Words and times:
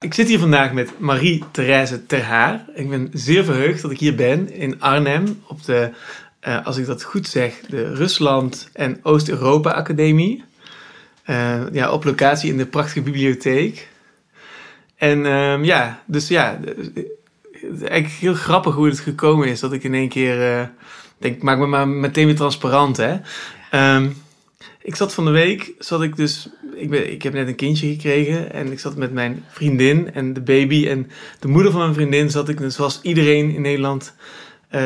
Ik 0.00 0.14
zit 0.14 0.28
hier 0.28 0.38
vandaag 0.38 0.72
met 0.72 0.98
Marie-Therese 0.98 2.06
Terhaar. 2.06 2.64
Ik 2.74 2.88
ben 2.88 3.08
zeer 3.12 3.44
verheugd 3.44 3.82
dat 3.82 3.90
ik 3.90 3.98
hier 3.98 4.14
ben 4.14 4.52
in 4.52 4.80
Arnhem 4.80 5.42
op 5.46 5.64
de, 5.64 5.90
uh, 6.48 6.66
als 6.66 6.76
ik 6.76 6.86
dat 6.86 7.02
goed 7.02 7.28
zeg, 7.28 7.60
de 7.68 7.94
Rusland- 7.94 8.68
en 8.72 9.00
Oost-Europa 9.02 9.70
Academie. 9.70 10.44
Uh, 11.26 11.62
ja, 11.72 11.90
op 11.90 12.04
locatie 12.04 12.50
in 12.50 12.56
de 12.56 12.66
prachtige 12.66 13.02
bibliotheek. 13.02 13.88
En 14.96 15.26
um, 15.26 15.64
ja, 15.64 16.02
dus 16.06 16.28
ja, 16.28 16.58
het 16.64 16.86
is 17.52 17.82
eigenlijk 17.82 18.20
heel 18.20 18.34
grappig 18.34 18.74
hoe 18.74 18.86
het 18.86 19.00
gekomen 19.00 19.48
is 19.48 19.60
dat 19.60 19.72
ik 19.72 19.84
in 19.84 19.94
één 19.94 20.08
keer, 20.08 20.58
uh, 20.58 20.66
denk, 21.18 21.42
maak 21.42 21.58
me 21.58 21.66
maar 21.66 21.88
meteen 21.88 22.26
weer 22.26 22.36
transparant, 22.36 22.96
hè. 22.96 23.16
Um, 23.96 24.16
ik 24.88 24.96
zat 24.96 25.14
van 25.14 25.24
de 25.24 25.30
week, 25.30 25.72
zat 25.78 26.02
ik 26.02 26.16
dus 26.16 26.48
ik, 26.74 26.90
ben, 26.90 27.12
ik 27.12 27.22
heb 27.22 27.32
net 27.32 27.48
een 27.48 27.54
kindje 27.54 27.88
gekregen 27.88 28.52
en 28.52 28.72
ik 28.72 28.80
zat 28.80 28.96
met 28.96 29.12
mijn 29.12 29.44
vriendin 29.48 30.14
en 30.14 30.32
de 30.32 30.40
baby 30.40 30.86
en 30.88 31.10
de 31.38 31.48
moeder 31.48 31.72
van 31.72 31.80
mijn 31.80 31.94
vriendin 31.94 32.30
zat 32.30 32.48
ik, 32.48 32.58
zoals 32.66 33.00
iedereen 33.02 33.54
in 33.54 33.60
Nederland, 33.60 34.14
uh, 34.70 34.80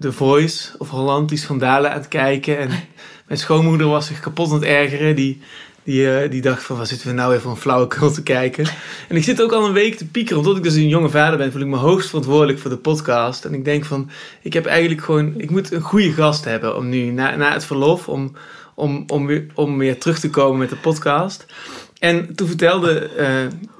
The 0.00 0.12
Voice 0.12 0.74
of 0.78 0.88
Holland, 0.88 1.28
die 1.28 1.38
schandalen 1.38 1.90
aan 1.90 1.96
het 1.96 2.08
kijken. 2.08 2.58
En 2.58 2.68
mijn 3.28 3.38
schoonmoeder 3.38 3.86
was 3.86 4.06
zich 4.06 4.20
kapot 4.20 4.48
aan 4.48 4.54
het 4.54 4.64
ergeren. 4.64 5.16
Die, 5.16 5.40
die, 5.84 6.00
uh, 6.00 6.30
die 6.30 6.42
dacht 6.42 6.62
van, 6.62 6.76
wat 6.76 6.88
zitten 6.88 7.08
we 7.08 7.14
nou 7.14 7.34
even 7.34 7.50
een 7.50 7.56
flauwekul 7.56 8.12
te 8.12 8.22
kijken. 8.22 8.66
En 9.08 9.16
ik 9.16 9.24
zit 9.24 9.42
ook 9.42 9.52
al 9.52 9.66
een 9.66 9.72
week 9.72 9.94
te 9.94 10.06
piekeren. 10.06 10.38
Omdat 10.38 10.56
ik 10.56 10.62
dus 10.62 10.74
een 10.74 10.88
jonge 10.88 11.10
vader 11.10 11.38
ben, 11.38 11.52
voel 11.52 11.62
ik 11.62 11.66
me 11.66 11.76
hoogst 11.76 12.08
verantwoordelijk 12.08 12.58
voor 12.58 12.70
de 12.70 12.76
podcast. 12.76 13.44
En 13.44 13.54
ik 13.54 13.64
denk 13.64 13.84
van, 13.84 14.10
ik 14.42 14.52
heb 14.52 14.66
eigenlijk 14.66 15.02
gewoon, 15.02 15.34
ik 15.36 15.50
moet 15.50 15.72
een 15.72 15.80
goede 15.80 16.12
gast 16.12 16.44
hebben 16.44 16.76
om 16.76 16.88
nu, 16.88 17.10
na, 17.10 17.36
na 17.36 17.52
het 17.52 17.64
verlof, 17.64 18.08
om 18.08 18.32
om, 18.74 19.04
om, 19.06 19.26
weer, 19.26 19.46
om 19.54 19.78
weer 19.78 19.98
terug 19.98 20.18
te 20.18 20.30
komen 20.30 20.58
met 20.58 20.70
de 20.70 20.76
podcast. 20.76 21.46
En 21.98 22.34
toen 22.34 22.46
vertelde 22.46 23.10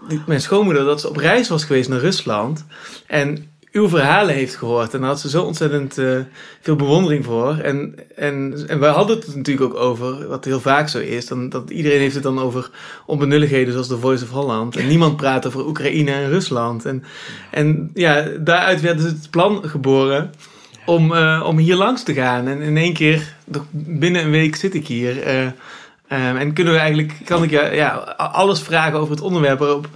uh, 0.09 0.19
mijn 0.27 0.41
schoonmoeder 0.41 0.85
dat 0.85 1.01
ze 1.01 1.09
op 1.09 1.17
reis 1.17 1.49
was 1.49 1.65
geweest 1.65 1.89
naar 1.89 2.01
Rusland. 2.01 2.65
En 3.07 3.49
uw 3.75 3.89
verhalen 3.89 4.35
heeft 4.35 4.57
gehoord. 4.57 4.95
En 4.95 5.01
daar 5.01 5.09
had 5.09 5.21
ze 5.21 5.29
zo 5.29 5.43
ontzettend 5.43 5.99
uh, 5.99 6.19
veel 6.61 6.77
bewondering 6.77 7.25
voor. 7.25 7.57
En, 7.59 7.95
en, 8.17 8.65
en 8.67 8.81
we 8.81 8.87
hadden 8.87 9.17
het 9.17 9.37
natuurlijk 9.37 9.75
ook 9.75 9.81
over, 9.81 10.29
wat 10.29 10.45
heel 10.45 10.61
vaak 10.61 10.89
zo 10.89 10.99
is, 10.99 11.27
dan, 11.27 11.49
dat 11.49 11.71
iedereen 11.71 12.01
heeft 12.01 12.15
het 12.15 12.23
dan 12.23 12.39
over 12.39 12.71
onbenulligheden 13.07 13.73
zoals 13.73 13.89
The 13.89 13.99
Voice 13.99 14.25
of 14.25 14.31
Holland. 14.31 14.77
En 14.77 14.87
niemand 14.87 15.17
praat 15.17 15.47
over 15.47 15.67
Oekraïne 15.67 16.11
en 16.11 16.29
Rusland. 16.29 16.85
En, 16.85 17.05
en 17.51 17.91
ja, 17.95 18.29
daaruit 18.41 18.81
werd 18.81 18.99
dus 18.99 19.07
het 19.07 19.31
plan 19.31 19.69
geboren 19.69 20.31
om, 20.85 21.13
uh, 21.13 21.43
om 21.47 21.59
hier 21.59 21.77
langs 21.77 22.03
te 22.03 22.15
gaan. 22.15 22.49
En 22.49 22.61
in 22.61 22.77
één 22.77 22.93
keer, 22.93 23.35
binnen 23.71 24.25
een 24.25 24.31
week 24.31 24.57
zit 24.57 24.75
ik 24.75 24.87
hier. 24.87 25.27
Uh, 25.27 25.43
um, 26.09 26.37
en 26.37 26.53
kunnen 26.53 26.73
we 26.73 26.79
eigenlijk, 26.79 27.13
kan 27.25 27.43
ik 27.43 27.51
ja, 27.51 27.73
ja, 27.73 27.89
alles 28.17 28.61
vragen 28.61 28.99
over 28.99 29.15
het 29.15 29.23
onderwerp 29.23 29.59
waarop, 29.59 29.89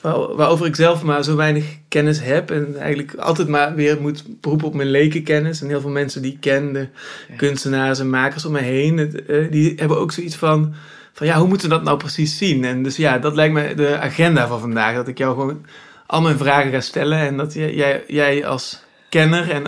waar, 0.00 0.34
waarover 0.34 0.66
ik 0.66 0.76
zelf 0.76 1.02
maar 1.02 1.24
zo 1.24 1.36
weinig 1.36 1.64
kennis 1.88 2.20
heb. 2.20 2.50
En 2.50 2.76
eigenlijk 2.78 3.14
altijd 3.14 3.48
maar 3.48 3.74
weer 3.74 4.00
moet 4.00 4.24
beroepen 4.40 4.66
op 4.66 4.74
mijn 4.74 4.90
lekenkennis. 4.90 5.60
En 5.60 5.68
heel 5.68 5.80
veel 5.80 5.90
mensen 5.90 6.22
die 6.22 6.32
ik 6.32 6.40
ken, 6.40 6.72
de 6.72 6.88
ja. 7.28 7.36
kunstenaars 7.36 7.98
en 7.98 8.10
makers 8.10 8.44
om 8.44 8.52
me 8.52 8.60
heen, 8.60 8.96
het, 8.96 9.22
uh, 9.26 9.50
die 9.50 9.72
hebben 9.76 9.98
ook 9.98 10.12
zoiets 10.12 10.36
van, 10.36 10.74
van 11.12 11.26
ja, 11.26 11.38
hoe 11.38 11.48
moeten 11.48 11.68
we 11.68 11.74
dat 11.74 11.84
nou 11.84 11.96
precies 11.96 12.38
zien? 12.38 12.64
En 12.64 12.82
dus 12.82 12.96
ja, 12.96 13.18
dat 13.18 13.34
lijkt 13.34 13.54
me 13.54 13.74
de 13.74 13.98
agenda 13.98 14.46
van 14.46 14.60
vandaag. 14.60 14.94
Dat 14.94 15.08
ik 15.08 15.18
jou 15.18 15.34
gewoon 15.34 15.64
al 16.06 16.20
mijn 16.20 16.38
vragen 16.38 16.70
ga 16.70 16.80
stellen 16.80 17.18
en 17.18 17.36
dat 17.36 17.54
jij, 17.54 18.04
jij 18.06 18.46
als 18.46 18.82
kenner 19.08 19.50
en 19.50 19.64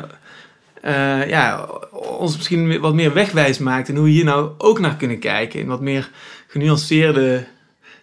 uh, 0.87 1.29
ja, 1.29 1.69
ons 1.93 2.37
misschien 2.37 2.81
wat 2.81 2.95
meer 2.95 3.13
wegwijs 3.13 3.59
maakt. 3.59 3.89
En 3.89 3.95
hoe 3.97 4.05
we 4.05 4.11
hier 4.11 4.25
nou 4.25 4.51
ook 4.59 4.79
naar 4.79 4.97
kunnen 4.97 5.19
kijken. 5.19 5.61
In 5.61 5.67
wat 5.67 5.81
meer 5.81 6.11
genuanceerde 6.47 7.47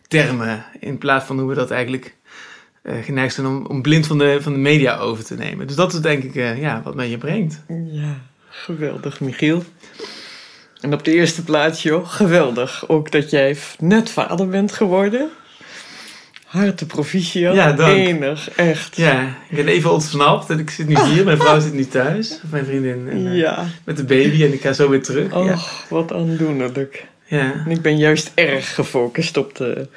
termen. 0.07 0.65
In 0.79 0.97
plaats 0.97 1.25
van 1.25 1.39
hoe 1.39 1.49
we 1.49 1.55
dat 1.55 1.71
eigenlijk 1.71 2.15
uh, 2.83 2.93
geneigd 3.03 3.33
zijn 3.33 3.47
om, 3.47 3.65
om, 3.65 3.81
blind 3.81 4.07
van 4.07 4.17
de, 4.17 4.37
van 4.41 4.53
de 4.53 4.59
media 4.59 4.97
over 4.97 5.23
te 5.23 5.35
nemen. 5.35 5.67
Dus 5.67 5.75
dat 5.75 5.93
is 5.93 5.99
denk 5.99 6.23
ik 6.23 6.35
uh, 6.35 6.61
ja, 6.61 6.81
wat 6.83 6.95
mij 6.95 7.09
je 7.09 7.17
brengt. 7.17 7.63
Ja, 7.91 8.17
geweldig 8.49 9.19
Michiel. 9.19 9.63
En 10.79 10.93
op 10.93 11.03
de 11.03 11.13
eerste 11.13 11.43
plaats, 11.43 11.83
joh, 11.83 12.07
geweldig. 12.07 12.89
Ook 12.89 13.11
dat 13.11 13.29
jij 13.29 13.57
net 13.79 14.09
vader 14.09 14.47
bent 14.47 14.71
geworden. 14.71 15.29
Harte 16.51 16.85
proficiat. 16.85 17.55
Ja, 17.55 17.71
dank. 17.71 17.95
Enig, 17.95 18.49
echt. 18.49 18.95
Ja, 18.95 19.35
ik 19.49 19.55
ben 19.55 19.67
even 19.67 19.91
ontsnapt 19.91 20.49
en 20.49 20.59
ik 20.59 20.69
zit 20.69 20.87
nu 20.87 20.99
hier. 20.99 21.25
Mijn 21.25 21.37
vrouw 21.37 21.59
zit 21.59 21.73
nu 21.73 21.85
thuis, 21.85 22.39
mijn 22.49 22.65
vriendin. 22.65 23.09
En, 23.09 23.17
uh, 23.17 23.37
ja. 23.37 23.65
Met 23.83 23.97
de 23.97 24.03
baby 24.03 24.43
en 24.43 24.53
ik 24.53 24.61
ga 24.61 24.73
zo 24.73 24.89
weer 24.89 25.03
terug. 25.03 25.33
Oh, 25.33 25.45
ja. 25.45 25.57
wat 25.89 26.13
aandoenlijk. 26.13 27.05
Ja. 27.25 27.63
En 27.65 27.71
ik 27.71 27.81
ben 27.81 27.97
juist 27.97 28.31
erg 28.35 28.75
gefocust 28.75 29.37
op 29.37 29.55
de 29.55 29.87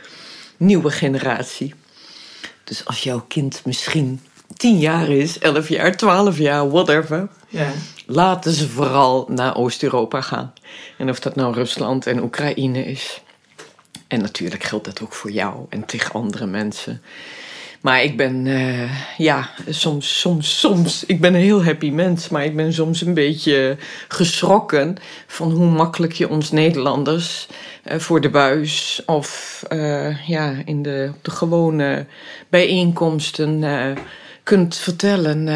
nieuwe 0.56 0.90
generatie. 0.90 1.74
Dus 2.64 2.84
als 2.84 3.02
jouw 3.02 3.24
kind 3.28 3.62
misschien 3.64 4.20
10 4.56 4.78
jaar 4.78 5.08
is, 5.08 5.38
11 5.38 5.68
jaar, 5.68 5.96
12 5.96 6.38
jaar, 6.38 6.70
whatever. 6.70 7.28
Ja. 7.48 7.70
Laten 8.06 8.52
ze 8.52 8.68
vooral 8.68 9.26
naar 9.30 9.56
Oost-Europa 9.56 10.20
gaan. 10.20 10.52
En 10.98 11.08
of 11.08 11.20
dat 11.20 11.36
nou 11.36 11.54
Rusland 11.54 12.06
en 12.06 12.22
Oekraïne 12.22 12.84
is. 12.84 13.22
En 14.08 14.20
natuurlijk 14.20 14.62
geldt 14.62 14.84
dat 14.84 15.02
ook 15.02 15.12
voor 15.12 15.30
jou 15.30 15.66
en 15.68 15.84
tegen 15.84 16.12
andere 16.12 16.46
mensen. 16.46 17.02
Maar 17.80 18.02
ik 18.02 18.16
ben, 18.16 18.46
uh, 18.46 19.16
ja, 19.18 19.50
soms, 19.68 20.20
soms, 20.20 20.60
soms. 20.60 21.04
Ik 21.06 21.20
ben 21.20 21.34
een 21.34 21.40
heel 21.40 21.64
happy 21.64 21.90
mens, 21.90 22.28
maar 22.28 22.44
ik 22.44 22.56
ben 22.56 22.72
soms 22.72 23.00
een 23.00 23.14
beetje 23.14 23.76
geschrokken 24.08 24.96
van 25.26 25.50
hoe 25.50 25.66
makkelijk 25.66 26.12
je 26.12 26.28
ons 26.28 26.50
Nederlanders 26.50 27.48
uh, 27.84 27.98
voor 27.98 28.20
de 28.20 28.30
buis 28.30 29.02
of 29.06 29.62
uh, 29.72 30.28
ja, 30.28 30.54
in 30.64 30.82
de, 30.82 31.12
de 31.22 31.30
gewone 31.30 32.06
bijeenkomsten 32.48 33.58
kunt 34.44 34.76
vertellen 34.76 35.46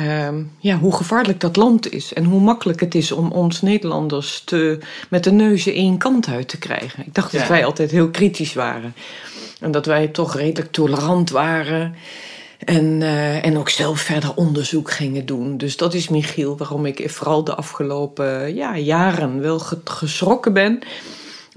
uh, 0.00 0.28
ja, 0.58 0.78
hoe 0.78 0.96
gevaarlijk 0.96 1.40
dat 1.40 1.56
land 1.56 1.92
is. 1.92 2.12
En 2.12 2.24
hoe 2.24 2.40
makkelijk 2.40 2.80
het 2.80 2.94
is 2.94 3.12
om 3.12 3.30
ons 3.30 3.62
Nederlanders 3.62 4.42
te, 4.44 4.78
met 5.10 5.24
de 5.24 5.32
neuzen 5.32 5.72
één 5.74 5.98
kant 5.98 6.28
uit 6.28 6.48
te 6.48 6.58
krijgen. 6.58 7.06
Ik 7.06 7.14
dacht 7.14 7.32
ja. 7.32 7.38
dat 7.38 7.48
wij 7.48 7.64
altijd 7.64 7.90
heel 7.90 8.10
kritisch 8.10 8.54
waren. 8.54 8.94
En 9.60 9.70
dat 9.70 9.86
wij 9.86 10.08
toch 10.08 10.36
redelijk 10.36 10.72
tolerant 10.72 11.30
waren. 11.30 11.94
En, 12.58 13.00
uh, 13.00 13.44
en 13.44 13.58
ook 13.58 13.68
zelf 13.68 14.00
verder 14.00 14.34
onderzoek 14.34 14.90
gingen 14.90 15.26
doen. 15.26 15.56
Dus 15.56 15.76
dat 15.76 15.94
is 15.94 16.08
Michiel, 16.08 16.56
waarom 16.56 16.86
ik 16.86 17.10
vooral 17.10 17.44
de 17.44 17.54
afgelopen 17.54 18.54
ja, 18.54 18.78
jaren 18.78 19.40
wel 19.40 19.60
geschrokken 19.84 20.52
ben 20.52 20.82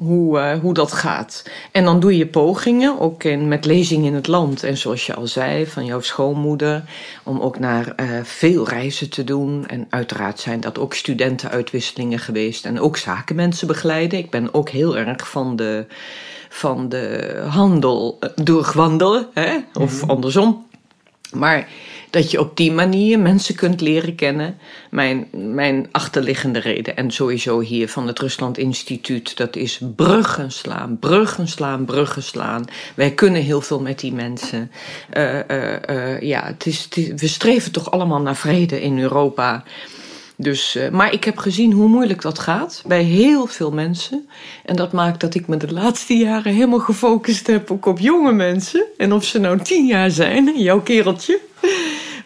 hoe, 0.04 0.40
uh, 0.40 0.60
hoe 0.60 0.74
dat 0.74 0.92
gaat. 0.92 1.44
En 1.72 1.84
dan 1.84 2.00
doe 2.00 2.18
je 2.18 2.28
pogingen, 2.28 3.00
ook 3.00 3.24
in, 3.24 3.48
met 3.48 3.66
lezingen 3.66 4.06
in 4.06 4.14
het 4.14 4.28
land. 4.28 4.64
En 4.64 4.78
zoals 4.78 5.06
je 5.06 5.14
al 5.14 5.28
zei, 5.28 5.68
van 5.68 5.86
jouw 5.86 6.02
schoonmoeder, 6.02 6.84
om 7.24 7.40
ook 7.40 7.60
naar 7.60 7.94
uh, 8.00 8.10
veel 8.24 8.68
reizen 8.68 9.10
te 9.10 9.24
doen. 9.24 9.68
En 9.68 9.88
uiteraard 9.90 10.40
zijn 10.40 10.60
dat 10.60 10.80
ook 10.80 10.94
studentenuitwisselingen 10.94 12.20
geweest. 12.20 12.66
En 12.66 12.80
ook 12.80 12.98
zakenmensen 12.98 13.68
begeleiden. 13.68 14.20
Ik 14.20 14.30
ben 14.30 14.54
ook 14.54 14.70
heel 14.70 14.98
erg 14.98 15.30
van 15.30 15.56
de, 15.56 15.86
van 16.50 16.90
de 16.90 17.36
handel 17.48 18.18
uh, 18.20 18.30
doorwandelen, 18.36 19.28
hè? 19.34 19.58
of 19.74 19.94
mm 19.94 20.00
-hmm. 20.00 20.10
andersom. 20.10 20.66
Maar 21.32 21.68
dat 22.12 22.32
je 22.32 22.40
op 22.40 22.58
die 22.58 22.72
manier 22.72 23.20
mensen 23.20 23.56
kunt 23.56 23.82
leren 23.82 24.16
kennen. 24.16 24.58
Mijn, 24.90 25.28
mijn 25.32 25.88
achterliggende 25.92 26.60
reden, 26.60 26.96
en 26.96 27.12
sowieso 27.12 27.60
hier 27.60 27.90
van 27.90 28.08
het 28.08 28.20
Rusland 28.20 28.58
Instituut, 28.58 29.38
dat 29.38 29.56
is 29.56 29.80
bruggen 29.96 30.52
slaan, 30.52 30.98
bruggen 31.00 31.48
slaan, 31.48 31.86
bruggen 31.86 32.24
slaan. 32.24 32.66
Wij 32.96 33.12
kunnen 33.12 33.42
heel 33.42 33.62
veel 33.62 33.80
met 33.80 34.00
die 34.00 34.14
mensen. 34.14 34.72
Uh, 35.18 35.34
uh, 35.34 35.74
uh, 35.90 36.22
ja, 36.22 36.46
het 36.46 36.66
is, 36.66 36.88
we 37.16 37.28
streven 37.28 37.72
toch 37.72 37.92
allemaal 37.92 38.22
naar 38.22 38.36
vrede 38.36 38.82
in 38.82 39.00
Europa. 39.00 39.64
Dus, 40.36 40.78
maar 40.92 41.14
ik 41.14 41.24
heb 41.24 41.38
gezien 41.38 41.72
hoe 41.72 41.88
moeilijk 41.88 42.22
dat 42.22 42.40
gaat 42.40 42.84
bij 42.86 43.04
heel 43.04 43.46
veel 43.46 43.72
mensen. 43.72 44.30
En 44.66 44.76
dat 44.76 44.92
maakt 44.92 45.20
dat 45.20 45.36
ik 45.36 45.48
me 45.48 45.58
de 45.58 45.74
laatste 45.74 46.14
jaren 46.14 46.54
helemaal 46.54 46.80
gefocust 46.80 47.48
heb 47.48 47.72
ook 47.72 47.86
op 47.86 48.00
jonge 48.00 48.32
mensen. 48.32 48.84
En 48.98 49.14
of 49.14 49.24
ze 49.26 49.40
nou 49.40 49.60
tien 49.62 49.86
jaar 49.86 50.12
zijn, 50.12 50.60
jouw 50.60 50.82
kereltje, 50.82 51.40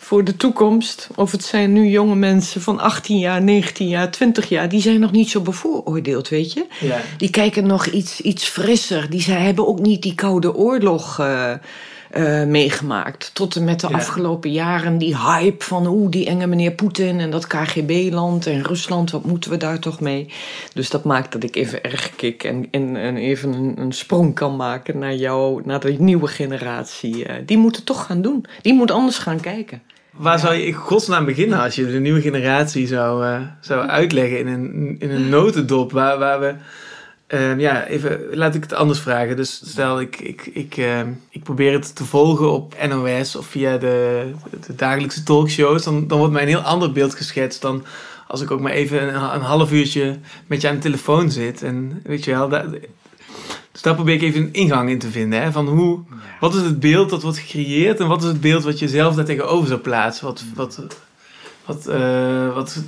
voor 0.05 0.23
de 0.23 0.37
toekomst. 0.37 1.09
Of 1.15 1.31
het 1.31 1.43
zijn 1.43 1.73
nu 1.73 1.87
jonge 1.87 2.15
mensen 2.15 2.61
van 2.61 2.79
18 2.79 3.19
jaar, 3.19 3.41
19 3.41 3.87
jaar, 3.87 4.11
20 4.11 4.49
jaar. 4.49 4.69
Die 4.69 4.81
zijn 4.81 4.99
nog 4.99 5.11
niet 5.11 5.29
zo 5.29 5.41
bevooroordeeld, 5.41 6.29
weet 6.29 6.53
je. 6.53 6.65
Ja. 6.79 7.01
Die 7.17 7.29
kijken 7.29 7.67
nog 7.67 7.85
iets, 7.85 8.21
iets 8.21 8.47
frisser. 8.47 9.09
Die 9.09 9.21
zij 9.21 9.41
hebben 9.41 9.67
ook 9.67 9.79
niet 9.79 10.01
die 10.01 10.15
koude 10.15 10.55
oorlog... 10.55 11.19
Uh, 11.19 11.53
uh, 12.17 12.43
meegemaakt. 12.43 13.31
Tot 13.33 13.55
en 13.55 13.63
met 13.63 13.79
de 13.79 13.87
ja. 13.89 13.95
afgelopen 13.95 14.51
jaren 14.51 14.97
die 14.97 15.17
hype 15.17 15.63
van 15.63 15.87
oeh, 15.87 16.11
die 16.11 16.25
enge 16.25 16.47
meneer 16.47 16.71
Poetin 16.71 17.19
en 17.19 17.31
dat 17.31 17.47
KGB-land 17.47 18.45
en 18.47 18.63
Rusland, 18.63 19.11
wat 19.11 19.25
moeten 19.25 19.51
we 19.51 19.57
daar 19.57 19.79
toch 19.79 19.99
mee? 19.99 20.29
Dus 20.73 20.89
dat 20.89 21.03
maakt 21.03 21.31
dat 21.31 21.43
ik 21.43 21.55
even 21.55 21.83
erg 21.83 22.15
kik 22.15 22.43
en, 22.43 22.67
en, 22.71 22.95
en 22.95 23.17
even 23.17 23.53
een, 23.53 23.73
een, 23.77 23.91
sprong 23.91 24.35
kan 24.35 24.55
maken 24.55 24.99
naar 24.99 25.15
jou, 25.15 25.61
naar 25.65 25.79
de 25.79 25.95
nieuwe 25.99 26.27
generatie. 26.27 27.15
Uh, 27.15 27.33
die 27.45 27.57
moeten 27.57 27.83
toch 27.83 28.05
gaan 28.05 28.21
doen. 28.21 28.45
Die 28.61 28.73
moet 28.73 28.91
anders 28.91 29.17
gaan 29.17 29.39
kijken. 29.39 29.81
Waar 30.15 30.39
zou 30.39 30.53
je 30.53 30.65
in 30.65 30.73
godsnaam 30.73 31.25
beginnen 31.25 31.59
als 31.59 31.75
je 31.75 31.91
de 31.91 31.99
nieuwe 31.99 32.21
generatie 32.21 32.87
zou, 32.87 33.25
uh, 33.25 33.41
zou 33.59 33.87
uitleggen 33.87 34.39
in 34.39 34.47
een, 34.47 34.95
in 34.99 35.09
een 35.09 35.29
notendop 35.29 35.91
waar, 35.91 36.17
waar 36.17 36.39
we 36.39 36.55
Ehm, 37.27 37.59
ja, 37.59 37.85
even 37.85 38.19
laat 38.31 38.55
ik 38.55 38.63
het 38.63 38.73
anders 38.73 38.99
vragen. 38.99 39.35
Dus 39.35 39.61
stel 39.65 39.99
ik, 39.99 40.19
ik, 40.19 40.45
ik, 40.45 40.77
ehm, 40.77 41.09
ik 41.29 41.43
probeer 41.43 41.73
het 41.73 41.95
te 41.95 42.05
volgen 42.05 42.51
op 42.51 42.75
NOS 42.87 43.35
of 43.35 43.45
via 43.45 43.77
de, 43.77 44.31
de 44.67 44.75
dagelijkse 44.75 45.23
talkshows. 45.23 45.83
Dan, 45.83 46.07
dan 46.07 46.17
wordt 46.17 46.33
mij 46.33 46.41
een 46.41 46.47
heel 46.47 46.59
ander 46.59 46.91
beeld 46.91 47.15
geschetst 47.15 47.61
dan 47.61 47.85
als 48.27 48.41
ik 48.41 48.51
ook 48.51 48.59
maar 48.59 48.71
even 48.71 49.07
een, 49.07 49.33
een 49.33 49.41
half 49.41 49.71
uurtje 49.71 50.19
met 50.47 50.61
je 50.61 50.67
aan 50.67 50.75
de 50.75 50.81
telefoon 50.81 51.31
zit. 51.31 51.63
En 51.63 52.01
weet 52.03 52.23
je 52.23 52.31
wel, 52.31 52.49
daar, 52.49 52.65
dus 53.71 53.81
daar 53.81 53.95
probeer 53.95 54.15
ik 54.15 54.21
even 54.21 54.41
een 54.41 54.53
ingang 54.53 54.89
in 54.89 54.99
te 54.99 55.11
vinden. 55.11 55.41
Hè? 55.41 55.51
Van 55.51 55.67
hoe, 55.67 55.99
wat 56.39 56.55
is 56.55 56.61
het 56.61 56.79
beeld 56.79 57.09
dat 57.09 57.21
wordt 57.21 57.37
gecreëerd 57.37 57.99
en 57.99 58.07
wat 58.07 58.21
is 58.21 58.27
het 58.27 58.41
beeld 58.41 58.63
wat 58.63 58.79
je 58.79 58.87
zelf 58.87 59.15
daar 59.15 59.25
tegenover 59.25 59.67
zou 59.67 59.79
plaatsen? 59.79 60.25
Wat, 60.25 60.43
wat, 60.55 60.79
wat, 61.65 61.87
uh, 61.89 62.53
wat... 62.53 62.83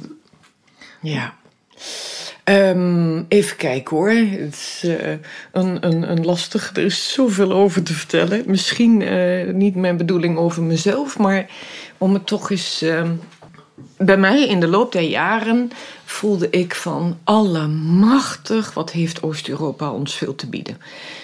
Ja. 1.02 1.34
Um, 2.44 3.26
even 3.28 3.58
kijken 3.58 3.98
hoor. 3.98 4.10
Het 4.10 4.54
is 4.54 4.82
uh, 4.86 5.10
een, 5.52 5.86
een, 5.86 6.12
een 6.12 6.26
lastig. 6.26 6.72
Er 6.74 6.84
is 6.84 7.14
zoveel 7.14 7.52
over 7.52 7.84
te 7.84 7.94
vertellen. 7.94 8.44
Misschien 8.46 9.02
uh, 9.02 9.54
niet 9.54 9.76
mijn 9.76 9.98
bedoeling 9.98 10.38
over 10.38 10.64
mezelf, 10.64 11.18
maar 11.18 11.50
om 11.98 12.14
het 12.14 12.28
toch 12.28 12.52
eens. 12.52 12.84
Uh, 12.84 13.10
bij 13.98 14.18
mij 14.18 14.48
in 14.48 14.60
de 14.60 14.68
loop 14.68 14.92
der 14.92 15.02
jaren 15.02 15.72
voelde 16.10 16.50
ik 16.50 16.76
van 16.76 17.18
allemachtig, 17.24 18.74
wat 18.74 18.92
heeft 18.92 19.24
Oost-Europa 19.24 19.92
ons 19.92 20.16
veel 20.16 20.36
te 20.36 20.48
bieden. 20.48 20.78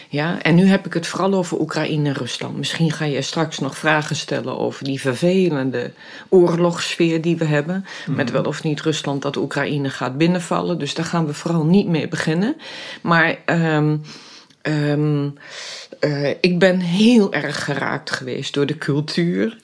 Ja, 0.09 0.41
en 0.41 0.55
nu 0.55 0.65
heb 0.65 0.85
ik 0.85 0.93
het 0.93 1.07
vooral 1.07 1.33
over 1.33 1.59
Oekraïne 1.59 2.09
en 2.09 2.15
Rusland. 2.15 2.57
Misschien 2.57 2.91
ga 2.91 3.05
je 3.05 3.21
straks 3.21 3.59
nog 3.59 3.77
vragen 3.77 4.15
stellen 4.15 4.57
over 4.57 4.83
die 4.83 4.99
vervelende 4.99 5.91
oorlogssfeer 6.29 7.21
die 7.21 7.37
we 7.37 7.45
hebben. 7.45 7.85
Mhm. 8.05 8.15
Met 8.15 8.31
wel 8.31 8.43
of 8.43 8.63
niet 8.63 8.81
Rusland 8.81 9.21
dat 9.21 9.35
Oekraïne 9.35 9.89
gaat 9.89 10.17
binnenvallen. 10.17 10.79
Dus 10.79 10.93
daar 10.93 11.05
gaan 11.05 11.25
we 11.25 11.33
vooral 11.33 11.65
niet 11.65 11.87
mee 11.87 12.07
beginnen. 12.07 12.55
Maar 13.01 13.37
um, 13.45 14.01
um, 14.61 15.37
uh, 15.99 16.29
ik 16.29 16.59
ben 16.59 16.79
heel 16.79 17.33
erg 17.33 17.63
geraakt 17.63 18.11
geweest 18.11 18.53
door 18.53 18.65
de 18.65 18.77
cultuur. 18.77 19.57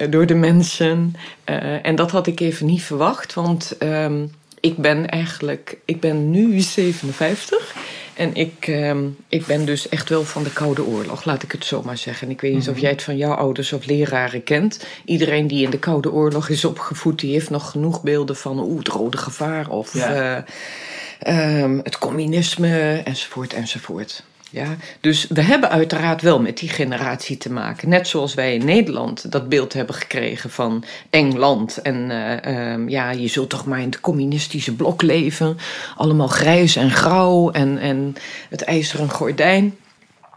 Uh, 0.00 0.10
door 0.10 0.26
de 0.26 0.34
mensen. 0.34 1.14
Uh, 1.44 1.86
en 1.86 1.94
dat 1.94 2.10
had 2.10 2.26
ik 2.26 2.40
even 2.40 2.66
niet 2.66 2.82
verwacht. 2.82 3.34
Want 3.34 3.76
um, 3.82 4.30
ik 4.60 4.76
ben 4.76 5.08
eigenlijk, 5.08 5.78
ik 5.84 6.00
ben 6.00 6.30
nu 6.30 6.60
57 6.60 7.74
en 8.14 8.34
ik, 8.34 8.66
uh, 8.66 8.94
ik 9.28 9.46
ben 9.46 9.64
dus 9.64 9.88
echt 9.88 10.08
wel 10.08 10.24
van 10.24 10.42
de 10.42 10.52
Koude 10.52 10.84
Oorlog, 10.84 11.24
laat 11.24 11.42
ik 11.42 11.52
het 11.52 11.64
zo 11.64 11.82
maar 11.82 11.98
zeggen. 11.98 12.26
En 12.26 12.32
ik 12.32 12.40
weet 12.40 12.54
niet 12.54 12.68
of 12.68 12.74
mhm. 12.74 12.80
jij 12.80 12.90
het 12.90 13.02
van 13.02 13.16
jouw 13.16 13.34
ouders 13.34 13.72
of 13.72 13.86
leraren 13.86 14.44
kent. 14.44 14.86
Iedereen 15.04 15.46
die 15.46 15.64
in 15.64 15.70
de 15.70 15.78
Koude 15.78 16.12
Oorlog 16.12 16.48
is 16.48 16.64
opgevoed, 16.64 17.18
die 17.18 17.32
heeft 17.32 17.50
nog 17.50 17.70
genoeg 17.70 18.02
beelden 18.02 18.36
van 18.36 18.58
oeh, 18.58 18.78
het 18.78 18.88
rode 18.88 19.16
gevaar 19.16 19.68
of 19.68 19.94
ja. 19.94 20.44
uh, 21.26 21.62
um, 21.62 21.80
het 21.82 21.98
communisme 21.98 23.02
enzovoort 23.04 23.52
enzovoort. 23.52 24.22
Ja, 24.50 24.76
dus 25.00 25.26
we 25.28 25.42
hebben 25.42 25.70
uiteraard 25.70 26.22
wel 26.22 26.40
met 26.40 26.58
die 26.58 26.68
generatie 26.68 27.36
te 27.36 27.52
maken. 27.52 27.88
Net 27.88 28.08
zoals 28.08 28.34
wij 28.34 28.54
in 28.54 28.64
Nederland 28.64 29.32
dat 29.32 29.48
beeld 29.48 29.72
hebben 29.72 29.94
gekregen 29.94 30.50
van 30.50 30.84
Engeland. 31.10 31.82
En 31.82 32.10
uh, 32.10 32.72
um, 32.72 32.88
ja, 32.88 33.10
je 33.10 33.28
zult 33.28 33.50
toch 33.50 33.66
maar 33.66 33.80
in 33.80 33.88
het 33.88 34.00
communistische 34.00 34.74
blok 34.74 35.02
leven. 35.02 35.56
Allemaal 35.96 36.28
grijs 36.28 36.76
en 36.76 36.90
grauw 36.90 37.50
en, 37.50 37.78
en 37.78 38.14
het 38.48 38.62
ijzeren 38.62 39.10
gordijn. 39.10 39.76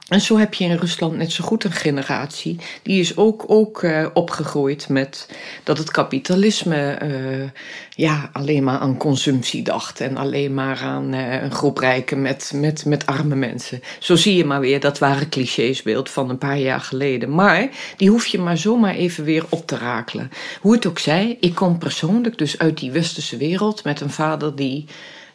En 0.10 0.22
zo 0.22 0.38
heb 0.38 0.54
je 0.54 0.64
in 0.64 0.76
Rusland 0.76 1.18
net 1.18 1.32
zo 1.32 1.44
goed 1.44 1.64
een 1.64 1.72
generatie. 1.72 2.60
Die 2.82 3.00
is 3.00 3.18
ook, 3.18 3.44
ook 3.48 3.82
uh, 3.82 4.08
opgegroeid 4.14 4.90
met 4.90 5.30
dat 5.64 5.78
het 5.78 5.92
kapitalisme 5.92 7.00
uh, 7.04 7.50
ja, 7.90 8.30
alleen 8.34 8.64
maar 8.64 8.80
aan 8.80 8.98
consumptie 8.98 9.64
dacht. 9.64 10.02
En 10.02 10.18
alleen 10.18 10.54
maar 10.54 10.80
aan 10.80 11.14
uh, 11.14 11.42
een 11.42 11.52
groep 11.52 11.78
rijken 11.78 12.22
met, 12.22 12.52
met, 12.56 12.86
met 12.86 13.06
arme 13.06 13.36
mensen. 13.36 13.82
Zo 14.00 14.16
zie 14.16 14.36
je 14.36 14.46
maar 14.46 14.60
weer 14.60 14.80
dat 14.80 15.00
ware 15.00 15.30
clichésbeeld 15.30 16.10
van 16.10 16.30
een 16.30 16.38
paar 16.38 16.58
jaar 16.58 16.82
geleden. 16.82 17.36
Maar 17.36 17.70
die 17.98 18.10
hoef 18.10 18.26
je 18.26 18.40
maar 18.40 18.58
zomaar 18.58 18.96
even 18.96 19.24
weer 19.24 19.46
op 19.50 19.68
te 19.68 19.78
rakelen. 19.78 20.32
Hoe 20.62 20.74
het 20.74 20.86
ook 20.86 21.00
zij, 21.00 21.38
ik 21.40 21.56
kom 21.56 21.78
persoonlijk 21.78 22.38
dus 22.38 22.58
uit 22.58 22.78
die 22.78 22.92
westerse 22.92 23.38
wereld 23.38 23.84
met 23.84 24.02
een 24.02 24.10
vader 24.10 24.56
die 24.56 24.86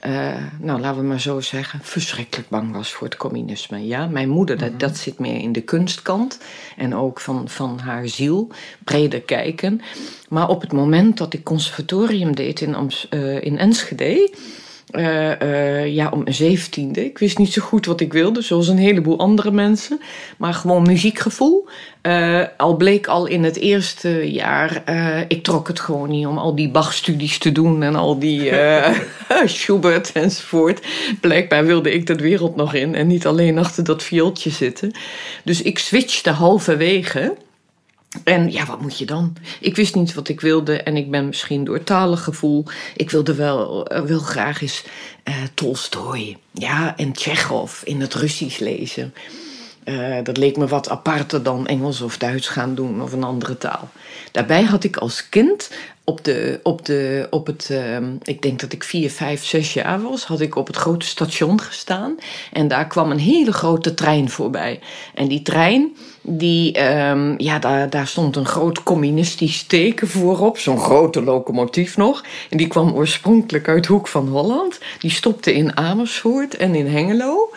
uh, 0.07 0.35
nou 0.61 0.81
laten 0.81 1.01
we 1.01 1.07
maar 1.07 1.21
zo 1.21 1.41
zeggen, 1.41 1.81
verschrikkelijk 1.83 2.49
bang 2.49 2.73
was 2.73 2.93
voor 2.93 3.07
het 3.07 3.17
communisme. 3.17 3.87
Ja, 3.87 4.07
mijn 4.07 4.29
moeder, 4.29 4.59
dat, 4.59 4.69
mhm. 4.69 4.79
dat 4.79 4.97
zit 4.97 5.19
meer 5.19 5.41
in 5.41 5.53
de 5.53 5.61
kunstkant 5.61 6.39
en 6.77 6.95
ook 6.95 7.21
van, 7.21 7.49
van 7.49 7.79
haar 7.79 8.09
ziel, 8.09 8.49
breder 8.85 9.21
kijken. 9.21 9.81
Maar 10.29 10.49
op 10.49 10.61
het 10.61 10.73
moment 10.73 11.19
dat 11.19 11.35
ik 11.35 11.45
conservatorium 11.45 12.35
deed 12.35 12.61
in, 12.61 12.91
uh, 13.11 13.43
in 13.43 13.59
Enschede, 13.59 14.31
uh, 14.97 15.41
uh, 15.41 15.95
ja, 15.95 16.09
om 16.11 16.23
mijn 16.23 16.35
zeventiende. 16.35 17.05
Ik 17.05 17.19
wist 17.19 17.39
niet 17.39 17.53
zo 17.53 17.63
goed 17.63 17.87
wat 17.87 18.01
ik 18.01 18.13
wilde, 18.13 18.43
zoals 18.43 18.69
een 18.69 18.79
heleboel 18.79 19.19
andere 19.19 19.51
mensen. 19.51 20.01
Maar 20.37 20.55
gewoon 20.55 20.83
muziekgevoel. 20.83 21.69
Uh, 22.03 22.43
al 22.57 22.77
bleek 22.77 23.07
al 23.07 23.27
in 23.27 23.45
het 23.45 23.57
eerste 23.57 24.33
jaar, 24.33 24.83
ik 25.29 25.43
trok 25.43 25.69
het 25.69 25.81
gewoon 25.81 26.11
niet 26.11 26.27
om 26.27 26.39
al 26.39 26.55
die 26.55 26.71
Bach-studies 26.71 27.39
te 27.39 27.53
doen 27.53 27.83
en 27.83 27.95
al 27.95 28.19
die 28.19 28.53
Schubert 29.45 30.13
enzovoort. 30.13 30.87
Blijkbaar 31.21 31.65
wilde 31.65 31.93
ik 31.93 32.07
dat 32.07 32.21
wereld 32.21 32.57
nog 32.57 32.75
in 32.75 32.95
en 32.95 33.07
niet 33.07 33.27
alleen 33.27 33.59
achter 33.59 33.85
dat 33.85 34.03
viooltje 34.03 34.51
zitten. 34.51 34.93
Dus 35.45 35.63
ik 35.63 35.79
switchte 35.79 36.31
halverwege. 36.31 37.35
En 38.25 38.53
ja, 38.53 38.67
wat 38.67 38.81
moet 38.81 38.99
je 38.99 39.07
dan? 39.07 39.37
Ik 39.61 39.77
wist 39.77 39.95
niet 39.95 40.15
wat 40.15 40.29
ik 40.29 40.41
wilde 40.41 40.83
en 40.83 40.97
ik 40.97 41.11
ben 41.11 41.27
misschien 41.27 41.65
door 41.65 41.85
talengevoel. 41.85 42.65
Ik 42.97 43.11
wilde 43.11 43.35
wel, 43.35 43.93
uh, 43.93 44.01
wel 44.01 44.19
graag 44.19 44.63
eens 44.63 44.85
uh, 45.25 45.35
Tolstoy 45.55 46.37
ja, 46.53 46.97
en 46.97 47.13
Tsjechov 47.13 47.83
in 47.83 48.01
het 48.01 48.15
Russisch 48.15 48.59
lezen. 48.59 49.15
Uh, 49.85 50.17
dat 50.23 50.37
leek 50.37 50.57
me 50.57 50.67
wat 50.67 50.89
aparter 50.89 51.43
dan 51.43 51.67
Engels 51.67 52.01
of 52.01 52.19
Duits 52.19 52.49
gaan 52.49 52.75
doen 52.75 53.03
of 53.03 53.13
een 53.13 53.25
andere 53.25 53.59
taal. 53.59 53.89
Daarbij 54.33 54.63
had 54.63 54.85
ik 54.85 54.97
als 54.97 55.29
kind 55.29 55.71
op, 56.05 56.25
de, 56.25 56.61
op, 56.63 56.87
de, 56.87 57.27
op 57.31 57.47
het, 57.47 57.69
uh, 57.73 57.97
ik 58.23 58.43
denk 58.43 58.61
dat 58.61 58.73
ik 58.73 58.85
vier, 58.85 59.11
vijf, 59.11 59.45
zes 59.45 59.73
jaar 59.73 60.03
was, 60.03 60.25
had 60.25 60.41
ik 60.41 60.57
op 60.57 60.67
het 60.67 60.77
grote 60.77 61.07
station 61.07 61.61
gestaan. 61.61 62.15
En 62.53 62.69
daar 62.69 62.87
kwam 62.87 63.11
een 63.11 63.19
hele 63.19 63.53
grote 63.53 63.95
trein 63.95 64.31
voorbij. 64.31 64.81
En 65.15 65.29
die 65.29 65.43
trein, 65.43 65.97
die, 66.23 66.93
um, 66.93 67.35
ja, 67.39 67.59
daar, 67.59 67.91
daar 67.91 68.07
stond 68.07 68.37
een 68.37 68.47
groot 68.47 68.83
communistisch 68.83 69.63
teken 69.63 70.09
voorop. 70.09 70.59
Zo'n 70.59 70.81
grote 70.81 71.23
locomotief 71.23 71.97
nog. 71.97 72.25
En 72.51 72.57
die 72.57 72.67
kwam 72.67 72.93
oorspronkelijk 72.93 73.69
uit 73.69 73.87
Hoek 73.87 74.09
van 74.09 74.29
Holland. 74.29 74.79
Die 74.99 75.11
stopte 75.11 75.55
in 75.55 75.77
Amersfoort 75.77 76.57
en 76.57 76.75
in 76.75 76.87
Hengelo. 76.87 77.51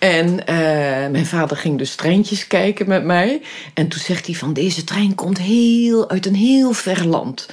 En 0.00 0.26
uh, 0.26 0.46
mijn 1.10 1.26
vader 1.26 1.56
ging 1.56 1.78
dus 1.78 1.94
treintjes 1.94 2.46
kijken 2.46 2.88
met 2.88 3.04
mij. 3.04 3.40
En 3.74 3.88
toen 3.88 4.00
zegt 4.00 4.26
hij 4.26 4.34
van 4.34 4.52
deze 4.52 4.84
trein 4.84 5.14
komt 5.14 5.38
heel 5.38 6.10
uit 6.10 6.26
een 6.26 6.34
heel 6.34 6.72
ver 6.72 7.06
land. 7.06 7.48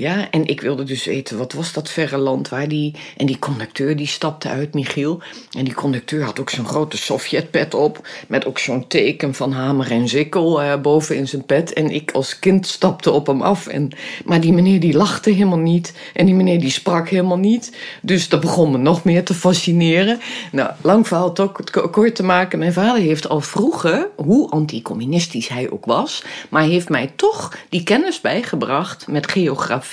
Ja, 0.00 0.30
en 0.30 0.46
ik 0.46 0.60
wilde 0.60 0.84
dus 0.84 1.04
weten, 1.04 1.38
wat 1.38 1.52
was 1.52 1.72
dat 1.72 1.88
verre 1.88 2.16
land 2.16 2.48
waar 2.48 2.68
die... 2.68 2.94
En 3.16 3.26
die 3.26 3.38
conducteur 3.38 3.96
die 3.96 4.06
stapte 4.06 4.48
uit, 4.48 4.74
Michiel. 4.74 5.20
En 5.58 5.64
die 5.64 5.74
conducteur 5.74 6.24
had 6.24 6.40
ook 6.40 6.50
zo'n 6.50 6.66
grote 6.66 6.96
Sovjetpet 6.96 7.74
op. 7.74 8.08
Met 8.28 8.46
ook 8.46 8.58
zo'n 8.58 8.86
teken 8.86 9.34
van 9.34 9.52
hamer 9.52 9.90
en 9.90 10.08
zikkel 10.08 10.62
uh, 10.62 10.76
boven 10.80 11.16
in 11.16 11.28
zijn 11.28 11.44
pet. 11.44 11.72
En 11.72 11.90
ik 11.90 12.10
als 12.10 12.38
kind 12.38 12.66
stapte 12.66 13.10
op 13.10 13.26
hem 13.26 13.42
af. 13.42 13.66
En, 13.66 13.90
maar 14.24 14.40
die 14.40 14.52
meneer 14.52 14.80
die 14.80 14.96
lachte 14.96 15.30
helemaal 15.30 15.58
niet. 15.58 15.92
En 16.14 16.26
die 16.26 16.34
meneer 16.34 16.60
die 16.60 16.70
sprak 16.70 17.08
helemaal 17.08 17.38
niet. 17.38 17.76
Dus 18.02 18.28
dat 18.28 18.40
begon 18.40 18.70
me 18.70 18.78
nog 18.78 19.04
meer 19.04 19.24
te 19.24 19.34
fascineren. 19.34 20.20
Nou, 20.52 20.70
lang 20.80 21.06
verhaal 21.06 21.32
toch 21.32 21.52
kort 21.90 22.14
te 22.14 22.22
maken. 22.22 22.58
Mijn 22.58 22.72
vader 22.72 23.02
heeft 23.02 23.28
al 23.28 23.40
vroeger, 23.40 24.08
hoe 24.16 24.50
anticommunistisch 24.50 25.48
hij 25.48 25.70
ook 25.70 25.84
was... 25.84 26.24
maar 26.48 26.62
heeft 26.62 26.88
mij 26.88 27.12
toch 27.16 27.56
die 27.68 27.82
kennis 27.82 28.20
bijgebracht 28.20 29.06
met 29.06 29.30
geografie 29.30 29.88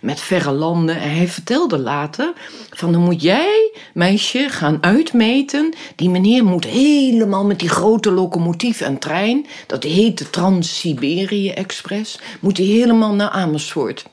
met 0.00 0.20
verre 0.20 0.50
landen. 0.50 1.00
En 1.00 1.10
hij 1.10 1.28
vertelde 1.28 1.78
later 1.78 2.32
van 2.70 2.92
dan 2.92 3.00
moet 3.00 3.22
jij, 3.22 3.72
meisje, 3.94 4.48
gaan 4.48 4.78
uitmeten. 4.80 5.74
Die 5.96 6.10
meneer 6.10 6.44
moet 6.44 6.64
helemaal 6.64 7.44
met 7.44 7.58
die 7.58 7.68
grote 7.68 8.10
locomotief 8.10 8.80
en 8.80 8.98
trein, 8.98 9.46
dat 9.66 9.82
heet 9.82 10.18
de 10.18 10.30
Trans-Siberië 10.30 11.50
Express, 11.50 12.18
moet 12.40 12.56
hij 12.56 12.66
helemaal 12.66 13.14
naar 13.14 13.30
Amersfoort. 13.30 14.04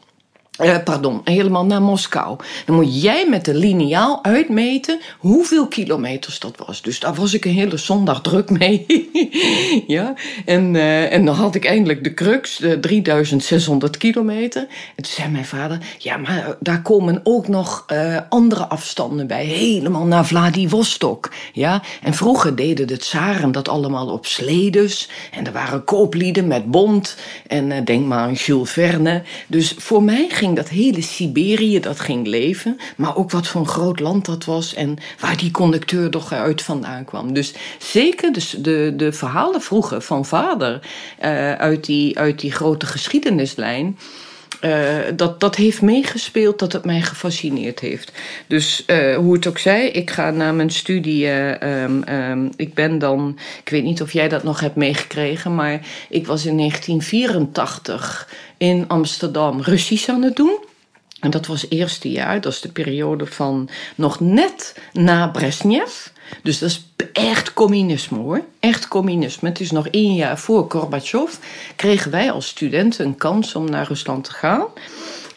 Uh, 0.62 0.77
pardon, 0.83 1.22
helemaal 1.24 1.65
naar 1.65 1.81
Moskou. 1.81 2.38
Dan 2.65 2.75
moet 2.75 3.01
jij 3.01 3.27
met 3.29 3.45
de 3.45 3.53
liniaal 3.53 4.24
uitmeten 4.24 5.00
hoeveel 5.17 5.67
kilometers 5.67 6.39
dat 6.39 6.55
was. 6.65 6.81
Dus 6.81 7.00
daar 7.00 7.13
was 7.13 7.33
ik 7.33 7.45
een 7.45 7.53
hele 7.53 7.77
zondag 7.77 8.22
druk 8.22 8.50
mee. 8.50 9.10
ja, 9.88 10.13
en, 10.45 10.74
uh, 10.74 11.13
en 11.13 11.25
dan 11.25 11.36
had 11.36 11.55
ik 11.55 11.65
eindelijk 11.65 12.03
de 12.03 12.13
crux, 12.13 12.57
de 12.57 12.79
3600 12.79 13.98
kilometer. 13.98 14.62
En 14.95 15.03
toen 15.03 15.12
zei 15.12 15.29
mijn 15.29 15.45
vader, 15.45 15.77
ja, 15.98 16.17
maar 16.17 16.55
daar 16.60 16.81
komen 16.81 17.22
ook 17.24 17.48
nog 17.48 17.86
uh, 17.93 18.17
andere 18.29 18.67
afstanden 18.67 19.27
bij. 19.27 19.45
Helemaal 19.45 20.05
naar 20.05 20.25
Vladivostok. 20.25 21.31
Ja, 21.53 21.81
en 22.01 22.13
vroeger 22.13 22.55
deden 22.55 22.88
de 22.88 22.98
tsaren 22.98 23.51
dat 23.51 23.69
allemaal 23.69 24.07
op 24.07 24.25
sledes. 24.25 25.10
En 25.31 25.45
er 25.45 25.51
waren 25.51 25.83
kooplieden 25.83 26.48
met 26.48 26.72
bont. 26.72 27.17
En 27.48 27.86
denk 27.86 28.05
maar 28.05 28.19
aan 28.19 28.33
Jules 28.33 28.72
Verne. 28.72 29.24
Dus 29.48 29.75
voor 29.77 30.03
mij 30.03 30.27
dat 30.51 30.69
hele 30.69 31.01
Siberië, 31.01 31.79
dat 31.79 32.00
ging 32.00 32.27
leven. 32.27 32.77
Maar 32.95 33.15
ook 33.15 33.31
wat 33.31 33.47
voor 33.47 33.62
een 33.62 33.67
groot 33.67 34.00
land 34.00 34.25
dat 34.25 34.45
was 34.45 34.73
en 34.73 34.97
waar 35.19 35.38
die 35.38 35.51
conducteur 35.51 36.09
toch 36.09 36.33
uit 36.33 36.62
vandaan 36.62 37.05
kwam. 37.05 37.33
Dus 37.33 37.53
zeker 37.77 38.33
de, 38.33 38.62
de, 38.62 38.93
de 38.95 39.13
verhalen 39.13 39.62
vroeger 39.62 40.01
van 40.01 40.25
vader 40.25 40.79
uh, 41.23 41.53
uit, 41.53 41.85
die, 41.85 42.19
uit 42.19 42.39
die 42.39 42.51
grote 42.51 42.85
geschiedenislijn. 42.85 43.97
Uh, 44.62 45.00
dat, 45.15 45.39
dat 45.39 45.55
heeft 45.55 45.81
meegespeeld 45.81 46.59
dat 46.59 46.73
het 46.73 46.85
mij 46.85 47.01
gefascineerd 47.01 47.79
heeft. 47.79 48.12
Dus 48.47 48.83
uh, 48.88 49.15
hoe 49.15 49.33
het 49.33 49.47
ook 49.47 49.57
zij, 49.57 49.89
ik 49.89 50.12
ga 50.12 50.29
na 50.29 50.51
mijn 50.51 50.69
studie. 50.69 51.27
Um, 51.65 52.03
um, 52.09 52.50
ik 52.55 52.73
ben 52.73 53.00
dan. 53.00 53.38
Ik 53.63 53.69
weet 53.69 53.83
niet 53.83 54.01
of 54.01 54.12
jij 54.12 54.29
dat 54.29 54.43
nog 54.43 54.59
hebt 54.59 54.75
meegekregen, 54.75 55.55
maar 55.55 55.79
ik 56.09 56.27
was 56.27 56.45
in 56.45 56.57
1984 56.57 58.29
in 58.57 58.88
Amsterdam 58.88 59.62
Russisch 59.62 60.10
aan 60.10 60.22
het 60.22 60.36
doen. 60.36 60.57
En 61.19 61.29
dat 61.29 61.45
was 61.45 61.65
eerste 61.69 62.12
jaar, 62.12 62.41
dat 62.41 62.51
is 62.51 62.62
de 62.62 62.72
periode 62.72 63.25
van 63.25 63.69
nog 63.95 64.19
net 64.19 64.75
na 64.93 65.27
Brezhnev. 65.27 66.07
Dus 66.43 66.60
dat 66.60 66.69
is 66.69 66.86
echt 67.13 67.53
communisme 67.53 68.17
hoor. 68.17 68.41
Echt 68.60 68.88
communisme. 68.88 69.50
Het 69.50 69.60
is 69.60 69.72
nog 69.72 69.88
één 69.88 70.15
jaar 70.15 70.39
voor 70.39 70.65
Gorbachev. 70.69 71.33
Kregen 71.75 72.12
wij 72.12 72.31
als 72.31 72.48
studenten 72.48 73.05
een 73.05 73.15
kans 73.15 73.55
om 73.55 73.69
naar 73.69 73.88
Rusland 73.88 74.24
te 74.24 74.31
gaan. 74.31 74.65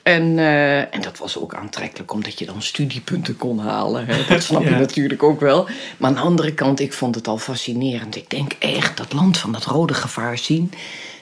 En, 0.03 0.23
uh, 0.23 0.79
en 0.79 1.01
dat 1.01 1.19
was 1.19 1.39
ook 1.39 1.55
aantrekkelijk, 1.55 2.13
omdat 2.13 2.39
je 2.39 2.47
dan 2.47 2.63
studiepunten 2.63 3.37
kon 3.37 3.59
halen. 3.59 4.07
Hè? 4.07 4.25
Dat 4.29 4.43
snap 4.43 4.63
je 4.63 4.71
natuurlijk 4.71 5.23
ook 5.23 5.41
wel. 5.41 5.69
Maar 5.97 6.11
aan 6.11 6.15
de 6.15 6.21
andere 6.21 6.55
kant, 6.55 6.81
ik 6.81 6.93
vond 6.93 7.15
het 7.15 7.29
al 7.29 7.39
fascinerend. 7.39 8.17
Ik 8.17 8.31
denk 8.31 8.53
echt 8.59 8.97
dat 8.97 9.13
land 9.13 9.39
van 9.39 9.53
dat 9.53 9.65
rode 9.65 9.95
gevaar 9.95 10.39
zien. 10.39 10.73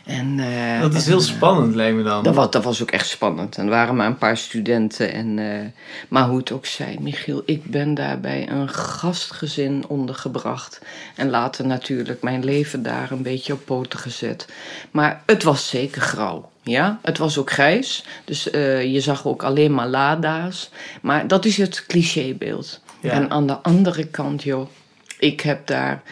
En, 0.05 0.39
uh, 0.39 0.81
dat 0.81 0.95
is 0.95 1.07
heel 1.07 1.17
en, 1.17 1.23
spannend, 1.23 1.75
lijkt 1.75 1.97
me 1.97 2.03
dan. 2.03 2.23
Dat 2.23 2.35
was, 2.35 2.51
dat 2.51 2.65
was 2.65 2.83
ook 2.83 2.91
echt 2.91 3.09
spannend. 3.09 3.57
En 3.57 3.65
er 3.65 3.71
waren 3.71 3.97
maar 3.97 4.07
een 4.07 4.19
paar 4.19 4.37
studenten. 4.37 5.13
En, 5.13 5.39
uh, 5.39 5.61
maar 6.09 6.29
hoe 6.29 6.39
het 6.39 6.53
ook 6.53 6.67
zei, 6.67 6.97
Michiel, 7.01 7.43
ik 7.47 7.65
ben 7.65 7.95
daar 7.95 8.21
bij 8.21 8.49
een 8.49 8.69
gastgezin 8.69 9.85
ondergebracht. 9.89 10.81
En 11.17 11.31
later 11.31 11.67
natuurlijk 11.67 12.23
mijn 12.23 12.45
leven 12.45 12.83
daar 12.83 13.11
een 13.11 13.23
beetje 13.23 13.53
op 13.53 13.65
poten 13.65 13.99
gezet. 13.99 14.49
Maar 14.91 15.23
het 15.27 15.43
was 15.43 15.69
zeker 15.69 16.03
grauw. 16.03 16.51
Ja, 16.63 16.99
het 17.03 17.19
was 17.19 17.39
ook 17.39 17.51
grijs. 17.51 18.05
Dus 18.25 18.53
uh, 18.53 18.93
je 18.93 19.01
zag 19.01 19.27
ook 19.27 19.43
alleen 19.43 19.75
maar 19.75 19.89
lada's. 19.89 20.71
Maar 21.03 21.27
dat 21.27 21.45
is 21.45 21.57
het 21.57 21.85
clichébeeld. 21.87 22.81
Ja. 23.01 23.11
En 23.11 23.31
aan 23.31 23.47
de 23.47 23.57
andere 23.57 24.07
kant, 24.07 24.43
joh, 24.43 24.69
ik 25.19 25.41
heb 25.41 25.67
daar 25.67 26.03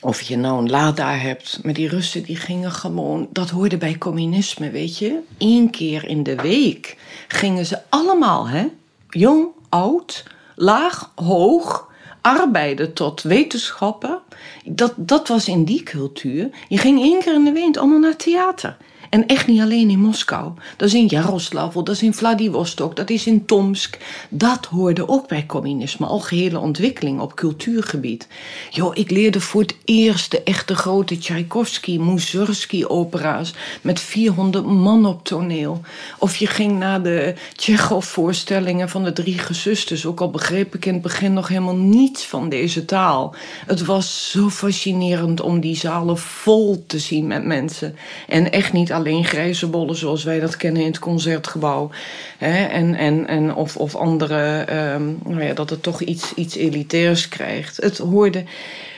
of 0.00 0.20
je 0.20 0.36
nou 0.36 0.58
een 0.58 0.70
Lada 0.70 1.12
hebt, 1.14 1.60
maar 1.62 1.72
die 1.72 1.88
Russen 1.88 2.22
die 2.22 2.36
gingen 2.36 2.72
gewoon, 2.72 3.28
dat 3.32 3.50
hoorde 3.50 3.76
bij 3.76 3.98
communisme, 3.98 4.70
weet 4.70 4.98
je. 4.98 5.18
Eén 5.38 5.70
keer 5.70 6.08
in 6.08 6.22
de 6.22 6.34
week 6.34 6.96
gingen 7.28 7.66
ze 7.66 7.78
allemaal, 7.88 8.48
hè, 8.48 8.66
jong, 9.08 9.46
oud, 9.68 10.24
laag, 10.54 11.12
hoog, 11.14 11.88
arbeiden 12.20 12.92
tot 12.92 13.22
wetenschappen. 13.22 14.20
Dat, 14.64 14.92
dat 14.96 15.28
was 15.28 15.48
in 15.48 15.64
die 15.64 15.82
cultuur. 15.82 16.50
Je 16.68 16.78
ging 16.78 17.00
één 17.00 17.20
keer 17.20 17.34
in 17.34 17.44
de 17.44 17.52
week 17.52 17.76
allemaal 17.76 17.98
naar 17.98 18.16
theater. 18.16 18.76
En 19.08 19.26
echt 19.26 19.46
niet 19.46 19.60
alleen 19.60 19.90
in 19.90 20.00
Moskou. 20.00 20.52
Dat 20.76 20.88
is 20.88 20.94
in 20.94 21.06
Jaroslavl, 21.06 21.82
dat 21.82 21.94
is 21.94 22.02
in 22.02 22.14
Vladivostok, 22.14 22.96
dat 22.96 23.10
is 23.10 23.26
in 23.26 23.44
Tomsk. 23.44 23.98
Dat 24.28 24.66
hoorde 24.66 25.08
ook 25.08 25.28
bij 25.28 25.46
communisme, 25.46 26.06
algehele 26.06 26.58
ontwikkeling 26.58 27.20
op 27.20 27.34
cultuurgebied. 27.34 28.28
Jo, 28.70 28.90
ik 28.94 29.10
leerde 29.10 29.40
voor 29.40 29.60
het 29.60 29.76
eerst 29.84 30.30
de 30.30 30.42
echte 30.42 30.74
grote 30.74 31.18
Tchaikovsky, 31.18 31.98
Mussorgsky-opera's 31.98 33.54
met 33.82 34.00
400 34.00 34.66
man 34.66 35.06
op 35.06 35.24
toneel. 35.24 35.80
Of 36.18 36.36
je 36.36 36.46
ging 36.46 36.78
naar 36.78 37.02
de 37.02 37.34
Tsjechov-voorstellingen 37.56 38.88
van 38.88 39.04
de 39.04 39.12
drie 39.12 39.38
gezusters. 39.38 40.06
Ook 40.06 40.20
al 40.20 40.30
begreep 40.30 40.74
ik 40.74 40.84
in 40.84 40.92
het 40.92 41.02
begin 41.02 41.32
nog 41.32 41.48
helemaal 41.48 41.76
niets 41.76 42.24
van 42.24 42.48
deze 42.48 42.84
taal. 42.84 43.34
Het 43.66 43.84
was 43.84 44.30
zo 44.30 44.50
fascinerend 44.50 45.40
om 45.40 45.60
die 45.60 45.76
zalen 45.76 46.18
vol 46.18 46.84
te 46.86 46.98
zien 46.98 47.26
met 47.26 47.44
mensen. 47.44 47.96
En 48.28 48.52
echt 48.52 48.72
niet 48.72 48.92
alleen 48.98 49.24
grijze 49.24 49.68
bollen 49.68 49.96
zoals 49.96 50.24
wij 50.24 50.40
dat 50.40 50.56
kennen 50.56 50.82
in 50.82 50.88
het 50.88 50.98
concertgebouw. 50.98 51.90
Hè, 52.38 52.64
en, 52.64 52.94
en, 52.94 53.26
en 53.26 53.54
of, 53.54 53.76
of 53.76 53.94
andere, 53.94 54.66
um, 54.94 55.18
nou 55.24 55.42
ja, 55.42 55.54
dat 55.54 55.70
het 55.70 55.82
toch 55.82 56.00
iets, 56.00 56.34
iets 56.34 56.56
elitairs 56.56 57.28
krijgt. 57.28 57.76
Het 57.76 57.98
hoorde, 57.98 58.44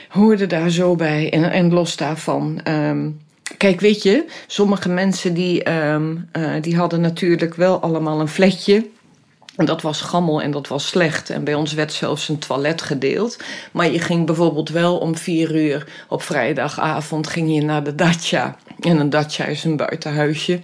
hoorde 0.09 0.47
daar 0.47 0.69
zo 0.69 0.95
bij. 0.95 1.31
En, 1.31 1.51
en 1.51 1.73
los 1.73 1.95
daarvan. 1.95 2.59
Um, 2.67 3.19
Kijk, 3.57 3.79
weet 3.79 4.03
je, 4.03 4.25
sommige 4.47 4.89
mensen 4.89 5.33
die, 5.33 5.71
um, 5.71 6.29
uh, 6.37 6.49
die 6.61 6.75
hadden 6.75 7.01
natuurlijk 7.01 7.55
wel 7.55 7.79
allemaal 7.79 8.19
een 8.19 8.27
fletje. 8.27 8.85
En 9.55 9.65
dat 9.65 9.81
was 9.81 10.01
gammel 10.01 10.41
en 10.41 10.51
dat 10.51 10.67
was 10.67 10.87
slecht. 10.87 11.29
En 11.29 11.43
bij 11.43 11.53
ons 11.53 11.73
werd 11.73 11.93
zelfs 11.93 12.29
een 12.29 12.39
toilet 12.39 12.81
gedeeld. 12.81 13.37
Maar 13.71 13.91
je 13.91 13.99
ging 13.99 14.25
bijvoorbeeld 14.25 14.69
wel 14.69 14.97
om 14.97 15.17
vier 15.17 15.55
uur 15.55 15.87
op 16.07 16.21
vrijdagavond 16.21 17.27
ging 17.27 17.55
je 17.55 17.61
naar 17.61 17.83
de 17.83 17.95
dacha. 17.95 18.57
En 18.81 18.99
een 18.99 19.09
dacha 19.09 19.45
is 19.45 19.63
een 19.63 19.77
buitenhuisje. 19.77 20.61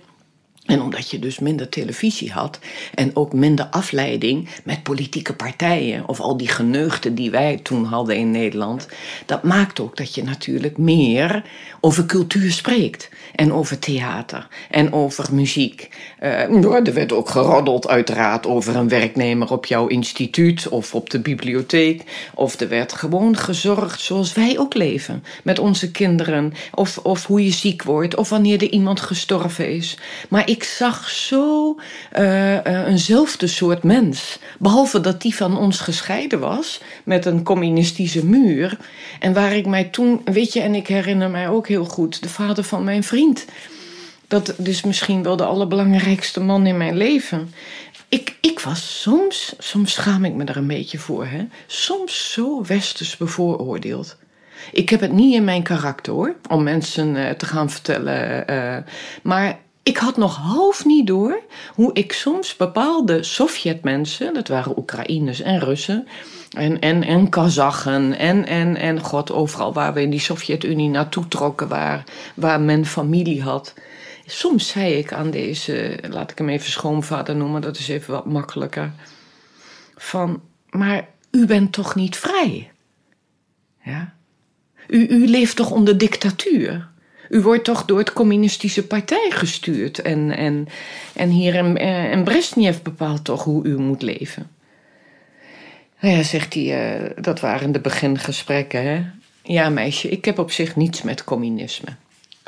En 0.65 0.81
omdat 0.81 1.09
je 1.09 1.19
dus 1.19 1.39
minder 1.39 1.69
televisie 1.69 2.31
had 2.31 2.59
en 2.93 3.15
ook 3.15 3.33
minder 3.33 3.65
afleiding 3.65 4.49
met 4.63 4.83
politieke 4.83 5.33
partijen 5.33 6.07
of 6.07 6.19
al 6.19 6.37
die 6.37 6.47
geneugten 6.47 7.15
die 7.15 7.31
wij 7.31 7.59
toen 7.63 7.85
hadden 7.85 8.17
in 8.17 8.31
Nederland, 8.31 8.87
dat 9.25 9.43
maakt 9.43 9.79
ook 9.79 9.97
dat 9.97 10.15
je 10.15 10.23
natuurlijk 10.23 10.77
meer 10.77 11.43
over 11.79 12.05
cultuur 12.05 12.51
spreekt 12.51 13.09
en 13.37 13.53
over 13.53 13.79
theater 13.79 14.47
en 14.69 14.93
over 14.93 15.25
muziek. 15.31 15.89
Uh, 16.23 16.87
er 16.87 16.93
werd 16.93 17.11
ook 17.11 17.29
geroddeld 17.29 17.87
uiteraard 17.87 18.47
over 18.47 18.75
een 18.75 18.89
werknemer 18.89 19.51
op 19.51 19.65
jouw 19.65 19.87
instituut 19.87 20.67
of 20.67 20.95
op 20.95 21.09
de 21.09 21.19
bibliotheek. 21.19 22.03
Of 22.33 22.59
er 22.59 22.69
werd 22.69 22.93
gewoon 22.93 23.37
gezorgd 23.37 24.01
zoals 24.01 24.33
wij 24.33 24.57
ook 24.59 24.73
leven 24.73 25.23
met 25.43 25.59
onze 25.59 25.91
kinderen. 25.91 26.53
Of, 26.73 26.97
of 26.97 27.25
hoe 27.25 27.43
je 27.43 27.51
ziek 27.51 27.83
wordt 27.83 28.15
of 28.15 28.29
wanneer 28.29 28.61
er 28.61 28.69
iemand 28.69 28.99
gestorven 28.99 29.73
is. 29.73 29.97
Maar 30.29 30.49
ik 30.49 30.63
zag 30.63 31.09
zo 31.09 31.75
uh, 32.19 32.87
eenzelfde 32.87 33.47
soort 33.47 33.83
mens. 33.83 34.39
Behalve 34.59 35.01
dat 35.01 35.21
die 35.21 35.35
van 35.35 35.57
ons 35.57 35.79
gescheiden 35.79 36.39
was 36.39 36.81
met 37.03 37.25
een 37.25 37.43
communistische 37.43 38.25
muur. 38.25 38.77
En 39.19 39.33
waar 39.33 39.55
ik 39.55 39.65
mij 39.65 39.83
toen, 39.83 40.21
weet 40.25 40.53
je, 40.53 40.59
en 40.59 40.75
ik 40.75 40.87
herinner 40.87 41.29
mij 41.29 41.49
ook 41.49 41.67
heel 41.67 41.85
goed, 41.85 42.21
de 42.21 42.29
vader 42.29 42.63
van 42.63 42.83
mijn 42.83 43.03
vriend. 43.03 43.26
Dat 44.27 44.59
is 44.59 44.83
misschien 44.83 45.23
wel 45.23 45.35
de 45.35 45.45
allerbelangrijkste 45.45 46.39
man 46.39 46.65
in 46.65 46.77
mijn 46.77 46.97
leven. 46.97 47.53
Ik, 48.09 48.37
ik 48.41 48.59
was 48.59 49.01
soms, 49.01 49.53
soms 49.57 49.93
schaam 49.93 50.25
ik 50.25 50.33
me 50.33 50.43
er 50.43 50.57
een 50.57 50.67
beetje 50.67 50.97
voor, 50.97 51.25
hè? 51.25 51.47
soms 51.65 52.31
zo 52.31 52.63
westers 52.63 53.17
bevooroordeeld. 53.17 54.17
Ik 54.71 54.89
heb 54.89 54.99
het 54.99 55.11
niet 55.11 55.33
in 55.33 55.43
mijn 55.43 55.63
karakter 55.63 56.13
hoor, 56.13 56.35
om 56.49 56.63
mensen 56.63 57.15
uh, 57.15 57.29
te 57.29 57.45
gaan 57.45 57.69
vertellen. 57.69 58.51
Uh, 58.51 58.77
maar 59.23 59.59
ik 59.87 59.97
had 59.97 60.17
nog 60.17 60.35
half 60.35 60.85
niet 60.85 61.07
door 61.07 61.41
hoe 61.73 61.93
ik 61.93 62.13
soms 62.13 62.55
bepaalde 62.55 63.23
Sovjetmensen, 63.23 64.33
dat 64.33 64.47
waren 64.47 64.77
Oekraïners 64.77 65.41
en 65.41 65.59
Russen, 65.59 66.07
en, 66.51 66.79
en, 66.79 67.03
en 67.03 67.29
Kazachen 67.29 68.17
en, 68.17 68.45
en, 68.45 68.77
en 68.77 69.01
god, 69.01 69.31
overal 69.31 69.73
waar 69.73 69.93
we 69.93 70.01
in 70.01 70.09
die 70.09 70.19
Sovjet-Unie 70.19 70.89
naartoe 70.89 71.27
trokken, 71.27 71.67
waar, 71.67 72.03
waar 72.35 72.61
men 72.61 72.85
familie 72.85 73.41
had. 73.41 73.73
Soms 74.25 74.67
zei 74.67 74.93
ik 74.93 75.13
aan 75.13 75.31
deze, 75.31 75.99
laat 76.09 76.31
ik 76.31 76.37
hem 76.37 76.49
even 76.49 76.71
schoonvader 76.71 77.35
noemen, 77.35 77.61
dat 77.61 77.77
is 77.77 77.87
even 77.87 78.13
wat 78.13 78.25
makkelijker. 78.25 78.91
Van, 79.95 80.41
maar 80.69 81.07
u 81.31 81.45
bent 81.45 81.71
toch 81.71 81.95
niet 81.95 82.17
vrij? 82.17 82.71
Ja? 83.83 84.13
U, 84.87 85.07
u 85.07 85.27
leeft 85.27 85.55
toch 85.55 85.71
onder 85.71 85.97
dictatuur? 85.97 86.87
U 87.29 87.41
wordt 87.41 87.63
toch 87.63 87.85
door 87.85 87.97
het 87.97 88.13
communistische 88.13 88.87
partij 88.87 89.27
gestuurd. 89.29 90.01
En, 90.01 90.31
en, 90.31 90.67
en 91.13 91.29
hier 91.29 91.55
in, 91.55 91.77
in 92.11 92.23
Brezhnev 92.23 92.77
bepaalt 92.77 93.23
toch 93.23 93.43
hoe 93.43 93.65
u 93.65 93.77
moet 93.77 94.01
leven. 94.01 94.49
Nou 95.99 96.15
ja, 96.15 96.23
zegt 96.23 96.53
hij, 96.53 96.99
uh, 97.01 97.09
dat 97.21 97.39
waren 97.39 97.71
de 97.71 97.79
begingesprekken. 97.79 98.83
Hè? 98.83 99.03
Ja, 99.43 99.69
meisje, 99.69 100.09
ik 100.09 100.25
heb 100.25 100.39
op 100.39 100.51
zich 100.51 100.75
niets 100.75 101.01
met 101.01 101.23
communisme. 101.23 101.89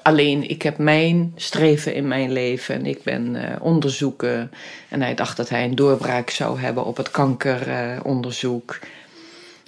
Alleen, 0.02 0.50
ik 0.50 0.62
heb 0.62 0.78
mijn 0.78 1.34
streven 1.36 1.94
in 1.94 2.08
mijn 2.08 2.32
leven 2.32 2.76
en 2.76 2.86
ik 2.86 3.04
ben 3.04 3.36
uh, 3.36 3.44
onderzoeken. 3.62 4.52
En 4.90 5.02
hij 5.02 5.16
dacht 5.16 5.38
dat 5.38 5.50
hij 5.50 5.64
een 5.64 5.76
doorbraak 5.76 6.30
zou 6.30 6.60
hebben 6.60 6.86
op 6.86 6.98
het 6.98 7.12
kankeronderzoek. 7.12 8.80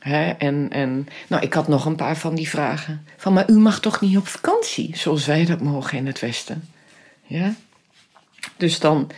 En, 0.02 0.68
en 0.70 1.08
nou, 1.28 1.44
ik 1.44 1.54
had 1.54 1.68
nog 1.68 1.86
een 1.86 1.96
paar 1.96 2.18
van 2.18 2.36
die 2.36 2.50
vragen. 2.50 3.06
Van, 3.18 3.34
maar 3.34 3.50
u 3.50 3.58
mag 3.58 3.80
toch 3.80 4.02
niet 4.02 4.18
op 4.18 4.28
vakantie, 4.28 4.98
zoals 4.98 5.26
wij 5.26 5.46
dat 5.46 5.62
mogen 5.62 5.98
in 5.98 6.08
het 6.08 6.20
Westen? 6.20 6.70
Ja? 7.26 7.54
Dus 8.58 8.80
dan, 8.80 9.10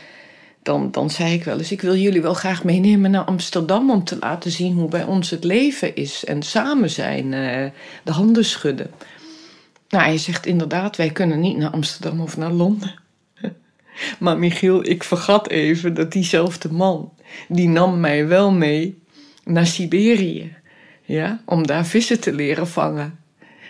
dan, 0.62 0.92
dan 0.92 1.10
zei 1.10 1.34
ik 1.34 1.44
wel 1.44 1.58
eens: 1.58 1.72
Ik 1.72 1.82
wil 1.82 1.96
jullie 1.96 2.22
wel 2.22 2.34
graag 2.34 2.64
meenemen 2.64 3.12
naar 3.12 3.24
Amsterdam 3.24 3.92
om 3.92 4.04
te 4.04 4.18
laten 4.20 4.52
zien 4.52 4.74
hoe 4.74 4.90
bij 4.90 5.04
ons 5.04 5.30
het 5.30 5.44
leven 5.44 5.96
is. 5.96 6.26
En 6.26 6.42
samen 6.42 6.90
zijn, 6.90 7.26
uh, 7.26 7.70
de 8.04 8.12
handen 8.12 8.46
schudden. 8.46 8.92
Nou, 9.90 10.04
hij 10.04 10.18
zegt 10.18 10.46
inderdaad, 10.46 10.96
wij 10.96 11.10
kunnen 11.10 11.40
niet 11.40 11.58
naar 11.58 11.70
Amsterdam 11.70 12.22
of 12.22 12.38
naar 12.38 12.52
Londen. 12.52 12.94
Maar 14.20 14.38
Michiel, 14.38 14.90
ik 14.90 15.04
vergat 15.04 15.50
even 15.50 15.94
dat 15.94 16.12
diezelfde 16.12 16.72
man, 16.72 17.14
die 17.48 17.68
nam 17.68 18.00
mij 18.00 18.28
wel 18.28 18.52
mee 18.52 19.02
naar 19.44 19.68
Siberië. 19.68 20.56
Ja, 21.06 21.40
om 21.46 21.68
daar 21.68 21.86
vissen 21.86 22.20
te 22.20 22.34
leren 22.34 22.68
vangen. 22.68 23.20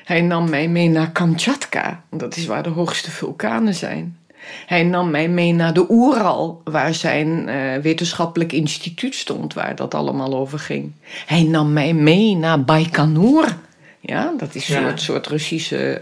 Hij 0.03 0.21
nam 0.21 0.49
mij 0.49 0.67
mee 0.67 0.89
naar 0.89 1.11
Kamchatka, 1.11 2.03
dat 2.09 2.35
is 2.35 2.45
waar 2.45 2.63
de 2.63 2.69
hoogste 2.69 3.11
vulkanen 3.11 3.73
zijn. 3.73 4.17
Hij 4.65 4.83
nam 4.83 5.09
mij 5.09 5.29
mee 5.29 5.53
naar 5.53 5.73
de 5.73 5.85
Oeral, 5.89 6.61
waar 6.63 6.93
zijn 6.93 7.47
uh, 7.47 7.75
wetenschappelijk 7.81 8.51
instituut 8.51 9.15
stond, 9.15 9.53
waar 9.53 9.75
dat 9.75 9.93
allemaal 9.93 10.33
over 10.35 10.59
ging. 10.59 10.91
Hij 11.25 11.43
nam 11.43 11.73
mij 11.73 11.93
mee 11.93 12.35
naar 12.35 12.63
Baikonur. 12.63 13.57
Ja, 13.99 14.33
dat 14.37 14.55
is 14.55 14.69
een 14.69 14.83
soort, 14.83 15.01
soort 15.01 15.27
Russische 15.27 15.99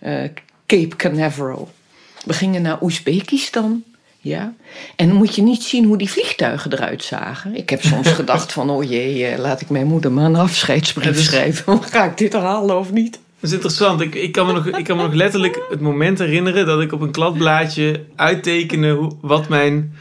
uh, 0.00 0.12
uh, 0.12 0.28
Cape 0.66 0.96
Canaveral. 0.96 1.70
We 2.24 2.32
gingen 2.32 2.62
naar 2.62 2.82
Oezbekistan. 2.82 3.84
Ja. 4.26 4.54
En 4.96 5.08
dan 5.08 5.16
moet 5.16 5.34
je 5.34 5.42
niet 5.42 5.62
zien 5.62 5.84
hoe 5.84 5.98
die 5.98 6.10
vliegtuigen 6.10 6.72
eruit 6.72 7.04
zagen. 7.04 7.56
Ik 7.56 7.70
heb 7.70 7.82
soms 7.82 8.08
gedacht 8.20 8.52
van, 8.52 8.70
oh 8.70 8.84
jee, 8.84 9.38
laat 9.38 9.60
ik 9.60 9.70
mijn 9.70 9.86
moeder 9.86 10.12
maar 10.12 10.24
een 10.24 10.36
afscheidsbrief 10.36 11.22
schrijven. 11.22 11.82
Ga 11.92 12.04
ik 12.04 12.18
dit 12.18 12.32
herhalen 12.32 12.78
of 12.78 12.92
niet? 12.92 13.12
Dat 13.12 13.50
is 13.50 13.52
interessant. 13.52 14.00
Ik, 14.00 14.14
ik, 14.14 14.32
kan 14.32 14.46
me 14.46 14.52
nog, 14.52 14.66
ik 14.66 14.84
kan 14.84 14.96
me 14.96 15.02
nog 15.02 15.12
letterlijk 15.12 15.60
het 15.68 15.80
moment 15.80 16.18
herinneren 16.18 16.66
dat 16.66 16.80
ik 16.80 16.92
op 16.92 17.00
een 17.00 17.10
kladblaadje 17.10 18.04
uittekende 18.16 18.90
hoe, 18.90 19.12
wat 19.20 19.48
mijn 19.48 19.96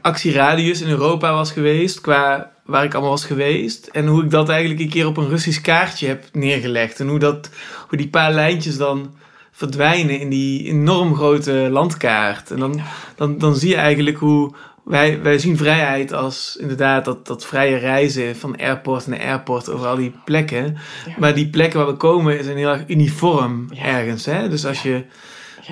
actieradius 0.00 0.80
in 0.80 0.88
Europa 0.88 1.32
was 1.32 1.52
geweest. 1.52 2.00
Qua 2.00 2.52
waar 2.64 2.84
ik 2.84 2.92
allemaal 2.92 3.10
was 3.10 3.24
geweest. 3.24 3.86
En 3.86 4.06
hoe 4.06 4.24
ik 4.24 4.30
dat 4.30 4.48
eigenlijk 4.48 4.80
een 4.80 4.88
keer 4.88 5.06
op 5.06 5.16
een 5.16 5.28
Russisch 5.28 5.60
kaartje 5.60 6.06
heb 6.06 6.24
neergelegd. 6.32 7.00
En 7.00 7.08
hoe, 7.08 7.18
dat, 7.18 7.50
hoe 7.88 7.98
die 7.98 8.08
paar 8.08 8.32
lijntjes 8.32 8.76
dan 8.76 9.14
verdwijnen 9.56 10.20
in 10.20 10.28
die 10.28 10.64
enorm 10.64 11.14
grote 11.14 11.52
landkaart. 11.52 12.50
En 12.50 12.58
dan, 12.58 12.80
dan, 13.14 13.38
dan 13.38 13.56
zie 13.56 13.68
je 13.68 13.76
eigenlijk 13.76 14.16
hoe 14.16 14.54
wij, 14.84 15.22
wij 15.22 15.38
zien 15.38 15.56
vrijheid 15.56 16.12
als 16.12 16.56
inderdaad 16.60 17.04
dat, 17.04 17.26
dat 17.26 17.46
vrije 17.46 17.76
reizen 17.76 18.36
van 18.36 18.56
airport 18.56 19.06
naar 19.06 19.20
airport 19.20 19.70
over 19.70 19.86
al 19.86 19.96
die 19.96 20.12
plekken. 20.24 20.76
Maar 21.18 21.34
die 21.34 21.48
plekken 21.48 21.78
waar 21.78 21.88
we 21.88 21.96
komen 21.96 22.44
zijn 22.44 22.56
heel 22.56 22.68
erg 22.68 22.84
uniform 22.86 23.68
ergens. 23.72 24.24
Hè? 24.24 24.48
Dus 24.48 24.66
als 24.66 24.82
je 24.82 25.04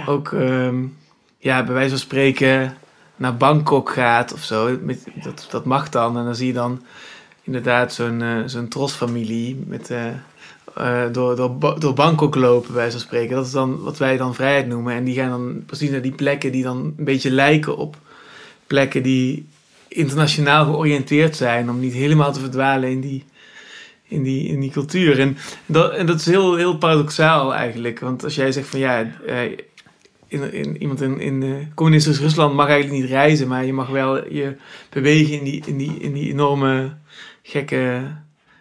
ook 0.07 0.31
um, 0.33 0.97
ja, 1.38 1.64
bij 1.64 1.75
wijze 1.75 1.91
van 1.91 1.99
spreken 1.99 2.76
naar 3.17 3.37
Bangkok 3.37 3.93
gaat 3.93 4.33
of 4.33 4.43
zo, 4.43 4.79
met, 4.83 5.05
dat, 5.23 5.47
dat 5.50 5.64
mag 5.64 5.88
dan. 5.88 6.19
En 6.19 6.25
dan 6.25 6.35
zie 6.35 6.47
je 6.47 6.53
dan 6.53 6.83
inderdaad 7.43 7.93
zo'n 7.93 8.21
uh, 8.21 8.43
zo'n 8.47 8.69
trosfamilie 8.69 9.64
met... 9.67 9.91
Uh, 9.91 9.99
uh, 10.78 11.02
door, 11.12 11.37
door, 11.37 11.81
door 11.81 11.95
Bangkok 11.95 12.35
lopen, 12.35 12.75
bij 12.75 12.90
zo'n 12.90 13.00
spreken. 13.00 13.37
Dat 13.37 13.47
is 13.47 13.52
dan 13.52 13.83
wat 13.83 13.99
wij 13.99 14.16
dan 14.16 14.35
vrijheid 14.35 14.66
noemen. 14.66 14.95
En 14.95 15.04
die 15.04 15.14
gaan 15.14 15.31
dan 15.31 15.62
precies 15.66 15.90
naar 15.90 16.02
die 16.02 16.14
plekken 16.14 16.52
die 16.52 16.62
dan 16.62 16.95
een 16.97 17.04
beetje 17.04 17.31
lijken 17.31 17.76
op 17.76 17.97
plekken 18.66 19.02
die 19.02 19.47
internationaal 19.88 20.64
georiënteerd 20.64 21.37
zijn. 21.37 21.71
Om 21.71 21.81
niet 21.81 21.93
helemaal 21.93 22.33
te 22.33 22.40
verdwalen 22.40 22.90
in 22.90 23.00
die, 23.00 23.25
in 24.09 24.23
die, 24.23 24.49
in 24.49 24.61
die 24.61 24.71
cultuur. 24.71 25.21
En 25.21 25.37
dat, 25.66 25.93
en 25.93 26.07
dat 26.07 26.21
is 26.21 26.26
heel, 26.26 26.57
heel 26.57 26.78
paradoxaal 26.78 27.54
eigenlijk. 27.54 28.00
Want 28.00 28.25
als 28.25 28.35
jij 28.35 28.52
zegt 28.52 28.69
van 28.69 28.81
ja, 28.81 29.12
eh, 29.26 29.43
in, 30.28 30.52
in, 30.52 30.76
iemand 30.83 31.00
in, 31.00 31.21
in 31.21 31.43
uh, 31.43 31.57
communistisch 31.75 32.21
Rusland 32.21 32.54
mag 32.54 32.69
eigenlijk 32.69 33.00
niet 33.00 33.11
reizen, 33.11 33.49
maar 33.49 33.64
je 33.64 33.73
mag 33.73 33.88
wel 33.88 34.33
je 34.33 34.57
bewegen 34.90 35.38
in 35.38 35.45
die, 35.45 35.62
in 35.66 35.76
die, 35.76 35.99
in 35.99 36.12
die 36.12 36.31
enorme 36.31 36.97
gekke 37.43 38.02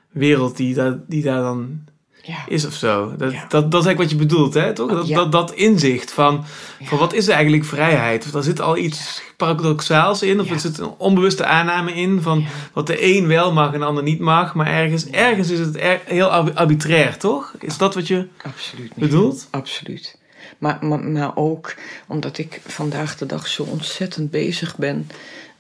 wereld 0.10 0.58
die, 0.58 0.74
daar 0.74 1.00
die 1.08 1.24
daar 1.24 1.42
dan 1.42 1.82
ja. 2.26 2.38
is 2.48 2.66
of 2.66 2.74
zo. 2.74 3.14
Dat, 3.18 3.32
dat, 3.32 3.72
dat 3.72 3.82
is 3.82 3.86
eigenlijk 3.86 3.98
wat 3.98 4.10
je 4.10 4.16
bedoelt, 4.16 4.54
hè? 4.54 4.74
toch? 4.74 4.90
Dat, 4.90 5.08
dat, 5.08 5.32
dat 5.32 5.54
inzicht 5.54 6.12
van, 6.12 6.46
van 6.82 6.98
wat 6.98 7.14
is 7.14 7.28
eigenlijk 7.28 7.66
vrijheid? 7.66 8.26
Of 8.26 8.32
daar 8.32 8.44
zit 8.44 8.62
al 8.62 8.78
iets 8.78 9.22
paradoxaals 9.38 10.22
in, 10.22 10.40
of 10.40 10.50
er 10.50 10.60
zit 10.60 10.78
een 10.78 10.94
onbewuste 10.98 11.46
aanname 11.46 11.94
in 11.94 12.22
van 12.22 12.46
wat 12.74 12.88
de 12.88 13.16
een 13.16 13.28
wel 13.28 13.54
mag 13.54 13.74
en 13.74 13.80
de 13.80 13.86
ander 13.86 14.04
niet 14.04 14.20
mag. 14.20 14.54
Maar 14.56 14.68
ergens, 14.68 15.10
ergens 15.10 15.50
is 15.50 15.60
het 15.60 15.80
heel 16.06 16.30
arbitrair, 16.54 17.18
toch? 17.18 17.54
Is 17.60 17.78
dat 17.78 17.94
wat 17.94 18.08
je 18.08 18.28
Absoluut 18.44 18.96
bedoelt? 18.96 19.48
Absoluut. 19.52 20.18
Maar, 20.58 20.78
maar, 20.82 21.00
maar 21.00 21.36
ook 21.36 21.76
omdat 22.08 22.38
ik 22.38 22.62
vandaag 22.66 23.18
de 23.18 23.26
dag 23.26 23.48
zo 23.48 23.64
ontzettend 23.64 24.32
bezig 24.32 24.78
ben 24.78 25.08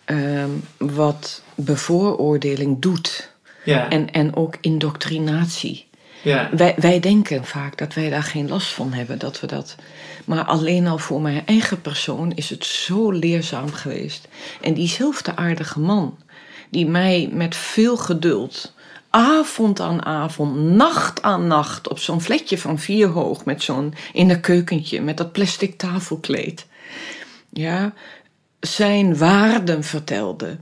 um, 0.06 0.64
wat 0.78 1.42
bevooroordeling 1.56 2.82
doet. 2.82 3.32
Ja. 3.64 3.90
En, 3.90 4.12
en 4.12 4.36
ook 4.36 4.58
indoctrinatie. 4.62 5.88
Ja. 6.24 6.50
Wij, 6.52 6.76
wij 6.78 7.00
denken 7.00 7.46
vaak 7.46 7.78
dat 7.78 7.94
wij 7.94 8.10
daar 8.10 8.24
geen 8.24 8.50
last 8.50 8.68
van 8.68 8.94
hebben, 8.94 9.20
dat 9.20 9.40
we 9.40 9.48
dat. 9.48 9.76
Maar 10.26 10.44
alleen 10.44 10.88
al 10.88 10.98
voor 10.98 11.22
mijn 11.22 11.46
eigen 11.46 11.82
persoon 11.82 12.32
is 12.32 12.50
het 12.50 12.66
zo 12.66 13.12
leerzaam 13.12 13.72
geweest. 13.72 14.28
En 14.62 14.74
diezelfde 14.74 15.36
aardige 15.36 15.80
man, 15.80 16.18
die 16.70 16.86
mij 16.86 17.30
met 17.32 17.56
veel 17.56 17.98
geduld, 17.98 18.74
avond 19.10 19.80
aan 19.80 20.06
avond, 20.06 20.56
nacht 20.56 21.22
aan 21.22 21.48
nacht, 21.48 21.90
op 21.90 22.00
zo'n 22.00 22.22
vletje 22.22 22.58
van 22.58 22.80
vier 22.80 23.08
hoog, 23.08 23.46
met 23.46 23.64
zo'n 23.64 23.94
in 24.14 24.30
een 24.30 24.42
keukentje, 24.42 25.02
met 25.02 25.18
dat 25.18 25.32
plastic 25.32 25.78
tafelkleed, 25.78 26.66
ja, 27.50 27.94
zijn 28.60 29.18
waarden 29.18 29.84
vertelde. 29.84 30.58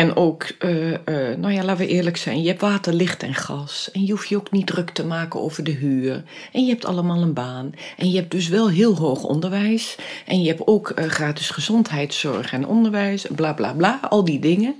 En 0.00 0.16
ook, 0.16 0.46
uh, 0.58 0.90
uh, 0.90 0.96
nou 1.36 1.52
ja, 1.52 1.64
laten 1.64 1.86
we 1.86 1.92
eerlijk 1.92 2.16
zijn, 2.16 2.42
je 2.42 2.48
hebt 2.48 2.60
water, 2.60 2.92
licht 2.92 3.22
en 3.22 3.34
gas. 3.34 3.90
En 3.92 4.04
je 4.04 4.10
hoeft 4.10 4.28
je 4.28 4.36
ook 4.36 4.50
niet 4.50 4.66
druk 4.66 4.90
te 4.90 5.04
maken 5.04 5.40
over 5.40 5.64
de 5.64 5.70
huur. 5.70 6.22
En 6.52 6.64
je 6.64 6.70
hebt 6.70 6.84
allemaal 6.84 7.22
een 7.22 7.32
baan. 7.32 7.72
En 7.96 8.10
je 8.10 8.16
hebt 8.16 8.30
dus 8.30 8.48
wel 8.48 8.70
heel 8.70 8.96
hoog 8.96 9.24
onderwijs. 9.24 9.96
En 10.26 10.42
je 10.42 10.48
hebt 10.48 10.66
ook 10.66 10.92
uh, 10.98 11.04
gratis 11.04 11.50
gezondheidszorg 11.50 12.52
en 12.52 12.66
onderwijs, 12.66 13.26
bla 13.34 13.52
bla 13.52 13.72
bla, 13.72 14.00
al 14.08 14.24
die 14.24 14.38
dingen. 14.38 14.74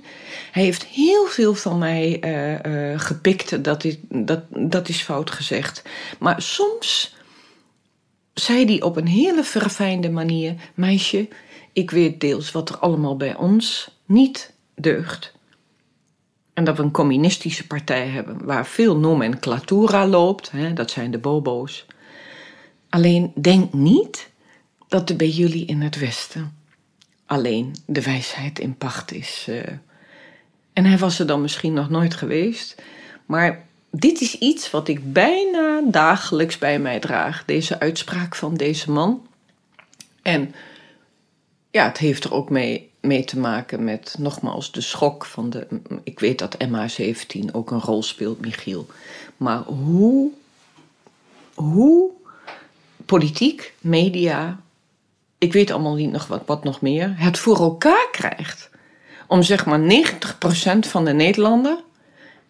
Hij 0.51 0.63
heeft 0.63 0.85
heel 0.85 1.25
veel 1.25 1.53
van 1.53 1.77
mij 1.77 2.19
gepikt, 2.97 3.63
dat 3.63 3.83
is, 3.83 3.97
dat, 4.09 4.43
dat 4.49 4.89
is 4.89 5.01
fout 5.01 5.31
gezegd. 5.31 5.83
Maar 6.19 6.41
soms 6.41 7.15
zei 8.33 8.65
hij 8.65 8.81
op 8.81 8.97
een 8.97 9.07
hele 9.07 9.43
verfijnde 9.43 10.09
manier: 10.09 10.55
Meisje, 10.73 11.27
ik 11.73 11.91
weet 11.91 12.19
deels 12.19 12.51
wat 12.51 12.69
er 12.69 12.77
allemaal 12.77 13.17
bij 13.17 13.35
ons 13.35 13.89
niet 14.05 14.53
deugd. 14.81 15.33
En 16.53 16.63
dat 16.63 16.77
we 16.77 16.83
een 16.83 16.91
communistische 16.91 17.67
partij 17.67 18.07
hebben 18.07 18.45
waar 18.45 18.65
veel 18.65 18.97
nomenclatura 18.97 20.07
loopt, 20.07 20.51
hè, 20.51 20.73
dat 20.73 20.91
zijn 20.91 21.11
de 21.11 21.17
bobo's. 21.17 21.85
Alleen 22.89 23.31
denk 23.35 23.73
niet 23.73 24.29
dat 24.87 25.09
er 25.09 25.15
bij 25.15 25.29
jullie 25.29 25.65
in 25.65 25.81
het 25.81 25.99
Westen 25.99 26.59
alleen 27.31 27.75
de 27.85 28.01
wijsheid 28.01 28.59
in 28.59 28.77
pacht 28.77 29.13
is. 29.13 29.45
Uh. 29.49 29.61
En 30.73 30.85
hij 30.85 30.97
was 30.97 31.19
er 31.19 31.27
dan 31.27 31.41
misschien 31.41 31.73
nog 31.73 31.89
nooit 31.89 32.13
geweest, 32.13 32.81
maar 33.25 33.65
dit 33.91 34.21
is 34.21 34.37
iets 34.37 34.71
wat 34.71 34.87
ik 34.87 35.13
bijna 35.13 35.81
dagelijks 35.85 36.57
bij 36.57 36.79
mij 36.79 36.99
draag, 36.99 37.45
deze 37.45 37.79
uitspraak 37.79 38.35
van 38.35 38.55
deze 38.55 38.91
man. 38.91 39.27
En 40.21 40.53
ja, 41.69 41.87
het 41.87 41.97
heeft 41.97 42.23
er 42.23 42.33
ook 42.33 42.49
mee 42.49 42.90
mee 43.01 43.23
te 43.23 43.39
maken 43.39 43.83
met 43.83 44.15
nogmaals 44.19 44.71
de 44.71 44.81
schok 44.81 45.25
van 45.25 45.49
de. 45.49 45.67
Ik 46.03 46.19
weet 46.19 46.39
dat 46.39 46.57
MH17 46.65 47.51
ook 47.51 47.71
een 47.71 47.81
rol 47.81 48.03
speelt, 48.03 48.41
Michiel. 48.41 48.85
Maar 49.37 49.61
hoe, 49.61 50.31
hoe 51.53 52.09
politiek, 53.05 53.73
media, 53.79 54.59
ik 55.37 55.53
weet 55.53 55.71
allemaal 55.71 55.95
niet 55.95 56.11
nog 56.11 56.27
wat, 56.27 56.41
wat 56.45 56.63
nog 56.63 56.81
meer, 56.81 57.13
het 57.17 57.39
voor 57.39 57.59
elkaar 57.59 58.07
krijgt. 58.11 58.69
Om 59.27 59.43
zeg 59.43 59.65
maar 59.65 59.79
90% 59.79 60.79
van 60.79 61.05
de 61.05 61.13
Nederlander. 61.13 61.77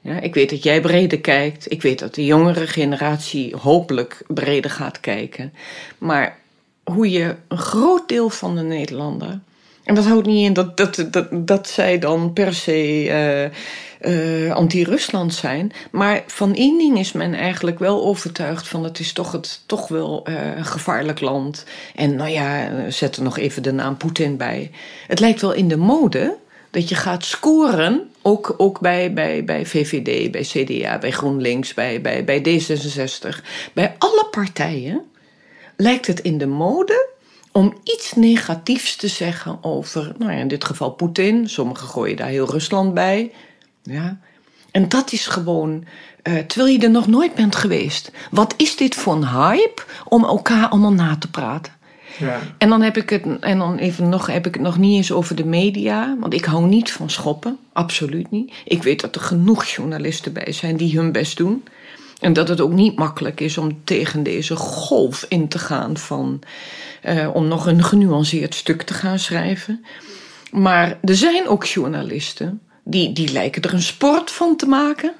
Ja, 0.01 0.19
ik 0.19 0.33
weet 0.33 0.49
dat 0.49 0.63
jij 0.63 0.81
breder 0.81 1.19
kijkt. 1.19 1.71
Ik 1.71 1.81
weet 1.81 1.99
dat 1.99 2.15
de 2.15 2.25
jongere 2.25 2.67
generatie 2.67 3.55
hopelijk 3.55 4.23
breder 4.27 4.71
gaat 4.71 4.99
kijken. 4.99 5.53
Maar 5.97 6.37
hoe 6.83 7.09
je 7.09 7.35
een 7.47 7.57
groot 7.57 8.07
deel 8.07 8.29
van 8.29 8.55
de 8.55 8.61
Nederlander 8.61 9.39
en 9.91 9.97
dat 9.97 10.05
houdt 10.05 10.27
niet 10.27 10.45
in 10.45 10.53
dat, 10.53 10.77
dat, 10.77 11.05
dat, 11.11 11.27
dat 11.31 11.69
zij 11.69 11.99
dan 11.99 12.33
per 12.33 12.53
se 12.53 13.51
uh, 14.01 14.53
anti-Rusland 14.53 15.33
zijn. 15.33 15.71
Maar 15.91 16.23
van 16.27 16.55
één 16.55 16.77
ding 16.77 16.99
is 16.99 17.11
men 17.11 17.33
eigenlijk 17.33 17.79
wel 17.79 18.03
overtuigd 18.03 18.67
van 18.67 18.83
het 18.83 18.99
is 18.99 19.13
toch, 19.13 19.31
het, 19.31 19.61
toch 19.65 19.87
wel 19.87 20.25
uh, 20.29 20.55
een 20.57 20.65
gevaarlijk 20.65 21.19
land. 21.19 21.65
En 21.95 22.15
nou 22.15 22.29
ja, 22.29 22.69
zet 22.89 23.15
er 23.15 23.23
nog 23.23 23.37
even 23.37 23.63
de 23.63 23.71
naam 23.71 23.97
Poetin 23.97 24.37
bij. 24.37 24.71
Het 25.07 25.19
lijkt 25.19 25.41
wel 25.41 25.53
in 25.53 25.67
de 25.67 25.77
mode 25.77 26.37
dat 26.69 26.89
je 26.89 26.95
gaat 26.95 27.25
scoren, 27.25 28.09
ook, 28.21 28.53
ook 28.57 28.79
bij, 28.79 29.13
bij, 29.13 29.43
bij 29.43 29.65
VVD, 29.65 30.31
bij 30.31 30.41
CDA, 30.41 30.97
bij 30.97 31.11
GroenLinks, 31.11 31.73
bij, 31.73 32.01
bij, 32.01 32.23
bij 32.23 32.39
D66. 32.39 33.45
Bij 33.73 33.95
alle 33.97 34.27
partijen 34.31 35.01
lijkt 35.75 36.07
het 36.07 36.19
in 36.19 36.37
de 36.37 36.47
mode 36.47 37.10
om 37.51 37.77
iets 37.83 38.13
negatiefs 38.13 38.95
te 38.95 39.07
zeggen 39.07 39.57
over, 39.61 40.13
nou 40.17 40.31
ja, 40.31 40.37
in 40.37 40.47
dit 40.47 40.63
geval 40.63 40.91
Poetin. 40.91 41.49
Sommigen 41.49 41.87
gooien 41.87 42.17
daar 42.17 42.27
heel 42.27 42.51
Rusland 42.51 42.93
bij. 42.93 43.31
Ja. 43.83 44.19
En 44.71 44.89
dat 44.89 45.11
is 45.11 45.27
gewoon, 45.27 45.85
uh, 46.23 46.37
terwijl 46.37 46.73
je 46.73 46.79
er 46.79 46.91
nog 46.91 47.07
nooit 47.07 47.35
bent 47.35 47.55
geweest. 47.55 48.11
Wat 48.31 48.53
is 48.57 48.75
dit 48.75 48.95
voor 48.95 49.13
een 49.13 49.27
hype 49.27 49.81
om 50.05 50.23
elkaar 50.23 50.67
allemaal 50.67 50.93
na 50.93 51.17
te 51.17 51.29
praten? 51.29 51.73
Ja. 52.17 52.39
En 52.57 52.69
dan 52.69 52.81
heb 52.81 52.97
ik 52.97 53.09
het, 53.09 53.39
en 53.39 53.57
dan 53.57 53.77
even 53.77 54.09
nog, 54.09 54.27
heb 54.27 54.47
ik 54.47 54.53
het 54.53 54.63
nog 54.63 54.77
niet 54.77 54.95
eens 54.95 55.11
over 55.11 55.35
de 55.35 55.45
media. 55.45 56.15
Want 56.19 56.33
ik 56.33 56.45
hou 56.45 56.65
niet 56.65 56.91
van 56.91 57.09
schoppen. 57.09 57.57
Absoluut 57.73 58.31
niet. 58.31 58.53
Ik 58.65 58.83
weet 58.83 59.01
dat 59.01 59.15
er 59.15 59.21
genoeg 59.21 59.65
journalisten 59.65 60.33
bij 60.33 60.51
zijn 60.51 60.77
die 60.77 60.97
hun 60.97 61.11
best 61.11 61.37
doen. 61.37 61.63
En 62.21 62.33
dat 62.33 62.47
het 62.47 62.61
ook 62.61 62.71
niet 62.71 62.97
makkelijk 62.97 63.39
is 63.39 63.57
om 63.57 63.83
tegen 63.83 64.23
deze 64.23 64.55
golf 64.55 65.25
in 65.29 65.47
te 65.47 65.59
gaan 65.59 65.97
van. 65.97 66.41
Uh, 67.05 67.29
om 67.33 67.47
nog 67.47 67.65
een 67.65 67.83
genuanceerd 67.83 68.55
stuk 68.55 68.81
te 68.81 68.93
gaan 68.93 69.19
schrijven. 69.19 69.85
Maar 70.51 70.97
er 71.03 71.15
zijn 71.15 71.47
ook 71.47 71.65
journalisten 71.65 72.61
die, 72.83 73.13
die 73.13 73.31
lijken 73.31 73.61
er 73.61 73.73
een 73.73 73.81
sport 73.81 74.31
van 74.31 74.55
te 74.55 74.65
maken. 74.65 75.13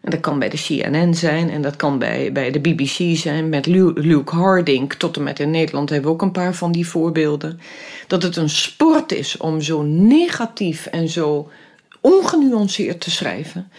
En 0.00 0.10
dat 0.10 0.20
kan 0.20 0.38
bij 0.38 0.48
de 0.48 0.62
CNN 0.66 1.14
zijn 1.14 1.50
en 1.50 1.62
dat 1.62 1.76
kan 1.76 1.98
bij, 1.98 2.32
bij 2.32 2.50
de 2.50 2.60
BBC 2.60 3.16
zijn. 3.16 3.48
Met 3.48 3.66
Luke 3.66 4.34
Harding 4.34 4.92
tot 4.92 5.16
en 5.16 5.22
met 5.22 5.40
in 5.40 5.50
Nederland 5.50 5.90
hebben 5.90 6.08
we 6.08 6.14
ook 6.14 6.22
een 6.22 6.32
paar 6.32 6.54
van 6.54 6.72
die 6.72 6.88
voorbeelden. 6.88 7.60
Dat 8.06 8.22
het 8.22 8.36
een 8.36 8.50
sport 8.50 9.12
is 9.12 9.36
om 9.36 9.60
zo 9.60 9.82
negatief 9.82 10.86
en 10.86 11.08
zo 11.08 11.50
ongenuanceerd 12.00 13.00
te 13.00 13.10
schrijven. 13.10 13.70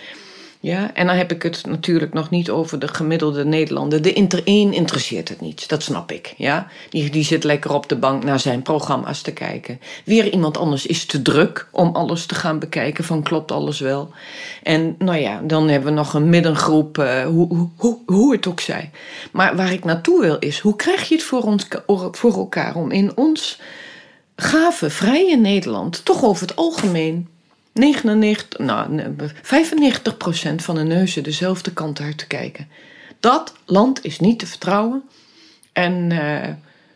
Ja, 0.62 0.94
en 0.94 1.08
dan 1.08 1.16
heb 1.16 1.32
ik 1.32 1.44
het 1.44 1.66
natuurlijk 1.66 2.14
nog 2.14 2.30
niet 2.30 2.50
over 2.50 2.80
de 2.80 2.88
gemiddelde 2.88 3.46
Nederlander. 3.46 4.02
De 4.02 4.14
inter 4.14 4.42
één 4.44 4.74
interesseert 4.74 5.30
het 5.30 5.42
niet, 5.42 5.70
dat 5.70 5.84
snap 5.84 6.12
ik. 6.12 6.34
Ja? 6.38 6.68
Die, 6.90 7.10
die 7.10 7.24
zit 7.24 7.44
lekker 7.44 7.74
op 7.74 7.90
de 7.90 7.96
bank 7.96 8.24
naar 8.24 8.40
zijn 8.40 8.62
programma's 8.62 9.22
te 9.22 9.32
kijken. 9.32 9.80
Weer 10.06 10.30
iemand 10.30 10.58
anders 10.58 10.86
is 10.86 11.06
te 11.06 11.22
druk 11.22 11.68
om 11.72 11.96
alles 11.96 12.26
te 12.26 12.36
gaan 12.36 12.60
bekijken 12.60 13.04
van 13.04 13.24
klopt 13.24 13.52
alles 13.52 13.80
wel. 13.80 14.10
En 14.64 14.96
nou 14.98 15.18
ja, 15.18 15.42
dan 15.44 15.68
hebben 15.68 15.90
we 15.90 15.96
nog 15.96 16.14
een 16.14 16.30
middengroep, 16.30 16.98
uh, 16.98 17.26
hoe, 17.26 17.70
hoe, 17.76 17.98
hoe 18.06 18.32
het 18.32 18.48
ook 18.48 18.60
zij. 18.60 18.92
Maar 19.32 19.56
waar 19.56 19.72
ik 19.72 19.84
naartoe 19.84 20.22
wil 20.22 20.40
is, 20.40 20.60
hoe 20.60 20.76
krijg 20.76 21.10
je 21.10 21.16
het 21.16 21.24
voor, 21.24 21.42
ons, 21.42 21.68
voor 22.12 22.34
elkaar 22.34 22.76
om 22.76 22.92
in 22.92 23.18
ons 23.18 23.60
gave, 24.36 24.90
vrije 24.90 25.38
Nederland 25.38 26.06
toch 26.06 26.24
over 26.24 26.48
het 26.48 26.56
algemeen 26.56 27.28
99, 27.74 28.60
nou, 28.60 29.02
95% 29.16 30.56
van 30.56 30.76
de 30.76 30.84
neuzen 30.84 31.24
dezelfde 31.24 31.74
kant 31.74 32.00
uit 32.00 32.18
te 32.18 32.28
kijken. 32.28 32.68
Dat 33.20 33.54
land 33.66 34.06
is 34.06 34.20
niet 34.20 34.40
te 34.40 34.48
vertrouwen. 34.48 35.04
En 35.74 36.10
uh, 36.12 36.48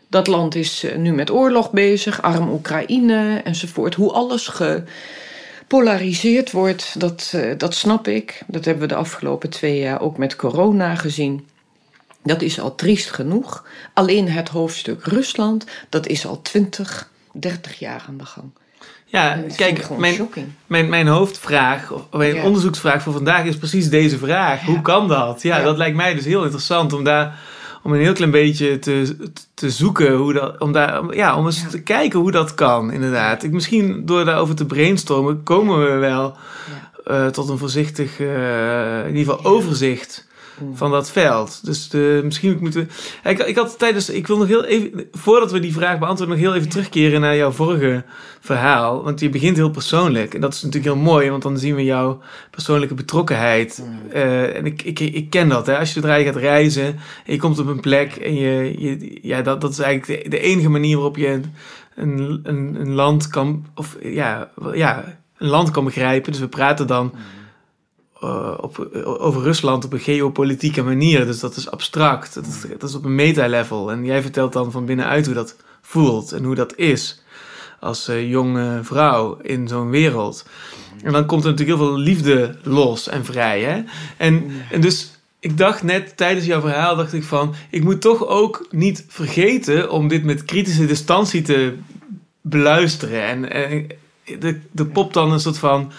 dat 0.08 0.28
land 0.28 0.56
is 0.56 0.84
eh, 0.84 0.98
nu 0.98 1.14
met 1.14 1.32
oorlog 1.32 1.72
bezig, 1.72 2.22
arm 2.22 2.50
Oekraïne 2.50 3.42
enzovoort. 3.44 3.96
Hoe 3.96 4.12
alles 4.12 4.48
gepolariseerd 5.68 6.52
wordt, 6.52 7.00
dat, 7.00 7.32
uh, 7.36 7.58
dat 7.58 7.76
snap 7.76 8.08
ik. 8.08 8.44
Dat 8.48 8.66
hebben 8.66 8.84
we 8.84 8.90
de 8.94 9.00
afgelopen 9.00 9.50
twee 9.50 9.80
jaar 9.80 10.02
ook 10.02 10.18
met 10.18 10.36
corona 10.36 10.96
gezien. 10.96 11.48
Dat 12.24 12.42
is 12.42 12.60
al 12.60 12.76
triest 12.76 13.12
genoeg. 13.12 13.68
Alleen 13.94 14.30
het 14.30 14.50
hoofdstuk 14.50 15.04
Rusland, 15.04 15.66
dat 15.90 16.08
is 16.08 16.26
al 16.26 16.42
20, 16.42 17.12
30 17.32 17.80
jaar 17.80 18.06
aan 18.08 18.18
de 18.18 18.26
gang. 18.26 18.52
Ja, 19.14 19.40
kijk, 19.56 19.90
mijn, 19.98 20.30
mijn, 20.68 20.90
mijn 20.90 21.08
hoofdvraag, 21.08 21.92
of 21.92 22.08
mijn 22.12 22.42
onderzoeksvraag 22.42 23.04
voor 23.04 23.14
vandaag 23.14 23.46
is 23.46 23.58
precies 23.58 23.90
deze 23.90 24.18
vraag. 24.18 24.62
Hoe 24.62 24.82
kan 24.82 25.08
dat? 25.08 25.42
Ja, 25.42 25.62
dat 25.62 25.78
lijkt 25.78 25.96
mij 25.96 26.14
dus 26.14 26.26
heel 26.26 26.44
interessant 26.44 26.94
om 26.94 27.04
daar 27.04 27.40
om 27.84 27.94
een 27.94 28.00
heel 28.00 28.14
klein 28.14 28.32
beetje 28.32 28.80
te, 28.80 29.16
te 29.54 29.70
zoeken 29.70 30.14
hoe 30.14 30.34
dat, 30.34 30.60
om 30.60 30.72
daar, 30.72 31.16
ja, 31.16 31.38
om 31.38 31.46
eens 31.46 31.70
te 31.70 31.82
kijken 31.82 32.20
hoe 32.20 32.32
dat 32.32 32.56
kan, 32.56 32.92
inderdaad. 32.92 33.44
Ik, 33.44 33.52
misschien 33.52 34.06
door 34.06 34.26
daarover 34.26 34.56
te 34.56 34.66
brainstormen 34.66 35.44
komen 35.44 35.80
we 35.80 35.98
wel 35.98 36.38
uh, 37.08 37.28
tot 37.28 37.50
een 37.50 37.58
voorzichtig, 37.58 38.20
uh, 38.20 39.06
in 39.08 39.16
ieder 39.16 39.34
geval 39.34 39.52
overzicht. 39.52 40.28
Van 40.74 40.92
dat 40.92 41.12
veld. 41.12 41.66
Dus 41.66 41.90
de, 41.90 42.22
misschien 42.24 42.58
moeten 42.60 42.90
we. 43.24 43.30
Ik, 43.30 43.40
ik 43.40 43.56
had 43.56 43.80
tijdens. 43.80 44.10
Ik 44.10 44.28
wil 44.28 44.38
nog 44.38 44.48
heel 44.48 44.66
even. 44.66 45.08
Voordat 45.12 45.52
we 45.52 45.60
die 45.60 45.74
vraag 45.74 46.00
beantwoorden, 46.00 46.36
nog 46.36 46.46
heel 46.46 46.56
even 46.56 46.70
terugkeren 46.70 47.22
naar 47.22 47.36
jouw 47.36 47.52
vorige 47.52 48.04
verhaal. 48.40 49.04
Want 49.04 49.20
je 49.20 49.30
begint 49.30 49.58
heel 49.58 49.70
persoonlijk. 49.70 50.34
En 50.34 50.42
dat 50.42 50.54
is 50.54 50.62
natuurlijk 50.62 50.94
heel 50.94 51.04
mooi, 51.04 51.30
want 51.30 51.44
dan 51.44 51.58
zien 51.58 51.76
we 51.76 51.84
jouw 51.84 52.22
persoonlijke 52.52 52.94
betrokkenheid. 52.94 53.84
Mm. 53.86 54.00
Uh, 54.14 54.56
en 54.56 54.66
ik, 54.66 54.82
ik, 54.82 55.00
ik 55.00 55.30
ken 55.30 55.50
dat. 55.50 55.66
Hè. 55.66 55.78
Als 55.78 55.88
je 55.88 55.94
zodra 55.94 56.16
je 56.16 56.26
gaat 56.26 56.36
reizen 56.36 56.86
en 57.26 57.34
je 57.34 57.38
komt 57.38 57.60
op 57.60 57.68
een 57.68 57.80
plek 57.80 58.16
en 58.16 58.36
je. 58.36 58.76
je 58.78 59.20
ja, 59.22 59.42
dat, 59.42 59.62
dat 59.62 59.72
is 59.72 59.80
eigenlijk 59.80 60.24
de, 60.24 60.30
de 60.30 60.40
enige 60.40 60.70
manier 60.70 60.96
waarop 60.96 61.18
je 61.18 61.42
een, 61.96 62.40
een, 62.44 62.76
een, 62.80 62.94
land 62.94 63.28
kan. 63.28 63.66
Of 63.76 63.98
ja, 64.02 64.50
ja, 64.74 65.18
een 65.38 65.48
land 65.48 65.72
kan 65.72 65.84
begrijpen. 65.84 66.32
Dus 66.32 66.42
we 66.42 66.48
praten 66.48 66.88
dan. 66.88 67.12
Mm. 67.14 67.42
Eh, 68.24 68.54
op, 68.62 68.90
over 69.04 69.42
Rusland 69.42 69.86
op 69.86 69.94
een 69.94 70.00
geopolitieke 70.00 70.84
manier. 70.84 71.26
Dus 71.26 71.40
dat 71.40 71.56
is 71.56 71.72
abstract. 71.72 72.34
Dat 72.34 72.46
is, 72.46 72.66
dat 72.80 72.90
is 72.90 72.96
op 72.96 73.06
een 73.06 73.16
meta-level. 73.16 73.92
En 73.92 74.06
jij 74.06 74.22
vertelt 74.22 74.54
dan 74.54 74.72
van 74.72 74.86
binnenuit 74.86 75.26
hoe 75.26 75.36
dat 75.36 75.56
voelt 75.82 76.32
en 76.32 76.44
hoe 76.44 76.56
dat 76.56 76.76
is 76.76 77.22
als 77.80 78.10
uh, 78.10 78.30
jonge 78.30 78.80
vrouw 78.84 79.38
in 79.42 79.68
zo'n 79.68 79.90
wereld. 79.90 80.46
En 81.04 81.12
dan 81.12 81.26
komt 81.26 81.44
er 81.44 81.50
natuurlijk 81.50 81.78
heel 81.78 81.88
veel 81.88 81.98
liefde 81.98 82.58
los 82.64 83.08
en 83.08 83.26
vrij. 83.26 83.62
Hè? 83.62 83.84
En, 84.18 84.52
en 84.72 84.82
dus 84.82 85.20
ik 85.40 85.58
dacht 85.58 85.84
net 85.84 86.18
tijdens 86.18 86.46
jouw 86.46 86.62
verhaal, 86.62 86.96
dacht 86.96 87.14
ik 87.14 87.24
van, 87.24 87.56
ik 87.70 87.84
moet 87.84 88.02
toch 88.02 88.28
ook 88.28 88.68
niet 88.70 89.06
vergeten 89.08 89.90
om 89.90 90.08
dit 90.08 90.24
met 90.24 90.46
kritische 90.46 90.86
distantie 90.86 91.42
te 91.42 91.76
beluisteren. 92.42 93.24
En, 93.24 93.52
en 93.52 93.88
de, 94.40 94.60
de 94.72 94.86
popt 94.86 95.14
dan 95.14 95.32
een 95.32 95.40
soort 95.40 95.58
van 95.58 95.92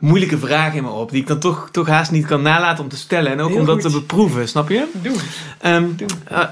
moeilijke 0.00 0.38
vragen 0.38 0.76
in 0.76 0.82
me 0.82 0.90
op. 0.90 1.10
Die 1.10 1.20
ik 1.20 1.26
dan 1.26 1.38
toch, 1.38 1.68
toch 1.70 1.86
haast 1.86 2.10
niet 2.10 2.26
kan 2.26 2.42
nalaten 2.42 2.84
om 2.84 2.90
te 2.90 2.96
stellen. 2.96 3.32
En 3.32 3.40
ook 3.40 3.54
om 3.54 3.64
dat 3.64 3.80
te 3.80 3.90
beproeven, 3.90 4.48
snap 4.48 4.68
je? 4.68 4.86
Doe. 5.02 5.16
Um, 5.66 5.96
Doe. 5.96 6.08
Uh, 6.32 6.44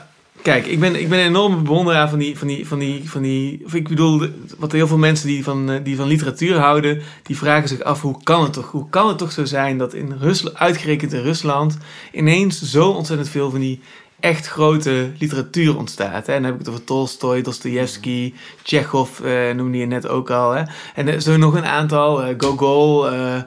kijk, 0.42 0.66
ik 0.66 0.80
ben, 0.80 1.00
ik 1.00 1.08
ben 1.08 1.18
een 1.18 1.26
enorme 1.26 1.56
bewonderaar 1.56 2.08
van 2.08 2.18
die, 2.18 2.38
van 2.38 2.48
die, 2.48 2.68
van 2.68 2.78
die, 2.78 3.10
van 3.10 3.22
die. 3.22 3.62
Of 3.64 3.74
ik 3.74 3.88
bedoel, 3.88 4.28
wat 4.58 4.72
heel 4.72 4.86
veel 4.86 4.98
mensen 4.98 5.26
die 5.26 5.44
van, 5.44 5.70
eh, 5.70 5.84
die 5.84 5.96
van 5.96 6.06
literatuur 6.06 6.58
houden, 6.58 7.02
die 7.22 7.36
vragen 7.36 7.68
zich 7.68 7.82
af: 7.82 8.00
hoe 8.00 8.22
kan 8.22 8.42
het 8.42 8.52
toch? 8.52 8.70
Hoe 8.70 8.88
kan 8.90 9.08
het 9.08 9.18
toch 9.18 9.32
zo 9.32 9.44
zijn 9.44 9.78
dat 9.78 9.94
in 9.94 10.16
Rusland, 10.20 10.56
uitgerekend 10.56 11.12
in 11.12 11.22
Rusland, 11.22 11.78
ineens 12.12 12.62
zo 12.62 12.88
ontzettend 12.88 13.28
veel 13.28 13.50
van 13.50 13.60
die 13.60 13.80
echt 14.20 14.46
grote 14.46 15.10
literatuur 15.18 15.76
ontstaat. 15.76 16.26
Hè? 16.26 16.32
En 16.32 16.42
dan 16.42 16.50
heb 16.50 16.60
ik 16.60 16.66
het 16.66 16.68
over 16.68 16.84
Tolstoy, 16.84 17.42
Dostoevsky, 17.42 18.34
Chekhov 18.62 19.20
uh, 19.20 19.54
noemde 19.54 19.78
je 19.78 19.86
net 19.86 20.08
ook 20.08 20.30
al. 20.30 20.50
Hè? 20.50 20.62
En 20.94 21.22
zo 21.22 21.36
nog 21.36 21.54
een 21.54 21.66
aantal, 21.66 22.28
uh, 22.28 22.34
Gogol, 22.38 23.12
uh, 23.12 23.42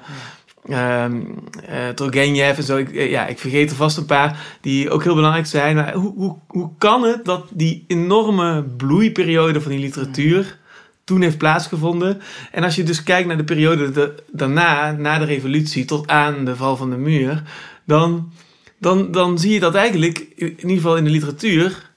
Turgenev 1.95 2.57
en 2.57 2.63
zo. 2.63 2.77
Ik, 2.77 2.93
ja, 2.93 3.27
ik 3.27 3.39
vergeet 3.39 3.69
er 3.69 3.75
vast 3.75 3.97
een 3.97 4.05
paar 4.05 4.57
die 4.61 4.89
ook 4.89 5.03
heel 5.03 5.15
belangrijk 5.15 5.45
zijn. 5.45 5.75
Maar 5.75 5.93
hoe, 5.93 6.13
hoe, 6.15 6.37
hoe 6.47 6.69
kan 6.77 7.03
het 7.03 7.25
dat 7.25 7.47
die 7.49 7.83
enorme 7.87 8.63
bloeiperiode 8.63 9.61
van 9.61 9.71
die 9.71 9.79
literatuur 9.79 10.59
toen 11.03 11.21
heeft 11.21 11.37
plaatsgevonden. 11.37 12.21
En 12.51 12.63
als 12.63 12.75
je 12.75 12.83
dus 12.83 13.03
kijkt 13.03 13.27
naar 13.27 13.37
de 13.37 13.43
periode 13.43 14.13
daarna, 14.31 14.91
na 14.91 15.17
de 15.17 15.25
revolutie 15.25 15.85
tot 15.85 16.07
aan 16.07 16.45
de 16.45 16.55
val 16.55 16.77
van 16.77 16.89
de 16.89 16.97
muur, 16.97 17.43
dan 17.85 18.31
dan, 18.81 19.11
dan 19.11 19.39
zie 19.39 19.53
je 19.53 19.59
dat 19.59 19.75
eigenlijk, 19.75 20.19
in 20.35 20.49
ieder 20.57 20.75
geval 20.75 20.97
in 20.97 21.03
de 21.03 21.09
literatuur, 21.09 21.89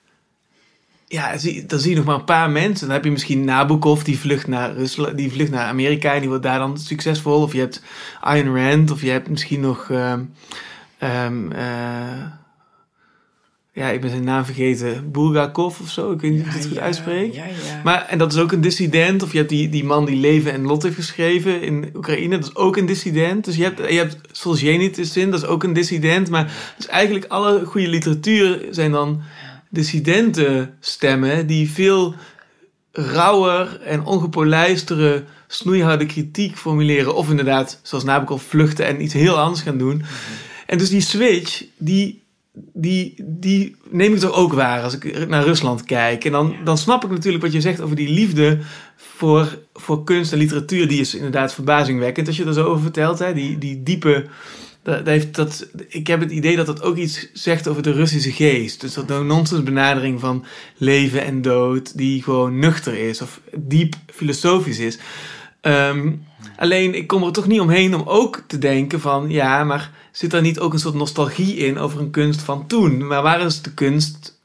ja, 1.06 1.30
dan 1.66 1.78
zie 1.80 1.90
je 1.90 1.96
nog 1.96 2.04
maar 2.04 2.14
een 2.14 2.24
paar 2.24 2.50
mensen. 2.50 2.86
Dan 2.86 2.96
heb 2.96 3.04
je 3.04 3.10
misschien 3.10 3.44
Nabokov, 3.44 4.02
die 4.02 4.18
vlucht 4.18 4.46
naar 4.46 4.74
Rusland, 4.74 5.16
die 5.16 5.32
vlucht 5.32 5.50
naar 5.50 5.66
Amerika 5.66 6.12
en 6.12 6.20
die 6.20 6.28
wordt 6.28 6.44
daar 6.44 6.58
dan 6.58 6.78
succesvol. 6.78 7.42
Of 7.42 7.52
je 7.52 7.58
hebt 7.58 7.82
Ayn 8.20 8.56
Rand, 8.56 8.90
of 8.90 9.02
je 9.02 9.10
hebt 9.10 9.28
misschien 9.28 9.60
nog. 9.60 9.88
Um, 9.90 10.34
um, 11.02 11.52
uh, 11.52 12.43
ja, 13.74 13.88
ik 13.90 14.00
ben 14.00 14.10
zijn 14.10 14.24
naam 14.24 14.44
vergeten, 14.44 15.10
Bulgakov 15.12 15.80
of 15.80 15.90
zo. 15.90 16.12
Ik 16.12 16.20
weet 16.20 16.30
niet 16.30 16.40
of 16.40 16.46
ik 16.46 16.52
het 16.52 16.66
goed 16.66 16.78
uitspreek. 16.78 17.34
Ja, 17.34 17.44
ja. 17.44 17.80
Maar, 17.84 18.06
en 18.08 18.18
dat 18.18 18.32
is 18.32 18.38
ook 18.38 18.52
een 18.52 18.60
dissident. 18.60 19.22
Of 19.22 19.32
je 19.32 19.38
hebt 19.38 19.50
die, 19.50 19.68
die 19.68 19.84
man 19.84 20.04
die 20.04 20.16
Leven 20.16 20.52
en 20.52 20.62
Lot 20.62 20.82
heeft 20.82 20.94
geschreven 20.94 21.62
in 21.62 21.90
Oekraïne. 21.94 22.38
Dat 22.38 22.48
is 22.48 22.56
ook 22.56 22.76
een 22.76 22.86
dissident. 22.86 23.44
Dus 23.44 23.56
je 23.56 23.62
hebt, 23.62 23.78
je 23.78 23.96
hebt 23.96 24.16
Solzhenitsyn, 24.32 25.30
dat 25.30 25.42
is 25.42 25.48
ook 25.48 25.62
een 25.62 25.72
dissident. 25.72 26.30
Maar 26.30 26.52
dus 26.76 26.86
eigenlijk 26.86 27.24
alle 27.28 27.64
goede 27.64 27.88
literatuur 27.88 28.66
zijn 28.70 28.90
dan 28.90 29.22
dissidentenstemmen 29.70 31.46
die 31.46 31.70
veel 31.70 32.14
rauwer 32.92 33.80
en 33.80 34.04
ongepolijstere, 34.04 35.24
snoeiharde 35.46 36.06
kritiek 36.06 36.56
formuleren. 36.56 37.14
Of 37.14 37.30
inderdaad, 37.30 37.80
zoals 37.82 38.04
Nabokov, 38.04 38.42
vluchten 38.42 38.86
en 38.86 39.02
iets 39.02 39.14
heel 39.14 39.38
anders 39.40 39.62
gaan 39.62 39.78
doen. 39.78 39.96
Mhm. 39.96 40.06
En 40.66 40.78
dus 40.78 40.88
die 40.88 41.00
switch, 41.00 41.64
die 41.76 42.23
die, 42.56 43.14
die 43.24 43.76
neem 43.90 44.12
ik 44.12 44.18
toch 44.18 44.34
ook 44.34 44.52
waar 44.52 44.82
als 44.82 44.94
ik 44.98 45.28
naar 45.28 45.44
Rusland 45.44 45.84
kijk. 45.84 46.24
En 46.24 46.32
dan, 46.32 46.56
dan 46.64 46.78
snap 46.78 47.04
ik 47.04 47.10
natuurlijk 47.10 47.42
wat 47.42 47.52
je 47.52 47.60
zegt 47.60 47.80
over 47.80 47.96
die 47.96 48.08
liefde 48.08 48.58
voor, 48.96 49.58
voor 49.72 50.04
kunst 50.04 50.32
en 50.32 50.38
literatuur. 50.38 50.88
Die 50.88 51.00
is 51.00 51.14
inderdaad 51.14 51.54
verbazingwekkend 51.54 52.26
als 52.26 52.36
je 52.36 52.44
er 52.44 52.52
zo 52.52 52.64
over 52.64 52.82
vertelt. 52.82 53.18
Hè? 53.18 53.34
Die, 53.34 53.58
die 53.58 53.82
diepe. 53.82 54.26
Dat 54.82 55.06
heeft 55.06 55.34
dat, 55.34 55.68
ik 55.88 56.06
heb 56.06 56.20
het 56.20 56.30
idee 56.30 56.56
dat 56.56 56.66
dat 56.66 56.82
ook 56.82 56.96
iets 56.96 57.28
zegt 57.32 57.68
over 57.68 57.82
de 57.82 57.92
Russische 57.92 58.32
geest. 58.32 58.80
Dus 58.80 58.94
dat 58.94 59.10
een 59.10 59.26
nonsens 59.26 59.62
benadering 59.62 60.20
van 60.20 60.44
leven 60.76 61.24
en 61.24 61.42
dood, 61.42 61.96
die 61.96 62.22
gewoon 62.22 62.58
nuchter 62.58 62.98
is 63.08 63.22
of 63.22 63.40
diep 63.56 63.94
filosofisch 64.06 64.78
is. 64.78 64.98
Ehm, 65.60 66.12
alleen, 66.56 66.94
ik 66.94 67.06
kom 67.06 67.22
er 67.22 67.32
toch 67.32 67.46
niet 67.46 67.60
omheen 67.60 67.94
om 67.94 68.02
ook 68.04 68.42
te 68.46 68.58
denken 68.58 69.00
van, 69.00 69.30
ja, 69.30 69.64
maar 69.64 69.90
zit 70.12 70.30
daar 70.30 70.42
niet 70.42 70.58
ook 70.58 70.72
een 70.72 70.78
soort 70.78 70.94
nostalgie 70.94 71.56
in 71.56 71.78
over 71.78 72.00
een 72.00 72.10
kunst 72.10 72.42
van 72.42 72.66
toen? 72.66 73.06
Maar 73.06 73.22
waar 73.22 73.40
is 73.40 73.62
de 73.62 73.74
kunst 73.74 74.38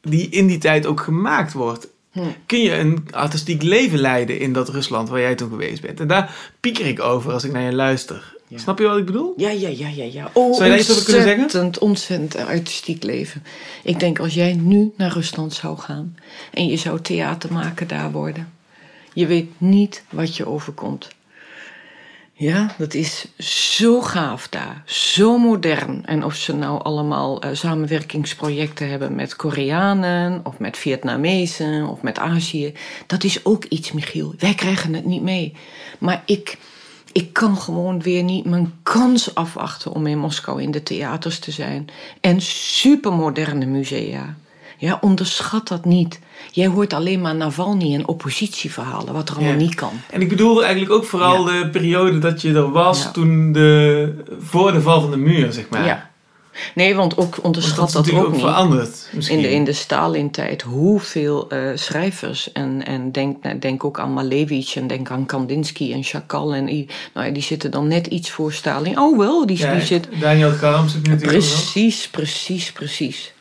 die 0.00 0.28
in 0.28 0.46
die 0.46 0.58
tijd 0.58 0.86
ook 0.86 1.00
gemaakt 1.00 1.52
wordt. 1.52 1.88
Hm. 2.12 2.20
Kun 2.46 2.60
je 2.60 2.78
een 2.78 3.06
artistiek 3.10 3.62
leven 3.62 3.98
leiden 3.98 4.38
in 4.38 4.52
dat 4.52 4.68
Rusland 4.68 5.08
waar 5.08 5.20
jij 5.20 5.34
toen 5.34 5.50
geweest 5.50 5.82
bent? 5.82 6.00
En 6.00 6.06
daar 6.06 6.52
pieker 6.60 6.86
ik 6.86 7.00
over 7.00 7.32
als 7.32 7.44
ik 7.44 7.52
naar 7.52 7.62
je 7.62 7.72
luister. 7.72 8.40
Snap 8.54 8.78
je 8.78 8.86
wat 8.86 8.98
ik 8.98 9.04
bedoel? 9.04 9.34
Ja, 9.36 9.50
ja, 9.50 9.68
ja, 9.68 9.88
ja. 9.88 10.04
ja. 10.04 10.30
Oh, 10.32 10.52
Zou 10.54 10.64
je 10.64 10.70
daar 10.70 10.78
iets 10.78 10.90
over 10.90 11.04
kunnen 11.04 11.22
zeggen? 11.22 11.42
Ontzettend, 11.42 11.78
ontzettend 11.78 12.36
artistiek 12.36 13.02
leven. 13.02 13.44
Ik 13.82 14.00
denk 14.00 14.18
als 14.18 14.34
jij 14.34 14.52
nu 14.54 14.92
naar 14.96 15.12
Rusland 15.12 15.54
zou 15.54 15.78
gaan 15.78 16.16
en 16.50 16.66
je 16.66 16.76
zou 16.76 17.00
theater 17.00 17.52
maken 17.52 17.88
daar 17.88 18.12
worden. 18.12 18.52
Je 19.12 19.26
weet 19.26 19.50
niet 19.58 20.02
wat 20.10 20.36
je 20.36 20.46
overkomt. 20.46 21.08
Ja, 22.34 22.74
dat 22.78 22.94
is 22.94 23.26
zo 23.38 24.00
gaaf 24.00 24.48
daar. 24.48 24.82
Zo 24.86 25.38
modern. 25.38 26.06
En 26.06 26.24
of 26.24 26.34
ze 26.34 26.54
nou 26.54 26.82
allemaal 26.82 27.44
uh, 27.44 27.50
samenwerkingsprojecten 27.52 28.88
hebben 28.88 29.14
met 29.14 29.36
Koreanen, 29.36 30.40
of 30.44 30.58
met 30.58 30.76
Vietnamezen, 30.76 31.88
of 31.88 32.02
met 32.02 32.18
Azië. 32.18 32.72
Dat 33.06 33.24
is 33.24 33.44
ook 33.44 33.64
iets, 33.64 33.92
Michiel. 33.92 34.34
Wij 34.38 34.54
krijgen 34.54 34.94
het 34.94 35.04
niet 35.04 35.22
mee. 35.22 35.56
Maar 35.98 36.22
ik, 36.26 36.58
ik 37.12 37.32
kan 37.32 37.56
gewoon 37.56 38.02
weer 38.02 38.22
niet 38.22 38.44
mijn 38.44 38.72
kans 38.82 39.34
afwachten 39.34 39.92
om 39.92 40.06
in 40.06 40.18
Moskou 40.18 40.62
in 40.62 40.70
de 40.70 40.82
theaters 40.82 41.38
te 41.38 41.50
zijn. 41.50 41.88
En 42.20 42.40
supermoderne 42.40 43.66
musea. 43.66 44.36
Ja, 44.78 44.98
onderschat 45.00 45.68
dat 45.68 45.84
niet. 45.84 46.20
Jij 46.50 46.66
hoort 46.66 46.92
alleen 46.92 47.20
maar 47.20 47.34
Navalny 47.34 47.94
en 47.94 48.08
oppositieverhalen, 48.08 49.14
wat 49.14 49.28
er 49.28 49.36
allemaal 49.36 49.54
niet 49.54 49.74
kan. 49.74 49.92
En 50.10 50.20
ik 50.20 50.28
bedoel 50.28 50.60
eigenlijk 50.62 50.92
ook 50.92 51.04
vooral 51.04 51.44
de 51.44 51.68
periode 51.72 52.18
dat 52.18 52.42
je 52.42 52.54
er 52.54 52.70
was 52.70 53.12
toen 53.12 53.52
de, 53.52 54.14
voor 54.40 54.72
de 54.72 54.80
val 54.80 55.00
van 55.00 55.10
de 55.10 55.16
muur, 55.16 55.52
zeg 55.52 55.68
maar. 55.68 55.84
Ja. 55.84 56.10
Nee, 56.74 56.94
want 56.94 57.16
ook 57.16 57.38
onderschat 57.42 57.92
dat, 57.92 58.04
dat 58.04 58.14
ook, 58.14 58.24
ook 58.24 58.32
niet. 58.32 58.40
veranderd. 58.40 59.08
Misschien. 59.12 59.36
In 59.36 59.42
de, 59.42 59.50
in 59.50 59.64
de 59.64 59.72
Stalin-tijd, 59.72 60.62
hoeveel 60.62 61.54
uh, 61.54 61.70
schrijvers, 61.74 62.52
en, 62.52 62.86
en 62.86 63.12
denk, 63.12 63.60
denk 63.62 63.84
ook 63.84 63.98
aan 63.98 64.12
Malevich 64.12 64.76
en 64.76 64.86
denk 64.86 65.10
aan 65.10 65.26
Kandinsky 65.26 65.92
en 65.92 66.02
Chakal, 66.02 66.54
en 66.54 66.66
die, 66.66 66.88
nou, 67.14 67.32
die 67.32 67.42
zitten 67.42 67.70
dan 67.70 67.88
net 67.88 68.06
iets 68.06 68.30
voor 68.30 68.52
Stalin. 68.52 68.98
Oh 68.98 69.18
wel, 69.18 69.46
die, 69.46 69.58
ja, 69.58 69.74
die 69.74 69.84
zit. 69.84 70.08
Daniel 70.20 70.52
Kahneman 70.52 70.88
zit 70.88 71.06
natuurlijk 71.06 71.38
Precies, 71.38 72.08
precies, 72.08 72.72
precies. 72.72 73.32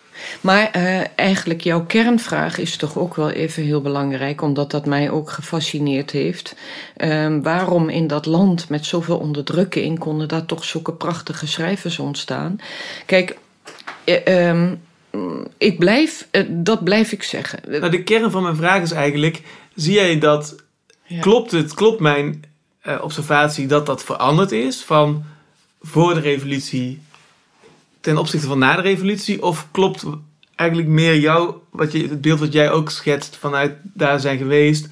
Maar 0.41 0.71
uh, 0.75 1.01
eigenlijk 1.15 1.61
jouw 1.61 1.85
kernvraag 1.85 2.57
is 2.57 2.77
toch 2.77 2.97
ook 2.97 3.15
wel 3.15 3.29
even 3.29 3.63
heel 3.63 3.81
belangrijk, 3.81 4.41
omdat 4.41 4.71
dat 4.71 4.85
mij 4.85 5.09
ook 5.09 5.31
gefascineerd 5.31 6.11
heeft. 6.11 6.55
Um, 6.97 7.43
waarom 7.43 7.89
in 7.89 8.07
dat 8.07 8.25
land 8.25 8.69
met 8.69 8.85
zoveel 8.85 9.17
onderdrukking 9.17 9.99
konden 9.99 10.27
daar 10.27 10.45
toch 10.45 10.63
zulke 10.63 10.93
prachtige 10.93 11.47
schrijvers 11.47 11.99
ontstaan? 11.99 12.59
Kijk, 13.05 13.37
uh, 14.05 14.47
um, 14.47 14.81
ik 15.57 15.79
blijf, 15.79 16.27
uh, 16.31 16.43
dat 16.49 16.83
blijf 16.83 17.11
ik 17.11 17.23
zeggen. 17.23 17.59
Nou, 17.67 17.89
de 17.89 18.03
kern 18.03 18.31
van 18.31 18.43
mijn 18.43 18.55
vraag 18.55 18.81
is 18.81 18.91
eigenlijk: 18.91 19.41
zie 19.75 19.93
jij 19.93 20.19
dat? 20.19 20.55
Ja. 21.03 21.19
Klopt 21.19 21.51
het? 21.51 21.73
Klopt 21.73 21.99
mijn 21.99 22.43
observatie 23.01 23.67
dat 23.67 23.85
dat 23.85 24.03
veranderd 24.03 24.51
is 24.51 24.83
van 24.83 25.23
voor 25.81 26.13
de 26.13 26.19
revolutie 26.19 27.01
ten 28.01 28.17
opzichte 28.17 28.47
van 28.47 28.59
na 28.59 28.75
de 28.75 28.81
revolutie? 28.81 29.43
Of 29.43 29.67
klopt 29.71 30.03
eigenlijk 30.55 30.89
meer 30.89 31.19
jou, 31.19 31.55
wat 31.69 31.91
je, 31.91 32.07
het 32.07 32.21
beeld 32.21 32.39
wat 32.39 32.53
jij 32.53 32.71
ook 32.71 32.89
schetst 32.89 33.35
vanuit 33.35 33.73
daar 33.83 34.19
zijn 34.19 34.37
geweest, 34.37 34.87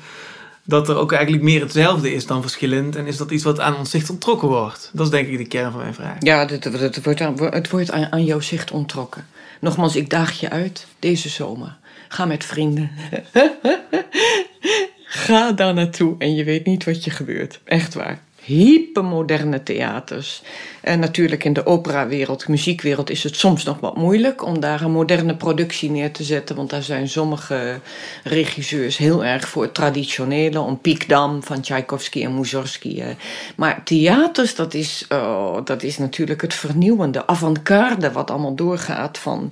dat 0.64 0.90
er 0.90 0.96
ook 0.96 1.12
eigenlijk 1.12 1.44
meer 1.44 1.62
hetzelfde 1.62 2.14
is 2.14 2.26
dan 2.26 2.42
verschillend? 2.42 2.96
En 2.96 3.08
is 3.08 3.18
dat 3.18 3.32
iets 3.32 3.44
wat 3.44 3.60
aan 3.60 3.76
ons 3.76 3.90
zicht 3.90 4.10
onttrokken 4.10 4.48
wordt? 4.48 4.92
Dat 4.94 5.06
is 5.06 5.12
denk 5.12 5.28
ik 5.28 5.38
de 5.38 5.48
kern 5.48 5.72
van 5.72 5.82
mijn 5.82 5.94
vraag. 5.94 6.16
Ja, 6.20 6.48
het, 6.48 6.64
het 6.64 7.04
wordt, 7.04 7.22
aan, 7.22 7.44
het 7.44 7.70
wordt 7.70 7.92
aan 7.92 8.26
jouw 8.26 8.40
zicht 8.40 8.72
onttrokken. 8.72 9.26
Nogmaals, 9.60 9.96
ik 9.96 10.10
daag 10.10 10.40
je 10.40 10.50
uit 10.50 10.88
deze 11.00 11.30
zomer. 11.30 11.78
Ga 12.08 12.26
met 12.26 12.46
vrienden. 12.46 12.92
Ga 15.12 15.52
daar 15.52 15.74
naartoe 15.74 16.16
en 16.18 16.36
je 16.36 16.44
weet 16.44 16.66
niet 16.66 16.84
wat 16.84 17.04
je 17.04 17.12
gebeurt. 17.12 17.60
Echt 17.64 17.94
waar 17.94 18.22
hypermoderne 18.50 19.64
theaters. 19.64 20.42
En 20.82 21.00
natuurlijk 21.00 21.44
in 21.44 21.54
de 21.54 21.66
operawereld, 21.66 22.48
muziekwereld, 22.48 23.10
is 23.10 23.24
het 23.24 23.36
soms 23.36 23.64
nog 23.64 23.80
wat 23.80 23.98
moeilijk 23.98 24.44
om 24.46 24.60
daar 24.60 24.82
een 24.82 24.92
moderne 24.92 25.36
productie 25.36 25.92
neer 25.92 26.12
te 26.12 26.24
zetten. 26.24 26.56
Want 26.56 26.70
daar 26.70 26.84
zijn 26.84 27.08
sommige 27.08 27.80
regisseurs 28.24 28.98
heel 28.98 29.26
erg 29.26 29.48
voor 29.48 29.64
het 29.64 29.74
traditionele, 29.74 30.60
om 30.60 30.80
Piekdam 30.80 31.44
van 31.44 31.62
Tchaikovsky 31.62 32.24
en 32.24 32.36
Mussorgsky. 32.36 33.04
Maar 33.56 33.84
theaters, 33.84 34.56
dat 34.56 34.74
is, 34.74 35.06
oh, 35.10 35.58
dat 35.64 35.84
is 35.84 35.98
natuurlijk 35.98 36.42
het 36.42 36.54
vernieuwende, 36.54 37.28
avant-garde 37.28 38.12
wat 38.12 38.32
allemaal 38.32 38.56
doorgaat 38.56 39.18
van. 39.18 39.52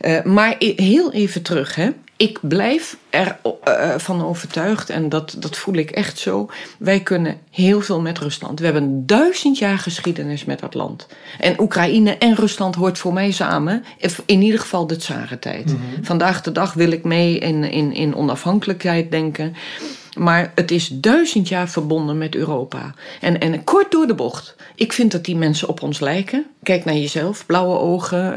Uh, 0.00 0.22
maar 0.22 0.56
heel 0.58 1.12
even 1.12 1.42
terug, 1.42 1.74
hè 1.74 1.90
ik 2.16 2.38
blijf 2.42 2.96
ervan 3.10 3.56
uh, 3.68 3.94
van 3.98 4.24
overtuigd, 4.24 4.90
en 4.90 5.08
dat, 5.08 5.36
dat 5.38 5.56
voel 5.56 5.74
ik 5.74 5.90
echt 5.90 6.18
zo. 6.18 6.50
Wij 6.78 7.00
kunnen 7.00 7.38
heel 7.50 7.80
veel 7.80 8.00
met 8.00 8.18
Rusland. 8.18 8.58
We 8.58 8.64
hebben 8.64 9.06
duizend 9.06 9.58
jaar 9.58 9.78
geschiedenis 9.78 10.44
met 10.44 10.60
dat 10.60 10.74
land. 10.74 11.06
En 11.38 11.60
Oekraïne 11.60 12.18
en 12.18 12.34
Rusland 12.34 12.74
hoort 12.74 12.98
voor 12.98 13.12
mij 13.12 13.30
samen. 13.30 13.84
In 14.26 14.42
ieder 14.42 14.60
geval 14.60 14.86
de 14.86 14.96
tsarentijd. 14.96 15.66
Mm 15.66 15.84
Vandaag 16.02 16.42
de 16.42 16.52
dag 16.52 16.74
wil 16.74 16.90
ik 16.90 17.04
mee 17.04 17.38
in, 17.38 17.64
in, 17.64 17.92
in 17.92 18.14
onafhankelijkheid 18.14 19.10
denken. 19.10 19.56
Maar 20.16 20.52
het 20.54 20.70
is 20.70 20.88
duizend 20.88 21.48
jaar 21.48 21.68
verbonden 21.68 22.18
met 22.18 22.34
Europa. 22.34 22.94
En, 23.20 23.40
en 23.40 23.64
kort 23.64 23.90
door 23.90 24.06
de 24.06 24.14
bocht. 24.14 24.56
Ik 24.74 24.92
vind 24.92 25.12
dat 25.12 25.24
die 25.24 25.36
mensen 25.36 25.68
op 25.68 25.82
ons 25.82 26.00
lijken. 26.00 26.46
Kijk 26.62 26.84
naar 26.84 26.94
jezelf. 26.94 27.46
Blauwe 27.46 27.78
ogen, 27.78 28.34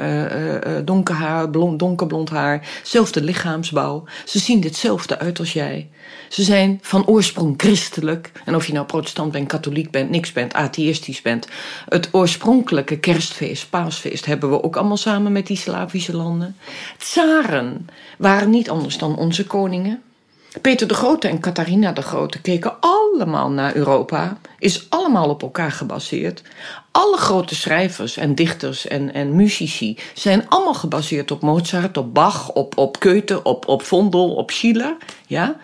uh, 0.68 0.78
donker 0.86 1.16
haar, 1.16 1.50
blond, 1.50 1.80
donkerblond 1.80 2.30
haar. 2.30 2.68
Zelfde 2.84 3.24
lichaamsbouw. 3.24 4.04
Ze 4.26 4.40
zien 4.40 4.64
hetzelfde 4.64 5.20
uit 5.20 5.40
als 5.40 5.54
jij. 5.54 5.90
Ze 6.30 6.44
zijn 6.44 6.80
van 6.82 7.06
oorsprong 7.06 7.54
christelijk. 7.58 8.32
En 8.46 8.56
of 8.56 8.68
je 8.68 8.74
nou 8.74 8.86
protestant 8.86 9.32
bent, 9.32 9.48
katholiek 9.48 9.92
bent, 9.92 10.10
niks 10.10 10.32
bent, 10.32 10.54
atheïstisch 10.54 11.22
bent. 11.22 11.48
Het 11.90 12.10
oorspronkelijke 12.12 13.00
kerstfeest, 13.00 13.70
paasfeest, 13.70 14.26
hebben 14.26 14.50
we 14.50 14.64
ook 14.64 14.76
allemaal 14.76 14.98
samen 14.98 15.32
met 15.32 15.48
die 15.48 15.58
Slavische 15.58 16.16
landen. 16.16 16.56
Tsaren 16.98 17.88
waren 18.18 18.50
niet 18.50 18.70
anders 18.70 18.98
dan 18.98 19.18
onze 19.18 19.46
koningen. 19.46 20.02
Peter 20.62 20.88
de 20.88 20.94
Grote 20.94 21.28
en 21.28 21.40
Catharina 21.40 21.92
de 21.92 22.02
Grote 22.02 22.42
keken 22.42 22.76
allemaal 22.80 23.50
naar 23.50 23.76
Europa, 23.76 24.38
is 24.60 24.90
allemaal 24.90 25.30
op 25.30 25.42
elkaar 25.42 25.72
gebaseerd. 25.72 26.42
Alle 26.92 27.18
grote 27.18 27.56
schrijvers 27.56 28.18
en 28.18 28.36
dichters 28.36 28.88
en, 28.88 29.14
en 29.14 29.36
muzici 29.36 29.98
zijn 30.14 30.50
allemaal 30.50 30.74
gebaseerd 30.74 31.32
op 31.32 31.42
Mozart, 31.42 31.98
op 31.98 32.14
Bach, 32.14 32.50
op, 32.50 32.78
op 32.78 32.98
Goethe, 33.00 33.44
op, 33.44 33.68
op 33.68 33.82
Vondel, 33.82 34.36
op 34.36 34.52
Schiller. 34.52 34.96
Ja? 35.28 35.56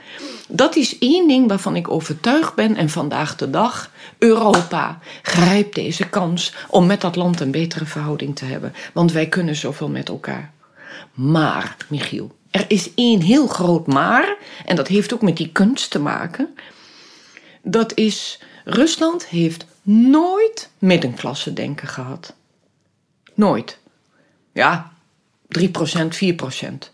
Dat 0.48 0.76
is 0.76 0.98
één 1.00 1.28
ding 1.28 1.48
waarvan 1.48 1.76
ik 1.76 1.90
overtuigd 1.90 2.56
ben 2.56 2.76
en 2.76 2.90
vandaag 2.90 3.36
de 3.36 3.50
dag. 3.50 3.92
Europa 4.18 5.00
grijpt 5.22 5.76
deze 5.76 6.10
kans 6.10 6.54
om 6.70 6.86
met 6.86 7.02
dat 7.02 7.16
land 7.16 7.40
een 7.40 7.52
betere 7.52 7.86
verhouding 7.86 8.36
te 8.36 8.46
hebben. 8.46 8.74
Want 8.94 9.12
wij 9.12 9.28
kunnen 9.28 9.56
zoveel 9.56 9.90
met 9.90 10.10
elkaar. 10.10 10.52
Maar, 11.14 11.76
Michiel, 11.88 12.32
er 12.56 12.66
is 12.68 12.94
één 12.94 13.22
heel 13.22 13.48
groot 13.48 13.88
maar, 13.88 14.38
en 14.66 14.76
dat 14.76 14.88
heeft 14.88 15.14
ook 15.14 15.22
met 15.22 15.38
die 15.38 15.52
kunst 15.52 15.92
te 15.92 16.00
maken. 16.00 16.56
Dat 17.62 17.94
is, 17.96 18.40
Rusland 18.64 19.26
heeft 19.26 19.66
nooit 19.82 20.70
middenklasse 20.80 21.54
denken 21.54 21.88
gehad. 21.88 22.34
Nooit. 23.34 23.80
Ja, 24.54 24.92
3%, 25.60 25.62
4%. 25.62 26.92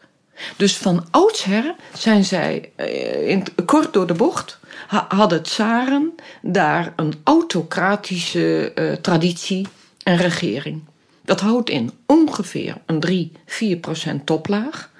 Dus 0.58 0.78
van 0.78 1.08
oudsher 1.12 1.76
zijn 1.94 2.24
zij, 2.24 2.72
eh, 2.76 3.30
in, 3.30 3.44
kort 3.66 3.94
door 3.94 4.08
de 4.08 4.14
bocht, 4.14 4.60
hadden 5.08 5.44
tsaren 5.44 6.16
daar 6.42 6.94
een 6.96 7.14
autocratische 7.24 8.72
uh, 8.76 8.94
traditie 8.94 9.68
en 10.04 10.18
regering. 10.18 10.84
Dat 11.22 11.40
houdt 11.40 11.70
in 11.70 11.92
ongeveer 12.06 12.78
een 12.86 13.00
3, 13.00 13.32
4% 13.46 14.24
toplaag 14.24 14.91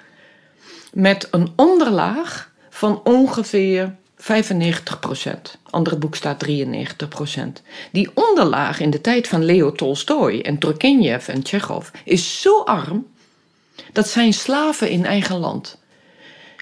met 0.92 1.28
een 1.30 1.52
onderlaag 1.56 2.52
van 2.70 3.00
ongeveer 3.04 3.94
95% 4.16 4.26
Andere 5.70 5.96
boek 5.96 6.16
staat 6.16 6.46
93% 6.48 6.52
Die 7.92 8.10
onderlaag 8.14 8.80
in 8.80 8.90
de 8.90 9.00
tijd 9.00 9.28
van 9.28 9.44
Leo 9.44 9.72
Tolstoy 9.72 10.40
en 10.40 10.58
Turgenev 10.58 11.28
en 11.28 11.42
Tsjechov 11.42 11.88
is 12.04 12.40
zo 12.40 12.62
arm 12.62 13.06
dat 13.92 14.08
zijn 14.08 14.32
slaven 14.32 14.90
in 14.90 15.04
eigen 15.04 15.36
land. 15.36 15.80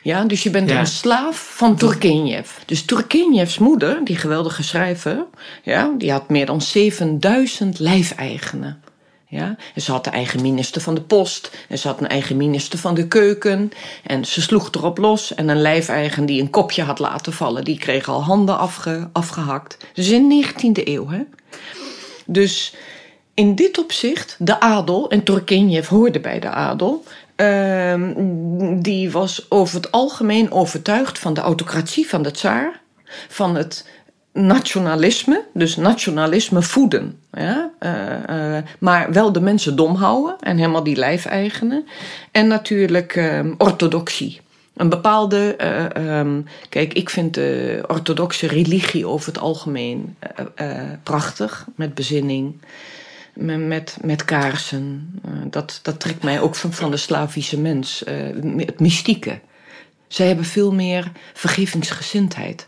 Ja, 0.02 0.24
dus 0.24 0.42
je 0.42 0.50
bent 0.50 0.70
een 0.70 0.86
slaaf 0.86 1.54
van 1.56 1.76
Turgenev. 1.76 2.50
Dus 2.66 2.84
Turgenevs 2.84 3.58
moeder, 3.58 4.04
die 4.04 4.16
geweldige 4.16 4.62
schrijver, 4.62 5.26
ja, 5.62 5.94
die 5.98 6.12
had 6.12 6.28
meer 6.28 6.46
dan 6.46 6.62
7000 6.62 7.78
lijfeigenen. 7.78 8.82
Ja? 9.30 9.56
En 9.74 9.82
ze 9.82 9.92
had 9.92 10.04
de 10.04 10.10
eigen 10.10 10.42
minister 10.42 10.80
van 10.80 10.94
de 10.94 11.00
post. 11.00 11.50
En 11.68 11.78
ze 11.78 11.88
had 11.88 12.00
een 12.00 12.08
eigen 12.08 12.36
minister 12.36 12.78
van 12.78 12.94
de 12.94 13.08
keuken. 13.08 13.70
En 14.04 14.24
ze 14.24 14.42
sloeg 14.42 14.72
erop 14.72 14.98
los. 14.98 15.34
En 15.34 15.48
een 15.48 15.60
lijfeigen 15.60 16.26
die 16.26 16.40
een 16.40 16.50
kopje 16.50 16.82
had 16.82 16.98
laten 16.98 17.32
vallen, 17.32 17.64
die 17.64 17.78
kreeg 17.78 18.08
al 18.08 18.22
handen 18.22 18.58
afge, 18.58 19.08
afgehakt. 19.12 19.76
Dus 19.94 20.08
in 20.10 20.28
de 20.28 20.46
19e 20.46 20.84
eeuw. 20.84 21.08
Hè? 21.08 21.20
Dus 22.26 22.74
in 23.34 23.54
dit 23.54 23.78
opzicht, 23.78 24.36
de 24.38 24.60
adel, 24.60 25.10
en 25.10 25.22
Turgenev 25.22 25.88
hoorde 25.88 26.20
bij 26.20 26.38
de 26.38 26.48
adel, 26.48 27.04
Ehm, 27.40 28.12
die 28.80 29.10
was 29.10 29.46
over 29.48 29.76
het 29.76 29.92
algemeen 29.92 30.52
overtuigd 30.52 31.18
van 31.18 31.34
de 31.34 31.40
autocratie 31.40 32.08
van 32.08 32.22
de 32.22 32.30
tsaar, 32.30 32.80
van 33.28 33.54
het 33.54 33.88
nationalisme, 34.32 35.44
dus 35.54 35.76
nationalisme 35.76 36.62
voeden. 36.62 37.18
Ja? 37.32 37.70
Uh, 37.80 37.92
uh, 38.30 38.58
maar 38.78 39.12
wel 39.12 39.32
de 39.32 39.40
mensen 39.40 39.76
dom 39.76 39.94
houden 39.94 40.36
en 40.40 40.56
helemaal 40.56 40.82
die 40.82 40.96
lijfeigenen. 40.96 41.86
En 42.30 42.46
natuurlijk 42.46 43.16
uh, 43.16 43.40
orthodoxie. 43.58 44.40
Een 44.76 44.88
bepaalde. 44.88 45.56
Um, 45.98 46.46
kijk, 46.68 46.92
ik 46.92 47.10
vind 47.10 47.34
de 47.34 47.84
orthodoxe 47.86 48.46
religie 48.46 49.06
over 49.06 49.32
het 49.32 49.40
algemeen 49.40 50.16
prachtig, 51.02 51.66
met 51.74 51.94
bezinning 51.94 52.54
met, 53.34 53.96
met 54.02 54.24
kaarsen. 54.24 55.14
Dat, 55.50 55.80
dat 55.82 56.00
trekt 56.00 56.22
mij 56.22 56.40
ook 56.40 56.54
van, 56.54 56.72
van 56.72 56.90
de 56.90 56.96
Slavische 56.96 57.60
mens. 57.60 58.02
Het 58.56 58.80
mystieke. 58.80 59.40
Zij 60.08 60.26
hebben 60.26 60.44
veel 60.44 60.72
meer 60.72 61.12
vergevingsgezindheid. 61.32 62.66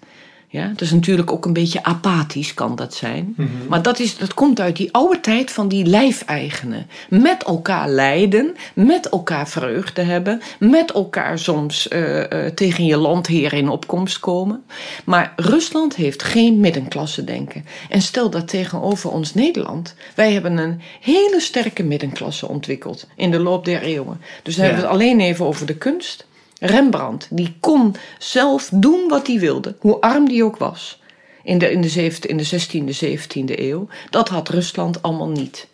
Ja, 0.53 0.73
is 0.77 0.91
natuurlijk 0.91 1.33
ook 1.33 1.45
een 1.45 1.53
beetje 1.53 1.85
apathisch, 1.85 2.55
kan 2.55 2.77
dat 2.77 2.95
zijn. 2.95 3.35
Mhm. 3.37 3.49
Maar 3.69 3.83
dat, 3.83 3.99
is, 3.99 4.19
dat 4.19 4.35
komt 4.35 4.61
uit 4.61 4.77
die 4.77 4.93
oude 4.93 5.21
tijd 5.21 5.51
van 5.51 5.69
die 5.69 5.87
lijfeigenen. 5.87 6.87
Met 7.09 7.43
elkaar 7.43 7.89
lijden, 7.89 8.57
met 8.75 9.09
elkaar 9.09 9.49
vreugde 9.49 10.03
hebben, 10.03 10.43
met 10.59 10.93
elkaar 10.93 11.39
soms 11.39 11.89
uh, 11.89 12.19
uh, 12.19 12.47
tegen 12.47 12.85
je 12.85 12.97
landheer 12.97 13.53
in 13.53 13.69
opkomst 13.69 14.19
komen. 14.19 14.65
Maar 15.05 15.33
Rusland 15.37 15.97
heeft 15.97 16.23
geen 16.23 16.61
middenklasse 16.61 17.25
denken. 17.25 17.65
En 17.89 18.03
stel 18.03 18.31
dat 18.31 18.49
tegenover 18.49 19.11
ons 19.11 19.35
Nederland. 19.35 19.95
Wij 20.15 20.33
hebben 20.33 20.57
een 20.57 20.81
hele 21.01 21.41
sterke 21.41 21.83
middenklasse 21.83 22.49
ontwikkeld 22.49 23.07
in 23.17 23.31
de 23.31 23.41
loop 23.41 23.65
der 23.65 23.83
eeuwen. 23.83 24.21
Dus 24.43 24.55
dan 24.57 24.65
ja. 24.65 24.71
hebben 24.71 24.91
we 24.91 24.95
het 24.95 25.03
alleen 25.03 25.21
even 25.21 25.47
over 25.47 25.67
de 25.67 25.77
kunst. 25.77 26.27
Rembrandt, 26.65 27.27
die 27.31 27.55
kon 27.61 27.95
zelf 28.19 28.71
doen 28.73 29.09
wat 29.09 29.27
hij 29.27 29.39
wilde, 29.39 29.77
hoe 29.79 30.01
arm 30.01 30.29
die 30.29 30.45
ook 30.45 30.57
was. 30.57 31.01
In 31.43 31.59
de, 31.59 31.71
in 31.71 31.81
de, 31.81 31.89
zevende, 31.89 32.29
in 32.29 32.37
de 32.37 32.95
16e, 32.95 33.05
17e 33.05 33.61
eeuw. 33.61 33.89
Dat 34.11 34.29
had 34.29 34.49
Rusland 34.49 35.03
allemaal 35.03 35.29
niet. 35.29 35.69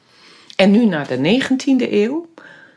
En 0.56 0.70
nu 0.70 0.86
naar 0.86 1.06
de 1.08 1.40
19e 1.42 1.92
eeuw. 1.92 2.28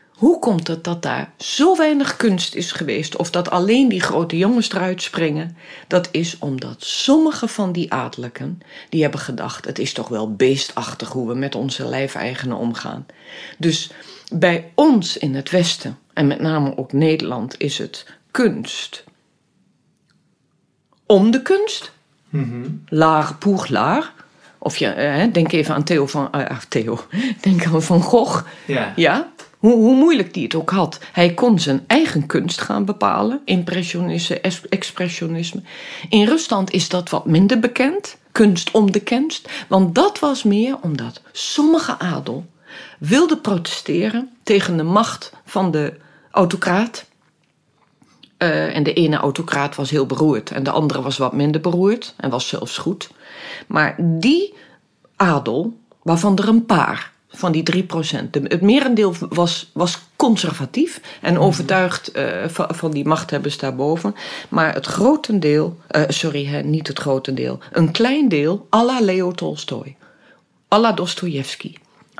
Hoe 0.08 0.38
komt 0.38 0.68
het 0.68 0.84
dat 0.84 1.02
daar 1.02 1.32
zo 1.38 1.76
weinig 1.76 2.16
kunst 2.16 2.54
is 2.54 2.72
geweest, 2.72 3.16
of 3.16 3.30
dat 3.30 3.50
alleen 3.50 3.88
die 3.88 4.00
grote 4.00 4.36
jongens 4.36 4.72
eruit 4.72 5.02
springen? 5.02 5.56
Dat 5.86 6.08
is 6.10 6.36
omdat 6.38 6.76
sommige 6.78 7.48
van 7.48 7.72
die 7.72 7.92
adellijken, 7.92 8.60
die 8.88 9.02
hebben 9.02 9.20
gedacht: 9.20 9.64
het 9.64 9.78
is 9.78 9.92
toch 9.92 10.08
wel 10.08 10.34
beestachtig 10.34 11.08
hoe 11.08 11.28
we 11.28 11.34
met 11.34 11.54
onze 11.54 11.84
lijfeigenen 11.84 12.56
omgaan. 12.56 13.06
Dus 13.58 13.90
bij 14.32 14.70
ons 14.74 15.16
in 15.16 15.34
het 15.34 15.50
Westen, 15.50 15.98
en 16.14 16.26
met 16.26 16.40
name 16.40 16.76
ook 16.76 16.92
Nederland, 16.92 17.54
is 17.58 17.78
het 17.78 18.06
kunst. 18.30 19.04
Om 21.06 21.30
de 21.30 21.42
kunst. 21.42 21.92
Mm 22.28 22.84
Laar 22.88 23.34
pour 23.34 23.66
laar. 23.68 24.12
Of 24.58 24.76
je, 24.76 24.86
eh, 24.86 25.32
denk 25.32 25.52
even 25.52 25.74
aan 25.74 25.84
Theo 25.84 26.06
van... 26.06 26.28
Uh, 26.34 26.58
Theo, 26.68 26.98
denk 27.40 27.66
aan 27.66 27.82
Van 27.82 28.02
Gogh. 28.02 28.44
Ja. 28.66 28.92
ja? 28.96 29.32
Hoe, 29.58 29.74
hoe, 29.74 29.94
moeilijk 29.94 30.34
die 30.34 30.42
het 30.42 30.54
ook 30.54 30.70
had. 30.70 30.98
Hij 31.12 31.34
kon 31.34 31.58
zijn 31.58 31.84
eigen 31.86 32.26
kunst 32.26 32.60
gaan 32.60 32.84
bepalen. 32.84 33.40
Impressionisme, 33.44 34.40
expressionisme. 34.68 35.62
In 36.08 36.24
Rusland 36.24 36.70
is 36.70 36.88
dat 36.88 37.10
wat 37.10 37.26
minder 37.26 37.58
bekend. 37.58 38.16
Kunst 38.32 38.70
om 38.70 38.92
de 38.92 39.00
kunst. 39.00 39.48
Want 39.68 39.94
dat 39.94 40.18
was 40.18 40.42
meer 40.42 40.76
omdat 40.80 41.20
sommige 41.32 41.98
adel 41.98 42.46
wilde 42.98 43.36
protesteren 43.36 44.31
tegen 44.42 44.76
de 44.76 44.82
macht 44.82 45.32
van 45.44 45.70
de 45.70 45.96
autocraat. 46.30 47.04
Uh, 48.38 48.76
en 48.76 48.82
de 48.82 48.92
ene 48.92 49.16
autocraat 49.16 49.74
was 49.74 49.90
heel 49.90 50.06
beroerd 50.06 50.50
en 50.50 50.62
de 50.62 50.70
andere 50.70 51.02
was 51.02 51.18
wat 51.18 51.32
minder 51.32 51.60
beroerd 51.60 52.14
en 52.16 52.30
was 52.30 52.48
zelfs 52.48 52.78
goed. 52.78 53.10
Maar 53.66 53.94
die 53.98 54.54
adel, 55.16 55.76
waarvan 56.02 56.38
er 56.38 56.48
een 56.48 56.66
paar 56.66 57.12
van 57.28 57.52
die 57.52 57.84
3%, 57.84 57.86
de, 58.30 58.40
het 58.42 58.60
merendeel 58.60 59.14
was, 59.28 59.70
was 59.72 59.98
conservatief 60.16 61.00
en 61.20 61.34
mhm. 61.34 61.42
overtuigd 61.42 62.16
uh, 62.16 62.24
van, 62.46 62.68
van, 62.74 62.90
die 62.90 63.04
machthebbers 63.04 63.58
daarboven. 63.58 64.14
Maar 64.48 64.74
het 64.74 64.86
grotendeel, 64.86 65.76
uh, 65.96 66.02
sorry, 66.08 66.46
hè, 66.46 66.62
niet 66.62 66.88
het 66.88 66.98
grotendeel, 66.98 67.58
een 67.72 67.90
klein 67.90 68.28
deel, 68.28 68.66
à 68.74 68.84
la 68.84 69.00
Leo 69.00 69.32
Tolstoy, 69.32 69.96
à 70.74 70.78
la 70.78 70.92
Dostoevsky, 70.92 71.74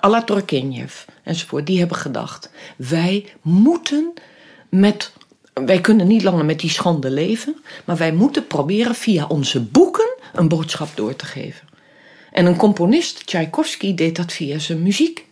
à 0.05 0.09
la 0.09 0.23
Turgenev 0.23 1.05
enzovoort, 1.23 1.67
die 1.67 1.79
hebben 1.79 1.97
gedacht: 1.97 2.51
wij 2.77 3.33
moeten 3.43 4.13
met. 4.69 5.13
Wij 5.53 5.81
kunnen 5.81 6.07
niet 6.07 6.23
langer 6.23 6.45
met 6.45 6.61
die 6.61 6.71
schande 6.71 7.11
leven, 7.11 7.57
maar 7.85 7.97
wij 7.97 8.13
moeten 8.13 8.47
proberen 8.47 8.95
via 8.95 9.27
onze 9.27 9.61
boeken 9.61 10.15
een 10.33 10.49
boodschap 10.49 10.89
door 10.95 11.17
te 11.17 11.25
geven. 11.25 11.69
En 12.33 12.47
een 12.47 12.57
componist, 12.57 13.27
Tchaikovsky, 13.27 13.95
deed 13.95 14.17
dat 14.17 14.33
via 14.33 14.59
zijn 14.59 14.83
muziek. 14.83 15.27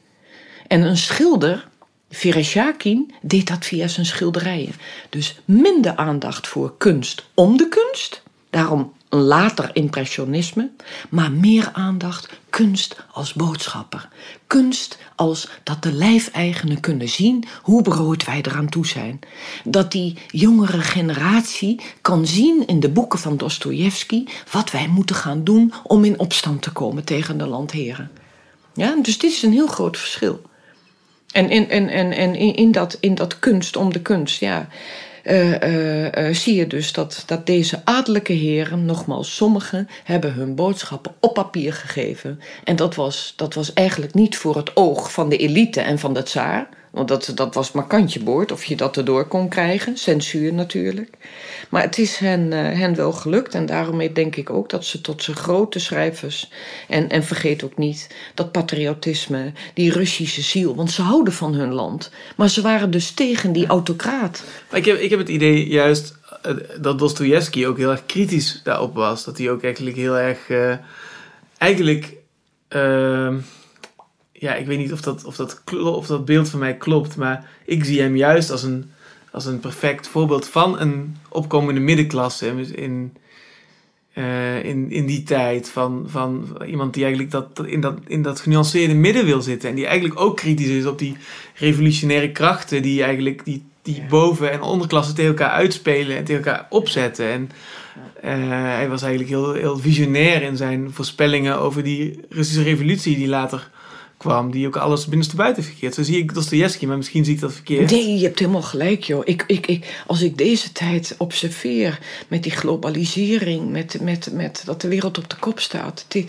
En 0.67 0.83
een 0.83 0.97
schilder, 0.97 1.69
Vereshchakin, 2.11 3.13
deed 3.23 3.47
dat 3.47 3.65
via 3.65 3.89
zijn 3.89 4.07
schilderijen. 4.07 4.75
Dus 5.09 5.41
minder 5.45 5.97
aandacht 5.97 6.49
voor 6.49 6.75
kunst 6.79 7.25
om 7.35 7.57
de 7.57 7.69
kunst. 7.69 8.23
Daarom 8.51 8.93
later 9.09 9.71
impressionisme, 9.73 10.71
maar 11.09 11.33
meer 11.33 11.71
aandacht 11.73 12.40
kunst 12.51 12.97
als 13.13 13.33
boodschapper. 13.33 14.09
Kunst 14.47 14.99
als 15.17 15.49
dat 15.63 15.83
de 15.83 15.93
lijfeigenen 15.93 16.81
kunnen 16.81 17.09
zien 17.09 17.45
hoe 17.63 17.83
brood 17.83 18.25
wij 18.25 18.43
eraan 18.43 18.69
toe 18.69 18.87
zijn. 18.87 19.21
Dat 19.65 19.93
die 19.93 20.19
jongere 20.27 20.81
generatie 20.81 21.81
kan 22.01 22.27
zien 22.27 22.67
in 22.67 22.81
de 22.81 22.89
boeken 22.89 23.19
van 23.19 23.37
Dostoevsky 23.37 24.25
wat 24.51 24.71
wij 24.71 24.89
moeten 24.89 25.17
gaan 25.17 25.45
doen 25.45 25.73
om 25.83 26.05
in 26.05 26.19
opstand 26.19 26.63
te 26.63 26.73
komen 26.73 27.05
tegen 27.05 27.39
de 27.39 27.47
landheren. 27.47 28.11
Ja, 28.75 28.97
dus 29.03 29.19
dit 29.19 29.33
is 29.33 29.43
een 29.43 29.53
heel 29.53 29.67
groot 29.67 29.99
verschil. 29.99 30.43
En, 31.33 31.51
in, 31.51 31.71
en, 31.71 31.89
en, 31.89 32.13
en 32.13 32.35
in, 32.35 32.73
dat, 32.73 32.97
in 33.01 33.15
dat 33.15 33.39
kunst 33.39 33.77
om 33.77 33.93
de 33.93 34.03
kunst, 34.03 34.41
ja. 34.41 34.69
Uh, 35.25 35.61
uh, 35.61 36.35
zie 36.35 36.55
je 36.55 36.67
dus 36.67 36.93
dat, 36.93 37.23
dat 37.27 37.47
deze 37.47 37.81
adellijke 37.85 38.33
heren, 38.33 38.85
nogmaals, 38.85 39.37
sommigen 39.37 39.89
hebben 40.05 40.33
hun 40.33 40.55
boodschappen 40.55 41.15
op 41.21 41.35
papier 41.35 41.73
gegeven. 41.73 42.41
En 42.65 42.77
dat 42.77 42.95
was, 42.95 43.33
dat 43.37 43.55
was 43.55 43.73
eigenlijk 43.73 44.15
niet 44.15 44.37
voor 44.37 44.57
het 44.57 44.77
oog 44.77 45.13
van 45.13 45.29
de 45.29 45.37
elite 45.37 45.81
en 45.81 45.99
van 45.99 46.15
de 46.15 46.23
tsaar. 46.23 46.69
Want 46.91 47.09
dat, 47.09 47.33
dat 47.35 47.55
was 47.55 47.73
maar 47.73 47.87
kantje 47.87 48.23
boord 48.23 48.53
of 48.53 48.65
je 48.65 48.77
dat 48.77 48.97
erdoor 48.97 49.27
kon 49.27 49.49
krijgen. 49.49 49.97
Censuur 49.97 50.53
natuurlijk. 50.53 51.17
Maar 51.69 51.83
het 51.83 51.99
is 51.99 52.17
hen, 52.17 52.53
uh, 52.53 52.59
hen 52.59 52.95
wel 52.95 53.13
gelukt. 53.13 53.55
En 53.55 53.67
daarom 53.67 54.13
denk 54.13 54.37
ik 54.37 54.51
ook 54.51 54.69
dat 54.69 54.85
ze 54.85 55.01
tot 55.01 55.23
zijn 55.23 55.37
grote 55.37 55.79
schrijvers. 55.79 56.51
En, 56.89 57.09
en 57.09 57.25
vergeet 57.25 57.65
ook 57.65 57.77
niet 57.77 58.15
dat 58.35 58.53
patriotisme, 58.53 59.53
die 59.75 59.93
Russische 59.93 60.43
ziel. 60.43 60.75
Want 60.75 60.91
ze 60.91 61.03
houden 61.03 61.33
van 61.33 61.55
hun 61.55 61.73
land. 61.73 62.11
Maar 62.37 62.49
ze 62.49 62.63
waren 62.63 62.91
dus 62.91 63.11
tegen 63.11 63.53
die 63.53 63.67
autocraat. 63.67 64.43
Maar 64.71 64.79
ik 64.79 64.85
heb, 64.85 64.99
ik 64.99 65.11
heb 65.11 65.19
het 65.19 65.29
idee 65.29 65.67
juist 65.67 66.19
uh, 66.47 66.53
dat 66.81 66.99
Dostoevsky 66.99 67.67
ook 67.67 67.79
heel 67.79 67.91
erg 67.91 68.07
kritisch 68.07 68.61
daarop 68.65 68.95
was. 68.95 69.25
Dat 69.25 69.39
hij 69.39 69.51
ook 69.51 69.63
eigenlijk 69.63 69.97
heel 69.97 70.19
erg. 70.19 70.49
Uh, 70.49 70.75
eigenlijk 71.59 72.19
ja, 74.41 74.55
ik 74.55 74.67
weet 74.67 74.79
niet 74.79 74.93
of 74.93 75.01
dat, 75.01 75.25
of, 75.25 75.37
dat, 75.37 75.63
of 75.83 76.07
dat 76.07 76.25
beeld 76.25 76.49
van 76.49 76.59
mij 76.59 76.77
klopt, 76.77 77.17
maar 77.17 77.51
ik 77.65 77.85
zie 77.85 78.01
hem 78.01 78.17
juist 78.17 78.51
als 78.51 78.63
een, 78.63 78.91
als 79.31 79.47
een 79.47 79.61
perfect 79.61 80.09
voorbeeld 80.09 80.49
van 80.49 80.81
een 80.81 81.17
opkomende 81.29 81.81
middenklasse 81.81 82.47
in, 82.73 83.17
uh, 84.15 84.65
in, 84.65 84.91
in 84.91 85.07
die 85.07 85.23
tijd. 85.23 85.71
Van, 85.71 86.05
van 86.07 86.59
iemand 86.67 86.95
die 86.95 87.03
eigenlijk 87.03 87.33
dat, 87.33 87.67
in, 87.67 87.81
dat, 87.81 87.99
in 88.07 88.23
dat 88.23 88.41
genuanceerde 88.41 88.95
midden 88.95 89.25
wil 89.25 89.43
zitten 89.43 89.69
en 89.69 89.75
die 89.75 89.87
eigenlijk 89.87 90.21
ook 90.21 90.37
kritisch 90.37 90.69
is 90.69 90.87
op 90.87 90.99
die 90.99 91.17
revolutionaire 91.55 92.33
krachten 92.33 92.83
die 92.83 93.03
eigenlijk 93.03 93.45
die, 93.45 93.65
die 93.83 94.03
boven- 94.09 94.53
en 94.53 94.63
onderklasse 94.63 95.13
tegen 95.13 95.31
elkaar 95.31 95.51
uitspelen 95.51 96.17
en 96.17 96.25
tegen 96.25 96.45
elkaar 96.45 96.67
opzetten. 96.71 97.29
En 97.29 97.51
uh, 98.25 98.51
hij 98.51 98.89
was 98.89 99.03
eigenlijk 99.03 99.31
heel, 99.31 99.53
heel 99.53 99.79
visionair 99.79 100.43
in 100.43 100.57
zijn 100.57 100.93
voorspellingen 100.93 101.59
over 101.59 101.83
die 101.83 102.21
Russische 102.29 102.63
revolutie 102.63 103.17
die 103.17 103.29
later 103.29 103.71
kwam, 104.21 104.51
die 104.51 104.67
ook 104.67 104.77
alles 104.77 105.07
binnenstebuiten 105.07 105.63
verkeerd. 105.65 105.95
Zo 105.95 106.03
zie 106.03 106.19
ik 106.19 106.35
Dostoevsky, 106.35 106.87
maar 106.87 106.97
misschien 106.97 107.25
zie 107.25 107.35
ik 107.35 107.41
dat 107.41 107.53
verkeerd. 107.53 107.91
Nee, 107.91 108.19
je 108.19 108.25
hebt 108.25 108.39
helemaal 108.39 108.63
gelijk, 108.63 109.03
joh. 109.03 109.23
Ik, 109.25 109.45
ik, 109.47 109.67
ik, 109.67 110.03
als 110.07 110.23
ik 110.23 110.39
deze 110.39 110.73
tijd 110.73 111.15
observeer 111.19 111.99
met 112.29 112.43
die 112.43 112.53
globalisering, 112.53 113.71
met, 113.71 114.01
met, 114.01 114.29
met 114.33 114.63
dat 114.65 114.81
de 114.81 114.89
wereld 114.89 115.19
op 115.19 115.31
de 115.31 115.37
kop 115.37 115.61
staat. 115.61 116.05
Die, 116.09 116.25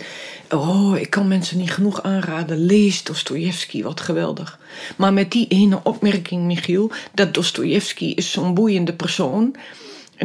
oh, 0.50 0.96
ik 0.98 1.10
kan 1.10 1.28
mensen 1.28 1.58
niet 1.58 1.72
genoeg 1.72 2.02
aanraden. 2.02 2.64
Lees 2.64 3.02
Dostoevsky, 3.02 3.82
wat 3.82 4.00
geweldig. 4.00 4.58
Maar 4.96 5.12
met 5.12 5.30
die 5.30 5.46
ene 5.48 5.80
opmerking, 5.82 6.44
Michiel, 6.44 6.90
dat 7.14 7.34
Dostoevsky 7.34 8.04
is 8.04 8.30
zo'n 8.30 8.54
boeiende 8.54 8.92
persoon 8.92 9.56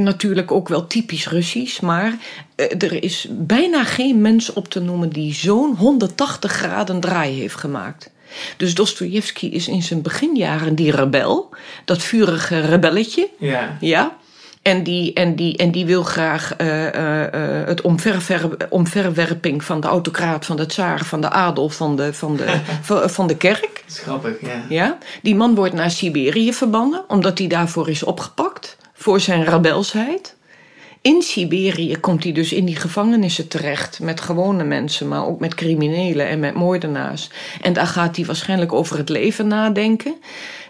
natuurlijk 0.04 0.52
ook 0.52 0.68
wel 0.68 0.88
typisch 0.88 1.28
Russisch, 1.28 1.82
maar 1.82 2.18
eh, 2.56 2.82
er 2.82 3.04
is 3.04 3.28
bijna 3.30 3.84
geen 3.84 4.22
mens 4.22 4.54
op 4.54 4.70
te 4.70 4.80
noemen 4.80 5.10
die 5.10 5.34
zo'n 5.34 5.76
180 5.76 6.52
graden 6.52 7.00
draai 7.00 7.40
heeft 7.40 7.56
gemaakt. 7.56 8.10
Dus 8.58 8.76
Dostoevsky 8.76 9.46
is 9.46 9.68
in 9.68 9.84
zijn 9.84 10.02
beginjaren 10.02 10.76
die 10.76 10.92
rebel, 10.92 11.50
dat 11.86 12.04
vurige 12.04 12.60
rebelletje. 12.60 13.30
Ja. 13.38 13.78
ja? 13.80 14.18
En 14.62 14.84
die, 14.84 15.14
en 15.14 15.36
die, 15.36 15.58
en 15.58 15.72
die 15.72 15.86
wil 15.86 16.04
graag 16.04 16.54
uh, 16.62 16.86
uh, 16.86 16.92
het 17.66 17.82
omverver, 17.82 18.58
omverwerping 18.70 19.64
van 19.64 19.80
de 19.80 19.88
autocraat, 19.88 20.46
van 20.46 20.56
de 20.56 20.66
tsaar, 20.66 21.06
van 21.06 21.22
de 21.22 21.30
adel, 21.30 21.70
van 21.70 21.96
de, 21.96 22.14
van 22.14 22.36
de, 22.36 22.62
van 23.18 23.28
de 23.28 23.38
kerk. 23.38 23.84
Dat 23.86 23.96
is 23.96 24.00
grappig, 24.00 24.42
ja. 24.42 24.64
ja. 24.70 24.98
Die 25.22 25.36
man 25.36 25.56
wordt 25.56 25.74
naar 25.74 25.92
Siberië 25.92 26.54
verbannen, 26.54 27.04
omdat 27.08 27.38
hij 27.38 27.48
daarvoor 27.48 27.90
is 27.90 28.04
opgepakt. 28.04 28.77
Voor 29.08 29.20
zijn 29.20 29.44
rebelsheid. 29.44 30.36
In 31.02 31.22
Siberië 31.22 31.98
komt 31.98 32.24
hij 32.24 32.32
dus 32.32 32.54
in 32.54 32.66
die 32.66 32.76
gevangenissen 32.76 33.48
terecht 33.48 34.00
met 34.00 34.22
gewone 34.22 34.64
mensen, 34.64 35.08
maar 35.08 35.26
ook 35.26 35.40
met 35.40 35.56
criminelen 35.56 36.28
en 36.28 36.40
met 36.40 36.54
moordenaars. 36.54 37.30
En 37.62 37.74
daar 37.74 37.88
gaat 37.88 38.16
hij 38.16 38.26
waarschijnlijk 38.26 38.74
over 38.74 38.98
het 38.98 39.10
leven 39.10 39.48
nadenken. 39.48 40.16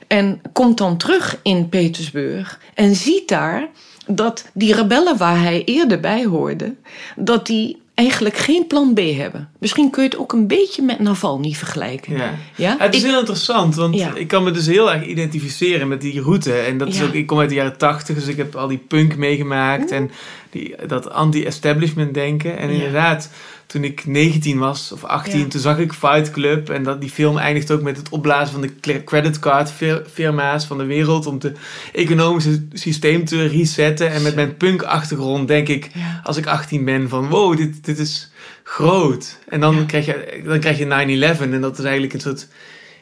En 0.08 0.42
komt 0.54 0.78
dan 0.78 0.98
terug 0.98 1.40
in 1.44 1.70
Petersburg 1.70 2.60
en 2.74 2.96
ziet 2.96 3.28
daar 3.28 3.68
dat 4.08 4.46
die 4.54 4.74
rebellen 4.74 5.18
waar 5.18 5.42
hij 5.42 5.64
eerder 5.64 6.00
bij 6.00 6.26
hoorde, 6.26 6.76
dat 7.16 7.46
die 7.46 7.82
eigenlijk 7.98 8.38
geen 8.38 8.68
plan 8.68 8.94
B 8.94 9.00
hebben. 9.00 9.50
Misschien 9.60 9.90
kun 9.90 10.04
je 10.04 10.10
het 10.10 10.18
ook 10.18 10.34
een 10.34 10.48
beetje 10.48 10.82
met 10.82 11.00
Navalny 11.00 11.52
vergelijken. 11.52 12.18
Ja. 12.18 12.34
ja? 12.56 12.76
het 12.80 12.96
is 12.96 13.04
heel 13.04 13.20
interessant, 13.20 13.76
want 13.76 13.96
ik 14.16 14.28
kan 14.28 14.44
me 14.44 14.52
dus 14.52 14.66
heel 14.66 14.92
erg 14.92 15.06
identificeren 15.06 15.88
met 15.88 16.02
die 16.02 16.22
route. 16.22 16.54
En 16.54 16.78
dat 16.78 16.88
is 16.88 17.02
ook, 17.02 17.14
ik 17.14 17.28
kom 17.28 17.40
uit 17.40 17.50
de 17.50 17.56
jaren 17.56 17.78
tachtig, 17.78 18.16
dus 18.16 18.28
ik 18.28 18.38
heb 18.38 18.56
al 18.56 18.68
die 18.68 18.78
punk 18.78 19.16
meegemaakt 19.16 19.92
en 19.92 20.12
die, 20.50 20.76
dat 20.88 21.10
anti-establishment 21.10 22.14
denken. 22.14 22.58
En 22.58 22.70
inderdaad, 22.70 23.30
toen 23.68 23.84
ik 23.84 24.06
19 24.06 24.58
was 24.58 24.92
of 24.92 25.04
18, 25.04 25.48
toen 25.48 25.62
zag 25.62 25.78
ik 25.80 25.94
Fight 25.94 26.32
Club. 26.32 26.70
En 26.70 26.84
dat, 26.84 27.02
die 27.02 27.10
film 27.10 27.38
eindigt 27.38 27.72
ook 27.72 27.82
met 27.82 27.98
het 27.98 28.10
opblazen 28.10 28.54
van 28.54 28.62
de 28.62 29.04
creditcardfirma's 29.04 30.66
van 30.66 30.78
de 30.78 30.86
wereld. 30.86 31.26
Om 31.26 31.38
het 31.40 31.58
economische 31.94 32.68
systeem 32.74 33.26
te 33.26 33.48
resetten. 33.48 34.12
En 34.12 34.22
met 34.22 34.36
mijn 34.36 34.58
punk-achtergrond 34.58 35.48
denk 35.48 35.68
ik, 35.68 35.92
als 36.24 36.38
ik 36.38 36.48
18 36.48 36.86
ben, 36.86 37.10
van 37.10 37.30
wow, 37.30 37.58
dit, 37.58 37.86
dit 37.86 38.00
is 38.00 38.32
groot. 38.64 39.40
En 39.48 39.60
dan, 39.60 39.86
krijg 39.86 40.06
je, 40.06 40.42
dan 40.46 40.60
krijg 40.60 40.78
je 40.78 41.36
9-11. 41.38 41.42
En 41.42 41.62
dat 41.62 41.78
is 41.78 41.84
eigenlijk 41.84 42.14
een 42.14 42.20
soort 42.20 42.48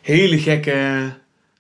hele 0.02 0.40
gekke 0.40 1.10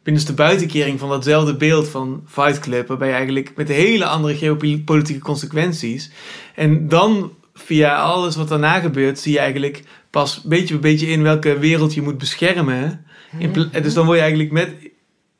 binnenste 0.03 0.33
buitenkering 0.33 0.99
van 0.99 1.09
datzelfde 1.09 1.55
beeld 1.55 1.87
van 1.87 2.23
Fight 2.27 2.59
Club. 2.59 2.87
Waarbij 2.87 3.07
je 3.07 3.13
eigenlijk 3.13 3.51
met 3.55 3.67
hele 3.67 4.05
andere 4.05 4.35
geopolitieke 4.35 5.21
consequenties. 5.21 6.11
En 6.55 6.87
dan 6.87 7.31
via 7.55 7.95
alles 7.95 8.35
wat 8.35 8.47
daarna 8.47 8.79
gebeurt, 8.79 9.19
zie 9.19 9.33
je 9.33 9.39
eigenlijk 9.39 9.83
pas 10.09 10.41
beetje 10.41 10.79
bij 10.79 10.91
beetje 10.91 11.07
in 11.07 11.23
welke 11.23 11.59
wereld 11.59 11.93
je 11.93 12.01
moet 12.01 12.17
beschermen. 12.17 13.05
In 13.37 13.69
dus 13.81 13.93
dan 13.93 14.05
word 14.05 14.17
je 14.17 14.23
eigenlijk 14.23 14.51
met. 14.51 14.73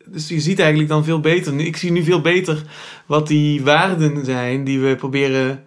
Dus 0.06 0.28
je 0.28 0.40
ziet 0.40 0.60
eigenlijk 0.60 0.90
dan 0.90 1.04
veel 1.04 1.20
beter. 1.20 1.60
Ik 1.60 1.78
zie 1.78 1.92
nu 1.92 2.04
veel 2.04 2.22
beter 2.22 2.64
wat 3.06 3.28
die 3.28 3.64
waarden 3.64 4.26
zijn 4.26 4.64
die 4.64 4.80
we 4.80 4.96
proberen 4.96 5.64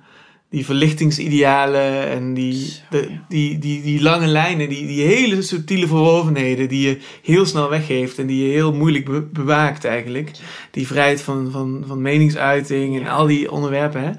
die 0.51 0.64
verlichtingsidealen 0.64 2.09
en 2.09 2.34
die, 2.34 2.72
de, 2.90 3.09
die, 3.28 3.59
die, 3.59 3.82
die 3.82 4.03
lange 4.03 4.26
lijnen, 4.26 4.68
die, 4.68 4.86
die 4.86 5.03
hele 5.03 5.42
subtiele 5.42 5.86
verworvenheden 5.86 6.68
die 6.68 6.88
je 6.88 6.99
heel 7.22 7.46
snel 7.46 7.68
weggeeft 7.68 8.18
en 8.18 8.26
die 8.26 8.46
je 8.46 8.53
heel 8.53 8.72
moeilijk 8.72 9.32
bewaakt 9.32 9.84
eigenlijk. 9.84 10.30
Die 10.70 10.86
vrijheid 10.86 11.22
van, 11.22 11.51
van, 11.51 11.84
van 11.86 12.03
meningsuiting 12.03 13.01
en 13.01 13.07
al 13.07 13.26
die 13.26 13.51
onderwerpen. 13.51 14.03
Hè? 14.03 14.11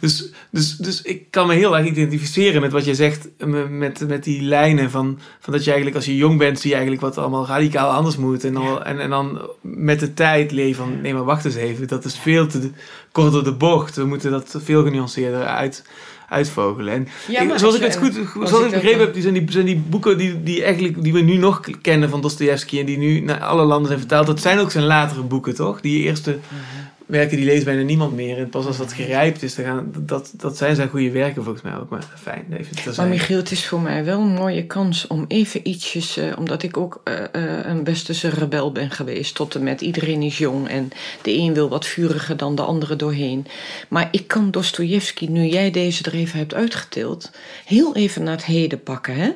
Dus, 0.00 0.32
dus, 0.50 0.76
dus 0.76 1.02
ik 1.02 1.30
kan 1.30 1.46
me 1.46 1.54
heel 1.54 1.76
erg 1.76 1.86
identificeren 1.86 2.60
met 2.60 2.72
wat 2.72 2.84
je 2.84 2.94
zegt, 2.94 3.28
met, 3.68 4.08
met 4.08 4.24
die 4.24 4.42
lijnen 4.42 4.90
van, 4.90 5.18
van 5.40 5.52
dat 5.52 5.62
je 5.62 5.70
eigenlijk 5.70 5.96
als 5.96 6.06
je 6.06 6.16
jong 6.16 6.38
bent, 6.38 6.60
zie 6.60 6.70
je 6.70 6.76
eigenlijk 6.76 7.04
wat 7.04 7.18
allemaal 7.18 7.46
radicaal 7.46 7.90
anders 7.90 8.16
moet. 8.16 8.44
En 8.44 8.52
dan, 8.52 8.82
en, 8.82 9.00
en 9.00 9.10
dan 9.10 9.48
met 9.60 10.00
de 10.00 10.14
tijd 10.14 10.52
leef 10.52 10.76
van, 10.76 11.00
nee 11.00 11.14
maar 11.14 11.24
wacht 11.24 11.44
eens 11.44 11.54
even, 11.54 11.88
dat 11.88 12.04
is 12.04 12.18
veel 12.18 12.46
te 12.46 12.70
kort 13.12 13.32
door 13.32 13.44
de 13.44 13.52
bocht. 13.52 13.96
We 13.96 14.04
moeten 14.04 14.30
dat 14.30 14.58
veel 14.64 14.82
genuanceerder 14.82 15.44
uit, 15.44 15.84
uitvogelen. 16.28 17.08
En 17.34 17.58
zoals 17.58 17.74
ik 17.74 17.82
het 17.82 17.96
goed 17.96 18.20
zoals 18.44 18.64
ik 18.64 18.70
begrepen 18.70 19.00
heb, 19.00 19.12
die 19.12 19.22
zijn 19.22 19.34
die, 19.34 19.50
zijn 19.50 19.66
die 19.66 19.82
boeken 19.88 20.18
die, 20.18 20.42
die, 20.42 20.62
eigenlijk, 20.62 21.02
die 21.02 21.12
we 21.12 21.20
nu 21.20 21.36
nog 21.36 21.60
kennen 21.82 22.10
van 22.10 22.20
Dostoevsky 22.20 22.78
en 22.78 22.86
die 22.86 22.98
nu 22.98 23.20
naar 23.20 23.40
alle 23.40 23.64
landen 23.64 23.86
zijn 23.86 23.98
vertaald, 23.98 24.26
dat 24.26 24.40
zijn 24.40 24.58
ook 24.58 24.70
zijn 24.70 24.84
latere 24.84 25.22
boeken, 25.22 25.54
toch? 25.54 25.80
Die 25.80 26.02
eerste 26.02 26.30
mhm 26.30 26.81
werken 27.06 27.36
die 27.36 27.46
leest 27.46 27.64
bijna 27.64 27.82
niemand 27.82 28.14
meer. 28.14 28.38
En 28.38 28.48
pas 28.48 28.66
als 28.66 28.76
dat 28.76 28.92
gerijpt 28.92 29.42
is, 29.42 29.54
dan 29.54 29.64
gaan, 29.64 29.92
dat, 29.98 30.32
dat 30.36 30.56
zijn 30.56 30.74
zijn 30.74 30.88
goede 30.88 31.10
werken 31.10 31.42
volgens 31.42 31.64
mij 31.64 31.76
ook. 31.76 31.88
Maar 31.88 32.04
fijn. 32.20 32.46
Even 32.50 32.94
maar 32.96 33.08
Michiel, 33.08 33.36
het 33.36 33.50
is 33.50 33.66
voor 33.66 33.80
mij 33.80 34.04
wel 34.04 34.20
een 34.20 34.34
mooie 34.34 34.66
kans 34.66 35.06
om 35.06 35.24
even 35.28 35.68
ietsjes... 35.68 36.18
Uh, 36.18 36.24
omdat 36.38 36.62
ik 36.62 36.76
ook 36.76 37.00
uh, 37.04 37.14
uh, 37.14 37.64
een 37.64 37.84
westerse 37.84 38.28
rebel 38.28 38.72
ben 38.72 38.90
geweest. 38.90 39.34
Tot 39.34 39.54
en 39.54 39.62
met 39.62 39.80
iedereen 39.80 40.22
is 40.22 40.38
jong. 40.38 40.68
En 40.68 40.90
de 41.22 41.32
een 41.32 41.54
wil 41.54 41.68
wat 41.68 41.86
vuriger 41.86 42.36
dan 42.36 42.54
de 42.54 42.62
andere 42.62 42.96
doorheen. 42.96 43.46
Maar 43.88 44.08
ik 44.10 44.26
kan 44.26 44.50
Dostoevsky, 44.50 45.26
nu 45.26 45.46
jij 45.46 45.70
deze 45.70 46.04
er 46.04 46.14
even 46.14 46.38
hebt 46.38 46.54
uitgetild... 46.54 47.30
heel 47.64 47.96
even 47.96 48.22
naar 48.22 48.36
het 48.36 48.44
heden 48.44 48.82
pakken. 48.82 49.14
Hè? 49.14 49.30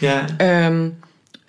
Ja. 0.00 0.26
Um, 0.66 0.98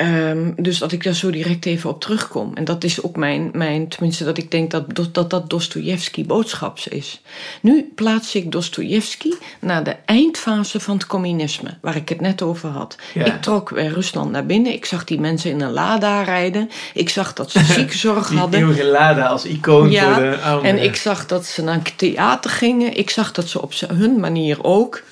Um, 0.01 0.53
dus 0.57 0.77
dat 0.77 0.91
ik 0.91 1.03
daar 1.03 1.13
zo 1.13 1.29
direct 1.29 1.65
even 1.65 1.89
op 1.89 2.01
terugkom. 2.01 2.51
En 2.53 2.65
dat 2.65 2.83
is 2.83 3.03
ook 3.03 3.15
mijn, 3.15 3.49
mijn 3.53 3.87
tenminste 3.87 4.23
dat 4.23 4.37
ik 4.37 4.51
denk 4.51 4.71
dat 4.71 4.85
dat, 5.11 5.29
dat 5.29 5.49
Dostoevsky 5.49 6.25
boodschaps 6.25 6.87
is. 6.87 7.21
Nu 7.61 7.91
plaats 7.95 8.35
ik 8.35 8.51
Dostoevsky 8.51 9.31
naar 9.59 9.83
de 9.83 9.95
eindfase 10.05 10.79
van 10.79 10.95
het 10.95 11.07
communisme, 11.07 11.77
waar 11.81 11.95
ik 11.95 12.09
het 12.09 12.21
net 12.21 12.41
over 12.41 12.69
had. 12.69 12.95
Ik 13.13 13.41
trok 13.41 13.73
bij 13.73 13.87
Rusland 13.87 14.31
naar 14.31 14.45
binnen, 14.45 14.73
ik 14.73 14.85
zag 14.85 15.03
die 15.03 15.19
mensen 15.19 15.51
in 15.51 15.61
een 15.61 15.71
Lada 15.71 16.21
rijden. 16.21 16.69
Ik 16.93 17.09
zag 17.09 17.33
dat 17.33 17.51
ze 17.51 17.63
ziekzorg 17.79 18.29
hadden. 18.29 18.73
Die 18.73 18.85
Lada 18.85 19.25
als 19.25 19.45
icoon 19.45 19.95
voor 19.95 20.21
de 20.21 20.37
oude. 20.43 20.67
En 20.67 20.83
ik 20.83 20.95
zag 20.95 21.25
dat 21.25 21.45
ze 21.45 21.63
naar 21.63 21.81
theater 21.95 22.51
gingen. 22.51 22.97
Ik 22.97 23.09
zag 23.09 23.31
dat 23.31 23.47
ze 23.47 23.61
op 23.61 23.73
hun 23.87 24.19
manier 24.19 24.63
ook 24.63 25.03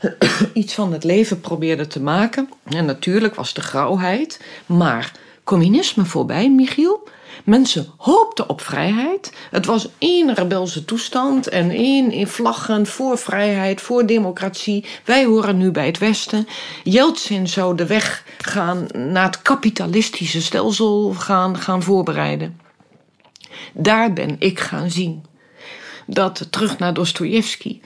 iets 0.52 0.74
van 0.74 0.92
het 0.92 1.04
leven 1.04 1.40
probeerde 1.40 1.86
te 1.86 2.00
maken. 2.00 2.48
En 2.64 2.84
natuurlijk 2.84 3.34
was 3.34 3.54
de 3.54 3.60
grauwheid, 3.60 4.40
maar 4.66 5.12
communisme 5.44 6.04
voorbij, 6.04 6.50
Michiel. 6.50 7.08
Mensen 7.44 7.86
hoopten 7.96 8.48
op 8.48 8.60
vrijheid. 8.60 9.32
Het 9.50 9.66
was 9.66 9.88
één 9.98 10.34
rebelse 10.34 10.84
toestand 10.84 11.48
en 11.48 11.70
één 11.70 12.28
vlaggen 12.28 12.86
voor 12.86 13.18
vrijheid, 13.18 13.80
voor 13.80 14.06
democratie. 14.06 14.84
Wij 15.04 15.24
horen 15.24 15.56
nu 15.56 15.70
bij 15.70 15.86
het 15.86 15.98
Westen. 15.98 16.48
Yeltsin 16.84 17.48
zou 17.48 17.76
de 17.76 17.86
weg 17.86 18.24
gaan 18.38 18.86
naar 18.92 19.26
het 19.26 19.42
kapitalistische 19.42 20.42
stelsel 20.42 21.12
gaan, 21.12 21.58
gaan 21.58 21.82
voorbereiden. 21.82 22.60
Daar 23.72 24.12
ben 24.12 24.36
ik 24.38 24.60
gaan 24.60 24.90
zien. 24.90 25.24
Dat 26.06 26.46
terug 26.50 26.78
naar 26.78 26.94
Dostoevsky. 26.94 27.80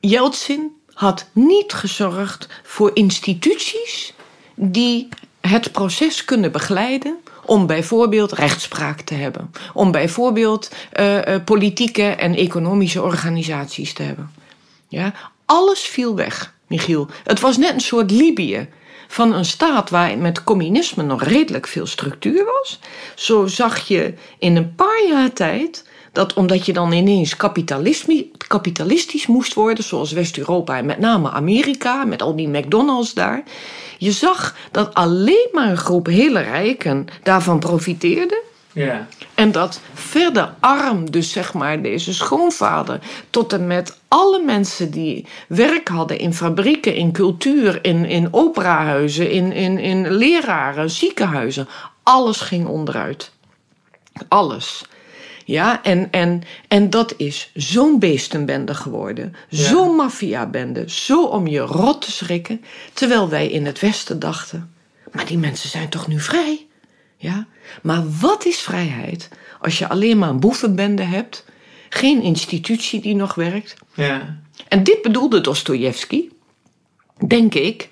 Yeltsin 0.00 0.77
had 0.98 1.26
niet 1.32 1.72
gezorgd 1.72 2.48
voor 2.62 2.90
instituties 2.94 4.14
die 4.54 5.08
het 5.40 5.72
proces 5.72 6.24
kunnen 6.24 6.52
begeleiden 6.52 7.18
om 7.44 7.66
bijvoorbeeld 7.66 8.32
rechtspraak 8.32 9.00
te 9.00 9.14
hebben, 9.14 9.50
om 9.74 9.90
bijvoorbeeld 9.90 10.70
uh, 11.00 11.20
politieke 11.44 12.02
en 12.02 12.34
economische 12.34 13.02
organisaties 13.02 13.92
te 13.92 14.02
hebben. 14.02 14.30
Ja, 14.88 15.14
alles 15.44 15.80
viel 15.80 16.14
weg, 16.14 16.54
Michiel. 16.66 17.08
Het 17.24 17.40
was 17.40 17.56
net 17.56 17.72
een 17.72 17.80
soort 17.80 18.10
Libië 18.10 18.68
van 19.08 19.34
een 19.34 19.44
staat 19.44 19.90
waar 19.90 20.18
met 20.18 20.44
communisme 20.44 21.02
nog 21.02 21.22
redelijk 21.22 21.66
veel 21.66 21.86
structuur 21.86 22.44
was. 22.44 22.78
Zo 23.14 23.46
zag 23.46 23.88
je 23.88 24.14
in 24.38 24.56
een 24.56 24.74
paar 24.74 25.04
jaar 25.08 25.32
tijd 25.32 25.87
dat 26.12 26.34
omdat 26.34 26.66
je 26.66 26.72
dan 26.72 26.92
ineens 26.92 27.36
kapitalistisch 28.46 29.26
moest 29.26 29.54
worden, 29.54 29.84
zoals 29.84 30.12
West-Europa 30.12 30.76
en 30.76 30.86
met 30.86 30.98
name 30.98 31.30
Amerika, 31.30 32.04
met 32.04 32.22
al 32.22 32.36
die 32.36 32.48
McDonald's 32.48 33.14
daar. 33.14 33.42
Je 33.98 34.12
zag 34.12 34.56
dat 34.70 34.94
alleen 34.94 35.48
maar 35.52 35.70
een 35.70 35.76
groep 35.76 36.06
hele 36.06 36.40
rijken 36.40 37.06
daarvan 37.22 37.58
profiteerde. 37.58 38.42
Ja. 38.72 39.06
En 39.34 39.52
dat 39.52 39.80
verder 39.94 40.54
arm, 40.60 41.10
dus 41.10 41.32
zeg 41.32 41.54
maar 41.54 41.82
deze 41.82 42.14
schoonvader, 42.14 43.00
tot 43.30 43.52
en 43.52 43.66
met 43.66 43.98
alle 44.08 44.42
mensen 44.44 44.90
die 44.90 45.26
werk 45.48 45.88
hadden 45.88 46.18
in 46.18 46.34
fabrieken, 46.34 46.94
in 46.94 47.12
cultuur, 47.12 47.84
in, 47.84 48.04
in 48.04 48.28
operahuizen, 48.30 49.30
in, 49.30 49.52
in, 49.52 49.78
in 49.78 50.10
leraren, 50.10 50.90
ziekenhuizen, 50.90 51.68
alles 52.02 52.40
ging 52.40 52.66
onderuit. 52.66 53.32
Alles. 54.28 54.84
Ja, 55.48 55.82
en, 55.82 56.10
en, 56.10 56.42
en 56.68 56.90
dat 56.90 57.14
is 57.16 57.50
zo'n 57.54 57.98
beestenbende 57.98 58.74
geworden. 58.74 59.34
Zo'n 59.48 59.96
maffiabende. 59.96 60.90
Zo 60.90 61.24
om 61.24 61.46
je 61.46 61.60
rot 61.60 62.02
te 62.02 62.12
schrikken. 62.12 62.64
Terwijl 62.92 63.28
wij 63.28 63.48
in 63.48 63.66
het 63.66 63.80
Westen 63.80 64.18
dachten: 64.18 64.74
maar 65.12 65.26
die 65.26 65.38
mensen 65.38 65.68
zijn 65.68 65.88
toch 65.88 66.06
nu 66.06 66.20
vrij? 66.20 66.66
Ja, 67.16 67.46
maar 67.82 68.02
wat 68.20 68.44
is 68.44 68.58
vrijheid 68.58 69.28
als 69.60 69.78
je 69.78 69.88
alleen 69.88 70.18
maar 70.18 70.28
een 70.28 70.40
boevenbende 70.40 71.02
hebt? 71.02 71.44
Geen 71.88 72.22
institutie 72.22 73.00
die 73.00 73.14
nog 73.14 73.34
werkt. 73.34 73.76
Ja. 73.94 74.38
En 74.68 74.82
dit 74.82 75.02
bedoelde 75.02 75.40
Dostoevsky, 75.40 76.28
denk 77.26 77.54
ik, 77.54 77.88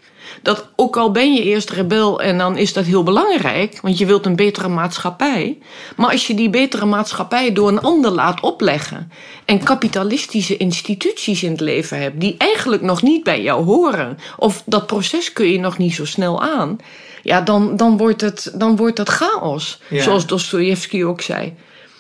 dat 0.47 0.69
ook 0.77 0.97
al 0.97 1.11
ben 1.11 1.35
je 1.35 1.43
eerst 1.43 1.71
rebel 1.71 2.21
en 2.21 2.39
dan 2.39 2.57
is 2.57 2.73
dat 2.73 2.85
heel 2.85 3.03
belangrijk, 3.03 3.79
want 3.83 3.99
je 3.99 4.07
wilt 4.07 4.27
een 4.27 4.37
betere 4.37 4.69
maatschappij. 4.69 5.59
Maar 5.97 6.11
als 6.11 6.27
je 6.27 6.35
die 6.35 6.51
betere 6.51 6.85
maatschappij 6.85 7.53
door 7.53 7.69
een 7.69 7.81
ander 7.81 8.11
laat 8.11 8.41
opleggen 8.41 9.11
en 9.45 9.65
kapitalistische 9.65 10.57
instituties 10.57 11.43
in 11.43 11.51
het 11.51 11.61
leven 11.61 12.01
hebt 12.01 12.21
die 12.21 12.35
eigenlijk 12.39 12.83
nog 12.83 13.03
niet 13.03 13.25
bij 13.25 13.43
jou 13.43 13.65
horen, 13.65 14.19
of 14.37 14.63
dat 14.67 14.87
proces 14.87 15.33
kun 15.33 15.47
je 15.47 15.59
nog 15.59 15.79
niet 15.79 15.95
zo 15.95 16.05
snel 16.05 16.43
aan, 16.43 16.79
ja, 17.23 17.41
dan, 17.41 17.77
dan, 17.77 17.97
wordt, 17.97 18.21
het, 18.21 18.53
dan 18.55 18.77
wordt 18.77 18.99
het 18.99 19.09
chaos. 19.09 19.81
Zoals 19.91 20.27
Dostoevsky 20.27 21.03
ook 21.03 21.21
zei. 21.21 21.55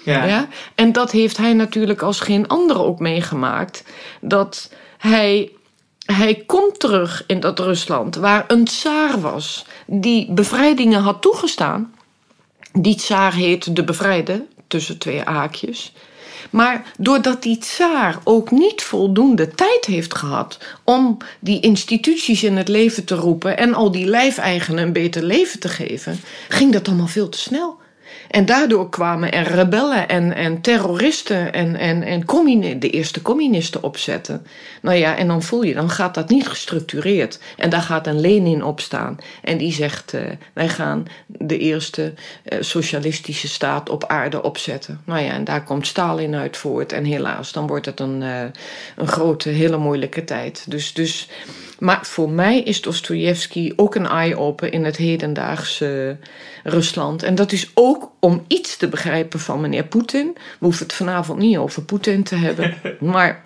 Ja. 0.04 0.24
ja. 0.24 0.48
En 0.74 0.92
dat 0.92 1.10
heeft 1.10 1.36
hij 1.36 1.52
natuurlijk 1.52 2.02
als 2.02 2.20
geen 2.20 2.48
ander 2.48 2.84
ook 2.84 2.98
meegemaakt. 2.98 3.84
Dat 4.20 4.70
hij 4.98 5.50
hij 6.06 6.42
komt 6.46 6.80
terug 6.80 7.24
in 7.26 7.40
dat 7.40 7.58
Rusland 7.58 8.14
waar 8.14 8.44
een 8.48 8.64
tsaar 8.64 9.20
was 9.20 9.66
die 9.86 10.32
bevrijdingen 10.32 11.00
had 11.00 11.22
toegestaan. 11.22 11.94
Die 12.72 12.96
tsaar 12.96 13.34
heet 13.34 13.76
de 13.76 13.84
bevrijde, 13.84 14.44
tussen 14.66 14.98
twee 14.98 15.20
haakjes. 15.24 15.92
Maar 16.50 16.92
doordat 16.98 17.42
die 17.42 17.58
tsaar 17.58 18.18
ook 18.24 18.50
niet 18.50 18.82
voldoende 18.82 19.48
tijd 19.48 19.84
heeft 19.84 20.14
gehad 20.14 20.58
om 20.84 21.16
die 21.40 21.60
instituties 21.60 22.42
in 22.42 22.56
het 22.56 22.68
leven 22.68 23.04
te 23.04 23.14
roepen 23.14 23.58
en 23.58 23.74
al 23.74 23.90
die 23.90 24.06
lijfeigenen 24.06 24.84
een 24.84 24.92
beter 24.92 25.22
leven 25.22 25.60
te 25.60 25.68
geven, 25.68 26.20
ging 26.48 26.72
dat 26.72 26.88
allemaal 26.88 27.06
veel 27.06 27.28
te 27.28 27.38
snel. 27.38 27.78
En 28.30 28.46
daardoor 28.46 28.88
kwamen 28.88 29.32
er 29.32 29.46
rebellen 29.46 30.08
en, 30.08 30.34
en 30.34 30.60
terroristen 30.60 31.52
en, 31.52 31.76
en, 31.76 32.02
en 32.02 32.24
de 32.78 32.90
eerste 32.90 33.22
communisten 33.22 33.82
opzetten. 33.82 34.46
Nou 34.82 34.96
ja, 34.96 35.16
en 35.16 35.26
dan 35.26 35.42
voel 35.42 35.62
je, 35.62 35.74
dan 35.74 35.90
gaat 35.90 36.14
dat 36.14 36.28
niet 36.28 36.48
gestructureerd. 36.48 37.38
En 37.56 37.70
daar 37.70 37.82
gaat 37.82 38.06
een 38.06 38.20
Lenin 38.20 38.64
op 38.64 38.80
staan. 38.80 39.18
En 39.42 39.58
die 39.58 39.72
zegt, 39.72 40.14
uh, 40.14 40.20
wij 40.52 40.68
gaan 40.68 41.06
de 41.26 41.58
eerste 41.58 42.12
uh, 42.12 42.58
socialistische 42.62 43.48
staat 43.48 43.88
op 43.88 44.04
aarde 44.04 44.42
opzetten. 44.42 45.00
Nou 45.04 45.20
ja, 45.20 45.32
en 45.32 45.44
daar 45.44 45.64
komt 45.64 45.86
Stalin 45.86 46.34
uit 46.34 46.56
voort. 46.56 46.92
En 46.92 47.04
helaas, 47.04 47.52
dan 47.52 47.66
wordt 47.66 47.86
het 47.86 48.00
een, 48.00 48.20
uh, 48.22 48.40
een 48.96 49.08
grote, 49.08 49.48
hele 49.48 49.78
moeilijke 49.78 50.24
tijd. 50.24 50.64
Dus, 50.68 50.92
dus, 50.92 51.28
maar 51.78 52.06
voor 52.06 52.30
mij 52.30 52.60
is 52.60 52.80
Dostoevsky 52.80 53.72
ook 53.76 53.94
een 53.94 54.06
eye-open 54.06 54.72
in 54.72 54.84
het 54.84 54.96
hedendaagse 54.96 56.16
Rusland. 56.64 57.22
En 57.22 57.34
dat 57.34 57.52
is 57.52 57.70
ook 57.74 58.10
om 58.20 58.44
iets 58.46 58.76
te 58.76 58.88
begrijpen 58.88 59.40
van 59.40 59.60
meneer 59.60 59.84
Poetin. 59.84 60.32
We 60.34 60.64
hoeven 60.64 60.86
het 60.86 60.94
vanavond 60.94 61.38
niet 61.38 61.56
over 61.56 61.82
Poetin 61.82 62.22
te 62.22 62.36
hebben. 62.36 62.74
Maar 63.00 63.44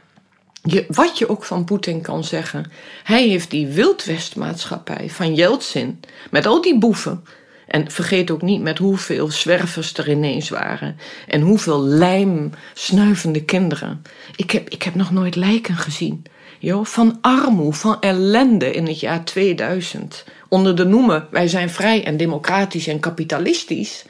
je, 0.63 0.85
wat 0.89 1.19
je 1.19 1.29
ook 1.29 1.45
van 1.45 1.65
Poetin 1.65 2.01
kan 2.01 2.25
zeggen. 2.25 2.71
Hij 3.05 3.29
heeft 3.29 3.51
die 3.51 3.67
wildwestmaatschappij 3.67 5.11
van 5.11 5.35
Yeltsin. 5.35 6.01
Met 6.31 6.47
al 6.47 6.61
die 6.61 6.79
boeven. 6.79 7.25
En 7.67 7.91
vergeet 7.91 8.31
ook 8.31 8.43
niet 8.43 8.63
met 8.63 8.79
hoeveel 8.79 9.31
zwervers 9.31 9.95
er 9.95 10.11
ineens 10.11 10.49
waren. 10.49 10.97
En 11.27 11.41
hoeveel 11.41 11.83
lijm 11.83 12.51
snuivende 12.75 13.45
kinderen. 13.45 14.03
Ik 14.37 14.51
heb, 14.51 14.69
ik 14.69 14.83
heb 14.83 14.95
nog 14.95 15.11
nooit 15.11 15.37
lijken 15.37 15.77
gezien. 15.77 16.25
Jo, 16.63 16.85
van 16.85 17.19
armoede, 17.21 17.77
van 17.77 18.01
ellende 18.01 18.73
in 18.73 18.87
het 18.87 19.01
jaar 19.01 19.25
2000 19.25 20.25
onder 20.51 20.77
de 20.77 20.85
noemen 20.85 21.27
wij 21.31 21.49
zijn 21.49 21.71
vrij 21.71 22.05
en 22.05 22.17
democratisch 22.17 22.87
en 22.87 23.01
kapitalistisch, 23.01 24.05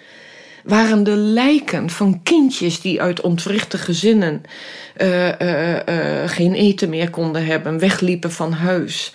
waren 0.64 1.04
de 1.04 1.16
lijken 1.16 1.90
van 1.90 2.20
kindjes 2.22 2.80
die 2.80 3.02
uit 3.02 3.20
ontwrichte 3.20 3.78
gezinnen 3.78 4.42
uh, 4.96 5.28
uh, 5.28 5.72
uh, 5.72 5.82
geen 6.26 6.54
eten 6.54 6.88
meer 6.88 7.10
konden 7.10 7.46
hebben, 7.46 7.78
wegliepen 7.78 8.32
van 8.32 8.52
huis. 8.52 9.14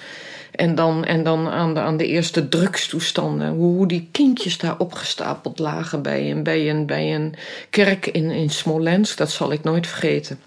En 0.52 0.76
dan, 0.76 1.06
en 1.06 1.24
dan 1.24 1.48
aan, 1.48 1.74
de, 1.74 1.80
aan 1.80 1.98
de 1.98 2.08
eerste 2.08 2.50
drugstoestanden. 2.50 3.50
Hoe, 3.50 3.76
hoe 3.76 3.88
die 3.88 4.08
kindjes 4.12 4.58
daar 4.58 4.78
opgestapeld 4.78 5.60
lagen 5.60 6.02
bij 6.02 6.32
een, 6.32 6.44
bij 6.44 6.70
een, 6.70 6.86
bij 6.86 7.16
een 7.16 7.34
kerk 7.70 8.08
in, 8.08 8.32
in 8.32 8.50
Smolensk. 8.50 9.18
Dat 9.18 9.32
zal 9.32 9.52
ik 9.52 9.64
nooit 9.64 9.88
vergeten. 9.88 10.40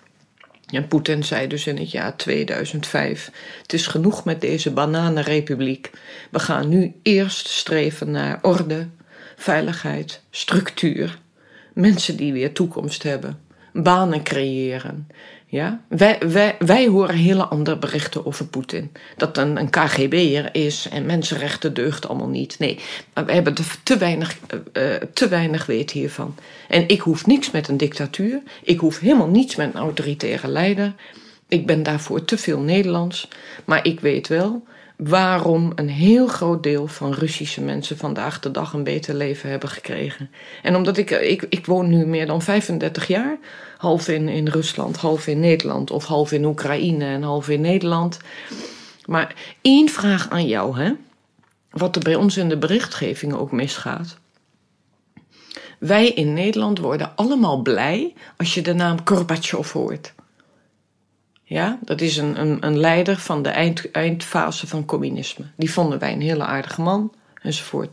En 0.71 0.89
Poetin 0.89 1.25
zei 1.25 1.47
dus 1.47 1.67
in 1.67 1.77
het 1.77 1.91
jaar 1.91 2.17
2005: 2.17 3.31
Het 3.63 3.73
is 3.73 3.87
genoeg 3.87 4.25
met 4.25 4.41
deze 4.41 4.71
bananenrepubliek. 4.71 5.91
We 6.31 6.39
gaan 6.39 6.69
nu 6.69 6.95
eerst 7.03 7.49
streven 7.49 8.11
naar 8.11 8.39
orde, 8.43 8.89
veiligheid, 9.37 10.23
structuur. 10.31 11.19
Mensen 11.75 12.17
die 12.17 12.33
weer 12.33 12.53
toekomst 12.53 13.03
hebben, 13.03 13.41
banen 13.73 14.23
creëren. 14.23 15.09
Ja? 15.51 15.81
Wij, 15.89 16.19
wij, 16.27 16.57
wij 16.59 16.87
horen 16.87 17.15
hele 17.15 17.45
andere 17.45 17.79
berichten 17.79 18.27
over 18.27 18.47
Poetin. 18.47 18.93
Dat 19.17 19.37
een, 19.37 19.57
een 19.57 19.71
KGB'er 19.71 20.49
is 20.55 20.89
en 20.89 21.07
mensenrechten 21.07 21.75
deugt 21.75 22.09
allemaal 22.09 22.29
niet. 22.29 22.59
Nee, 22.59 22.79
we 23.13 23.33
hebben 23.33 23.55
te 23.83 23.97
weinig, 23.97 24.37
uh, 24.73 24.95
te 25.13 25.29
weinig 25.29 25.67
weten 25.67 25.99
hiervan. 25.99 26.35
En 26.69 26.89
ik 26.89 27.01
hoef 27.01 27.27
niks 27.27 27.51
met 27.51 27.69
een 27.69 27.77
dictatuur. 27.77 28.43
Ik 28.63 28.79
hoef 28.79 28.99
helemaal 28.99 29.29
niets 29.29 29.57
met 29.57 29.75
een 29.75 29.81
autoritaire 29.81 30.49
leider. 30.49 30.95
Ik 31.49 31.67
ben 31.67 31.83
daarvoor 31.83 32.25
te 32.25 32.39
veel 32.39 32.61
Nederlands. 32.61 33.29
Maar 33.65 33.87
ik 33.87 34.01
weet 34.01 34.29
wel 34.29 34.65
waarom 34.99 35.73
een 35.75 35.89
heel 35.89 36.27
groot 36.27 36.63
deel 36.63 36.87
van 36.87 37.13
Russische 37.13 37.61
mensen 37.61 37.97
vandaag 37.97 38.41
de 38.41 38.51
dag 38.51 38.73
een 38.73 38.85
beter 38.85 39.15
leven 39.15 39.51
hebben 39.51 39.69
gekregen. 39.69 40.31
En 40.63 40.77
omdat 40.77 40.97
ik, 40.97 41.11
ik, 41.11 41.47
ik 41.49 41.67
woon 41.67 41.89
nu 41.89 42.07
meer 42.07 42.27
dan 42.27 42.43
35 42.43 43.07
jaar, 43.07 43.39
half 43.77 44.09
in, 44.09 44.29
in 44.29 44.49
Rusland, 44.49 44.97
half 44.97 45.27
in 45.27 45.41
Nederland, 45.41 45.91
of 45.91 46.05
half 46.05 46.33
in 46.33 46.45
Oekraïne 46.45 47.05
en 47.05 47.23
half 47.23 47.49
in 47.49 47.61
Nederland. 47.61 48.19
Maar 49.05 49.35
één 49.63 49.89
vraag 49.89 50.29
aan 50.31 50.47
jou, 50.47 50.79
hè? 50.79 50.93
Wat 51.71 51.97
er 51.97 52.03
bij 52.03 52.15
ons 52.15 52.37
in 52.37 52.49
de 52.49 52.59
berichtgeving 52.59 53.35
ook 53.35 53.53
misgaat. 53.53 54.19
Wij 55.79 56.09
in 56.09 56.33
Nederland 56.33 56.79
worden 56.79 57.13
allemaal 57.17 57.63
blij 57.63 58.15
als 58.37 58.55
je 58.55 58.63
de 58.63 58.75
naam 58.75 58.97
Gorbachev 59.05 59.73
hoort. 59.73 60.15
Ja, 61.49 61.79
dat 61.81 62.01
is 62.01 62.17
een, 62.17 62.41
een, 62.41 62.57
een 62.61 62.79
leider 62.79 63.19
van 63.19 63.43
de 63.43 63.49
eind, 63.49 63.91
eindfase 63.91 64.67
van 64.67 64.85
communisme. 64.85 65.45
Die 65.57 65.73
vonden 65.73 65.99
wij 65.99 66.13
een 66.13 66.21
hele 66.21 66.45
aardige 66.45 66.81
man, 66.81 67.13
enzovoort. 67.43 67.91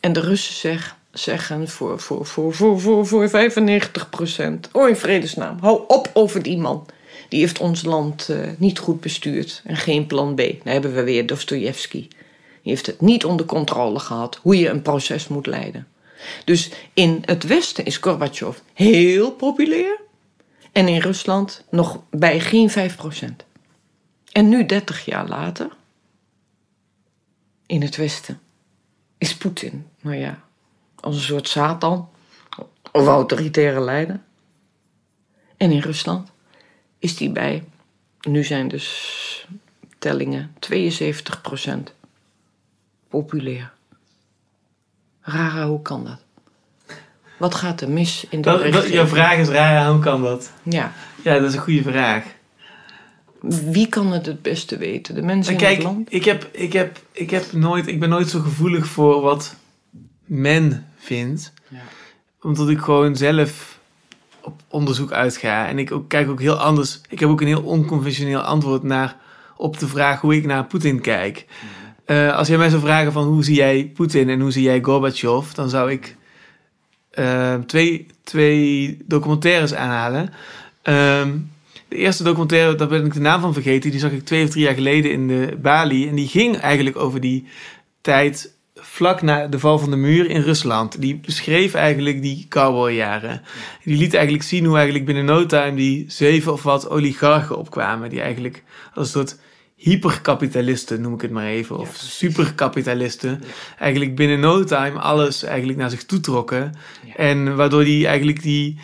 En 0.00 0.12
de 0.12 0.20
Russen 0.20 0.54
zeg, 0.54 0.96
zeggen 1.12 1.68
voor, 1.68 2.00
voor, 2.00 2.26
voor, 2.26 2.54
voor, 2.54 2.80
voor, 2.80 3.06
voor 3.06 3.28
95 3.28 4.10
procent... 4.10 4.68
Oh, 4.72 4.88
in 4.88 4.96
vredesnaam, 4.96 5.58
hou 5.60 5.84
op 5.86 6.10
over 6.12 6.42
die 6.42 6.58
man. 6.58 6.86
Die 7.28 7.40
heeft 7.40 7.58
ons 7.58 7.84
land 7.84 8.28
uh, 8.30 8.38
niet 8.56 8.78
goed 8.78 9.00
bestuurd 9.00 9.62
en 9.64 9.76
geen 9.76 10.06
plan 10.06 10.34
B. 10.34 10.36
Daar 10.38 10.72
hebben 10.72 10.94
we 10.94 11.02
weer 11.02 11.26
Dostoevsky. 11.26 12.08
Die 12.62 12.72
heeft 12.72 12.86
het 12.86 13.00
niet 13.00 13.24
onder 13.24 13.46
controle 13.46 13.98
gehad 13.98 14.38
hoe 14.42 14.58
je 14.58 14.68
een 14.68 14.82
proces 14.82 15.28
moet 15.28 15.46
leiden. 15.46 15.86
Dus 16.44 16.70
in 16.92 17.22
het 17.24 17.44
Westen 17.44 17.84
is 17.84 17.96
Gorbachev 17.96 18.58
heel 18.72 19.30
populair 19.30 19.97
en 20.78 20.88
in 20.88 21.00
Rusland 21.00 21.64
nog 21.70 22.02
bij 22.10 22.40
geen 22.40 22.70
5%. 22.70 22.74
En 24.32 24.48
nu, 24.48 24.66
30 24.66 25.04
jaar 25.04 25.28
later, 25.28 25.70
in 27.66 27.82
het 27.82 27.96
Westen, 27.96 28.40
is 29.16 29.36
Poetin, 29.36 29.88
nou 30.00 30.16
ja, 30.16 30.40
als 30.94 31.14
een 31.14 31.22
soort 31.22 31.48
Satan 31.48 32.08
of 32.92 33.06
autoritaire 33.06 33.80
leider. 33.80 34.20
En 35.56 35.70
in 35.70 35.80
Rusland 35.80 36.30
is 36.98 37.16
die 37.16 37.30
bij, 37.30 37.64
nu 38.20 38.44
zijn 38.44 38.68
dus 38.68 39.46
tellingen, 39.98 40.54
72% 40.60 41.92
populair. 43.08 43.72
Rara, 45.20 45.66
hoe 45.66 45.82
kan 45.82 46.04
dat? 46.04 46.20
Wat 47.38 47.54
gaat 47.54 47.80
er 47.80 47.90
mis 47.90 48.26
in 48.30 48.40
de 48.40 48.56
richting? 48.56 48.94
Jouw 48.94 49.06
vraag 49.06 49.38
is 49.38 49.48
raar, 49.48 49.90
hoe 49.90 50.00
kan 50.00 50.22
dat? 50.22 50.52
Ja. 50.62 50.92
Ja, 51.22 51.38
dat 51.38 51.48
is 51.48 51.54
een 51.54 51.60
goede 51.60 51.82
vraag. 51.82 52.24
Wie 53.70 53.88
kan 53.88 54.12
het 54.12 54.26
het 54.26 54.42
beste 54.42 54.76
weten? 54.76 55.14
De 55.14 55.22
mensen 55.22 55.56
kijk, 55.56 55.78
in 55.78 55.84
het 55.84 55.94
land? 55.94 56.12
Ik, 56.12 56.24
heb, 56.24 56.48
ik, 56.52 56.72
heb, 56.72 57.00
ik, 57.12 57.30
heb 57.30 57.52
nooit, 57.52 57.86
ik 57.86 58.00
ben 58.00 58.08
nooit 58.08 58.28
zo 58.28 58.40
gevoelig 58.40 58.86
voor 58.86 59.20
wat 59.20 59.54
men 60.24 60.86
vindt. 60.96 61.52
Ja. 61.68 61.78
Omdat 62.40 62.68
ik 62.68 62.78
gewoon 62.78 63.16
zelf 63.16 63.78
op 64.40 64.60
onderzoek 64.68 65.12
uitga. 65.12 65.68
En 65.68 65.78
ik 65.78 65.92
ook, 65.92 66.08
kijk 66.08 66.28
ook 66.28 66.40
heel 66.40 66.56
anders. 66.56 67.00
Ik 67.08 67.20
heb 67.20 67.28
ook 67.28 67.40
een 67.40 67.46
heel 67.46 67.62
onconventioneel 67.62 68.40
antwoord 68.40 68.82
naar, 68.82 69.16
op 69.56 69.78
de 69.78 69.88
vraag 69.88 70.20
hoe 70.20 70.36
ik 70.36 70.46
naar 70.46 70.64
Poetin 70.64 71.00
kijk. 71.00 71.46
Uh, 72.06 72.36
als 72.36 72.48
jij 72.48 72.58
mij 72.58 72.68
zou 72.68 72.82
vragen 72.82 73.12
van 73.12 73.24
hoe 73.24 73.44
zie 73.44 73.56
jij 73.56 73.90
Poetin 73.94 74.28
en 74.28 74.40
hoe 74.40 74.50
zie 74.50 74.62
jij 74.62 74.82
Gorbachev, 74.82 75.52
dan 75.52 75.68
zou 75.68 75.90
ik 75.90 76.16
uh, 77.14 77.54
twee, 77.54 78.06
twee 78.24 78.98
documentaires 79.06 79.74
aanhalen. 79.74 80.22
Uh, 80.84 81.26
de 81.88 81.96
eerste 81.96 82.22
documentaire, 82.22 82.74
daar 82.74 82.88
ben 82.88 83.04
ik 83.04 83.14
de 83.14 83.20
naam 83.20 83.40
van 83.40 83.52
vergeten, 83.52 83.90
die 83.90 84.00
zag 84.00 84.10
ik 84.10 84.24
twee 84.24 84.44
of 84.44 84.50
drie 84.50 84.64
jaar 84.64 84.74
geleden 84.74 85.12
in 85.12 85.28
de 85.28 85.56
Bali. 85.62 86.08
En 86.08 86.14
die 86.14 86.28
ging 86.28 86.56
eigenlijk 86.56 86.96
over 86.96 87.20
die 87.20 87.46
tijd 88.00 88.56
vlak 88.74 89.22
na 89.22 89.46
de 89.46 89.58
val 89.58 89.78
van 89.78 89.90
de 89.90 89.96
muur 89.96 90.30
in 90.30 90.40
Rusland. 90.40 91.00
Die 91.00 91.16
beschreef 91.16 91.74
eigenlijk 91.74 92.22
die 92.22 92.46
cowboyjaren. 92.48 93.42
Die 93.84 93.96
liet 93.96 94.14
eigenlijk 94.14 94.44
zien 94.44 94.64
hoe 94.64 94.76
eigenlijk 94.76 95.04
binnen 95.04 95.24
no 95.24 95.46
time 95.46 95.74
die 95.74 96.04
zeven 96.08 96.52
of 96.52 96.62
wat 96.62 96.90
oligarchen 96.90 97.58
opkwamen. 97.58 98.10
Die 98.10 98.20
eigenlijk 98.20 98.62
als 98.94 99.06
een 99.06 99.12
soort 99.12 99.38
hyperkapitalisten, 99.78 101.00
noem 101.00 101.14
ik 101.14 101.20
het 101.20 101.30
maar 101.30 101.46
even, 101.46 101.78
of 101.78 101.96
superkapitalisten, 101.96 103.42
eigenlijk 103.78 104.16
binnen 104.16 104.40
no 104.40 104.64
time 104.64 104.98
alles 104.98 105.42
eigenlijk 105.42 105.78
naar 105.78 105.90
zich 105.90 106.04
toe 106.04 106.20
trokken. 106.20 106.74
En 107.16 107.56
waardoor 107.56 107.84
die 107.84 108.06
eigenlijk 108.06 108.42
die. 108.42 108.78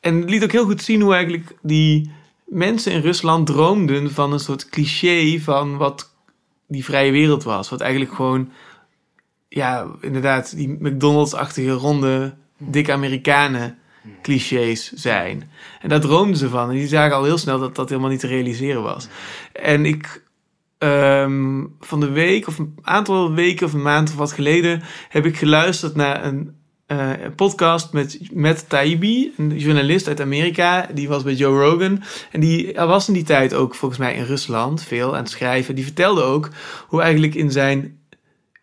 En 0.00 0.24
liet 0.24 0.42
ook 0.42 0.52
heel 0.52 0.64
goed 0.64 0.82
zien 0.82 1.00
hoe 1.00 1.14
eigenlijk 1.14 1.56
die 1.62 2.10
mensen 2.46 2.92
in 2.92 3.00
Rusland 3.00 3.46
droomden 3.46 4.10
van 4.12 4.32
een 4.32 4.40
soort 4.40 4.68
cliché 4.68 5.40
van 5.40 5.76
wat 5.76 6.14
die 6.68 6.84
vrije 6.84 7.10
wereld 7.10 7.42
was. 7.42 7.68
Wat 7.68 7.80
eigenlijk 7.80 8.14
gewoon, 8.14 8.50
ja, 9.48 9.86
inderdaad, 10.00 10.56
die 10.56 10.68
McDonald's-achtige 10.68 11.70
ronde, 11.70 12.34
dikke 12.58 12.92
Amerikanen 12.92 13.78
clichés 14.22 14.92
zijn. 14.92 15.50
En 15.80 15.88
daar 15.88 16.00
droomden 16.00 16.36
ze 16.36 16.48
van. 16.48 16.68
En 16.68 16.74
die 16.74 16.88
zagen 16.88 17.16
al 17.16 17.24
heel 17.24 17.38
snel 17.38 17.58
dat 17.58 17.74
dat 17.74 17.88
helemaal 17.88 18.10
niet 18.10 18.20
te 18.20 18.26
realiseren 18.26 18.82
was. 18.82 19.08
En 19.52 19.84
ik 19.84 20.22
Ehm, 20.78 21.64
van 21.80 22.00
de 22.00 22.10
week 22.10 22.46
of 22.46 22.58
een 22.58 22.74
aantal 22.82 23.32
weken 23.32 23.66
of 23.66 23.72
een 23.72 23.82
maand 23.82 24.08
of 24.10 24.16
wat 24.16 24.32
geleden 24.32 24.82
heb 25.08 25.26
ik 25.26 25.36
geluisterd 25.36 25.94
naar 25.94 26.24
een 26.24 26.56
uh, 26.88 27.10
podcast 27.36 27.92
met 27.92 28.18
Matt 28.32 28.68
Taibbi, 28.68 29.32
een 29.36 29.58
journalist 29.58 30.08
uit 30.08 30.20
Amerika. 30.20 30.88
Die 30.94 31.08
was 31.08 31.22
bij 31.22 31.34
Joe 31.34 31.60
Rogan. 31.60 32.02
En 32.30 32.40
die 32.40 32.72
was 32.74 33.08
in 33.08 33.14
die 33.14 33.22
tijd 33.22 33.54
ook 33.54 33.74
volgens 33.74 34.00
mij 34.00 34.14
in 34.14 34.24
Rusland 34.24 34.82
veel 34.82 35.14
aan 35.14 35.22
het 35.22 35.30
schrijven. 35.30 35.74
Die 35.74 35.84
vertelde 35.84 36.22
ook 36.22 36.48
hoe 36.86 37.02
eigenlijk 37.02 37.34
in 37.34 37.50
zijn 37.50 37.98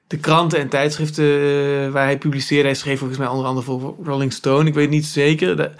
de 0.07 0.18
kranten 0.18 0.59
en 0.59 0.70
tijdschriften 0.70 1.26
eh, 1.26 1.91
waar 1.91 2.05
hij 2.05 2.18
publiceerde. 2.18 2.68
Hij 2.68 2.78
schreef 2.78 2.97
volgens 2.99 3.20
mij 3.20 3.28
onder 3.28 3.45
andere 3.45 3.66
voor 3.66 3.95
Rolling 4.03 4.34
Stone. 4.34 4.68
Ik 4.68 4.74
weet 4.74 4.89
niet 4.89 5.05
zeker. 5.05 5.76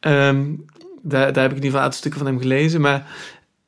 Ehm, 0.00 0.44
daar, 1.02 1.32
daar 1.32 1.42
heb 1.42 1.52
ik 1.52 1.58
in 1.58 1.64
ieder 1.64 1.70
geval 1.70 1.78
een 1.78 1.84
aantal 1.84 1.98
stukken 1.98 2.20
van 2.20 2.30
hem 2.30 2.40
gelezen. 2.40 2.80
Maar 2.80 3.06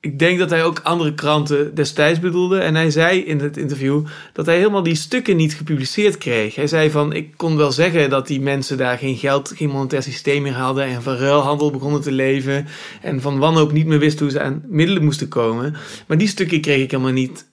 ik 0.01 0.19
denk 0.19 0.39
dat 0.39 0.51
hij 0.51 0.65
ook 0.65 0.81
andere 0.83 1.15
kranten 1.15 1.75
destijds 1.75 2.21
bedoelde. 2.21 2.59
En 2.59 2.75
hij 2.75 2.91
zei 2.91 3.21
in 3.21 3.41
het 3.41 3.57
interview 3.57 4.05
dat 4.33 4.47
hij 4.47 4.57
helemaal 4.57 4.83
die 4.83 4.95
stukken 4.95 5.37
niet 5.37 5.55
gepubliceerd 5.55 6.19
kreeg. 6.19 6.55
Hij 6.55 6.67
zei 6.67 6.91
van, 6.91 7.13
ik 7.13 7.37
kon 7.37 7.57
wel 7.57 7.73
zeggen 7.73 8.11
dat 8.11 8.27
die 8.27 8.41
mensen 8.41 8.77
daar 8.77 8.99
geen 8.99 9.17
geld, 9.17 9.53
geen 9.57 9.69
monetair 9.69 10.03
systeem 10.03 10.43
meer 10.43 10.53
hadden. 10.53 10.85
En 10.85 11.03
van 11.03 11.15
ruilhandel 11.15 11.71
begonnen 11.71 12.01
te 12.01 12.13
leven. 12.13 12.67
En 13.03 13.21
van 13.21 13.39
wanhoop 13.39 13.73
niet 13.73 13.87
meer 13.87 13.99
wisten 13.99 14.23
hoe 14.23 14.31
ze 14.31 14.41
aan 14.41 14.63
middelen 14.67 15.05
moesten 15.05 15.29
komen. 15.29 15.77
Maar 16.07 16.19
die 16.19 16.29
stukken 16.29 16.61
kreeg 16.61 16.83
ik 16.83 16.91
helemaal 16.91 17.13
niet 17.13 17.47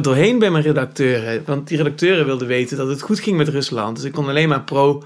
doorheen 0.00 0.38
bij 0.38 0.50
mijn 0.50 0.64
redacteuren. 0.64 1.42
Want 1.44 1.68
die 1.68 1.76
redacteuren 1.76 2.26
wilden 2.26 2.48
weten 2.48 2.76
dat 2.76 2.88
het 2.88 3.02
goed 3.02 3.20
ging 3.20 3.36
met 3.36 3.48
Rusland. 3.48 3.96
Dus 3.96 4.04
ik 4.04 4.12
kon 4.12 4.28
alleen 4.28 4.48
maar 4.48 4.64
pro 4.64 5.02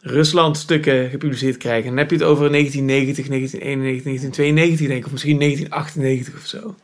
Rusland 0.00 0.56
stukken 0.56 1.10
gepubliceerd 1.10 1.56
krijgen. 1.56 1.82
En 1.82 1.88
dan 1.88 1.98
heb 1.98 2.10
je 2.10 2.16
het 2.16 2.24
over 2.24 2.50
1990, 2.50 3.26
1991, 3.26 4.04
1992 4.04 4.86
denk 4.86 4.98
ik, 4.98 5.06
of 5.06 5.12
misschien 5.12 5.38
1998 5.38 6.34
of 6.34 6.46
zo. 6.46 6.74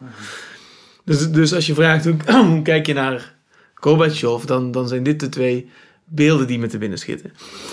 Dus, 1.04 1.30
dus 1.30 1.54
als 1.54 1.66
je 1.66 1.74
vraagt 1.74 2.04
hoe, 2.04 2.16
hoe 2.52 2.62
kijk 2.62 2.86
je 2.86 2.92
naar 2.92 3.34
Gorbachev, 3.74 4.44
dan, 4.44 4.70
dan 4.70 4.88
zijn 4.88 5.02
dit 5.02 5.20
de 5.20 5.28
twee 5.28 5.68
beelden 6.04 6.46
die 6.46 6.58
me 6.58 6.66
te 6.66 6.78
binnen 6.78 6.98
schieten. 6.98 7.32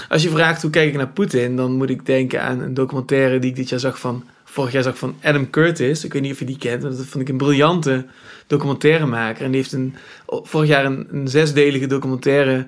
Als 0.09 0.23
je 0.23 0.29
vraagt 0.29 0.61
hoe 0.61 0.71
kijk 0.71 0.89
ik 0.89 0.97
naar 0.97 1.09
Poetin, 1.09 1.55
dan 1.55 1.71
moet 1.71 1.89
ik 1.89 2.05
denken 2.05 2.43
aan 2.43 2.59
een 2.59 2.73
documentaire 2.73 3.39
die 3.39 3.49
ik 3.49 3.55
dit 3.55 3.69
jaar 3.69 3.79
zag 3.79 3.99
van, 3.99 4.23
vorig 4.43 4.71
jaar 4.71 4.83
zag 4.83 4.97
van 4.97 5.15
Adam 5.21 5.49
Curtis. 5.49 6.03
Ik 6.03 6.13
weet 6.13 6.21
niet 6.21 6.31
of 6.31 6.39
je 6.39 6.45
die 6.45 6.57
kent, 6.57 6.81
maar 6.81 6.91
dat 6.91 7.05
vond 7.05 7.23
ik 7.23 7.29
een 7.29 7.37
briljante 7.37 8.05
documentairemaker. 8.47 9.45
En 9.45 9.51
die 9.51 9.61
heeft 9.61 9.73
een, 9.73 9.95
vorig 10.27 10.67
jaar 10.67 10.85
een, 10.85 11.07
een 11.11 11.27
zesdelige 11.27 11.87
documentaire 11.87 12.67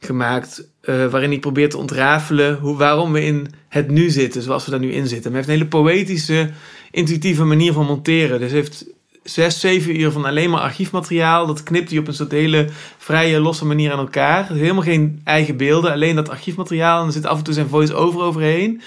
gemaakt. 0.00 0.68
Uh, 0.82 1.06
waarin 1.06 1.30
hij 1.30 1.38
probeert 1.38 1.70
te 1.70 1.78
ontrafelen 1.78 2.58
hoe, 2.58 2.76
waarom 2.76 3.12
we 3.12 3.24
in 3.24 3.46
het 3.68 3.90
nu 3.90 4.10
zitten, 4.10 4.42
zoals 4.42 4.64
we 4.64 4.70
daar 4.70 4.80
nu 4.80 4.92
in 4.92 5.06
zitten. 5.06 5.32
Maar 5.32 5.42
hij 5.42 5.50
heeft 5.54 5.62
een 5.62 5.68
hele 5.72 5.84
poëtische, 5.84 6.50
intuïtieve 6.90 7.44
manier 7.44 7.72
van 7.72 7.86
monteren. 7.86 8.40
Dus 8.40 8.50
hij 8.50 8.58
heeft 8.58 8.86
zes, 9.22 9.60
zeven 9.60 10.00
uur 10.00 10.10
van 10.10 10.24
alleen 10.24 10.50
maar 10.50 10.60
archiefmateriaal. 10.60 11.46
Dat 11.46 11.62
knipt 11.62 11.90
hij 11.90 11.98
op 11.98 12.06
een 12.06 12.14
soort 12.14 12.30
hele 12.30 12.68
vrije, 12.98 13.40
losse 13.40 13.66
manier 13.66 13.92
aan 13.92 13.98
elkaar. 13.98 14.52
helemaal 14.52 14.82
geen 14.82 15.20
eigen 15.24 15.56
beelden, 15.56 15.92
alleen 15.92 16.16
dat 16.16 16.28
archiefmateriaal. 16.28 17.00
En 17.00 17.06
er 17.06 17.12
zit 17.12 17.26
af 17.26 17.38
en 17.38 17.44
toe 17.44 17.54
zijn 17.54 17.68
voice-over 17.68 18.20
overheen. 18.20 18.82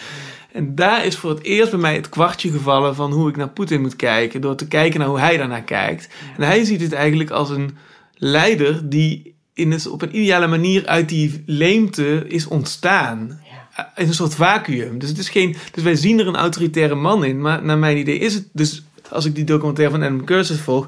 En 0.52 0.76
daar 0.76 1.06
is 1.06 1.18
voor 1.18 1.30
het 1.30 1.44
eerst 1.44 1.72
bij 1.72 1.80
mij 1.80 1.96
het 1.96 2.10
kwartje 2.10 2.52
gevallen 2.52 2.96
van 2.96 3.12
hoe 3.12 3.30
ik 3.30 3.38
naar 3.38 3.50
Poetin 3.50 3.82
moet 3.82 3.96
kijken. 3.96 4.42
Door 4.42 4.56
te 4.56 4.68
kijken 4.68 5.00
naar 5.00 5.08
hoe 5.10 5.20
hij 5.20 5.38
daarnaar 5.38 5.64
kijkt. 5.64 6.10
En 6.38 6.44
hij 6.44 6.64
ziet 6.64 6.82
het 6.82 6.94
eigenlijk 6.94 7.30
als 7.30 7.50
een 7.50 7.78
leider 8.16 8.90
die 8.90 9.31
in 9.54 9.72
een, 9.72 9.90
op 9.90 10.02
een 10.02 10.16
ideale 10.16 10.48
manier 10.48 10.86
uit 10.86 11.10
die 11.10 11.44
leemte 11.46 12.26
is 12.28 12.48
ontstaan. 12.48 13.40
Ja. 13.76 13.92
In 13.96 14.08
een 14.08 14.14
soort 14.14 14.36
vacuüm. 14.36 15.00
Dus, 15.00 15.10
het 15.10 15.18
is 15.18 15.30
geen, 15.30 15.56
dus 15.72 15.84
wij 15.84 15.96
zien 15.96 16.20
er 16.20 16.28
een 16.28 16.36
autoritaire 16.36 16.96
man 16.96 17.24
in. 17.24 17.42
Maar 17.42 17.64
naar 17.64 17.78
mijn 17.78 17.98
idee 17.98 18.18
is 18.18 18.34
het 18.34 18.48
dus, 18.52 18.84
als 19.10 19.26
ik 19.26 19.36
die 19.36 19.44
documentaire 19.44 19.94
van 19.94 20.04
Adam 20.04 20.26
Cursus 20.26 20.60
volg, 20.60 20.88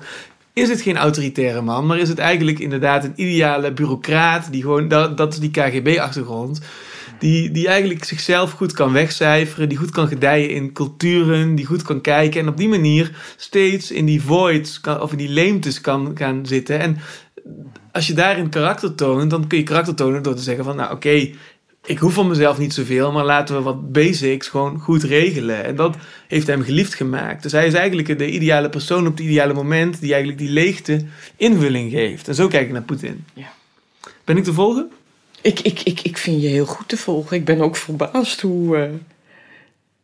is 0.53 0.69
het 0.69 0.81
geen 0.81 0.97
autoritaire 0.97 1.61
man, 1.61 1.85
maar 1.85 1.97
is 1.97 2.09
het 2.09 2.17
eigenlijk 2.17 2.59
inderdaad 2.59 3.03
een 3.03 3.13
ideale 3.15 3.73
bureaucraat 3.73 4.51
die 4.51 4.61
gewoon, 4.61 4.87
dat, 4.87 5.17
dat 5.17 5.33
is 5.33 5.39
die 5.39 5.51
KGB-achtergrond, 5.51 6.61
die, 7.19 7.51
die 7.51 7.67
eigenlijk 7.67 8.03
zichzelf 8.03 8.51
goed 8.51 8.73
kan 8.73 8.91
wegcijferen, 8.91 9.69
die 9.69 9.77
goed 9.77 9.89
kan 9.89 10.07
gedijen 10.07 10.49
in 10.49 10.73
culturen, 10.73 11.55
die 11.55 11.65
goed 11.65 11.81
kan 11.81 12.01
kijken 12.01 12.41
en 12.41 12.47
op 12.47 12.57
die 12.57 12.67
manier 12.67 13.11
steeds 13.37 13.91
in 13.91 14.05
die 14.05 14.21
voids 14.21 14.81
kan, 14.81 15.01
of 15.01 15.11
in 15.11 15.17
die 15.17 15.29
leemtes 15.29 15.81
kan 15.81 16.11
gaan 16.15 16.45
zitten. 16.45 16.79
En 16.79 16.97
als 17.93 18.07
je 18.07 18.13
daarin 18.13 18.49
karakter 18.49 18.95
toont, 18.95 19.29
dan 19.29 19.47
kun 19.47 19.57
je 19.57 19.63
karakter 19.63 19.95
tonen 19.95 20.23
door 20.23 20.35
te 20.35 20.41
zeggen 20.41 20.63
van, 20.63 20.75
nou 20.75 20.93
oké, 20.93 21.29
ik 21.85 21.97
hoef 21.97 22.13
van 22.13 22.27
mezelf 22.27 22.57
niet 22.57 22.73
zoveel, 22.73 23.11
maar 23.11 23.25
laten 23.25 23.55
we 23.55 23.61
wat 23.61 23.91
basics 23.91 24.47
gewoon 24.47 24.79
goed 24.79 25.03
regelen. 25.03 25.63
En 25.63 25.75
dat 25.75 25.95
heeft 26.27 26.47
hem 26.47 26.61
geliefd 26.61 26.93
gemaakt. 26.93 27.43
Dus 27.43 27.51
hij 27.51 27.67
is 27.67 27.73
eigenlijk 27.73 28.17
de 28.17 28.29
ideale 28.29 28.69
persoon 28.69 29.07
op 29.07 29.17
het 29.17 29.25
ideale 29.25 29.53
moment 29.53 29.99
die 29.99 30.11
eigenlijk 30.11 30.41
die 30.41 30.49
leegte 30.49 31.05
invulling 31.35 31.91
geeft. 31.91 32.27
En 32.27 32.35
zo 32.35 32.47
kijk 32.47 32.65
ik 32.65 32.71
naar 32.71 32.81
Poetin. 32.81 33.25
Ja. 33.33 33.53
Ben 34.23 34.37
ik 34.37 34.43
te 34.43 34.53
volgen? 34.53 34.91
Ik, 35.41 35.59
ik, 35.59 35.79
ik, 35.79 36.01
ik 36.01 36.17
vind 36.17 36.41
je 36.41 36.47
heel 36.47 36.65
goed 36.65 36.87
te 36.87 36.97
volgen. 36.97 37.37
Ik 37.37 37.45
ben 37.45 37.61
ook 37.61 37.75
verbaasd 37.75 38.41
hoe, 38.41 38.77
uh, 38.77 38.89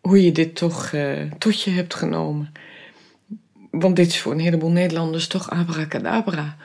hoe 0.01 0.23
je 0.23 0.31
dit 0.31 0.55
toch 0.55 0.91
uh, 0.91 1.31
tot 1.37 1.61
je 1.61 1.71
hebt 1.71 1.93
genomen. 1.93 2.53
Want 3.71 3.95
dit 3.95 4.07
is 4.07 4.19
voor 4.19 4.31
een 4.31 4.39
heleboel 4.39 4.71
Nederlanders 4.71 5.27
toch 5.27 5.49
abracadabra. 5.49 6.57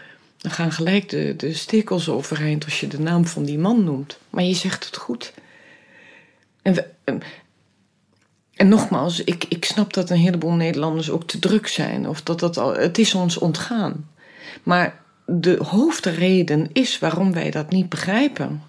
Dan 0.44 0.52
gaan 0.52 0.72
gelijk 0.72 1.08
de, 1.08 1.34
de 1.36 1.54
stikkels 1.54 2.08
overeind 2.08 2.64
als 2.64 2.80
je 2.80 2.86
de 2.86 3.00
naam 3.00 3.26
van 3.26 3.44
die 3.44 3.58
man 3.58 3.84
noemt. 3.84 4.18
Maar 4.30 4.44
je 4.44 4.54
zegt 4.54 4.84
het 4.84 4.96
goed. 4.96 5.32
En, 6.62 6.86
ehm, 7.04 7.18
en 8.54 8.68
nogmaals, 8.68 9.24
ik, 9.24 9.44
ik 9.48 9.64
snap 9.64 9.92
dat 9.92 10.10
een 10.10 10.16
heleboel 10.16 10.52
Nederlanders 10.52 11.10
ook 11.10 11.24
te 11.24 11.38
druk 11.38 11.66
zijn. 11.66 12.08
Of 12.08 12.22
dat 12.22 12.40
dat 12.40 12.56
al, 12.56 12.74
het 12.74 12.98
is 12.98 13.14
ons 13.14 13.38
ontgaan. 13.38 14.10
Maar 14.62 15.00
de 15.26 15.58
hoofdreden 15.68 16.68
is 16.72 16.98
waarom 16.98 17.32
wij 17.32 17.50
dat 17.50 17.70
niet 17.70 17.88
begrijpen. 17.88 18.62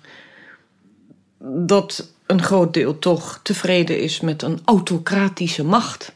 Dat 1.39 2.11
een 2.25 2.43
groot 2.43 2.73
deel 2.73 2.99
toch 2.99 3.39
tevreden 3.43 3.99
is 3.99 4.19
met 4.19 4.41
een 4.41 4.59
autocratische 4.65 5.63
macht. 5.63 6.13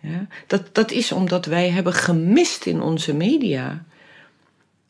Ja, 0.00 0.26
dat, 0.46 0.62
dat 0.72 0.90
is 0.90 1.12
omdat 1.12 1.46
wij 1.46 1.70
hebben 1.70 1.92
gemist 1.92 2.66
in 2.66 2.80
onze 2.80 3.14
media 3.14 3.84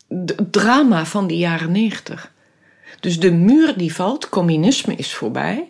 het 0.08 0.52
drama 0.52 1.04
van 1.04 1.26
de 1.26 1.36
jaren 1.36 1.72
negentig. 1.72 2.32
Dus 3.00 3.20
de 3.20 3.32
muur 3.32 3.78
die 3.78 3.94
valt, 3.94 4.28
communisme 4.28 4.94
is 4.94 5.14
voorbij. 5.14 5.68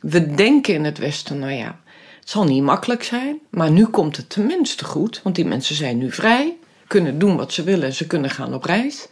We 0.00 0.34
denken 0.34 0.74
in 0.74 0.84
het 0.84 0.98
Westen, 0.98 1.38
nou 1.38 1.52
ja, 1.52 1.80
het 2.20 2.30
zal 2.30 2.44
niet 2.44 2.62
makkelijk 2.62 3.02
zijn, 3.02 3.38
maar 3.50 3.70
nu 3.70 3.86
komt 3.86 4.16
het 4.16 4.28
tenminste 4.28 4.84
goed, 4.84 5.20
want 5.22 5.34
die 5.34 5.44
mensen 5.44 5.74
zijn 5.74 5.98
nu 5.98 6.12
vrij, 6.12 6.56
kunnen 6.86 7.18
doen 7.18 7.36
wat 7.36 7.52
ze 7.52 7.62
willen, 7.62 7.92
ze 7.92 8.06
kunnen 8.06 8.30
gaan 8.30 8.54
op 8.54 8.64
reis. 8.64 9.08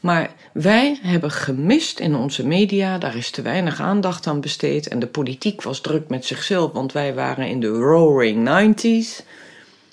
Maar 0.00 0.30
wij 0.52 0.98
hebben 1.02 1.30
gemist 1.30 1.98
in 1.98 2.14
onze 2.14 2.46
media, 2.46 2.98
daar 2.98 3.16
is 3.16 3.30
te 3.30 3.42
weinig 3.42 3.80
aandacht 3.80 4.26
aan 4.26 4.40
besteed. 4.40 4.88
En 4.88 4.98
de 4.98 5.06
politiek 5.06 5.62
was 5.62 5.80
druk 5.80 6.08
met 6.08 6.24
zichzelf, 6.24 6.72
want 6.72 6.92
wij 6.92 7.14
waren 7.14 7.46
in 7.46 7.60
de 7.60 7.68
roaring 7.68 8.48
90s. 8.48 9.24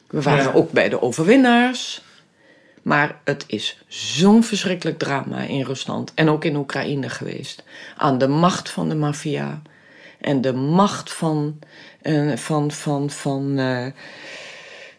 We 0.08 0.22
waren 0.22 0.53
ook 0.53 0.72
bij 0.72 0.89
de 0.89 1.01
overwinnaars. 1.01 2.05
Maar 2.86 3.20
het 3.24 3.44
is 3.48 3.84
zo'n 3.88 4.44
verschrikkelijk 4.44 4.98
drama 4.98 5.42
in 5.42 5.62
Rusland 5.62 6.12
en 6.14 6.30
ook 6.30 6.46
in 6.46 6.56
Oekraïne 6.56 7.10
geweest. 7.10 7.64
Aan 7.98 8.18
de 8.18 8.28
macht 8.28 8.70
van 8.70 8.90
de 8.90 8.96
maffia 8.96 9.62
en 10.22 10.42
de 10.42 10.54
macht 10.54 11.14
van, 11.14 11.60
uh, 12.04 12.36
van, 12.36 12.72
van, 12.72 13.10
van 13.10 13.60
uh, 13.60 13.86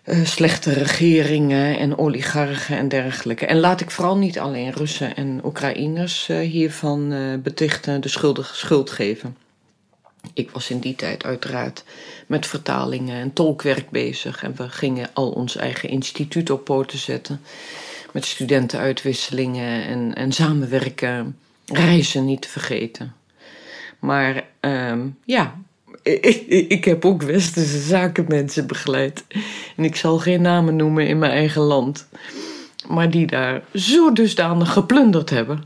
uh, 0.05 0.24
slechte 0.24 0.72
regeringen 0.72 1.78
en 1.78 1.99
oligarchen 1.99 2.76
en 2.76 2.89
dergelijke. 2.89 3.47
En 3.47 3.59
laat 3.61 3.80
ik 3.80 3.91
vooral 3.91 4.16
niet 4.16 4.39
alleen 4.39 4.72
Russen 4.72 5.16
en 5.16 5.41
Oekraïners 5.45 6.26
hiervan 6.26 7.14
betichten 7.43 8.01
de 8.01 8.09
schuld 8.53 8.91
geven. 8.91 9.37
Ik 10.34 10.50
was 10.50 10.70
in 10.70 10.78
die 10.78 10.94
tijd 10.94 11.24
uiteraard 11.24 11.84
met 12.26 12.46
vertalingen 12.46 13.20
en 13.20 13.32
tolkwerk 13.32 13.90
bezig. 13.90 14.42
En 14.42 14.56
we 14.56 14.68
gingen 14.68 15.08
al 15.12 15.30
ons 15.30 15.56
eigen 15.56 15.88
instituut 15.88 16.50
op 16.50 16.64
poten 16.64 16.98
zetten. 16.98 17.40
Met 18.12 18.24
studentenuitwisselingen 18.24 19.84
en, 19.84 20.14
en 20.14 20.32
samenwerken. 20.32 21.38
Reizen 21.66 22.24
niet 22.24 22.42
te 22.42 22.48
vergeten. 22.48 23.14
Maar 23.98 24.44
um, 24.60 25.18
ja, 25.24 25.54
ik, 26.02 26.46
ik, 26.68 26.84
heb 26.84 27.04
ook 27.04 27.22
westerse 27.22 27.78
zakenmensen 27.78 28.66
begeleid. 28.66 29.24
En 29.76 29.84
ik 29.84 29.96
zal 29.96 30.18
geen 30.18 30.42
namen 30.42 30.76
noemen 30.76 31.06
in 31.08 31.18
mijn 31.18 31.32
eigen 31.32 31.62
land. 31.62 32.08
Maar 32.88 33.10
die 33.10 33.26
daar 33.26 33.62
zo 33.74 34.12
dusdanig 34.12 34.72
geplunderd 34.72 35.30
hebben. 35.30 35.62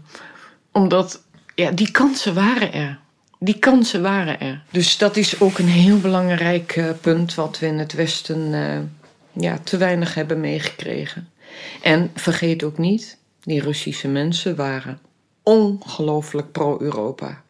Omdat, 0.73 1.23
ja, 1.55 1.71
die 1.71 1.91
kansen 1.91 2.35
waren 2.35 2.73
er. 2.73 2.99
Die 3.43 3.59
kansen 3.59 4.03
waren 4.03 4.41
er. 4.41 4.63
Dus 4.71 4.99
dat 4.99 5.17
is 5.17 5.41
ook 5.41 5.59
een 5.59 5.69
heel 5.69 6.01
belangrijk 6.01 6.77
uh, 6.77 6.91
punt 7.01 7.35
wat 7.35 7.59
we 7.59 7.67
in 7.67 7.79
het 7.79 7.93
Westen 7.93 8.53
uh, 8.53 8.79
ja, 9.33 9.59
te 9.59 9.77
weinig 9.77 10.15
hebben 10.15 10.41
meegekregen. 10.41 11.29
En 11.83 12.11
vergeet 12.15 12.63
ook 12.63 12.79
niet, 12.79 13.19
die 13.43 13.63
Russische 13.63 14.09
mensen 14.09 14.57
waren 14.57 15.01
ongelooflijk 15.43 16.53
pro-Europa. 16.53 17.43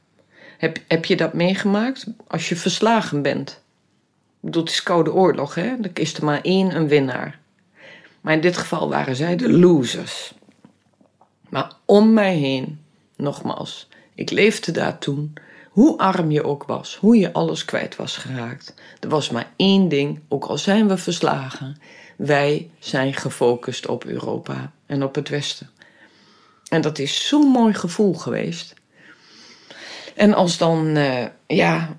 Heb, 0.58 0.78
heb 0.88 1.04
je 1.04 1.16
dat 1.16 1.34
meegemaakt 1.34 2.06
als 2.26 2.48
je 2.48 2.56
verslagen 2.56 3.22
bent? 3.22 3.60
Dat 4.40 4.68
is 4.68 4.82
Koude 4.82 5.12
Oorlog, 5.12 5.54
hè? 5.54 5.80
Dan 5.80 5.90
is 5.94 6.14
er 6.14 6.24
maar 6.24 6.40
één 6.40 6.76
een 6.76 6.88
winnaar. 6.88 7.38
Maar 8.20 8.34
in 8.34 8.40
dit 8.40 8.56
geval 8.56 8.88
waren 8.88 9.16
zij 9.16 9.36
de 9.36 9.52
losers. 9.52 10.34
Maar 11.48 11.72
om 11.84 12.12
mij 12.12 12.36
heen, 12.36 12.80
nogmaals, 13.16 13.88
ik 14.14 14.30
leefde 14.30 14.72
daar 14.72 14.98
toen, 14.98 15.34
hoe 15.70 15.98
arm 15.98 16.30
je 16.30 16.44
ook 16.44 16.64
was, 16.64 16.96
hoe 16.96 17.18
je 17.18 17.32
alles 17.32 17.64
kwijt 17.64 17.96
was 17.96 18.16
geraakt. 18.16 18.74
Er 19.00 19.08
was 19.08 19.30
maar 19.30 19.52
één 19.56 19.88
ding, 19.88 20.20
ook 20.28 20.44
al 20.44 20.58
zijn 20.58 20.88
we 20.88 20.96
verslagen, 20.96 21.76
wij 22.16 22.70
zijn 22.78 23.14
gefocust 23.14 23.86
op 23.86 24.04
Europa 24.04 24.72
en 24.86 25.02
op 25.02 25.14
het 25.14 25.28
Westen. 25.28 25.70
En 26.68 26.80
dat 26.80 26.98
is 26.98 27.28
zo'n 27.28 27.46
mooi 27.46 27.74
gevoel 27.74 28.14
geweest. 28.14 28.74
En 30.14 30.34
als 30.34 30.58
dan, 30.58 30.96
uh, 30.96 31.26
ja, 31.46 31.96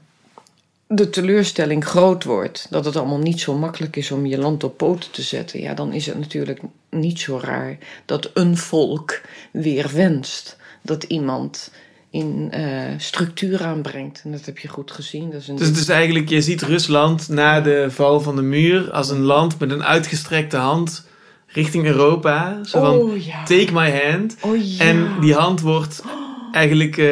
de 0.88 1.10
teleurstelling 1.10 1.86
groot 1.86 2.24
wordt, 2.24 2.68
dat 2.70 2.86
het 2.86 2.96
allemaal 2.96 3.18
niet 3.18 3.40
zo 3.40 3.54
makkelijk 3.54 3.96
is 3.96 4.12
om 4.12 4.26
je 4.26 4.38
land 4.38 4.64
op 4.64 4.78
poten 4.78 5.12
te 5.12 5.22
zetten, 5.22 5.62
ja, 5.62 5.74
dan 5.74 5.94
is 5.94 6.06
het 6.06 6.20
natuurlijk 6.20 6.60
niet 6.90 7.20
zo 7.20 7.40
raar 7.42 7.78
dat 8.06 8.32
een 8.34 8.58
volk 8.58 9.22
weer 9.52 9.92
wenst 9.94 10.58
dat 10.82 11.04
iemand 11.04 11.72
in 12.12 12.52
uh, 12.56 12.84
structuur 12.98 13.64
aanbrengt. 13.64 14.22
En 14.24 14.32
dat 14.32 14.46
heb 14.46 14.58
je 14.58 14.68
goed 14.68 14.92
gezien. 14.92 15.32
Dat 15.32 15.42
is 15.42 15.48
een 15.48 15.56
dus 15.56 15.68
het 15.68 15.78
is 15.78 15.90
eigenlijk, 15.90 16.30
je 16.30 16.42
ziet 16.42 16.62
Rusland 16.62 17.30
na 17.30 17.62
de 17.62 17.86
val 17.90 18.22
van 18.22 18.36
de 18.36 18.42
muur 18.42 18.92
als 18.92 19.10
een 19.10 19.22
land 19.22 19.60
met 19.60 19.72
een 19.72 19.84
uitgestrekte 19.84 20.58
hand 20.58 21.08
richting 21.48 21.86
Europa. 21.86 22.64
Zo 22.64 22.80
van, 22.80 22.96
oh, 22.96 23.26
ja. 23.26 23.44
take 23.44 23.74
my 23.74 24.02
hand. 24.02 24.38
Oh, 24.42 24.66
ja. 24.66 24.86
En 24.86 25.08
die 25.20 25.34
hand 25.34 25.62
wordt 25.62 26.04
eigenlijk 26.52 26.98
uh, 26.98 27.06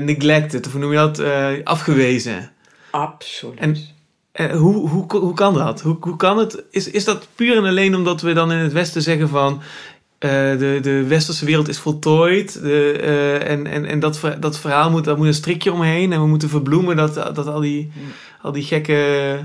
neglected, 0.00 0.66
of 0.66 0.72
hoe 0.72 0.80
noem 0.80 0.90
je 0.90 0.96
dat, 0.96 1.20
uh, 1.20 1.48
afgewezen. 1.64 2.50
Absoluut. 2.90 3.58
En 3.58 3.76
hoe, 4.56 4.88
hoe, 4.88 5.16
hoe 5.16 5.34
kan 5.34 5.54
dat? 5.54 5.80
Hoe, 5.80 5.96
hoe 6.00 6.16
kan 6.16 6.38
het? 6.38 6.62
Is, 6.70 6.90
is 6.90 7.04
dat 7.04 7.28
puur 7.34 7.56
en 7.56 7.64
alleen 7.64 7.94
omdat 7.94 8.20
we 8.20 8.32
dan 8.32 8.52
in 8.52 8.58
het 8.58 8.72
Westen 8.72 9.02
zeggen 9.02 9.28
van... 9.28 9.62
de, 10.18 10.78
de 10.82 11.04
westerse 11.06 11.44
wereld 11.44 11.68
is 11.68 11.78
voltooid. 11.78 12.60
De, 12.62 12.92
en 13.46 13.66
en, 13.66 13.84
en 13.84 14.00
dat, 14.00 14.20
dat 14.40 14.58
verhaal 14.58 14.90
moet, 14.90 15.04
daar 15.04 15.16
moet 15.16 15.26
een 15.26 15.34
strikje 15.34 15.72
omheen. 15.72 16.12
En 16.12 16.20
we 16.20 16.26
moeten 16.26 16.48
verbloemen 16.48 16.96
dat, 16.96 17.14
dat 17.14 17.46
al, 17.46 17.60
die, 17.60 17.92
mm. 17.94 18.12
al 18.42 18.52
die 18.52 18.64
gekke... 18.64 19.38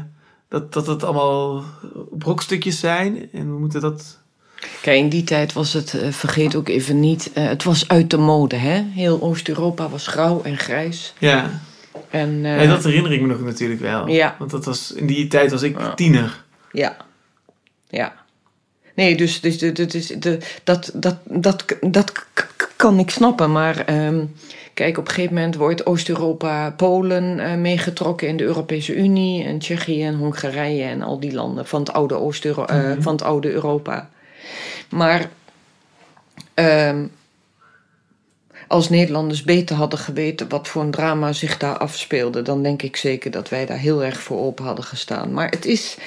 Dat, 0.49 0.74
dat 0.74 0.88
het 0.88 1.03
allemaal 1.03 1.63
brokstukjes 2.11 2.80
zijn. 2.80 3.30
En 3.32 3.53
we 3.53 3.59
moeten 3.59 3.82
dat 3.82 4.19
Kijk, 4.82 4.97
in 4.97 5.09
die 5.09 5.24
tijd 5.24 5.53
was 5.53 5.74
het, 5.74 5.93
uh, 5.93 6.11
vergeet 6.11 6.55
ook 6.55 6.67
even 6.67 6.99
niet, 6.99 7.32
uh, 7.38 7.47
het 7.47 7.63
was 7.63 7.88
uit 7.88 8.09
de 8.09 8.17
mode. 8.17 8.55
Hè? 8.55 8.84
Heel 8.93 9.22
Oost-Europa 9.22 9.89
was 9.89 10.07
grauw 10.07 10.41
en 10.43 10.57
grijs. 10.57 11.13
Ja. 11.17 11.61
En, 12.09 12.30
uh, 12.30 12.63
ja, 12.63 12.69
dat 12.69 12.84
herinner 12.84 13.11
ik 13.11 13.22
me 13.22 13.28
nog 13.28 13.41
natuurlijk 13.41 13.82
wel. 13.82 14.07
Ja. 14.07 14.36
Want 14.39 14.51
dat 14.51 14.65
was, 14.65 14.91
in 14.91 15.07
die 15.07 15.28
tijd 15.28 15.51
was 15.51 15.61
ik 15.61 15.78
tiener. 15.95 16.43
Ja. 16.72 16.97
Ja. 17.89 18.13
Nee, 18.95 19.15
dus, 19.15 19.41
dus, 19.41 19.57
dus, 19.57 19.73
dus 19.73 20.07
de, 20.07 20.37
dat, 20.63 20.91
dat, 20.93 21.17
dat, 21.23 21.65
dat 21.81 22.11
kan 22.75 22.99
ik 22.99 23.09
snappen. 23.09 23.51
Maar 23.51 24.05
um, 24.05 24.35
kijk, 24.73 24.97
op 24.97 25.07
een 25.07 25.13
gegeven 25.13 25.35
moment 25.35 25.55
wordt 25.55 25.85
Oost-Europa, 25.85 26.71
Polen 26.71 27.61
meegetrokken 27.61 28.27
in 28.27 28.37
de 28.37 28.43
Europese 28.43 28.95
Unie. 28.95 29.43
En 29.43 29.59
Tsjechië 29.59 30.03
en 30.03 30.15
Hongarije 30.15 30.83
en 30.83 31.01
al 31.01 31.19
die 31.19 31.33
landen 31.33 31.67
van 31.67 31.79
het 31.79 31.93
oude, 31.93 32.15
Oost 32.15 32.45
mm 32.45 32.53
-hmm. 32.53 33.01
van 33.01 33.13
het 33.13 33.23
oude 33.23 33.51
Europa. 33.51 34.09
Maar 34.89 35.29
uh, 36.55 36.99
als 38.67 38.89
Nederlanders 38.89 39.43
beter 39.43 39.75
hadden 39.75 39.99
geweten 39.99 40.49
wat 40.49 40.67
voor 40.67 40.81
een 40.81 40.91
drama 40.91 41.33
zich 41.33 41.57
daar 41.57 41.77
afspeelde, 41.77 42.41
dan 42.41 42.63
denk 42.63 42.81
ik 42.81 42.95
zeker 42.95 43.31
dat 43.31 43.49
wij 43.49 43.65
daar 43.65 43.77
heel 43.77 44.03
erg 44.03 44.21
voor 44.21 44.39
open 44.39 44.65
hadden 44.65 44.85
gestaan. 44.85 45.33
Maar 45.33 45.49
het 45.49 45.65
is. 45.65 45.97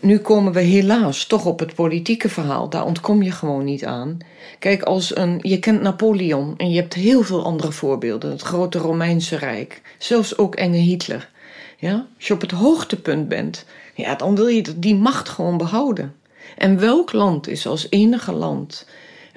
Nu 0.00 0.18
komen 0.18 0.52
we 0.52 0.60
helaas 0.60 1.26
toch 1.26 1.46
op 1.46 1.58
het 1.58 1.74
politieke 1.74 2.28
verhaal. 2.28 2.68
Daar 2.68 2.84
ontkom 2.84 3.22
je 3.22 3.30
gewoon 3.30 3.64
niet 3.64 3.84
aan. 3.84 4.18
Kijk, 4.58 4.82
als 4.82 5.16
een, 5.16 5.38
je 5.42 5.58
kent 5.58 5.80
Napoleon 5.80 6.54
en 6.56 6.70
je 6.70 6.80
hebt 6.80 6.94
heel 6.94 7.22
veel 7.22 7.44
andere 7.44 7.72
voorbeelden. 7.72 8.30
Het 8.30 8.42
grote 8.42 8.78
Romeinse 8.78 9.36
Rijk. 9.36 9.82
Zelfs 9.98 10.38
ook 10.38 10.54
enge 10.54 10.76
Hitler. 10.76 11.30
Ja? 11.76 12.06
Als 12.16 12.26
je 12.26 12.34
op 12.34 12.40
het 12.40 12.50
hoogtepunt 12.50 13.28
bent, 13.28 13.64
ja, 13.94 14.14
dan 14.14 14.34
wil 14.34 14.46
je 14.46 14.78
die 14.78 14.94
macht 14.94 15.28
gewoon 15.28 15.56
behouden. 15.56 16.14
En 16.56 16.78
welk 16.78 17.12
land 17.12 17.48
is 17.48 17.66
als 17.66 17.86
enige 17.90 18.32
land 18.32 18.86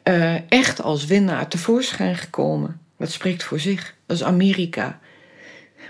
uh, 0.03 0.51
echt 0.51 0.81
als 0.81 1.05
winnaar 1.05 1.47
tevoorschijn 1.47 2.15
gekomen? 2.15 2.79
Dat 2.97 3.11
spreekt 3.11 3.43
voor 3.43 3.59
zich. 3.59 3.95
Dat 4.05 4.17
is 4.17 4.23
Amerika. 4.23 4.99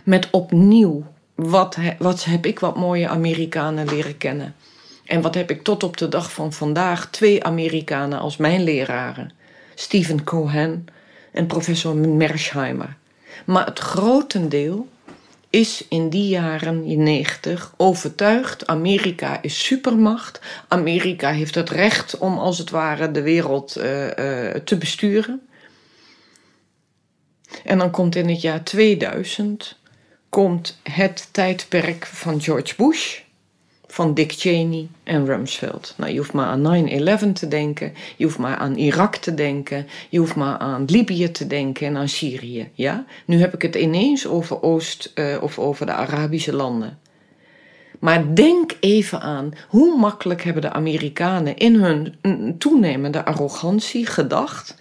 Met 0.03 0.27
opnieuw, 0.31 1.05
wat, 1.49 1.77
wat 1.99 2.23
heb 2.23 2.45
ik 2.45 2.59
wat 2.59 2.75
mooie 2.75 3.07
Amerikanen 3.07 3.87
leren 3.87 4.17
kennen. 4.17 4.55
En 5.05 5.21
wat 5.21 5.35
heb 5.35 5.49
ik 5.49 5.63
tot 5.63 5.83
op 5.83 5.97
de 5.97 6.09
dag 6.09 6.31
van 6.31 6.53
vandaag 6.53 7.09
twee 7.09 7.43
Amerikanen 7.43 8.19
als 8.19 8.37
mijn 8.37 8.63
leraren. 8.63 9.31
Stephen 9.75 10.23
Cohen 10.23 10.85
en 11.31 11.47
professor 11.47 11.95
Mersheimer. 11.95 12.97
Maar 13.45 13.65
het 13.65 13.79
grotendeel 13.79 14.87
is 15.49 15.85
in 15.89 16.09
die 16.09 16.27
jaren 16.27 17.03
90 17.03 17.73
overtuigd: 17.77 18.67
Amerika 18.67 19.41
is 19.41 19.65
supermacht. 19.65 20.41
Amerika 20.67 21.31
heeft 21.31 21.55
het 21.55 21.69
recht 21.69 22.17
om 22.17 22.37
als 22.37 22.57
het 22.57 22.69
ware 22.69 23.11
de 23.11 23.21
wereld 23.21 23.77
uh, 23.77 24.03
uh, 24.03 24.55
te 24.55 24.77
besturen. 24.77 25.41
En 27.63 27.77
dan 27.77 27.91
komt 27.91 28.15
in 28.15 28.29
het 28.29 28.41
jaar 28.41 28.63
2000 28.63 29.79
komt 30.31 30.79
het 30.83 31.27
tijdperk 31.31 32.05
van 32.05 32.41
George 32.41 32.73
Bush 32.77 33.19
van 33.87 34.13
Dick 34.13 34.31
Cheney 34.31 34.87
en 35.03 35.25
Rumsfeld. 35.25 35.93
Nou, 35.97 36.11
je 36.11 36.17
hoeft 36.17 36.33
maar 36.33 36.45
aan 36.45 36.89
9-11 37.29 37.31
te 37.33 37.47
denken, 37.47 37.93
je 38.17 38.23
hoeft 38.23 38.37
maar 38.37 38.57
aan 38.57 38.75
Irak 38.75 39.15
te 39.15 39.33
denken, 39.33 39.87
je 40.09 40.19
hoeft 40.19 40.35
maar 40.35 40.57
aan 40.57 40.85
Libië 40.85 41.31
te 41.31 41.47
denken 41.47 41.87
en 41.87 41.97
aan 41.97 42.07
Syrië. 42.07 42.69
Ja? 42.73 43.05
Nu 43.25 43.39
heb 43.39 43.53
ik 43.53 43.61
het 43.61 43.75
ineens 43.75 44.27
over 44.27 44.61
Oost 44.61 45.11
uh, 45.15 45.37
of 45.41 45.59
over 45.59 45.85
de 45.85 45.91
Arabische 45.91 46.53
landen. 46.53 46.99
Maar 47.99 48.35
denk 48.35 48.77
even 48.79 49.21
aan 49.21 49.53
hoe 49.67 49.97
makkelijk 49.97 50.43
hebben 50.43 50.61
de 50.61 50.71
Amerikanen 50.71 51.57
in 51.57 51.75
hun 51.75 52.15
toenemende 52.57 53.25
arrogantie 53.25 54.05
gedacht: 54.05 54.75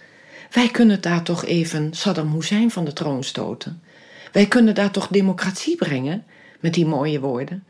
wij 0.51 0.67
kunnen 0.67 1.01
daar 1.01 1.23
toch 1.23 1.45
even 1.45 1.93
Saddam 1.93 2.33
Hussein 2.33 2.71
van 2.71 2.85
de 2.85 2.93
troon 2.93 3.23
stoten. 3.23 3.81
Wij 4.31 4.45
kunnen 4.45 4.75
daar 4.75 4.91
toch 4.91 5.07
democratie 5.07 5.75
brengen 5.75 6.25
met 6.59 6.73
die 6.73 6.85
mooie 6.85 7.19
woorden. 7.19 7.63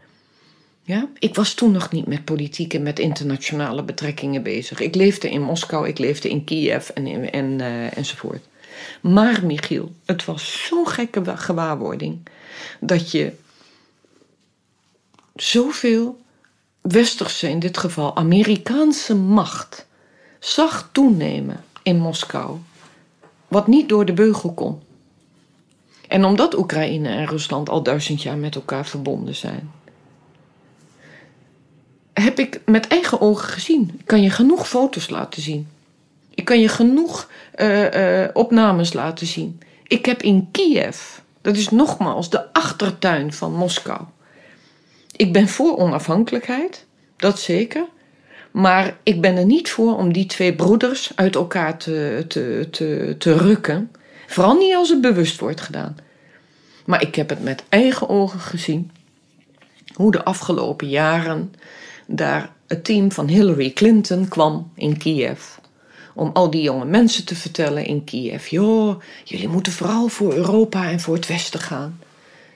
Ja? 0.83 1.07
Ik 1.19 1.35
was 1.35 1.53
toen 1.53 1.71
nog 1.71 1.91
niet 1.91 2.07
met 2.07 2.25
politiek 2.25 2.73
en 2.73 2.83
met 2.83 2.99
internationale 2.99 3.83
betrekkingen 3.83 4.43
bezig. 4.43 4.79
Ik 4.79 4.95
leefde 4.95 5.29
in 5.29 5.41
Moskou, 5.41 5.87
ik 5.87 5.97
leefde 5.97 6.29
in 6.29 6.43
Kiev 6.43 6.89
en, 6.89 7.31
en, 7.31 7.59
uh, 7.59 7.97
enzovoort. 7.97 8.45
Maar 9.01 9.45
Michiel, 9.45 9.91
het 10.05 10.25
was 10.25 10.65
zo'n 10.67 10.87
gekke 10.87 11.37
gewaarwording 11.37 12.27
dat 12.79 13.11
je 13.11 13.33
zoveel 15.35 16.21
westerse, 16.81 17.49
in 17.49 17.59
dit 17.59 17.77
geval 17.77 18.15
Amerikaanse 18.15 19.15
macht, 19.15 19.85
zag 20.39 20.89
toenemen 20.91 21.63
in 21.83 21.97
Moskou, 21.97 22.57
wat 23.47 23.67
niet 23.67 23.89
door 23.89 24.05
de 24.05 24.13
beugel 24.13 24.53
kon. 24.53 24.81
En 26.11 26.25
omdat 26.25 26.57
Oekraïne 26.57 27.09
en 27.09 27.25
Rusland 27.25 27.69
al 27.69 27.83
duizend 27.83 28.21
jaar 28.21 28.37
met 28.37 28.55
elkaar 28.55 28.85
verbonden 28.85 29.35
zijn, 29.35 29.71
heb 32.13 32.39
ik 32.39 32.61
met 32.65 32.87
eigen 32.87 33.21
ogen 33.21 33.49
gezien. 33.49 33.91
Ik 33.99 34.05
kan 34.05 34.21
je 34.21 34.29
genoeg 34.29 34.67
foto's 34.67 35.09
laten 35.09 35.41
zien. 35.41 35.67
Ik 36.29 36.45
kan 36.45 36.59
je 36.59 36.67
genoeg 36.67 37.29
uh, 37.55 37.93
uh, 37.93 38.27
opnames 38.33 38.93
laten 38.93 39.27
zien. 39.27 39.59
Ik 39.83 40.05
heb 40.05 40.21
in 40.21 40.47
Kiev, 40.51 40.99
dat 41.41 41.55
is 41.55 41.69
nogmaals 41.69 42.29
de 42.29 42.53
achtertuin 42.53 43.33
van 43.33 43.53
Moskou. 43.53 44.01
Ik 45.15 45.33
ben 45.33 45.47
voor 45.47 45.77
onafhankelijkheid, 45.77 46.85
dat 47.15 47.39
zeker. 47.39 47.85
Maar 48.51 48.97
ik 49.03 49.21
ben 49.21 49.37
er 49.37 49.45
niet 49.45 49.69
voor 49.69 49.97
om 49.97 50.13
die 50.13 50.25
twee 50.25 50.55
broeders 50.55 51.11
uit 51.15 51.35
elkaar 51.35 51.77
te, 51.77 52.25
te, 52.27 52.67
te, 52.71 53.15
te 53.17 53.37
rukken. 53.37 53.91
Vooral 54.31 54.57
niet 54.57 54.75
als 54.75 54.89
het 54.89 55.01
bewust 55.01 55.39
wordt 55.39 55.61
gedaan. 55.61 55.95
Maar 56.85 57.01
ik 57.01 57.15
heb 57.15 57.29
het 57.29 57.43
met 57.43 57.63
eigen 57.69 58.09
ogen 58.09 58.39
gezien 58.39 58.91
hoe 59.93 60.11
de 60.11 60.23
afgelopen 60.23 60.89
jaren 60.89 61.53
daar 62.07 62.51
het 62.67 62.83
team 62.83 63.11
van 63.11 63.27
Hillary 63.27 63.71
Clinton 63.71 64.27
kwam 64.27 64.71
in 64.75 64.97
Kiev. 64.97 65.41
Om 66.13 66.29
al 66.33 66.49
die 66.49 66.61
jonge 66.61 66.85
mensen 66.85 67.25
te 67.25 67.35
vertellen 67.35 67.85
in 67.85 68.03
Kiev: 68.03 68.47
joh, 68.47 69.01
jullie 69.23 69.47
moeten 69.47 69.73
vooral 69.73 70.07
voor 70.07 70.33
Europa 70.33 70.89
en 70.89 70.99
voor 70.99 71.15
het 71.15 71.27
Westen 71.27 71.59
gaan. 71.59 71.99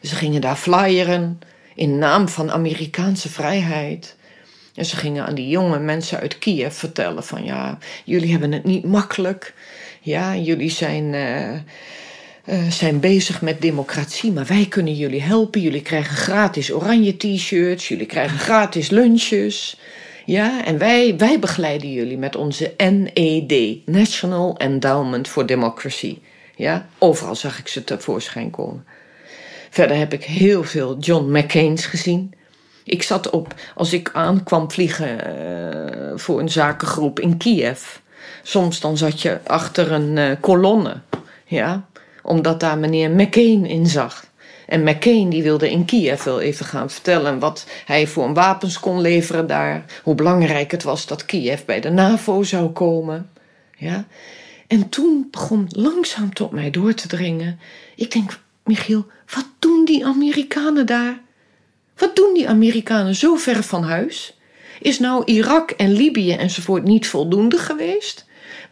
Ze 0.01 0.15
gingen 0.15 0.41
daar 0.41 0.55
flyeren 0.55 1.39
in 1.75 1.97
naam 1.97 2.29
van 2.29 2.51
Amerikaanse 2.51 3.29
vrijheid. 3.29 4.15
En 4.75 4.85
ze 4.85 4.95
gingen 4.95 5.25
aan 5.25 5.35
die 5.35 5.49
jonge 5.49 5.79
mensen 5.79 6.19
uit 6.19 6.37
Kiev 6.37 6.73
vertellen: 6.73 7.23
van 7.23 7.43
ja, 7.43 7.77
jullie 8.05 8.31
hebben 8.31 8.51
het 8.51 8.63
niet 8.63 8.85
makkelijk. 8.85 9.53
Ja, 10.05 10.35
jullie 10.35 10.69
zijn. 10.69 11.13
Uh, 11.13 11.53
uh, 12.45 12.69
zijn 12.69 12.99
bezig 12.99 13.41
met 13.41 13.61
democratie, 13.61 14.31
maar 14.31 14.45
wij 14.45 14.65
kunnen 14.69 14.95
jullie 14.95 15.21
helpen. 15.21 15.61
Jullie 15.61 15.81
krijgen 15.81 16.15
gratis 16.15 16.73
oranje 16.73 17.17
t-shirts, 17.17 17.87
jullie 17.87 18.05
krijgen 18.05 18.39
gratis 18.39 18.89
lunches. 18.89 19.79
Ja, 20.25 20.65
en 20.65 20.77
wij, 20.77 21.17
wij 21.17 21.39
begeleiden 21.39 21.91
jullie 21.91 22.17
met 22.17 22.35
onze 22.35 22.73
NED, 22.77 23.77
National 23.85 24.57
Endowment 24.57 25.27
for 25.27 25.45
Democracy. 25.45 26.17
Ja, 26.55 26.87
overal 26.97 27.35
zag 27.35 27.59
ik 27.59 27.67
ze 27.67 27.83
tevoorschijn 27.83 28.49
komen. 28.49 28.85
Verder 29.69 29.97
heb 29.97 30.13
ik 30.13 30.23
heel 30.23 30.63
veel 30.63 30.97
John 30.99 31.37
McCain's 31.37 31.85
gezien. 31.85 32.33
Ik 32.83 33.03
zat 33.03 33.29
op, 33.29 33.53
als 33.75 33.93
ik 33.93 34.09
aankwam 34.13 34.71
vliegen 34.71 35.37
uh, 35.39 36.11
voor 36.15 36.39
een 36.39 36.49
zakengroep 36.49 37.19
in 37.19 37.37
Kiev. 37.37 37.97
Soms 38.47 38.79
dan 38.79 38.97
zat 38.97 39.21
je 39.21 39.39
achter 39.43 39.91
een 39.91 40.17
uh, 40.17 40.31
kolonne, 40.39 41.01
ja, 41.45 41.85
omdat 42.23 42.59
daar 42.59 42.77
meneer 42.77 43.11
McCain 43.11 43.65
in 43.65 43.87
zag. 43.87 44.25
En 44.67 44.83
McCain 44.83 45.29
die 45.29 45.43
wilde 45.43 45.71
in 45.71 45.85
Kiev 45.85 46.23
wel 46.23 46.41
even 46.41 46.65
gaan 46.65 46.89
vertellen 46.89 47.39
wat 47.39 47.65
hij 47.85 48.07
voor 48.07 48.25
een 48.25 48.33
wapens 48.33 48.79
kon 48.79 49.01
leveren 49.01 49.47
daar. 49.47 49.85
Hoe 50.03 50.15
belangrijk 50.15 50.71
het 50.71 50.83
was 50.83 51.07
dat 51.07 51.25
Kiev 51.25 51.61
bij 51.61 51.79
de 51.79 51.89
NAVO 51.89 52.43
zou 52.43 52.69
komen. 52.69 53.29
Ja? 53.77 54.05
En 54.67 54.89
toen 54.89 55.27
begon 55.31 55.67
langzaam 55.69 56.33
tot 56.33 56.51
mij 56.51 56.69
door 56.69 56.93
te 56.93 57.07
dringen. 57.07 57.59
Ik 57.95 58.11
denk, 58.11 58.39
Michiel, 58.63 59.05
wat 59.35 59.47
doen 59.59 59.85
die 59.85 60.05
Amerikanen 60.05 60.85
daar? 60.85 61.19
Wat 61.97 62.15
doen 62.15 62.33
die 62.33 62.49
Amerikanen 62.49 63.15
zo 63.15 63.35
ver 63.35 63.63
van 63.63 63.83
huis? 63.83 64.37
Is 64.79 64.99
nou 64.99 65.23
Irak 65.25 65.71
en 65.71 65.91
Libië 65.91 66.31
enzovoort 66.31 66.83
niet 66.83 67.07
voldoende 67.07 67.57
geweest? 67.57 68.24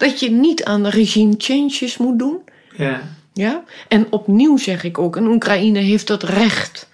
Dat 0.04 0.20
je 0.20 0.32
niet 0.32 0.64
aan 0.64 0.84
de 0.84 0.90
regime 0.90 1.34
changes 1.38 1.98
moet 1.98 2.20
doen? 2.20 2.38
Ja. 2.76 3.02
Ja? 3.34 3.64
En 3.88 4.08
opnieuw 4.10 4.58
zeg 4.58 4.84
ik 4.84 4.98
ook, 4.98 5.16
een 5.16 5.28
Oekraïne 5.28 5.80
heeft 5.80 6.08
het 6.08 6.24
recht 6.24 6.90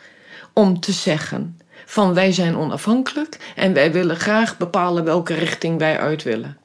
om 0.53 0.79
te 0.79 0.91
zeggen 0.91 1.59
van 1.85 2.13
wij 2.13 2.31
zijn 2.31 2.55
onafhankelijk 2.55 3.37
en 3.55 3.73
wij 3.73 3.91
willen 3.91 4.15
graag 4.15 4.57
bepalen 4.57 5.03
welke 5.03 5.33
richting 5.33 5.77
wij 5.77 5.99
uit 5.99 6.23
willen. 6.23 6.57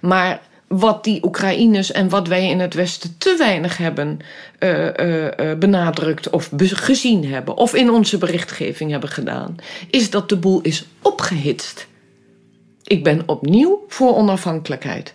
Maar 0.00 0.40
wat 0.68 1.04
die 1.04 1.24
Oekraïners 1.24 1.92
en 1.92 2.08
wat 2.08 2.28
wij 2.28 2.48
in 2.48 2.60
het 2.60 2.74
Westen 2.74 3.14
te 3.18 3.34
weinig 3.38 3.76
hebben 3.76 4.18
uh, 4.58 4.86
uh, 4.86 5.58
benadrukt 5.58 6.30
of 6.30 6.50
gezien 6.56 7.24
hebben, 7.26 7.56
of 7.56 7.74
in 7.74 7.90
onze 7.90 8.18
berichtgeving 8.18 8.90
hebben 8.90 9.10
gedaan, 9.10 9.56
is 9.90 10.10
dat 10.10 10.28
de 10.28 10.36
boel 10.36 10.60
is 10.60 10.86
opgehitst. 11.02 11.86
Ik 12.82 13.04
ben 13.04 13.22
opnieuw 13.26 13.84
voor 13.88 14.16
onafhankelijkheid. 14.16 15.14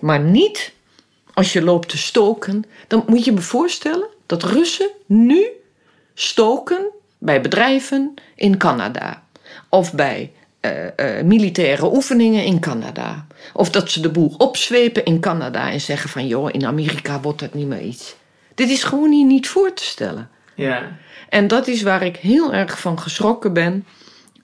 Maar 0.00 0.20
niet 0.20 0.72
als 1.34 1.52
je 1.52 1.62
loopt 1.62 1.88
te 1.88 1.98
stoken, 1.98 2.64
dan 2.86 3.04
moet 3.06 3.24
je 3.24 3.32
me 3.32 3.40
voorstellen 3.40 4.08
dat 4.26 4.42
Russen 4.42 4.90
nu 5.06 5.46
stoken 6.14 6.90
bij 7.18 7.40
bedrijven 7.40 8.14
in 8.34 8.56
Canada 8.56 9.22
of 9.68 9.94
bij 9.94 10.32
uh, 10.60 11.22
militaire 11.22 11.94
oefeningen 11.94 12.44
in 12.44 12.60
Canada. 12.60 13.26
Of 13.52 13.70
dat 13.70 13.90
ze 13.90 14.00
de 14.00 14.10
boel 14.10 14.34
opzwepen 14.38 15.04
in 15.04 15.20
Canada 15.20 15.70
en 15.70 15.80
zeggen 15.80 16.10
van 16.10 16.26
joh, 16.26 16.48
in 16.52 16.66
Amerika 16.66 17.20
wordt 17.20 17.40
dat 17.40 17.54
niet 17.54 17.66
meer 17.66 17.82
iets. 17.82 18.16
Dit 18.54 18.70
is 18.70 18.84
gewoon 18.84 19.12
hier 19.12 19.26
niet 19.26 19.48
voor 19.48 19.72
te 19.72 19.84
stellen. 19.84 20.30
Ja. 20.54 20.96
En 21.28 21.46
dat 21.46 21.66
is 21.66 21.82
waar 21.82 22.02
ik 22.02 22.16
heel 22.16 22.52
erg 22.52 22.80
van 22.80 23.00
geschrokken 23.00 23.52
ben. 23.52 23.86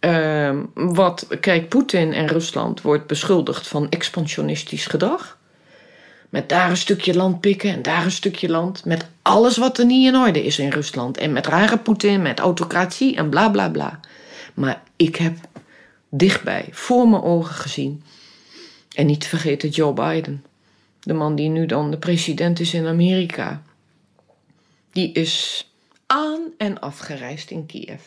Uh, 0.00 0.58
wat, 0.74 1.26
kijk, 1.40 1.68
Poetin 1.68 2.12
en 2.12 2.26
Rusland 2.26 2.80
wordt 2.80 3.06
beschuldigd 3.06 3.68
van 3.68 3.88
expansionistisch 3.90 4.86
gedrag. 4.86 5.38
Met 6.32 6.48
daar 6.48 6.70
een 6.70 6.76
stukje 6.76 7.14
land 7.14 7.40
pikken 7.40 7.70
en 7.70 7.82
daar 7.82 8.04
een 8.04 8.10
stukje 8.10 8.48
land. 8.48 8.84
Met 8.84 9.06
alles 9.22 9.56
wat 9.56 9.78
er 9.78 9.84
niet 9.84 10.06
in 10.06 10.16
orde 10.16 10.44
is 10.44 10.58
in 10.58 10.70
Rusland. 10.70 11.16
En 11.16 11.32
met 11.32 11.46
rare 11.46 11.78
Poetin, 11.78 12.22
met 12.22 12.38
autocratie 12.38 13.16
en 13.16 13.28
bla 13.28 13.50
bla 13.50 13.68
bla. 13.68 14.00
Maar 14.54 14.82
ik 14.96 15.16
heb 15.16 15.36
dichtbij, 16.08 16.68
voor 16.70 17.08
mijn 17.08 17.22
ogen 17.22 17.54
gezien. 17.54 18.02
En 18.94 19.06
niet 19.06 19.20
te 19.20 19.28
vergeten 19.28 19.68
Joe 19.68 19.92
Biden. 19.92 20.44
De 21.00 21.12
man 21.12 21.34
die 21.34 21.48
nu 21.48 21.66
dan 21.66 21.90
de 21.90 21.98
president 21.98 22.60
is 22.60 22.74
in 22.74 22.86
Amerika. 22.86 23.62
Die 24.92 25.12
is 25.12 25.66
aan 26.06 26.40
en 26.58 26.80
afgereisd 26.80 27.50
in 27.50 27.66
Kiev. 27.66 28.00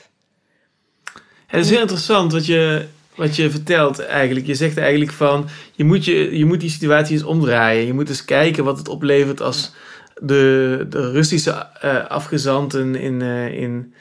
Het 1.46 1.64
is 1.64 1.70
heel 1.70 1.82
interessant 1.82 2.32
wat 2.32 2.46
je 2.46 2.88
wat 3.16 3.36
je 3.36 3.52
vertelt 3.52 4.00
eigenlijk. 4.00 4.46
Je 4.46 4.56
zegt 4.56 4.78
eigenlijk 4.78 5.12
van, 5.12 5.48
je 5.72 5.84
moet, 5.84 6.06
je, 6.06 6.38
je 6.38 6.46
moet 6.46 6.60
die 6.60 6.70
situatie 6.70 7.14
eens 7.14 7.24
omdraaien. 7.24 7.86
Je 7.86 7.94
moet 7.94 8.10
eens 8.10 8.26
kijken 8.26 8.64
wat 8.64 8.78
het 8.78 8.88
oplevert 8.88 9.42
als 9.42 9.74
de, 10.22 10.86
de 10.90 11.12
Russische 11.12 11.68
uh, 11.86 12.06
afgezanten 12.08 12.96
in, 12.96 13.22
uh, 13.22 13.62
in, 13.62 13.94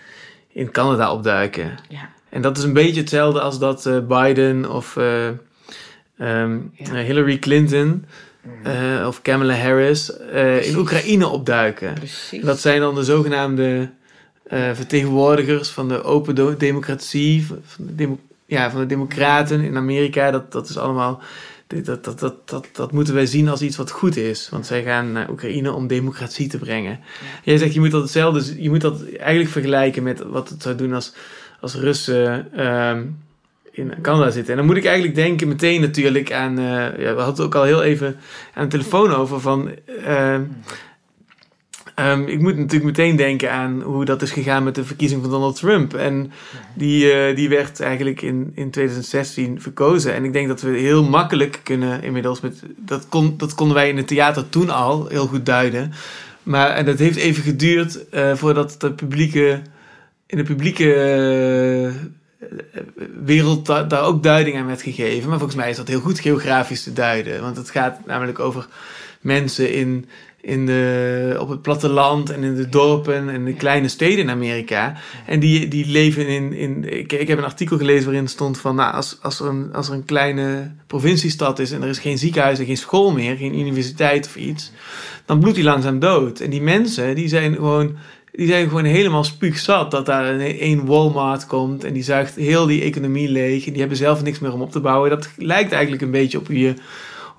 in 0.53 0.71
Canada 0.71 1.13
opduiken. 1.13 1.79
Ja. 1.89 2.11
En 2.31 2.43
dat 2.43 2.59
is 2.59 2.65
een 2.65 2.73
beetje 2.73 3.01
hetzelfde 3.01 3.41
als 3.41 3.59
dat 3.59 3.87
uh, 3.87 3.99
Biden 3.99 4.71
of 4.71 4.97
um, 4.97 5.41
ja. 6.75 6.95
Hillary 6.95 7.39
Clinton... 7.39 8.05
Mm. 8.65 9.07
of 9.07 9.23
Kamala 9.23 9.55
Harris 9.55 10.11
in 10.61 10.77
Oekraïne 10.77 11.29
opduiken. 11.29 11.95
Precies. 11.95 12.43
Dat 12.43 12.61
zijn 12.61 12.81
dan 12.81 12.95
de 12.95 13.05
zogenaamde 13.05 13.91
vertegenwoordigers 14.49 15.69
van 15.69 15.89
de 15.89 16.03
open 16.03 16.59
democratie, 16.59 17.47
van 17.47 17.87
de 17.87 17.95
demo 17.95 18.19
ja, 18.47 18.71
van 18.71 18.81
de 18.81 18.87
Democraten 18.87 19.61
in 19.61 19.77
Amerika, 19.77 20.31
dat, 20.31 20.53
dat 20.53 20.69
is 20.69 20.79
allemaal. 20.79 21.23
Dat, 21.67 22.05
dat, 22.05 22.19
dat, 22.19 22.49
dat, 22.49 22.69
dat 22.73 22.93
moeten 22.93 23.15
wij 23.15 23.27
zien 23.27 23.49
als 23.49 23.63
iets 23.63 23.77
wat 23.77 23.91
goed 23.91 24.17
is. 24.17 24.49
Want 24.51 24.67
zij 24.67 24.83
gaan 24.83 25.13
naar 25.13 25.31
Oekraïne 25.31 25.73
om 25.73 25.87
democratie 25.87 26.49
te 26.49 26.59
brengen. 26.59 27.01
Jij 27.43 27.59
zegt, 27.59 27.75
je 27.75 27.81
moet 27.81 27.91
dat 27.91 28.03
hetzelfde, 28.03 28.63
je 28.63 28.71
moet 28.71 28.81
dat 28.81 29.05
eigenlijk 29.09 29.51
vergelijken 29.51 30.03
met 30.03 30.23
wat 30.23 30.49
het 30.49 30.63
zou 30.63 30.75
doen 30.75 30.93
als, 30.93 31.15
als 31.61 31.75
Russen 31.75 32.61
um, 32.67 33.19
in 33.71 33.95
Canada 34.03 34.31
zitten. 34.31 34.53
En 34.53 34.59
dan 34.59 34.67
moet 34.67 34.77
ik 34.77 34.85
eigenlijk 34.85 35.15
denken 35.15 35.49
meteen 35.49 35.81
natuurlijk 35.81 36.33
aan, 36.33 36.59
uh, 36.59 36.65
ja, 36.67 36.95
we 36.97 37.07
hadden 37.07 37.27
het 37.27 37.41
ook 37.41 37.55
al 37.55 37.63
heel 37.63 37.83
even 37.83 38.17
aan 38.55 38.65
de 38.65 38.71
telefoon 38.71 39.15
over 39.15 39.41
van, 39.41 39.71
uh, 40.07 40.41
Um, 42.01 42.27
ik 42.27 42.41
moet 42.41 42.57
natuurlijk 42.57 42.85
meteen 42.85 43.17
denken 43.17 43.53
aan 43.53 43.83
hoe 43.83 44.05
dat 44.05 44.23
is 44.23 44.31
gegaan 44.31 44.65
met 44.65 44.75
de 44.75 44.85
verkiezing 44.85 45.23
van 45.23 45.31
Donald 45.31 45.57
Trump. 45.57 45.95
En 45.95 46.33
die, 46.75 47.29
uh, 47.29 47.37
die 47.37 47.49
werd 47.49 47.81
eigenlijk 47.81 48.23
in, 48.23 48.53
in 48.55 48.71
2016 48.71 49.61
verkozen. 49.61 50.15
En 50.15 50.25
ik 50.25 50.33
denk 50.33 50.49
dat 50.49 50.61
we 50.61 50.79
heel 50.79 51.05
makkelijk 51.05 51.61
kunnen 51.63 52.03
inmiddels 52.03 52.41
met. 52.41 52.63
Dat, 52.77 53.09
kon, 53.09 53.35
dat 53.37 53.55
konden 53.55 53.77
wij 53.77 53.89
in 53.89 53.97
het 53.97 54.07
theater 54.07 54.49
toen 54.49 54.71
al 54.71 55.07
heel 55.07 55.27
goed 55.27 55.47
duiden. 55.47 55.93
Maar 56.43 56.71
en 56.71 56.85
dat 56.85 56.99
heeft 56.99 57.17
even 57.17 57.43
geduurd 57.43 58.05
uh, 58.11 58.35
voordat 58.35 58.81
de 58.81 58.93
publieke. 58.93 59.63
In 60.27 60.37
de 60.37 60.45
publieke. 60.45 60.85
Uh, 60.85 62.13
wereld 63.25 63.67
da 63.67 63.83
daar 63.83 64.03
ook 64.03 64.23
duiding 64.23 64.57
aan 64.57 64.67
werd 64.67 64.83
gegeven. 64.83 65.29
Maar 65.29 65.39
volgens 65.39 65.61
mij 65.61 65.71
is 65.71 65.77
dat 65.77 65.89
heel 65.89 66.01
goed 66.01 66.19
geografisch 66.19 66.83
te 66.83 66.93
duiden. 66.93 67.41
Want 67.41 67.57
het 67.57 67.71
gaat 67.71 68.07
namelijk 68.07 68.39
over 68.39 68.67
mensen 69.21 69.73
in 69.73 70.09
in 70.45 70.67
de, 70.67 71.37
op 71.41 71.49
het 71.49 71.63
platteland 71.63 72.31
en 72.31 72.43
in 72.43 72.55
de 72.55 72.69
dorpen 72.69 73.29
en 73.29 73.45
de 73.45 73.55
kleine 73.55 73.89
steden 73.89 74.19
in 74.19 74.31
Amerika. 74.31 74.97
En 75.27 75.41
die, 75.41 75.69
die 75.69 75.87
leven 75.87 76.27
in. 76.27 76.53
in 76.53 76.99
ik, 76.99 77.13
ik 77.13 77.29
heb 77.29 77.39
een 77.39 77.45
artikel 77.45 77.77
gelezen 77.77 78.05
waarin 78.05 78.29
stond 78.29 78.59
van. 78.59 78.75
Nou, 78.75 78.95
als, 78.95 79.19
als, 79.23 79.41
er 79.41 79.47
een, 79.47 79.73
als 79.73 79.89
er 79.89 79.95
een 79.95 80.05
kleine 80.05 80.73
provinciestad 80.87 81.59
is 81.59 81.73
en 81.73 81.83
er 81.83 81.89
is 81.89 81.99
geen 81.99 82.19
ziekenhuis 82.19 82.59
en 82.59 82.67
geen 82.67 82.77
school 82.77 83.13
meer, 83.13 83.37
geen 83.37 83.59
universiteit 83.59 84.27
of 84.27 84.37
iets, 84.37 84.73
dan 85.25 85.39
bloedt 85.41 85.55
die 85.55 85.65
langzaam 85.65 85.99
dood. 85.99 86.41
En 86.41 86.51
die 86.51 86.63
mensen 86.63 87.15
die 87.15 87.29
zijn 87.29 87.55
gewoon. 87.55 87.97
Die 88.37 88.47
zijn 88.47 88.69
gewoon 88.69 88.85
helemaal 88.85 89.25
spuugzat 89.25 89.91
dat 89.91 90.07
daar 90.07 90.41
een, 90.41 90.87
Walmart 90.87 91.47
komt 91.47 91.85
en 91.85 91.93
die 91.93 92.03
zuigt 92.03 92.35
heel 92.35 92.67
die 92.67 92.83
economie 92.83 93.29
leeg. 93.29 93.67
En 93.67 93.71
die 93.71 93.81
hebben 93.81 93.99
zelf 93.99 94.23
niks 94.23 94.39
meer 94.39 94.53
om 94.53 94.63
op 94.63 94.73
te 94.73 94.81
bouwen. 94.81 95.11
Dat 95.11 95.29
lijkt 95.37 95.73
eigenlijk 95.73 96.03
een 96.03 96.11
beetje 96.11 96.39
op 96.39 96.47
hoe 96.47 96.59
je 96.59 96.75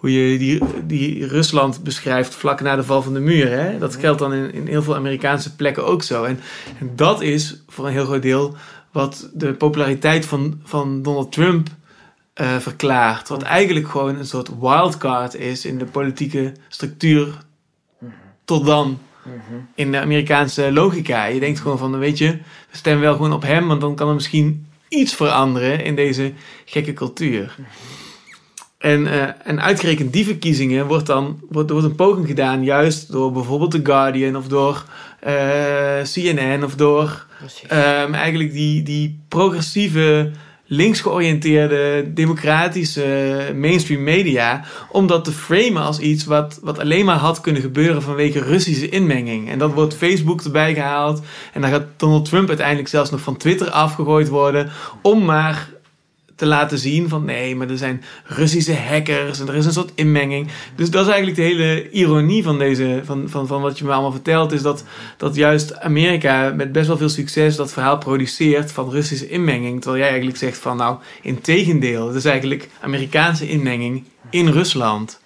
hoe 0.05 0.13
je 0.13 0.37
die, 0.37 0.61
die 0.85 1.27
Rusland 1.27 1.83
beschrijft 1.83 2.35
vlak 2.35 2.61
na 2.61 2.75
de 2.75 2.83
val 2.83 3.01
van 3.01 3.13
de 3.13 3.19
muur. 3.19 3.49
Hè? 3.49 3.77
Dat 3.77 3.95
geldt 3.95 4.19
dan 4.19 4.33
in, 4.33 4.53
in 4.53 4.67
heel 4.67 4.81
veel 4.81 4.95
Amerikaanse 4.95 5.55
plekken 5.55 5.85
ook 5.85 6.03
zo. 6.03 6.23
En, 6.23 6.39
en 6.79 6.91
dat 6.95 7.21
is 7.21 7.63
voor 7.67 7.85
een 7.85 7.91
heel 7.91 8.05
groot 8.05 8.21
deel 8.21 8.55
wat 8.91 9.29
de 9.33 9.53
populariteit 9.53 10.25
van, 10.25 10.61
van 10.63 11.01
Donald 11.01 11.31
Trump 11.31 11.67
uh, 12.41 12.57
verklaart. 12.57 13.27
Wat 13.27 13.41
eigenlijk 13.41 13.89
gewoon 13.89 14.15
een 14.15 14.25
soort 14.25 14.49
wildcard 14.59 15.35
is 15.35 15.65
in 15.65 15.77
de 15.77 15.85
politieke 15.85 16.53
structuur 16.67 17.37
tot 18.43 18.65
dan. 18.65 18.99
in 19.75 19.91
de 19.91 19.99
Amerikaanse 19.99 20.71
logica. 20.71 21.25
Je 21.25 21.39
denkt 21.39 21.59
gewoon 21.59 21.77
van, 21.77 21.97
weet 21.97 22.17
je, 22.17 22.31
we 22.71 22.77
stemmen 22.77 23.03
wel 23.03 23.15
gewoon 23.15 23.33
op 23.33 23.43
hem, 23.43 23.67
want 23.67 23.81
dan 23.81 23.95
kan 23.95 24.07
er 24.07 24.13
misschien 24.13 24.67
iets 24.89 25.15
veranderen 25.15 25.83
in 25.83 25.95
deze 25.95 26.33
gekke 26.65 26.93
cultuur. 26.93 27.55
En, 28.85 29.01
uh, 29.01 29.23
en 29.43 29.61
uitgerekend 29.61 30.13
die 30.13 30.25
verkiezingen 30.25 30.87
wordt 30.87 31.05
dan 31.05 31.39
wordt, 31.49 31.69
wordt 31.69 31.85
een 31.85 31.95
poging 31.95 32.27
gedaan, 32.27 32.63
juist 32.63 33.11
door 33.11 33.31
bijvoorbeeld 33.31 33.71
The 33.71 33.79
Guardian 33.83 34.35
of 34.35 34.47
door 34.47 34.85
uh, 35.27 35.99
eh, 35.99 36.07
CNN 36.07 36.63
of 36.63 36.75
door 36.75 37.25
um, 37.63 38.13
eigenlijk 38.13 38.51
die, 38.51 38.83
die 38.83 39.19
progressieve 39.27 40.31
links 40.65 41.01
georiënteerde, 41.01 42.11
democratische 42.13 43.51
mainstream 43.55 44.03
media, 44.03 44.63
om 44.89 45.07
dat 45.07 45.23
te 45.23 45.31
framen 45.31 45.81
als 45.81 45.99
iets 45.99 46.25
wat, 46.25 46.59
wat 46.61 46.79
alleen 46.79 47.05
maar 47.05 47.17
had 47.17 47.41
kunnen 47.41 47.61
gebeuren 47.61 48.01
vanwege 48.01 48.39
Russische 48.39 48.89
inmenging. 48.89 49.49
En 49.49 49.59
dat 49.59 49.73
wordt 49.73 49.95
Facebook 49.95 50.41
erbij 50.41 50.73
gehaald. 50.73 51.21
En 51.53 51.61
dan 51.61 51.69
gaat 51.69 51.85
Donald 51.97 52.25
Trump 52.25 52.47
uiteindelijk 52.47 52.87
zelfs 52.87 53.11
nog 53.11 53.21
van 53.21 53.37
Twitter 53.37 53.69
afgegooid 53.69 54.27
worden, 54.27 54.69
om 55.01 55.25
maar 55.25 55.73
te 56.35 56.45
laten 56.45 56.77
zien 56.77 57.09
van 57.09 57.25
nee, 57.25 57.55
maar 57.55 57.69
er 57.69 57.77
zijn 57.77 58.03
Russische 58.23 58.75
hackers 58.75 59.39
en 59.39 59.47
er 59.47 59.55
is 59.55 59.65
een 59.65 59.73
soort 59.73 59.91
inmenging. 59.95 60.47
Dus 60.75 60.89
dat 60.89 61.01
is 61.01 61.13
eigenlijk 61.13 61.37
de 61.37 61.43
hele 61.43 61.89
ironie 61.89 62.43
van, 62.43 62.59
deze, 62.59 63.01
van, 63.03 63.29
van, 63.29 63.47
van 63.47 63.61
wat 63.61 63.77
je 63.77 63.85
me 63.85 63.91
allemaal 63.91 64.11
vertelt, 64.11 64.51
is 64.51 64.61
dat, 64.61 64.83
dat 65.17 65.35
juist 65.35 65.79
Amerika 65.79 66.53
met 66.55 66.71
best 66.71 66.87
wel 66.87 66.97
veel 66.97 67.09
succes 67.09 67.55
dat 67.55 67.73
verhaal 67.73 67.97
produceert 67.97 68.71
van 68.71 68.89
Russische 68.89 69.29
inmenging. 69.29 69.81
Terwijl 69.81 70.01
jij 70.01 70.09
eigenlijk 70.09 70.39
zegt 70.39 70.57
van 70.57 70.77
nou, 70.77 70.97
in 71.21 71.41
tegendeel, 71.41 72.07
het 72.07 72.15
is 72.15 72.25
eigenlijk 72.25 72.69
Amerikaanse 72.81 73.49
inmenging 73.49 74.03
in 74.29 74.47
Rusland. 74.47 75.21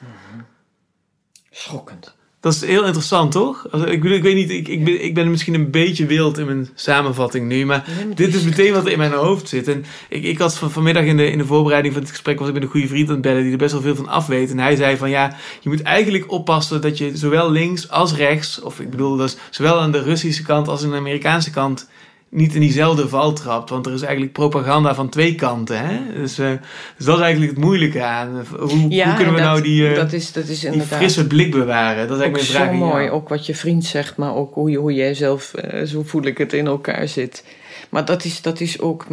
Schokkend. 1.51 2.17
Dat 2.41 2.53
is 2.53 2.61
heel 2.61 2.85
interessant, 2.85 3.31
toch? 3.31 3.67
Ik, 3.85 4.03
ik 4.03 4.23
weet 4.23 4.35
niet, 4.35 4.49
ik, 4.49 4.67
ik, 4.67 4.83
ben, 4.83 5.03
ik 5.03 5.13
ben 5.13 5.29
misschien 5.29 5.53
een 5.53 5.71
beetje 5.71 6.05
wild 6.05 6.37
in 6.37 6.45
mijn 6.45 6.69
samenvatting 6.75 7.47
nu, 7.47 7.65
maar 7.65 7.85
dit 8.15 8.35
is 8.35 8.43
meteen 8.43 8.73
wat 8.73 8.85
er 8.85 8.91
in 8.91 8.97
mijn 8.97 9.11
hoofd 9.11 9.47
zit. 9.47 9.67
En 9.67 9.85
ik, 10.09 10.23
ik 10.23 10.37
had 10.37 10.57
van, 10.57 10.71
vanmiddag 10.71 11.03
in 11.03 11.17
de, 11.17 11.31
in 11.31 11.37
de 11.37 11.45
voorbereiding 11.45 11.93
van 11.93 12.03
het 12.03 12.11
gesprek, 12.11 12.39
was 12.39 12.47
ik 12.47 12.53
met 12.53 12.63
een 12.63 12.69
goede 12.69 12.87
vriend 12.87 13.07
aan 13.07 13.13
het 13.13 13.21
bellen 13.21 13.43
die 13.43 13.51
er 13.51 13.57
best 13.57 13.71
wel 13.71 13.81
veel 13.81 13.95
van 13.95 14.07
af 14.07 14.27
weet. 14.27 14.51
En 14.51 14.59
hij 14.59 14.75
zei 14.75 14.97
van 14.97 15.09
ja, 15.09 15.35
je 15.59 15.69
moet 15.69 15.81
eigenlijk 15.81 16.31
oppassen 16.31 16.81
dat 16.81 16.97
je 16.97 17.17
zowel 17.17 17.51
links 17.51 17.89
als 17.89 18.15
rechts, 18.15 18.61
of 18.61 18.79
ik 18.79 18.89
bedoel 18.89 19.15
dus 19.15 19.37
zowel 19.49 19.79
aan 19.79 19.91
de 19.91 20.03
Russische 20.03 20.43
kant 20.43 20.67
als 20.67 20.83
aan 20.83 20.89
de 20.89 20.97
Amerikaanse 20.97 21.51
kant, 21.51 21.89
niet 22.29 22.53
in 22.53 22.59
diezelfde 22.59 23.07
val 23.07 23.33
trapt. 23.33 23.69
Want 23.69 23.85
er 23.85 23.93
is 23.93 24.01
eigenlijk 24.01 24.33
propaganda 24.33 24.95
van 24.95 25.09
twee 25.09 25.35
kanten. 25.35 25.85
Hè? 25.85 25.99
Dus, 26.13 26.39
uh, 26.39 26.51
dus 26.97 27.05
dat 27.05 27.15
is 27.15 27.23
eigenlijk 27.23 27.51
het 27.51 27.63
moeilijke 27.63 28.03
aan. 28.03 28.45
Hoe, 28.59 28.69
hoe 28.69 29.13
kunnen 29.15 29.33
we 29.33 29.39
nou 29.39 29.61
die, 29.61 29.89
uh, 29.89 29.95
dat 29.95 30.13
is, 30.13 30.31
dat 30.31 30.47
is 30.47 30.59
die 30.59 30.81
frisse 30.81 31.27
blik 31.27 31.51
bewaren? 31.51 32.07
Dat 32.07 32.17
is 32.17 32.23
eigenlijk 32.23 32.53
mijn 32.53 32.67
vraag. 32.69 32.79
Zo 32.79 32.85
mooi, 32.85 33.09
ook 33.09 33.29
wat 33.29 33.45
je 33.45 33.55
vriend 33.55 33.85
zegt, 33.85 34.17
maar 34.17 34.35
ook 34.35 34.53
hoe, 34.53 34.75
hoe 34.75 34.93
jij 34.93 35.13
zelf, 35.13 35.53
uh, 35.73 35.83
zo 35.83 36.03
voel 36.03 36.23
ik 36.23 36.37
het, 36.37 36.53
in 36.53 36.67
elkaar 36.67 37.07
zit. 37.07 37.45
Maar 37.89 38.05
dat 38.05 38.23
is, 38.23 38.41
dat 38.41 38.59
is 38.59 38.79
ook 38.79 39.05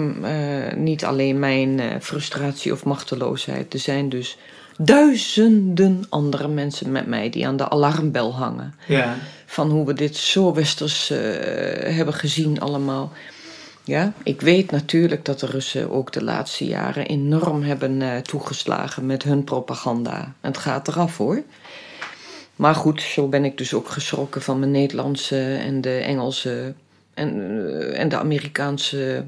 niet 0.76 1.04
alleen 1.04 1.38
mijn 1.38 1.80
frustratie 2.00 2.72
of 2.72 2.84
machteloosheid. 2.84 3.74
Er 3.74 3.78
zijn 3.78 4.08
dus 4.08 4.38
duizenden 4.78 6.04
andere 6.08 6.48
mensen 6.48 6.92
met 6.92 7.06
mij 7.06 7.30
die 7.30 7.46
aan 7.46 7.56
de 7.56 7.68
alarmbel 7.68 8.34
hangen. 8.34 8.74
Ja 8.86 9.16
van 9.47 9.70
hoe 9.70 9.86
we 9.86 9.92
dit 9.92 10.16
zo 10.16 10.55
westers 10.55 11.11
uh, 11.11 11.18
hebben 11.97 12.14
gezien 12.14 12.61
allemaal. 12.61 13.12
Ja, 13.84 14.12
ik 14.22 14.40
weet 14.40 14.70
natuurlijk 14.70 15.24
dat 15.24 15.40
de 15.40 15.47
Russen 15.47 15.90
ook 15.90 16.12
de 16.12 16.24
laatste 16.24 16.64
jaren 16.64 17.07
enorm 17.07 17.62
hebben 17.62 18.01
uh, 18.01 18.16
toegeslagen 18.16 19.07
met 19.07 19.22
hun 19.22 19.44
propaganda. 19.44 20.32
Het 20.40 20.59
gaat 20.59 20.88
eraf 20.88 21.16
hoor. 21.16 21.42
Maar 22.57 22.74
goed, 22.74 23.03
zo 23.03 23.28
ben 23.28 23.44
ik 23.44 23.59
dus 23.59 23.74
ook 23.74 23.88
geschrokken 23.88 24.42
van 24.42 24.59
mijn 24.59 24.70
Nederlandse 24.70 25.55
en 25.55 25.80
de 25.80 25.99
Engelse 25.99 26.74
en, 27.14 27.36
uh, 27.36 27.99
en 27.99 28.09
de 28.09 28.18
Amerikaanse 28.18 29.24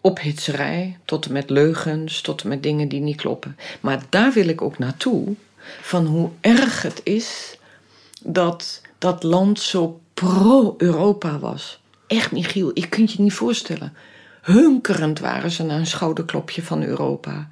ophitserij. 0.00 0.98
Tot 1.04 1.26
en 1.26 1.32
met 1.32 1.50
leugens, 1.50 2.20
tot 2.20 2.42
en 2.42 2.48
met 2.48 2.62
dingen 2.62 2.88
die 2.88 3.00
niet 3.00 3.16
kloppen. 3.16 3.56
Maar 3.80 4.02
daar 4.08 4.32
wil 4.32 4.48
ik 4.48 4.62
ook 4.62 4.78
naartoe 4.78 5.34
van 5.80 6.06
hoe 6.06 6.30
erg 6.40 6.82
het 6.82 7.00
is 7.04 7.58
dat 8.24 8.80
dat 8.98 9.22
land 9.22 9.60
zo 9.60 10.00
pro-Europa 10.14 11.38
was. 11.38 11.80
Echt, 12.06 12.32
Michiel, 12.32 12.70
ik 12.74 12.90
kunt 12.90 13.12
je 13.12 13.22
niet 13.22 13.32
voorstellen. 13.32 13.92
Hunkerend 14.42 15.18
waren 15.18 15.50
ze 15.50 15.62
naar 15.62 15.78
een 15.78 15.86
schouderklopje 15.86 16.62
van 16.62 16.82
Europa. 16.82 17.48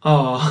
Oh. 0.00 0.46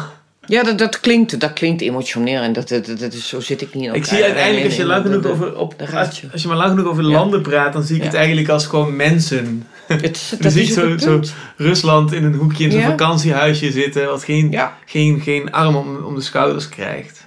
Ja, 0.47 0.63
dat, 0.63 0.77
dat, 0.77 0.99
klinkt, 0.99 1.39
dat 1.39 1.53
klinkt 1.53 1.81
emotioneel 1.81 2.41
en 2.41 2.53
dat, 2.53 2.69
dat, 2.69 2.85
dat, 2.85 3.13
is, 3.13 3.27
zo 3.27 3.39
zit 3.39 3.61
ik 3.61 3.73
niet 3.73 3.83
in 3.83 3.93
Ik 3.93 4.05
zie 4.05 4.23
uiteindelijk, 4.23 4.65
als 4.65 4.75
je, 4.75 4.85
lang 4.85 5.05
genoeg 5.05 5.25
over, 5.25 5.57
op, 5.57 5.81
als, 5.93 6.23
als, 6.31 6.41
je 6.41 6.47
maar 6.47 6.57
lang 6.57 6.69
genoeg 6.69 6.87
over 6.87 7.03
landen 7.03 7.41
praat, 7.41 7.73
dan 7.73 7.83
zie 7.83 7.95
ik 7.95 8.03
het 8.03 8.13
eigenlijk 8.13 8.49
als 8.49 8.65
gewoon 8.65 8.95
mensen. 8.95 9.67
Het, 9.87 10.37
dan 10.39 10.51
zie 10.51 10.63
ik 10.63 10.69
zo, 10.69 10.97
zo, 10.97 11.21
Rusland 11.57 12.13
in 12.13 12.23
een 12.23 12.33
hoekje 12.33 12.63
in 12.63 12.71
zijn 12.71 12.83
vakantiehuisje 12.83 13.71
zitten, 13.71 14.07
wat 14.07 14.23
geen, 14.23 14.59
geen, 14.85 15.21
geen 15.21 15.51
arm 15.51 15.75
om, 15.75 15.97
om 16.03 16.15
de 16.15 16.21
schouders 16.21 16.69
krijgt 16.69 17.24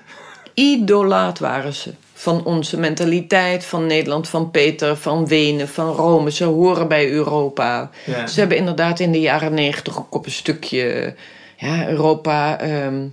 idolaat 0.58 1.38
waren 1.38 1.74
ze. 1.74 1.94
Van 2.12 2.44
onze 2.44 2.78
mentaliteit, 2.78 3.64
van 3.64 3.86
Nederland, 3.86 4.28
van 4.28 4.50
Peter, 4.50 4.96
van 4.96 5.26
Wenen, 5.26 5.68
van 5.68 5.92
Rome. 5.92 6.30
Ze 6.30 6.44
horen 6.44 6.88
bij 6.88 7.10
Europa. 7.10 7.90
Ze 8.26 8.40
hebben 8.40 8.56
inderdaad 8.56 9.00
in 9.00 9.12
de 9.12 9.20
jaren 9.20 9.54
negentig 9.54 9.98
ook 9.98 10.14
op 10.14 10.26
een 10.26 10.32
stukje 10.32 11.14
ja, 11.56 11.88
Europa. 11.88 12.60
Ehm, 12.60 13.06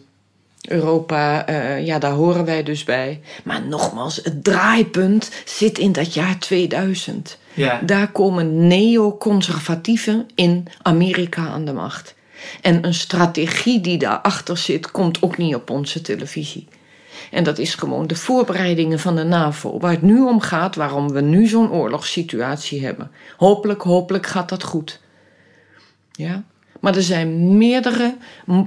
Europa, 0.68 1.50
uh, 1.50 1.86
ja, 1.86 2.00
daar 2.00 2.12
horen 2.12 2.46
wij 2.46 2.64
dus 2.64 2.84
bij. 2.84 3.22
Maar 3.44 3.62
nogmaals, 3.66 4.20
het 4.24 4.44
draaipunt 4.44 5.32
zit 5.46 5.78
in 5.78 5.92
dat 5.92 6.14
jaar 6.14 6.40
2000. 6.40 7.38
Ja. 7.54 7.82
Daar 7.86 8.12
komen 8.12 8.68
neoconservatieven 8.68 10.28
in 10.36 10.68
Amerika 10.82 11.48
aan 11.48 11.66
de 11.66 11.74
macht. 11.74 12.16
En 12.62 12.86
een 12.86 12.94
strategie 12.94 13.82
die 13.82 13.98
daarachter 13.98 14.58
zit, 14.58 14.92
komt 14.92 15.22
ook 15.22 15.38
niet 15.38 15.56
op 15.56 15.70
onze 15.70 16.02
televisie. 16.02 16.68
En 17.32 17.44
dat 17.44 17.58
is 17.58 17.76
gewoon 17.76 18.08
de 18.08 18.16
voorbereidingen 18.16 19.00
van 19.00 19.16
de 19.16 19.24
NAVO. 19.24 19.80
Waar 19.80 19.92
het 19.92 20.02
nu 20.02 20.22
om 20.22 20.40
gaat, 20.40 20.76
waarom 20.76 21.12
we 21.12 21.22
nu 21.22 21.48
zo'n 21.48 21.72
oorlogssituatie 21.72 22.86
hebben. 22.86 23.12
Hopelijk, 23.38 23.82
hopelijk 23.82 24.26
gaat 24.26 24.50
dat 24.50 24.64
goed. 24.64 25.02
Ja? 26.12 26.44
Maar 26.80 26.96
er 26.96 27.02
zijn 27.02 27.58
meerdere 27.58 28.16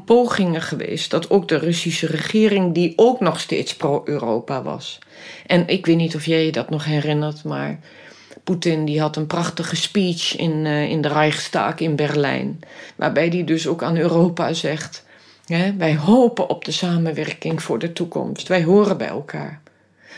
pogingen 0.05 0.63
geweest 0.63 1.11
dat 1.11 1.31
ook 1.31 1.49
de 1.49 1.59
Russische 1.59 2.07
regering, 2.07 2.75
die 2.75 2.93
ook 2.97 3.21
nog 3.21 3.41
steeds 3.41 3.77
pro-Europa 3.77 4.63
was. 4.63 4.99
En 5.47 5.69
ik 5.69 5.87
weet 5.87 5.97
niet 5.97 6.15
of 6.15 6.27
jij 6.27 6.45
je 6.45 6.53
dat 6.53 6.71
nog 6.71 6.85
herinnert, 6.85 7.45
maar 7.45 7.79
Poetin 8.45 8.85
die 8.85 9.01
had 9.01 9.17
een 9.17 9.27
prachtige 9.27 9.77
speech 9.77 10.37
in, 10.37 10.65
uh, 10.65 10.91
in 10.91 11.01
de 11.01 11.09
Reichstag 11.09 11.79
in 11.79 11.97
Berlijn. 11.97 12.61
Waarbij 12.97 13.29
hij 13.29 13.45
dus 13.45 13.67
ook 13.67 13.83
aan 13.83 13.97
Europa 13.97 14.53
zegt 14.53 15.07
wij 15.77 15.97
hopen 15.97 16.49
op 16.49 16.65
de 16.65 16.73
samenwerking 16.73 17.63
voor 17.63 17.79
de 17.79 17.93
toekomst. 17.93 18.49
Wij 18.49 18.65
horen 18.65 18.99
bij 18.99 19.09
elkaar. 19.09 19.63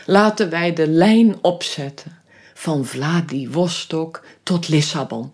Laten 0.05 0.49
wij 0.49 0.73
de 0.73 0.87
lijn 0.87 1.43
opzetten 1.43 2.17
van 2.53 2.85
Vladivostok 2.85 4.25
tot 4.43 4.67
Lissabon. 4.67 5.33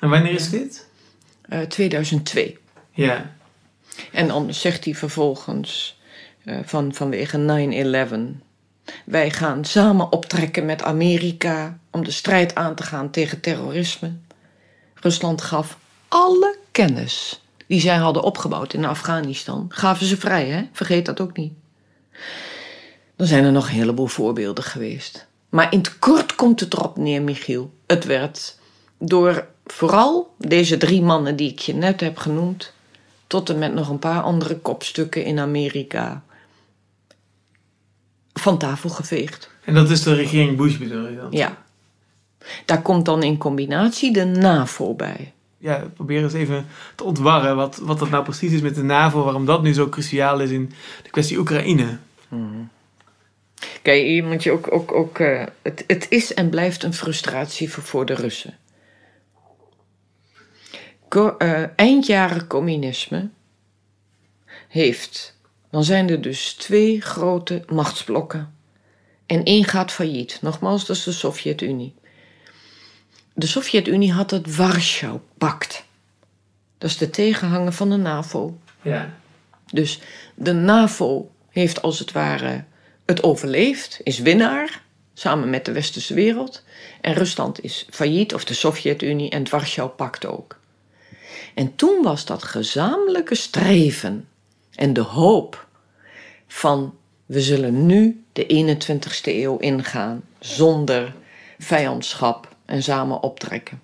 En 0.00 0.08
wanneer 0.08 0.32
is 0.32 0.50
dit? 0.50 0.86
2002. 1.68 2.44
Eh, 2.44 2.56
ja. 2.90 3.30
En 4.12 4.28
dan 4.28 4.54
zegt 4.54 4.84
hij 4.84 4.94
vervolgens 4.94 6.00
uh, 6.44 6.58
van, 6.64 6.94
vanwege 6.94 8.06
9-11. 8.36 8.42
Wij 9.04 9.30
gaan 9.30 9.64
samen 9.64 10.12
optrekken 10.12 10.64
met 10.64 10.82
Amerika 10.82 11.78
om 11.90 12.04
de 12.04 12.10
strijd 12.10 12.54
aan 12.54 12.74
te 12.74 12.82
gaan 12.82 13.10
tegen 13.10 13.40
terrorisme. 13.40 14.12
Rusland 14.94 15.42
gaf 15.42 15.78
alle 16.08 16.56
kennis 16.70 17.43
die 17.66 17.80
zij 17.80 17.96
hadden 17.96 18.22
opgebouwd 18.22 18.72
in 18.72 18.84
Afghanistan, 18.84 19.66
gaven 19.68 20.06
ze 20.06 20.16
vrij, 20.16 20.48
hè? 20.48 20.62
Vergeet 20.72 21.06
dat 21.06 21.20
ook 21.20 21.36
niet. 21.36 21.52
Dan 23.16 23.26
zijn 23.26 23.44
er 23.44 23.52
nog 23.52 23.66
een 23.66 23.74
heleboel 23.74 24.06
voorbeelden 24.06 24.64
geweest. 24.64 25.26
Maar 25.48 25.72
in 25.72 25.78
het 25.78 25.98
kort 25.98 26.34
komt 26.34 26.60
het 26.60 26.72
erop 26.72 26.96
neer, 26.96 27.22
Michiel. 27.22 27.74
Het 27.86 28.04
werd 28.04 28.58
door 28.98 29.46
vooral 29.66 30.34
deze 30.38 30.76
drie 30.76 31.02
mannen 31.02 31.36
die 31.36 31.50
ik 31.50 31.58
je 31.58 31.74
net 31.74 32.00
heb 32.00 32.16
genoemd, 32.16 32.72
tot 33.26 33.50
en 33.50 33.58
met 33.58 33.74
nog 33.74 33.88
een 33.88 33.98
paar 33.98 34.22
andere 34.22 34.58
kopstukken 34.58 35.24
in 35.24 35.38
Amerika, 35.38 36.22
van 38.32 38.58
tafel 38.58 38.90
geveegd. 38.90 39.50
En 39.64 39.74
dat 39.74 39.90
is 39.90 40.02
de 40.02 40.14
regering 40.14 40.56
Bush 40.56 40.76
bedoel 40.76 41.08
je 41.08 41.16
dan? 41.16 41.26
Ja. 41.30 41.62
Daar 42.64 42.82
komt 42.82 43.04
dan 43.04 43.22
in 43.22 43.38
combinatie 43.38 44.12
de 44.12 44.24
NAVO 44.24 44.94
bij 44.94 45.33
ja, 45.64 45.90
probeer 45.94 46.22
eens 46.22 46.32
even 46.32 46.66
te 46.94 47.04
ontwarren 47.04 47.56
wat, 47.56 47.76
wat 47.76 47.98
dat 47.98 48.10
nou 48.10 48.24
precies 48.24 48.52
is 48.52 48.60
met 48.60 48.74
de 48.74 48.82
NAVO, 48.82 49.24
waarom 49.24 49.46
dat 49.46 49.62
nu 49.62 49.72
zo 49.72 49.88
cruciaal 49.88 50.40
is 50.40 50.50
in 50.50 50.72
de 51.02 51.10
kwestie 51.10 51.38
Oekraïne. 51.38 51.98
Hmm. 52.28 52.70
Kijk, 53.82 54.06
je 54.06 54.22
moet 54.22 54.42
je 54.42 54.50
ook, 54.50 54.72
ook, 54.72 54.92
ook 54.92 55.18
uh, 55.18 55.42
het, 55.62 55.84
het 55.86 56.06
is 56.08 56.34
en 56.34 56.48
blijft 56.48 56.82
een 56.82 56.94
frustratie 56.94 57.70
voor, 57.70 57.82
voor 57.82 58.06
de 58.06 58.14
Russen. 58.14 58.58
Co 61.08 61.34
uh, 61.38 61.62
eindjaren 61.76 62.46
communisme 62.46 63.28
heeft, 64.68 65.38
dan 65.70 65.84
zijn 65.84 66.10
er 66.10 66.20
dus 66.20 66.52
twee 66.52 67.00
grote 67.00 67.64
machtsblokken. 67.66 68.54
En 69.26 69.44
één 69.44 69.64
gaat 69.64 69.92
failliet. 69.92 70.38
Nogmaals, 70.42 70.86
dat 70.86 70.96
is 70.96 71.04
de 71.04 71.12
Sovjet-Unie. 71.12 71.94
De 73.34 73.46
Sovjet-Unie 73.46 74.12
had 74.12 74.30
het 74.30 74.56
Warschau-pact. 74.56 75.84
Dat 76.78 76.90
is 76.90 76.96
de 76.96 77.10
tegenhanger 77.10 77.72
van 77.72 77.90
de 77.90 77.96
NAVO. 77.96 78.58
Ja. 78.82 79.14
Dus 79.72 80.00
de 80.34 80.52
NAVO 80.52 81.30
heeft 81.50 81.82
als 81.82 81.98
het 81.98 82.12
ware 82.12 82.64
het 83.06 83.22
overleefd, 83.22 84.00
is 84.02 84.18
winnaar, 84.18 84.82
samen 85.14 85.50
met 85.50 85.64
de 85.64 85.72
westerse 85.72 86.14
wereld. 86.14 86.62
En 87.00 87.14
Rusland 87.14 87.62
is 87.62 87.86
failliet, 87.90 88.34
of 88.34 88.44
de 88.44 88.54
Sovjet-Unie 88.54 89.30
en 89.30 89.38
het 89.38 89.50
Warschau-pact 89.50 90.26
ook. 90.26 90.58
En 91.54 91.76
toen 91.76 92.02
was 92.02 92.24
dat 92.24 92.42
gezamenlijke 92.42 93.34
streven 93.34 94.28
en 94.74 94.92
de 94.92 95.00
hoop 95.00 95.66
van 96.46 96.94
we 97.26 97.40
zullen 97.40 97.86
nu 97.86 98.24
de 98.32 98.76
21ste 98.76 99.24
eeuw 99.24 99.58
ingaan 99.58 100.22
zonder 100.38 101.14
vijandschap 101.58 102.53
en 102.64 102.82
samen 102.82 103.22
optrekken. 103.22 103.82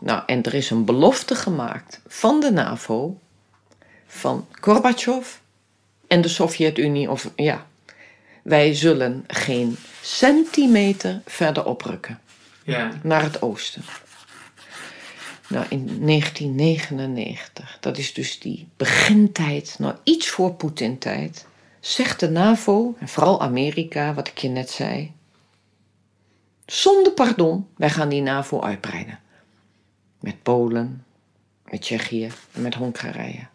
Nou, 0.00 0.22
en 0.26 0.42
er 0.42 0.54
is 0.54 0.70
een 0.70 0.84
belofte 0.84 1.34
gemaakt 1.34 2.00
van 2.06 2.40
de 2.40 2.50
NAVO, 2.50 3.18
van 4.06 4.46
Gorbachev 4.50 5.34
en 6.06 6.20
de 6.20 6.28
Sovjet-Unie, 6.28 7.10
of 7.10 7.30
ja, 7.36 7.66
wij 8.42 8.74
zullen 8.74 9.24
geen 9.26 9.76
centimeter 10.02 11.20
verder 11.24 11.64
oprukken 11.64 12.20
ja. 12.64 12.90
naar 13.02 13.22
het 13.22 13.42
oosten. 13.42 13.82
Nou, 15.48 15.66
in 15.68 15.86
1999, 15.86 17.78
dat 17.80 17.98
is 17.98 18.14
dus 18.14 18.38
die 18.38 18.68
begintijd, 18.76 19.76
nou 19.78 19.94
iets 20.02 20.28
voor 20.28 20.54
Poetin-tijd, 20.54 21.46
zegt 21.80 22.20
de 22.20 22.30
NAVO, 22.30 22.94
en 22.98 23.08
vooral 23.08 23.40
Amerika, 23.40 24.14
wat 24.14 24.28
ik 24.28 24.38
je 24.38 24.48
net 24.48 24.70
zei, 24.70 25.12
zonder 26.66 27.12
pardon, 27.12 27.66
wij 27.76 27.90
gaan 27.90 28.08
die 28.08 28.22
NAVO 28.22 28.60
uitbreiden. 28.60 29.18
Met 30.20 30.42
Polen, 30.42 31.04
met 31.64 31.80
Tsjechië 31.80 32.30
en 32.52 32.62
met 32.62 32.74
Hongarije. 32.74 33.46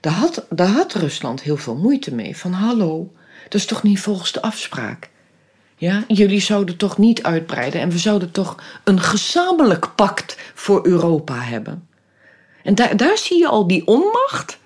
Daar 0.00 0.12
had, 0.12 0.46
daar 0.50 0.68
had 0.68 0.92
Rusland 0.92 1.42
heel 1.42 1.56
veel 1.56 1.76
moeite 1.76 2.14
mee. 2.14 2.36
Van 2.36 2.52
hallo, 2.52 3.12
dat 3.42 3.54
is 3.54 3.66
toch 3.66 3.82
niet 3.82 4.00
volgens 4.00 4.32
de 4.32 4.42
afspraak? 4.42 5.10
Ja, 5.76 6.04
jullie 6.08 6.40
zouden 6.40 6.76
toch 6.76 6.98
niet 6.98 7.22
uitbreiden 7.22 7.80
en 7.80 7.90
we 7.90 7.98
zouden 7.98 8.30
toch 8.30 8.62
een 8.84 9.00
gezamenlijk 9.00 9.94
pact 9.94 10.38
voor 10.54 10.86
Europa 10.86 11.34
hebben. 11.34 11.88
En 12.62 12.74
daar, 12.74 12.96
daar 12.96 13.18
zie 13.18 13.38
je 13.38 13.48
al 13.48 13.66
die 13.66 13.86
onmacht 13.86 14.58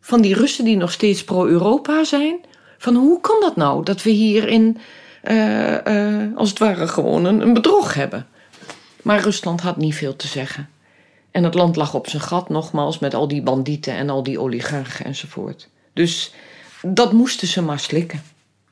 van 0.00 0.20
die 0.20 0.34
Russen 0.34 0.64
die 0.64 0.76
nog 0.76 0.92
steeds 0.92 1.24
pro-Europa 1.24 2.04
zijn. 2.04 2.40
Van 2.78 2.94
hoe 2.94 3.20
kan 3.20 3.40
dat 3.40 3.56
nou 3.56 3.84
dat 3.84 4.02
we 4.02 4.10
hier 4.10 4.48
in, 4.48 4.78
als 6.36 6.48
het 6.48 6.58
ware 6.58 6.88
gewoon 6.88 7.24
een, 7.24 7.40
een 7.40 7.54
bedrog 7.54 7.94
hebben? 7.94 8.26
Maar 9.02 9.20
Rusland 9.20 9.60
had 9.60 9.76
niet 9.76 9.94
veel 9.94 10.16
te 10.16 10.26
zeggen. 10.26 10.68
En 11.30 11.44
het 11.44 11.54
land 11.54 11.76
lag 11.76 11.94
op 11.94 12.08
zijn 12.08 12.22
gat, 12.22 12.48
nogmaals, 12.48 12.98
met 12.98 13.14
al 13.14 13.28
die 13.28 13.42
bandieten 13.42 13.94
en 13.94 14.10
al 14.10 14.22
die 14.22 14.40
oligarchen 14.40 15.04
enzovoort. 15.04 15.68
Dus 15.92 16.34
dat 16.82 17.12
moesten 17.12 17.48
ze 17.48 17.62
maar 17.62 17.78
slikken. 17.78 18.22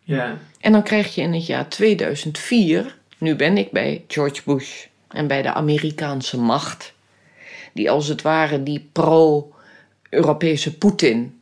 Ja. 0.03 0.38
En 0.61 0.72
dan 0.72 0.82
krijg 0.82 1.14
je 1.14 1.20
in 1.20 1.34
het 1.34 1.46
jaar 1.46 1.68
2004, 1.68 2.98
nu 3.18 3.36
ben 3.36 3.57
ik 3.57 3.70
bij 3.70 4.05
George 4.09 4.42
Bush 4.44 4.86
en 5.09 5.26
bij 5.26 5.42
de 5.42 5.53
Amerikaanse 5.53 6.38
macht, 6.38 6.92
die 7.72 7.90
als 7.90 8.09
het 8.09 8.22
ware 8.22 8.62
die 8.62 8.88
pro-Europese 8.92 10.78
Poetin 10.78 11.39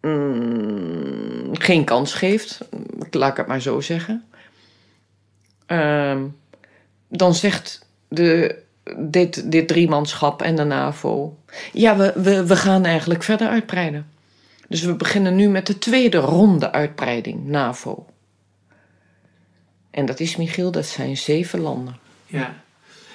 mm, 0.00 1.48
geen 1.52 1.84
kans 1.84 2.14
geeft, 2.14 2.60
laat 3.10 3.30
ik 3.30 3.36
het 3.36 3.46
maar 3.46 3.60
zo 3.60 3.80
zeggen. 3.80 4.24
Uh, 5.66 6.22
dan 7.08 7.34
zegt 7.34 7.86
de, 8.08 8.58
dit, 8.96 9.50
dit 9.50 9.68
driemanschap 9.68 10.42
en 10.42 10.56
de 10.56 10.64
NAVO: 10.64 11.38
ja, 11.72 11.96
we, 11.96 12.12
we, 12.16 12.46
we 12.46 12.56
gaan 12.56 12.84
eigenlijk 12.84 13.22
verder 13.22 13.48
uitbreiden. 13.48 14.06
Dus 14.68 14.82
we 14.82 14.94
beginnen 14.94 15.34
nu 15.34 15.48
met 15.48 15.66
de 15.66 15.78
tweede 15.78 16.18
ronde 16.18 16.72
uitbreiding, 16.72 17.46
NAVO. 17.46 18.06
En 19.90 20.06
dat 20.06 20.20
is, 20.20 20.36
Michiel, 20.36 20.70
dat 20.70 20.86
zijn 20.86 21.16
zeven 21.16 21.60
landen. 21.60 21.96
Ja. 22.26 22.54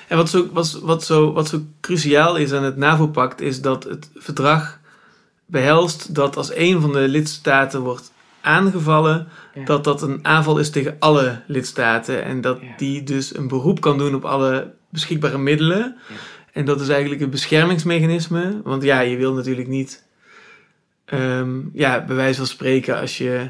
En 0.07 0.17
wat 0.17 0.29
zo, 0.29 0.49
wat 0.83 1.03
zo, 1.03 1.33
wat 1.33 1.47
zo 1.47 1.61
cruciaal 1.81 2.35
is 2.35 2.51
aan 2.51 2.63
het 2.63 2.77
NAVO-pact, 2.77 3.41
is 3.41 3.61
dat 3.61 3.83
het 3.83 4.09
verdrag 4.15 4.79
behelst 5.45 6.15
dat 6.15 6.37
als 6.37 6.55
een 6.55 6.81
van 6.81 6.91
de 6.91 7.07
lidstaten 7.07 7.81
wordt 7.81 8.11
aangevallen, 8.41 9.27
dat 9.65 9.83
dat 9.83 10.01
een 10.01 10.19
aanval 10.21 10.57
is 10.57 10.69
tegen 10.69 10.95
alle 10.99 11.41
lidstaten. 11.47 12.23
En 12.23 12.41
dat 12.41 12.59
die 12.77 13.03
dus 13.03 13.35
een 13.35 13.47
beroep 13.47 13.81
kan 13.81 13.97
doen 13.97 14.15
op 14.15 14.25
alle 14.25 14.73
beschikbare 14.89 15.37
middelen. 15.37 15.95
En 16.51 16.65
dat 16.65 16.81
is 16.81 16.89
eigenlijk 16.89 17.21
een 17.21 17.29
beschermingsmechanisme. 17.29 18.61
Want 18.63 18.83
ja, 18.83 18.99
je 18.99 19.17
wil 19.17 19.33
natuurlijk 19.33 19.67
niet 19.67 20.03
um, 21.05 21.69
ja, 21.73 22.05
bij 22.05 22.15
wijze 22.15 22.37
van 22.37 22.47
spreken, 22.47 22.99
als 22.99 23.17
je 23.17 23.49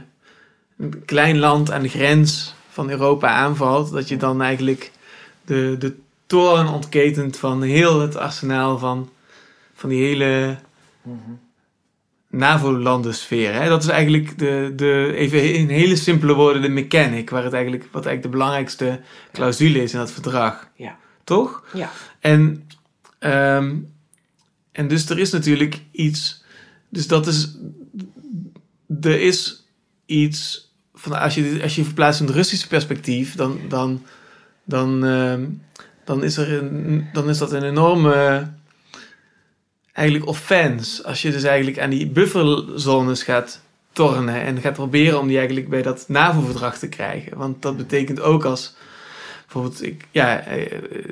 een 0.78 1.06
klein 1.06 1.38
land 1.38 1.72
aan 1.72 1.82
de 1.82 1.90
grens 1.90 2.56
van 2.70 2.90
Europa 2.90 3.28
aanvalt, 3.28 3.92
dat 3.92 4.08
je 4.08 4.18
dan 4.18 4.42
eigenlijk 4.42 4.92
de, 5.46 5.76
de 5.80 5.96
toren 6.26 6.68
ontketent 6.68 7.38
van 7.38 7.62
heel 7.62 8.02
het 8.02 8.16
arsenaal 8.16 8.78
van, 8.78 9.10
van 9.74 9.90
die 9.90 10.06
hele 10.06 10.58
mm 11.02 11.44
NAVO-landensfeer. 12.36 13.66
Dat 13.70 13.84
is 13.84 13.90
eigenlijk 13.90 14.38
de, 14.38 14.74
de, 14.76 15.14
even 15.16 15.54
in 15.54 15.70
hele 15.70 15.96
simpele 15.96 16.34
woorden, 16.34 16.62
de 16.62 16.70
mechanic, 16.70 17.30
waar 17.30 17.44
het 17.44 17.54
eigenlijk, 17.54 17.84
wat 17.84 18.06
eigenlijk 18.06 18.24
de 18.24 18.38
belangrijkste 18.38 19.02
clausule 19.32 19.84
is 19.84 19.94
in 19.94 20.00
dat 20.00 20.12
verdrag. 20.12 20.70
Ja. 20.76 20.98
Toch? 21.24 21.64
Ja. 21.74 21.92
En, 22.20 22.68
um, 23.20 23.94
en 24.72 24.88
dus 24.88 25.10
er 25.10 25.20
is 25.20 25.32
natuurlijk 25.32 25.82
iets 25.92 26.44
dus 26.96 27.08
dat 27.08 27.28
is. 27.28 27.58
Er 29.02 29.22
is 29.22 29.66
iets. 30.06 30.70
Van, 30.94 31.20
als, 31.20 31.36
je, 31.36 31.60
als 31.64 31.76
je 31.76 31.84
verplaatst 31.84 32.20
in 32.20 32.26
het 32.26 32.36
Russische 32.36 32.68
perspectief, 32.68 33.36
dan, 33.36 33.60
dan, 33.70 34.06
dan, 34.64 35.06
uh, 35.06 35.34
dan, 36.06 36.24
is, 36.24 36.38
er 36.38 36.54
een, 36.54 37.08
dan 37.14 37.30
is 37.30 37.38
dat 37.38 37.52
een 37.52 37.64
enorme. 37.64 38.48
Eigenlijk 39.96 40.28
offense. 40.28 41.04
Als 41.04 41.22
je 41.22 41.32
dus 41.32 41.44
eigenlijk 41.44 41.80
aan 41.80 41.90
die 41.90 42.08
bufferzones 42.08 43.24
gaat 43.24 43.62
tornen 43.92 44.42
en 44.42 44.62
gaat 44.62 44.74
proberen 44.74 45.20
om 45.20 45.28
die 45.28 45.38
eigenlijk 45.38 45.70
bij 45.70 45.82
dat 45.82 46.06
NAVO-verdrag 46.08 46.78
te 46.78 46.90
krijgen. 46.90 47.38
Want 47.38 47.62
dat 47.62 47.78
betekent 47.78 48.22
ook 48.22 48.46
als 48.46 48.76
bijvoorbeeld, 49.44 49.84
ik, 49.84 50.06
ja, 50.12 50.40
eh, 50.40 50.62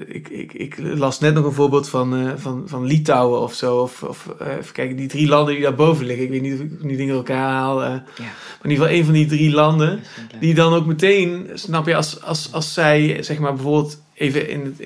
ik, 0.08 0.30
ik, 0.30 0.54
ik 0.54 0.78
las 0.78 1.20
net 1.20 1.34
nog 1.34 1.46
een 1.46 1.54
voorbeeld 1.54 1.90
van, 1.90 2.20
uh, 2.20 2.32
van, 2.36 2.64
van 2.66 2.86
Litouwen 2.86 3.42
of 3.42 3.54
zo. 3.54 3.78
Of, 3.78 4.04
of 4.04 4.28
uh, 4.42 4.48
even 4.58 4.74
kijken, 4.74 4.96
die 4.96 5.08
drie 5.08 5.28
landen 5.28 5.54
die 5.54 5.64
daarboven 5.64 6.06
liggen. 6.06 6.26
Ik 6.26 6.32
weet 6.32 6.42
niet 6.42 6.54
of 6.54 6.60
ik 6.60 6.84
nu 6.84 6.96
dingen 6.96 7.16
elkaar 7.16 7.50
haal. 7.50 7.84
Uh, 7.84 7.90
ja. 7.90 8.02
Maar 8.16 8.64
in 8.64 8.70
ieder 8.70 8.86
geval 8.86 9.00
een 9.00 9.06
van 9.06 9.14
die 9.14 9.26
drie 9.26 9.52
landen. 9.52 10.00
Die 10.40 10.54
dan 10.54 10.74
ook 10.74 10.86
meteen, 10.86 11.50
snap 11.54 11.88
je, 11.88 11.96
als, 11.96 12.22
als, 12.22 12.50
als 12.52 12.74
zij 12.74 13.24
zeg 13.24 13.40
maar 13.40 13.54
bijvoorbeeld 13.54 14.02
even 14.14 14.50
in 14.50 14.76
het, 14.78 14.80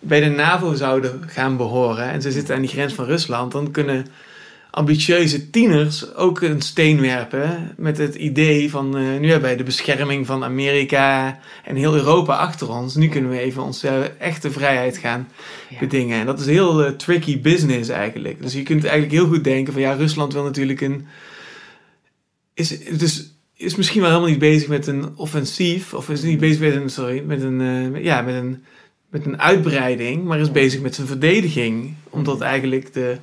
bij 0.00 0.20
de 0.20 0.28
NAVO 0.28 0.74
zouden 0.74 1.22
gaan 1.26 1.56
behoren. 1.56 2.10
En 2.10 2.22
ze 2.22 2.32
zitten 2.32 2.54
aan 2.54 2.60
die 2.60 2.70
grens 2.70 2.94
van 2.94 3.04
Rusland. 3.04 3.52
Dan 3.52 3.70
kunnen 3.70 4.06
ambitieuze 4.70 5.50
tieners 5.50 6.14
ook 6.14 6.40
een 6.40 6.60
steen 6.60 7.00
werpen 7.00 7.74
met 7.76 7.98
het 7.98 8.14
idee 8.14 8.70
van 8.70 8.98
uh, 8.98 9.18
nu 9.18 9.30
hebben 9.30 9.48
wij 9.48 9.56
de 9.56 9.62
bescherming 9.62 10.26
van 10.26 10.44
Amerika 10.44 11.38
en 11.64 11.76
heel 11.76 11.94
Europa 11.94 12.36
achter 12.36 12.70
ons. 12.70 12.94
Nu 12.94 13.08
kunnen 13.08 13.30
we 13.30 13.38
even 13.38 13.62
onze 13.62 13.88
echte 14.18 14.50
vrijheid 14.50 14.96
gaan 14.96 15.28
bedingen. 15.80 16.20
En 16.20 16.26
dat 16.26 16.40
is 16.40 16.46
heel 16.46 16.84
uh, 16.84 16.90
tricky 16.90 17.40
business 17.40 17.88
eigenlijk. 17.88 18.42
Dus 18.42 18.52
je 18.52 18.62
kunt 18.62 18.84
eigenlijk 18.84 19.12
heel 19.12 19.28
goed 19.28 19.44
denken 19.44 19.72
van 19.72 19.82
ja, 19.82 19.92
Rusland 19.92 20.32
wil 20.32 20.42
natuurlijk 20.42 20.80
een... 20.80 21.06
Is, 22.54 22.84
dus 22.84 23.34
is 23.54 23.76
misschien 23.76 24.00
wel 24.00 24.10
helemaal 24.10 24.30
niet 24.30 24.38
bezig 24.38 24.68
met 24.68 24.86
een 24.86 25.16
offensief, 25.16 25.94
of 25.94 26.08
is 26.08 26.22
niet 26.22 26.40
bezig 26.40 26.60
met 26.60 26.74
een, 26.74 26.90
sorry, 26.90 27.22
met 27.26 27.42
een, 27.42 27.60
uh, 27.60 28.04
ja, 28.04 28.22
met 28.22 28.34
een, 28.34 28.64
met 29.10 29.26
een 29.26 29.40
uitbreiding, 29.40 30.24
maar 30.24 30.38
is 30.38 30.52
bezig 30.52 30.80
met 30.80 30.94
zijn 30.94 31.06
verdediging. 31.06 31.94
Omdat 32.10 32.40
eigenlijk 32.40 32.92
de 32.92 33.16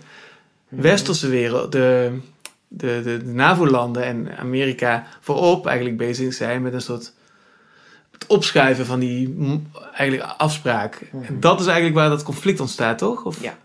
westerse 0.68 1.30
wereld, 1.30 1.72
de, 1.72 2.12
de, 2.68 3.02
de, 3.04 3.18
de 3.18 3.32
NAVO-landen 3.32 4.04
en 4.04 4.38
Amerika 4.38 5.08
voorop 5.22 5.66
eigenlijk 5.66 5.98
bezig 5.98 6.34
zijn 6.34 6.62
met 6.62 6.74
een 6.74 6.82
soort 6.82 7.14
het 8.12 8.28
opschuiven 8.28 8.86
van 8.86 9.00
die 9.00 9.38
eigenlijk 9.94 10.34
afspraak. 10.38 11.02
En 11.22 11.40
dat 11.40 11.60
is 11.60 11.66
eigenlijk 11.66 11.96
waar 11.96 12.10
dat 12.10 12.24
conflict 12.24 12.60
ontstaat, 12.60 12.98
toch? 12.98 13.26
Of? 13.26 13.42
Ja. 13.42 13.58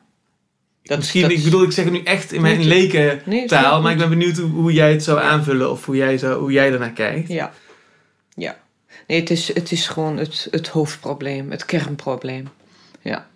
Dat, 0.83 0.99
Misschien, 0.99 1.31
ik 1.31 1.45
bedoel, 1.45 1.63
ik 1.63 1.73
zeg 1.73 1.85
het 1.85 1.93
nu 1.93 2.03
echt 2.03 2.33
in 2.33 2.41
mijn 2.41 2.65
leken 2.65 3.23
taal, 3.47 3.83
maar 3.83 3.93
ik 3.93 3.99
ben 3.99 4.09
benieuwd 4.09 4.37
hoe, 4.37 4.73
jij 4.73 4.93
het 4.93 5.05
zou 5.05 5.21
aanvullen 5.21 5.71
of 5.71 5.85
hoe 5.87 5.97
jij, 5.97 6.19
zou, 6.19 6.41
hoe 6.41 6.53
jij 6.53 6.73
ernaar 6.73 6.93
kijkt. 6.93 7.29
Ja, 7.29 7.53
ja. 8.35 8.57
Nee, 9.13 9.21
het 9.21 9.31
is, 9.31 9.55
het 9.55 9.73
is 9.73 9.89
gewoon 9.89 10.17
het, 10.17 10.49
het 10.51 10.69
hoofdprobleem, 10.69 11.51
het 11.51 11.65
kernprobleem. 11.65 12.49
Ja. 13.01 13.29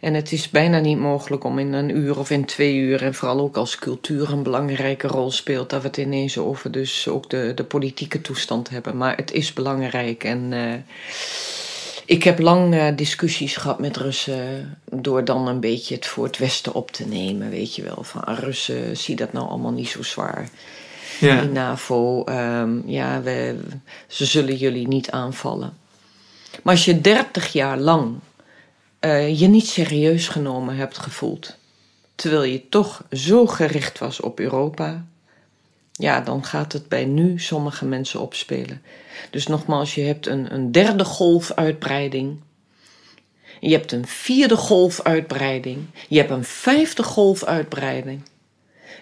En 0.00 0.14
het 0.14 0.32
is 0.32 0.50
bijna 0.50 0.78
niet 0.78 0.98
mogelijk 0.98 1.44
om 1.44 1.58
in 1.58 1.72
een 1.72 1.96
uur 1.96 2.18
of 2.18 2.30
in 2.30 2.44
twee 2.44 2.74
uur, 2.76 3.02
en 3.02 3.14
vooral 3.14 3.40
ook 3.40 3.56
als 3.56 3.76
cultuur 3.76 4.32
een 4.32 4.42
belangrijke 4.42 5.06
rol 5.06 5.30
speelt, 5.30 5.70
dat 5.70 5.82
we 5.82 5.86
het 5.86 5.96
ineens 5.96 6.38
over 6.38 6.70
dus 6.70 7.08
ook 7.08 7.30
de, 7.30 7.52
de 7.54 7.64
politieke 7.64 8.20
toestand 8.20 8.68
hebben. 8.70 8.96
Maar 8.96 9.16
het 9.16 9.32
is 9.32 9.52
belangrijk 9.52 10.24
en 10.24 10.52
uh, 10.52 10.72
ik 12.04 12.22
heb 12.22 12.38
lang 12.38 12.74
uh, 12.74 12.86
discussies 12.96 13.56
gehad 13.56 13.78
met 13.78 13.96
Russen 13.96 14.78
door 14.84 15.24
dan 15.24 15.48
een 15.48 15.60
beetje 15.60 15.94
het 15.94 16.06
voor 16.06 16.24
het 16.24 16.38
Westen 16.38 16.74
op 16.74 16.90
te 16.90 17.06
nemen, 17.06 17.50
weet 17.50 17.74
je 17.74 17.82
wel. 17.82 17.98
Van 18.02 18.24
ah, 18.24 18.38
Russen, 18.38 18.96
zie 18.96 19.16
dat 19.16 19.32
nou 19.32 19.48
allemaal 19.48 19.72
niet 19.72 19.88
zo 19.88 20.02
zwaar. 20.02 20.48
Ja. 21.20 21.40
Die 21.40 21.50
NAVO, 21.50 22.24
um, 22.28 22.82
ja, 22.86 23.22
we, 23.22 23.58
ze 24.06 24.24
zullen 24.24 24.56
jullie 24.56 24.88
niet 24.88 25.10
aanvallen. 25.10 25.76
Maar 26.62 26.74
als 26.74 26.84
je 26.84 27.00
dertig 27.00 27.52
jaar 27.52 27.78
lang 27.78 28.14
uh, 29.00 29.40
je 29.40 29.46
niet 29.46 29.66
serieus 29.66 30.28
genomen 30.28 30.76
hebt 30.76 30.98
gevoeld, 30.98 31.56
terwijl 32.14 32.42
je 32.42 32.68
toch 32.68 33.04
zo 33.10 33.46
gericht 33.46 33.98
was 33.98 34.20
op 34.20 34.40
Europa, 34.40 35.04
ja, 35.92 36.20
dan 36.20 36.44
gaat 36.44 36.72
het 36.72 36.88
bij 36.88 37.04
nu 37.04 37.38
sommige 37.38 37.84
mensen 37.84 38.20
opspelen. 38.20 38.82
Dus 39.30 39.46
nogmaals, 39.46 39.94
je 39.94 40.02
hebt 40.02 40.26
een, 40.26 40.54
een 40.54 40.72
derde 40.72 41.04
golfuitbreiding. 41.04 42.40
Je 43.60 43.72
hebt 43.72 43.92
een 43.92 44.06
vierde 44.06 44.56
golfuitbreiding. 44.56 45.86
Je 46.08 46.18
hebt 46.18 46.30
een 46.30 46.44
vijfde 46.44 47.02
golfuitbreiding. 47.02 48.22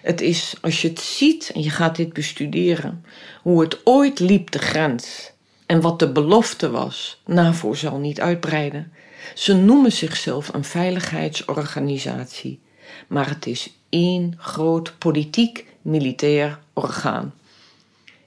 Het 0.05 0.21
is, 0.21 0.55
als 0.61 0.81
je 0.81 0.87
het 0.87 0.99
ziet 0.99 1.51
en 1.53 1.61
je 1.61 1.69
gaat 1.69 1.95
dit 1.95 2.13
bestuderen, 2.13 3.05
hoe 3.41 3.61
het 3.61 3.85
ooit 3.85 4.19
liep 4.19 4.51
de 4.51 4.59
grens 4.59 5.31
en 5.65 5.81
wat 5.81 5.99
de 5.99 6.11
belofte 6.11 6.69
was, 6.69 7.21
NAVO 7.25 7.73
zal 7.73 7.97
niet 7.97 8.21
uitbreiden. 8.21 8.93
Ze 9.35 9.53
noemen 9.53 9.91
zichzelf 9.91 10.53
een 10.53 10.63
veiligheidsorganisatie, 10.63 12.59
maar 13.07 13.29
het 13.29 13.45
is 13.45 13.73
één 13.89 14.33
groot 14.37 14.97
politiek-militair 14.97 16.59
orgaan. 16.73 17.33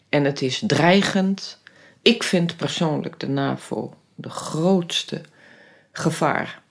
En 0.08 0.24
het 0.24 0.42
is 0.42 0.62
dreigend. 0.66 1.58
Ik 2.02 2.22
vind 2.22 2.56
persoonlijk 2.56 3.20
de 3.20 3.28
NAVO 3.28 3.94
de 4.14 4.30
grootste 4.30 5.20
gevaar 5.92 6.62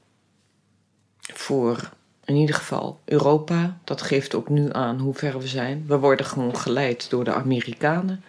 voor 1.19 1.89
in 2.27 2.35
ieder 2.35 2.55
geval 2.55 2.99
Europa. 3.05 3.77
Dat 3.83 4.01
geeft 4.01 4.35
ook 4.35 4.49
nu 4.49 4.69
aan 4.71 4.99
hoe 4.99 5.13
ver 5.13 5.39
we 5.39 5.47
zijn. 5.47 5.83
We 5.87 5.97
worden 5.97 6.25
gewoon 6.25 6.57
geleid 6.57 7.09
door 7.09 7.23
de 7.23 7.33
Amerikanen. 7.33 8.23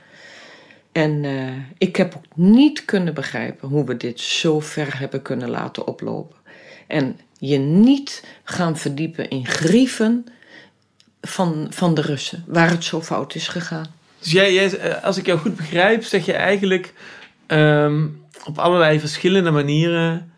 En 0.93 1.25
uh, 1.25 1.53
ik 1.79 1.97
heb 1.97 2.15
ook 2.17 2.37
niet 2.37 2.85
kunnen 2.85 3.15
begrijpen 3.15 3.69
hoe 3.69 3.85
we 3.85 3.97
dit 3.97 4.21
zo 4.21 4.61
ver 4.61 4.99
hebben 4.99 5.23
kunnen 5.23 5.51
laten 5.51 5.87
oplopen. 5.87 6.37
En 6.87 7.21
je 7.39 7.59
niet 7.59 8.25
gaan 8.45 8.77
verdiepen 8.77 9.31
in 9.31 9.47
grieven 9.47 10.27
van, 11.21 11.67
van 11.71 11.95
de 11.95 12.01
Russen, 12.01 12.45
waar 12.47 12.71
het 12.71 12.85
zo 12.85 13.03
fout 13.03 13.35
is 13.35 13.49
gegaan. 13.49 13.87
Dus 14.19 14.33
jij, 14.33 14.79
eh, 14.79 15.05
als 15.05 15.17
ik 15.17 15.27
jou 15.27 15.39
goed 15.39 15.57
begrijp, 15.57 16.05
zeg 16.05 16.27
je 16.27 16.33
eigenlijk 16.33 16.95
um, 17.47 18.25
op 18.45 18.59
allerlei 18.59 19.01
verschillende 19.01 19.51
manieren 19.51 20.33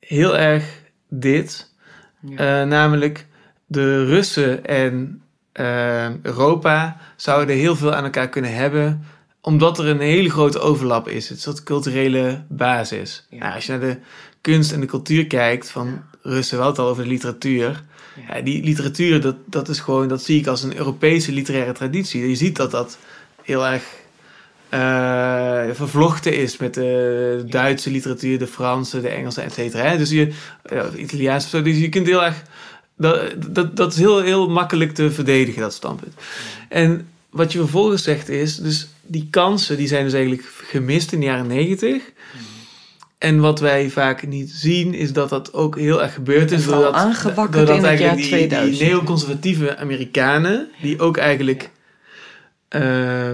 heel 0.00 0.38
erg 0.38 0.82
dit. 1.08 1.74
Ja. 2.20 2.60
Uh, 2.62 2.68
namelijk 2.68 3.26
de 3.66 4.04
Russen 4.04 4.64
en 4.64 5.22
uh, 5.54 6.22
Europa 6.22 6.96
zouden 7.16 7.56
heel 7.56 7.76
veel 7.76 7.94
aan 7.94 8.04
elkaar 8.04 8.28
kunnen 8.28 8.54
hebben 8.54 9.04
omdat 9.46 9.78
er 9.78 9.86
een 9.86 10.00
hele 10.00 10.30
grote 10.30 10.58
overlap 10.58 11.08
is. 11.08 11.28
Het 11.28 11.40
soort 11.40 11.62
culturele 11.62 12.44
basis. 12.48 13.26
Ja. 13.30 13.38
Nou, 13.38 13.54
als 13.54 13.66
je 13.66 13.72
naar 13.72 13.80
de 13.80 13.98
kunst 14.40 14.72
en 14.72 14.80
de 14.80 14.86
cultuur 14.86 15.26
kijkt 15.26 15.70
van 15.70 16.02
Russen, 16.22 16.58
wel 16.58 16.66
het 16.66 16.78
al 16.78 16.88
over 16.88 17.02
de 17.02 17.08
literatuur. 17.08 17.82
Ja. 18.28 18.40
die 18.40 18.64
literatuur, 18.64 19.20
dat, 19.20 19.36
dat 19.46 19.68
is 19.68 19.80
gewoon, 19.80 20.08
dat 20.08 20.22
zie 20.22 20.40
ik 20.40 20.46
als 20.46 20.62
een 20.62 20.76
Europese 20.76 21.32
literaire 21.32 21.72
traditie. 21.72 22.28
Je 22.28 22.34
ziet 22.34 22.56
dat 22.56 22.70
dat 22.70 22.98
heel 23.42 23.66
erg 23.66 23.84
uh, 24.70 25.64
vervlochten 25.72 26.36
is 26.36 26.56
met 26.56 26.74
de 26.74 27.44
Duitse 27.46 27.90
literatuur, 27.90 28.38
de 28.38 28.46
Franse, 28.46 29.00
de 29.00 29.08
Engelse, 29.08 29.40
et 29.40 29.52
cetera. 29.52 29.96
Dus 29.96 30.10
je, 30.10 30.32
Italiaans 30.96 31.44
of 31.44 31.50
zo. 31.50 31.62
Dus 31.62 31.78
je 31.78 31.88
kunt 31.88 32.06
heel 32.06 32.24
erg, 32.24 32.42
dat, 32.96 33.32
dat, 33.48 33.76
dat 33.76 33.92
is 33.92 33.98
heel, 33.98 34.22
heel 34.22 34.48
makkelijk 34.48 34.94
te 34.94 35.10
verdedigen, 35.10 35.60
dat 35.60 35.74
standpunt. 35.74 36.14
En 36.68 37.08
wat 37.30 37.52
je 37.52 37.58
vervolgens 37.58 38.02
zegt 38.02 38.28
is, 38.28 38.56
dus 38.56 38.88
die 39.02 39.28
kansen 39.30 39.76
die 39.76 39.88
zijn 39.88 40.04
dus 40.04 40.12
eigenlijk 40.12 40.48
gemist 40.62 41.12
in 41.12 41.20
de 41.20 41.26
jaren 41.26 41.46
negentig. 41.46 42.02
En 43.18 43.40
wat 43.40 43.60
wij 43.60 43.90
vaak 43.90 44.26
niet 44.26 44.50
zien, 44.50 44.94
is 44.94 45.12
dat 45.12 45.28
dat 45.28 45.52
ook 45.52 45.78
heel 45.78 46.02
erg 46.02 46.14
gebeurd 46.14 46.50
is. 46.50 46.64
Doordat, 46.64 46.94
aangewakkerd 46.94 47.66
doordat 47.66 47.84
in 47.84 47.90
het 47.90 47.98
jaar 47.98 48.16
2000. 48.16 48.78
Die, 48.78 48.88
neoconservatieve 48.88 49.76
Amerikanen, 49.76 50.68
die 50.82 51.00
ook 51.00 51.16
eigenlijk 51.16 51.70
uh, 52.70 53.32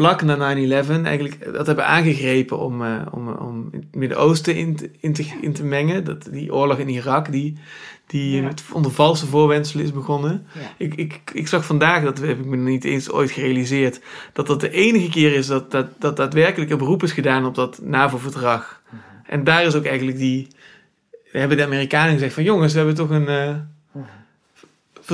vlak 0.00 0.22
na 0.22 0.56
9-11 0.56 1.02
eigenlijk 1.04 1.52
dat 1.52 1.66
hebben 1.66 1.86
aangegrepen 1.86 2.58
om, 2.58 2.82
uh, 2.82 3.02
om, 3.10 3.28
om 3.28 3.68
het 3.72 3.94
Midden-Oosten 3.94 4.56
in, 4.56 4.76
te, 4.76 4.90
in, 5.00 5.12
te, 5.12 5.24
in 5.40 5.52
te 5.52 5.64
mengen. 5.64 6.04
Dat, 6.04 6.28
die 6.30 6.54
oorlog 6.54 6.78
in 6.78 6.88
Irak, 6.88 7.32
die, 7.32 7.56
die 8.06 8.42
met, 8.42 8.62
onder 8.72 8.92
valse 8.92 9.26
voorwenselen 9.26 9.84
is 9.84 9.92
begonnen. 9.92 10.46
Ik, 10.76 10.94
ik, 10.94 11.20
ik 11.32 11.48
zag 11.48 11.64
vandaag, 11.64 12.02
dat 12.02 12.18
heb 12.18 12.38
ik 12.38 12.44
me 12.44 12.56
niet 12.56 12.84
eens 12.84 13.10
ooit 13.10 13.30
gerealiseerd, 13.30 14.00
dat 14.32 14.46
dat 14.46 14.60
de 14.60 14.70
enige 14.70 15.08
keer 15.08 15.34
is 15.34 15.46
dat, 15.46 15.70
dat, 15.70 15.86
dat 15.98 16.16
daadwerkelijk 16.16 16.70
een 16.70 16.78
beroep 16.78 17.02
is 17.02 17.12
gedaan 17.12 17.46
op 17.46 17.54
dat 17.54 17.80
NAVO-verdrag. 17.82 18.82
Mhm. 18.86 18.96
En 19.26 19.44
daar 19.44 19.64
is 19.64 19.74
ook 19.74 19.86
eigenlijk 19.86 20.18
die. 20.18 20.48
We 21.32 21.38
hebben 21.38 21.56
de 21.56 21.64
Amerikanen 21.64 22.12
gezegd 22.12 22.34
van 22.34 22.42
jongens, 22.42 22.72
we 22.72 22.78
hebben 22.78 22.96
toch 22.96 23.10
een 23.10 23.28
uh, 23.28 23.54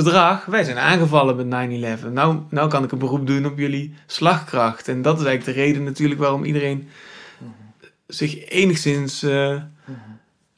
verdrag. 0.02 0.44
Wij 0.44 0.64
zijn 0.64 0.78
aangevallen 0.78 1.36
met 1.36 1.98
9-11. 2.00 2.12
Nou, 2.12 2.38
nou 2.50 2.68
kan 2.68 2.84
ik 2.84 2.92
een 2.92 2.98
beroep 2.98 3.26
doen 3.26 3.46
op 3.46 3.58
jullie 3.58 3.94
slagkracht. 4.06 4.88
En 4.88 5.02
dat 5.02 5.20
is 5.20 5.26
eigenlijk 5.26 5.56
de 5.56 5.64
reden 5.64 5.84
natuurlijk 5.84 6.20
waarom 6.20 6.44
iedereen 6.44 6.88
zich 8.06 8.48
enigszins. 8.48 9.24
Uh, 9.24 9.56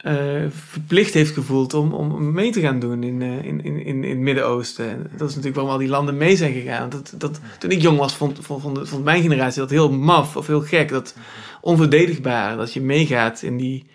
uh, 0.05 0.45
verplicht 0.49 1.13
heeft 1.13 1.33
gevoeld 1.33 1.73
om, 1.73 1.93
om 1.93 2.31
mee 2.31 2.51
te 2.51 2.61
gaan 2.61 2.79
doen 2.79 3.03
in, 3.03 3.21
uh, 3.21 3.43
in, 3.43 3.63
in, 3.63 3.83
in, 3.85 4.03
het 4.03 4.17
Midden-Oosten. 4.17 5.09
Dat 5.17 5.29
is 5.29 5.35
natuurlijk 5.35 5.55
waarom 5.55 5.73
al 5.73 5.79
die 5.79 5.89
landen 5.89 6.17
mee 6.17 6.35
zijn 6.35 6.53
gegaan. 6.53 6.89
Dat, 7.17 7.39
toen 7.59 7.71
ik 7.71 7.81
jong 7.81 7.97
was, 7.97 8.15
vond, 8.15 8.39
vond, 8.41 8.61
vond, 8.61 8.89
vond 8.89 9.03
mijn 9.03 9.21
generatie 9.21 9.59
dat 9.59 9.69
heel 9.69 9.91
maf 9.91 10.35
of 10.35 10.47
heel 10.47 10.61
gek. 10.61 10.89
Dat 10.89 11.15
onverdedigbaar, 11.61 12.57
dat 12.57 12.73
je 12.73 12.81
meegaat 12.81 13.41
in 13.41 13.57
die 13.57 13.85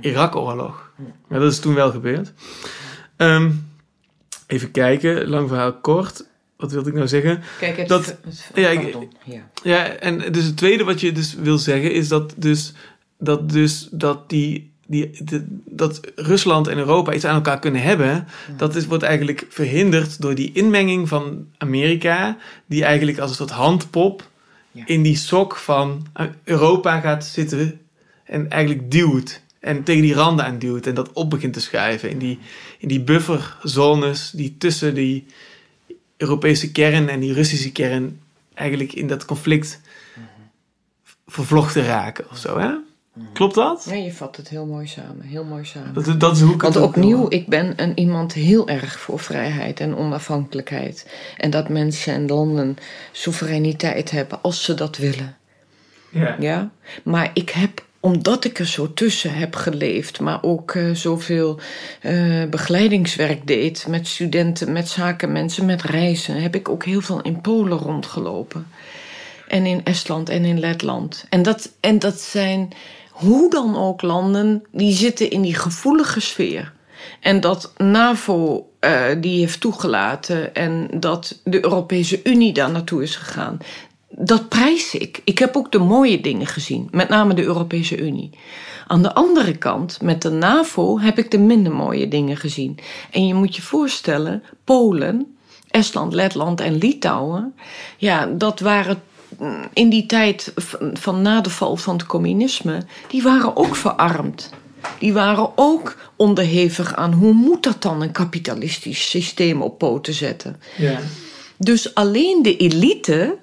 Irak-oorlog. 0.00 0.92
Maar 1.28 1.40
dat 1.40 1.52
is 1.52 1.60
toen 1.60 1.74
wel 1.74 1.90
gebeurd. 1.90 2.32
Um, 3.16 3.67
even 4.48 4.70
kijken, 4.70 5.28
lang 5.28 5.48
verhaal 5.48 5.74
kort. 5.74 6.26
Wat 6.56 6.72
wilde 6.72 6.88
ik 6.88 6.94
nou 6.94 7.08
zeggen? 7.08 7.42
Kijk, 7.58 7.76
het, 7.76 7.88
dat, 7.88 8.06
het, 8.06 8.50
ja, 8.54 8.70
ja. 8.70 9.50
ja, 9.62 9.86
en 9.86 10.32
dus 10.32 10.44
het 10.44 10.56
tweede 10.56 10.84
wat 10.84 11.00
je 11.00 11.12
dus 11.12 11.34
wil 11.34 11.58
zeggen 11.58 11.92
is 11.92 12.08
dat 12.08 12.34
dus 12.36 12.74
dat, 13.18 13.50
dus, 13.50 13.88
dat 13.90 14.28
die 14.28 14.70
die, 14.88 15.10
dat 15.64 16.00
Rusland 16.14 16.66
en 16.66 16.78
Europa 16.78 17.12
iets 17.12 17.24
aan 17.24 17.34
elkaar 17.34 17.58
kunnen 17.58 17.82
hebben, 17.82 18.26
dat 18.56 18.76
is, 18.76 18.86
wordt 18.86 19.02
eigenlijk 19.02 19.46
verhinderd 19.48 20.20
door 20.20 20.34
die 20.34 20.52
inmenging 20.52 21.08
van 21.08 21.46
Amerika, 21.58 22.36
die 22.66 22.84
eigenlijk 22.84 23.18
als 23.18 23.30
een 23.30 23.36
soort 23.36 23.50
handpop 23.50 24.28
in 24.84 25.02
die 25.02 25.16
sok 25.16 25.56
van 25.56 26.06
Europa 26.44 27.00
gaat 27.00 27.24
zitten 27.24 27.80
en 28.24 28.50
eigenlijk 28.50 28.90
duwt. 28.90 29.42
En 29.60 29.82
tegen 29.82 30.02
die 30.02 30.14
randen 30.14 30.44
aan 30.44 30.58
duwt 30.58 30.86
en 30.86 30.94
dat 30.94 31.12
op 31.12 31.30
begint 31.30 31.52
te 31.52 31.60
schuiven. 31.60 32.10
In 32.10 32.18
die, 32.18 32.38
in 32.78 32.88
die 32.88 33.00
bufferzones 33.00 34.30
die 34.30 34.56
tussen 34.58 34.94
die 34.94 35.26
Europese 36.16 36.72
kern 36.72 37.08
en 37.08 37.20
die 37.20 37.32
Russische 37.32 37.72
kern 37.72 38.20
eigenlijk 38.54 38.92
in 38.92 39.06
dat 39.06 39.24
conflict 39.24 39.80
mhm. 40.14 40.24
vervlochten 41.26 41.84
raken 41.84 42.30
of 42.30 42.38
zo. 42.38 42.58
Hè? 42.58 42.70
Klopt 43.32 43.54
dat? 43.54 43.86
Nee, 43.86 44.04
je 44.04 44.12
vat 44.12 44.36
het 44.36 44.48
heel 44.48 44.66
mooi 44.66 44.86
samen. 44.86 45.20
Heel 45.20 45.44
mooi 45.44 45.64
samen. 45.64 45.94
Dat, 45.94 46.20
dat 46.20 46.36
is 46.36 46.42
hoe 46.42 46.54
ik 46.54 46.62
Want 46.62 46.76
opnieuw, 46.76 47.26
ik 47.28 47.46
ben 47.46 47.72
een, 47.76 47.98
iemand 47.98 48.32
heel 48.32 48.68
erg 48.68 48.98
voor 48.98 49.18
vrijheid 49.18 49.80
en 49.80 49.96
onafhankelijkheid. 49.96 51.06
En 51.36 51.50
dat 51.50 51.68
mensen 51.68 52.12
en 52.12 52.26
landen 52.26 52.76
soevereiniteit 53.12 54.10
hebben 54.10 54.42
als 54.42 54.64
ze 54.64 54.74
dat 54.74 54.96
willen. 54.96 55.36
Ja. 56.10 56.36
ja? 56.38 56.70
Maar 57.04 57.30
ik 57.34 57.50
heb 57.50 57.84
omdat 58.00 58.44
ik 58.44 58.58
er 58.58 58.66
zo 58.66 58.92
tussen 58.94 59.34
heb 59.34 59.56
geleefd, 59.56 60.20
maar 60.20 60.42
ook 60.42 60.74
uh, 60.74 60.94
zoveel 60.94 61.60
uh, 62.02 62.44
begeleidingswerk 62.44 63.46
deed 63.46 63.86
met 63.88 64.06
studenten, 64.06 64.72
met 64.72 64.88
zakenmensen, 64.88 65.66
met 65.66 65.82
reizen, 65.82 66.42
heb 66.42 66.54
ik 66.54 66.68
ook 66.68 66.84
heel 66.84 67.00
veel 67.00 67.20
in 67.20 67.40
Polen 67.40 67.78
rondgelopen. 67.78 68.66
En 69.48 69.66
in 69.66 69.84
Estland 69.84 70.28
en 70.28 70.44
in 70.44 70.60
Letland. 70.60 71.26
En 71.28 71.42
dat, 71.42 71.72
en 71.80 71.98
dat 71.98 72.20
zijn 72.20 72.72
hoe 73.10 73.50
dan 73.50 73.76
ook 73.76 74.02
landen, 74.02 74.64
die 74.72 74.92
zitten 74.92 75.30
in 75.30 75.42
die 75.42 75.54
gevoelige 75.54 76.20
sfeer. 76.20 76.72
En 77.20 77.40
dat 77.40 77.72
NAVO 77.76 78.68
uh, 78.80 79.04
die 79.20 79.38
heeft 79.38 79.60
toegelaten 79.60 80.54
en 80.54 80.88
dat 80.94 81.40
de 81.44 81.64
Europese 81.64 82.20
Unie 82.24 82.52
daar 82.52 82.70
naartoe 82.70 83.02
is 83.02 83.16
gegaan. 83.16 83.58
Dat 84.08 84.48
prijs 84.48 84.94
ik. 84.94 85.20
Ik 85.24 85.38
heb 85.38 85.56
ook 85.56 85.72
de 85.72 85.78
mooie 85.78 86.20
dingen 86.20 86.46
gezien, 86.46 86.88
met 86.90 87.08
name 87.08 87.34
de 87.34 87.42
Europese 87.42 87.98
Unie. 87.98 88.30
Aan 88.86 89.02
de 89.02 89.14
andere 89.14 89.56
kant, 89.56 90.02
met 90.02 90.22
de 90.22 90.30
NAVO, 90.30 90.98
heb 90.98 91.18
ik 91.18 91.30
de 91.30 91.38
minder 91.38 91.72
mooie 91.72 92.08
dingen 92.08 92.36
gezien. 92.36 92.78
En 93.10 93.26
je 93.26 93.34
moet 93.34 93.56
je 93.56 93.62
voorstellen, 93.62 94.42
Polen, 94.64 95.36
Estland, 95.70 96.14
Letland 96.14 96.60
en 96.60 96.78
Litouwen, 96.78 97.54
ja, 97.96 98.26
dat 98.26 98.60
waren 98.60 99.02
in 99.72 99.88
die 99.88 100.06
tijd 100.06 100.52
van 100.92 101.22
na 101.22 101.40
de 101.40 101.50
val 101.50 101.76
van 101.76 101.96
het 101.96 102.06
communisme, 102.06 102.82
die 103.08 103.22
waren 103.22 103.56
ook 103.56 103.76
verarmd. 103.76 104.50
Die 104.98 105.12
waren 105.12 105.50
ook 105.54 105.96
onderhevig 106.16 106.94
aan 106.94 107.12
hoe 107.12 107.32
moet 107.32 107.62
dat 107.62 107.82
dan 107.82 108.02
een 108.02 108.12
kapitalistisch 108.12 109.10
systeem 109.10 109.62
op 109.62 109.78
poten 109.78 110.14
zetten. 110.14 110.60
Ja. 110.76 110.98
Dus 111.56 111.94
alleen 111.94 112.42
de 112.42 112.56
elite 112.56 113.38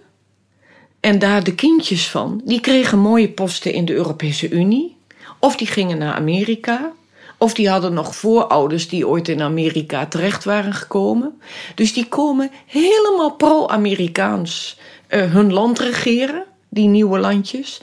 en 1.05 1.19
daar 1.19 1.43
de 1.43 1.55
kindjes 1.55 2.09
van, 2.09 2.41
die 2.45 2.59
kregen 2.59 2.99
mooie 2.99 3.29
posten 3.29 3.73
in 3.73 3.85
de 3.85 3.93
Europese 3.93 4.49
Unie. 4.49 4.97
Of 5.39 5.55
die 5.55 5.67
gingen 5.67 5.97
naar 5.97 6.13
Amerika. 6.13 6.91
Of 7.37 7.53
die 7.53 7.69
hadden 7.69 7.93
nog 7.93 8.15
voorouders 8.15 8.87
die 8.87 9.07
ooit 9.07 9.27
in 9.27 9.41
Amerika 9.41 10.05
terecht 10.05 10.43
waren 10.43 10.73
gekomen. 10.73 11.41
Dus 11.75 11.93
die 11.93 12.07
komen 12.07 12.51
helemaal 12.65 13.31
pro-Amerikaans 13.31 14.79
uh, 15.09 15.31
hun 15.31 15.53
land 15.53 15.79
regeren, 15.79 16.43
die 16.69 16.87
nieuwe 16.87 17.19
landjes. 17.19 17.81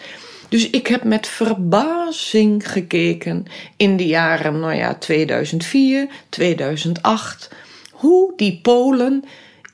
Dus 0.49 0.71
ik 0.71 0.87
heb 0.87 1.05
met 1.05 1.27
verbazing 1.27 2.71
gekeken 2.71 3.47
in 3.77 3.97
de 3.97 4.07
jaren 4.07 4.61
nou 4.61 4.75
ja, 4.75 4.95
2004, 4.95 6.09
2008, 6.29 7.51
hoe 7.91 8.33
die 8.37 8.59
Polen 8.63 9.25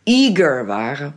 eager 0.05 0.67
waren 0.67 1.15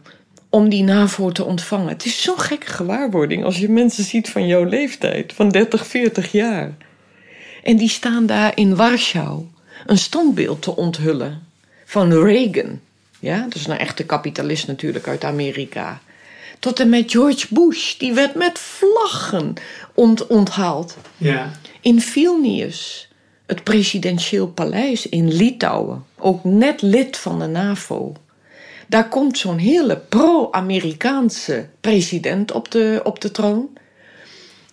om 0.51 0.69
die 0.69 0.83
NAVO 0.83 1.31
te 1.31 1.43
ontvangen. 1.43 1.87
Het 1.87 2.05
is 2.05 2.21
zo'n 2.21 2.39
gekke 2.39 2.67
gewaarwording 2.67 3.43
als 3.43 3.57
je 3.57 3.69
mensen 3.69 4.03
ziet 4.03 4.29
van 4.29 4.47
jouw 4.47 4.63
leeftijd, 4.63 5.33
van 5.33 5.49
30, 5.49 5.87
40 5.87 6.31
jaar. 6.31 6.73
En 7.63 7.77
die 7.77 7.89
staan 7.89 8.25
daar 8.25 8.51
in 8.55 8.75
Warschau 8.75 9.45
een 9.85 9.97
standbeeld 9.97 10.61
te 10.61 10.75
onthullen 10.75 11.43
van 11.85 12.13
Reagan. 12.13 12.79
Ja, 13.19 13.41
dat 13.43 13.55
is 13.55 13.67
een 13.67 13.77
echte 13.77 14.05
kapitalist 14.05 14.67
natuurlijk 14.67 15.07
uit 15.07 15.23
Amerika. 15.23 16.01
Tot 16.59 16.79
en 16.79 16.89
met 16.89 17.11
George 17.11 17.47
Bush, 17.49 17.97
die 17.97 18.13
werd 18.13 18.35
met 18.35 18.59
vlaggen 18.59 19.53
ont 19.93 20.27
onthaald. 20.27 20.97
Ja. 21.17 21.51
In 21.81 22.01
Vilnius, 22.01 23.09
het 23.45 23.63
presidentieel 23.63 24.47
paleis 24.47 25.09
in 25.09 25.33
Litouwen, 25.33 26.05
ook 26.17 26.43
net 26.43 26.81
lid 26.81 27.17
van 27.17 27.39
de 27.39 27.47
NAVO. 27.47 28.13
Daar 28.91 29.09
komt 29.09 29.37
zo'n 29.37 29.57
hele 29.57 29.97
pro-Amerikaanse 29.97 31.69
president 31.81 32.51
op 32.51 32.71
de, 32.71 33.01
op 33.03 33.21
de 33.21 33.31
troon. 33.31 33.69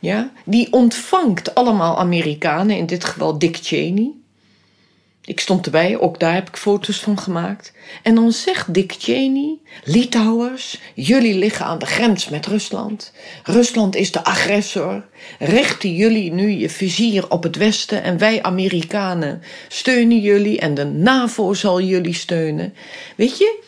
Ja, 0.00 0.32
die 0.44 0.72
ontvangt 0.72 1.54
allemaal 1.54 1.98
Amerikanen, 1.98 2.76
in 2.76 2.86
dit 2.86 3.04
geval 3.04 3.38
Dick 3.38 3.58
Cheney. 3.62 4.10
Ik 5.24 5.40
stond 5.40 5.64
erbij, 5.64 5.98
ook 5.98 6.20
daar 6.20 6.34
heb 6.34 6.48
ik 6.48 6.56
foto's 6.56 7.00
van 7.00 7.18
gemaakt. 7.18 7.72
En 8.02 8.14
dan 8.14 8.32
zegt 8.32 8.74
Dick 8.74 8.94
Cheney: 8.98 9.58
Litouwers, 9.84 10.80
jullie 10.94 11.34
liggen 11.34 11.66
aan 11.66 11.78
de 11.78 11.86
grens 11.86 12.28
met 12.28 12.46
Rusland. 12.46 13.12
Rusland 13.42 13.96
is 13.96 14.12
de 14.12 14.24
agressor. 14.24 15.04
Richten 15.38 15.94
jullie 15.94 16.32
nu 16.32 16.50
je 16.50 16.70
vizier 16.70 17.30
op 17.30 17.42
het 17.42 17.56
Westen 17.56 18.02
en 18.02 18.18
wij 18.18 18.42
Amerikanen 18.42 19.42
steunen 19.68 20.20
jullie 20.20 20.58
en 20.58 20.74
de 20.74 20.84
NAVO 20.84 21.54
zal 21.54 21.80
jullie 21.80 22.14
steunen. 22.14 22.74
Weet 23.16 23.38
je, 23.38 23.66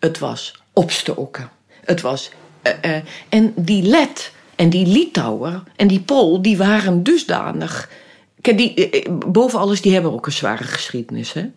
het 0.00 0.18
was 0.18 0.62
opstoken. 0.72 1.50
Het 1.84 2.00
was. 2.00 2.30
Uh, 2.62 2.72
uh, 2.90 3.00
en 3.28 3.52
die 3.56 3.82
Let 3.82 4.32
en 4.56 4.70
die 4.70 4.86
Litouwer 4.86 5.62
en 5.76 5.88
die 5.88 6.00
Pool, 6.00 6.42
die 6.42 6.56
waren 6.56 7.02
dusdanig. 7.02 7.90
Kijk, 8.40 8.58
die, 8.58 9.04
uh, 9.04 9.18
boven 9.26 9.58
alles, 9.58 9.80
die 9.80 9.92
hebben 9.92 10.12
ook 10.12 10.26
een 10.26 10.32
zware 10.32 10.64
geschiedenis. 10.64 11.32
Hè? 11.32 11.50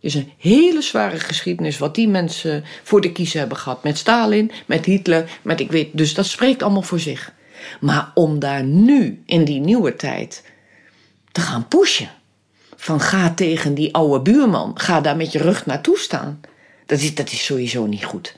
Is 0.00 0.14
een 0.14 0.32
hele 0.38 0.82
zware 0.82 1.18
geschiedenis 1.18 1.78
wat 1.78 1.94
die 1.94 2.08
mensen 2.08 2.64
voor 2.82 3.00
de 3.00 3.12
kiezer 3.12 3.38
hebben 3.38 3.58
gehad. 3.58 3.82
Met 3.82 3.98
Stalin, 3.98 4.50
met 4.66 4.84
Hitler, 4.84 5.30
met 5.42 5.60
ik 5.60 5.70
weet. 5.70 5.88
Dus 5.92 6.14
dat 6.14 6.26
spreekt 6.26 6.62
allemaal 6.62 6.82
voor 6.82 7.00
zich. 7.00 7.32
Maar 7.80 8.10
om 8.14 8.38
daar 8.38 8.64
nu, 8.64 9.22
in 9.26 9.44
die 9.44 9.60
nieuwe 9.60 9.96
tijd, 9.96 10.44
te 11.32 11.40
gaan 11.40 11.68
pushen. 11.68 12.10
Van 12.76 13.00
ga 13.00 13.34
tegen 13.34 13.74
die 13.74 13.94
oude 13.94 14.20
buurman, 14.20 14.70
ga 14.74 15.00
daar 15.00 15.16
met 15.16 15.32
je 15.32 15.38
rug 15.38 15.66
naartoe 15.66 15.98
staan. 15.98 16.40
Dat 16.90 17.00
is, 17.00 17.14
dat 17.14 17.30
is 17.32 17.44
sowieso 17.44 17.86
niet 17.86 18.04
goed. 18.04 18.36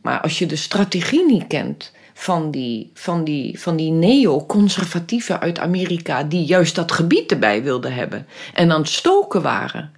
Maar 0.00 0.20
als 0.20 0.38
je 0.38 0.46
de 0.46 0.56
strategie 0.56 1.26
niet 1.26 1.46
kent 1.46 1.92
van 2.14 2.50
die, 2.50 2.90
van 2.94 3.24
die, 3.24 3.60
van 3.60 3.76
die 3.76 3.90
neo-conservatieven 3.90 5.40
uit 5.40 5.58
Amerika, 5.58 6.22
die 6.22 6.44
juist 6.44 6.74
dat 6.74 6.92
gebied 6.92 7.30
erbij 7.30 7.62
wilden 7.62 7.94
hebben 7.94 8.26
en 8.54 8.72
aan 8.72 8.80
het 8.80 8.88
stoken 8.88 9.42
waren. 9.42 9.92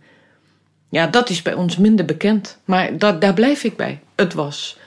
Ja, 0.89 1.07
dat 1.07 1.31
is 1.31 1.43
bij 1.43 1.55
ons 1.55 1.77
minder 1.77 2.05
bekend. 2.05 2.59
Maar 2.65 2.99
dat, 2.99 3.21
daar 3.21 3.35
blijf 3.35 3.65
ik 3.65 3.77
bij. 3.77 4.01
Het 4.15 4.35
was. 4.35 4.79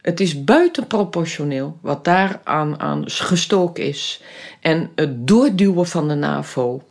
Het 0.00 0.20
is 0.20 0.44
buitenproportioneel 0.44 1.78
wat 1.80 2.04
daar 2.04 2.40
aan, 2.44 2.80
aan 2.80 3.10
gestoken 3.10 3.84
is. 3.84 4.22
En 4.60 4.90
het 4.94 5.28
doorduwen 5.28 5.86
van 5.86 6.08
de 6.08 6.14
NAVO. 6.14 6.82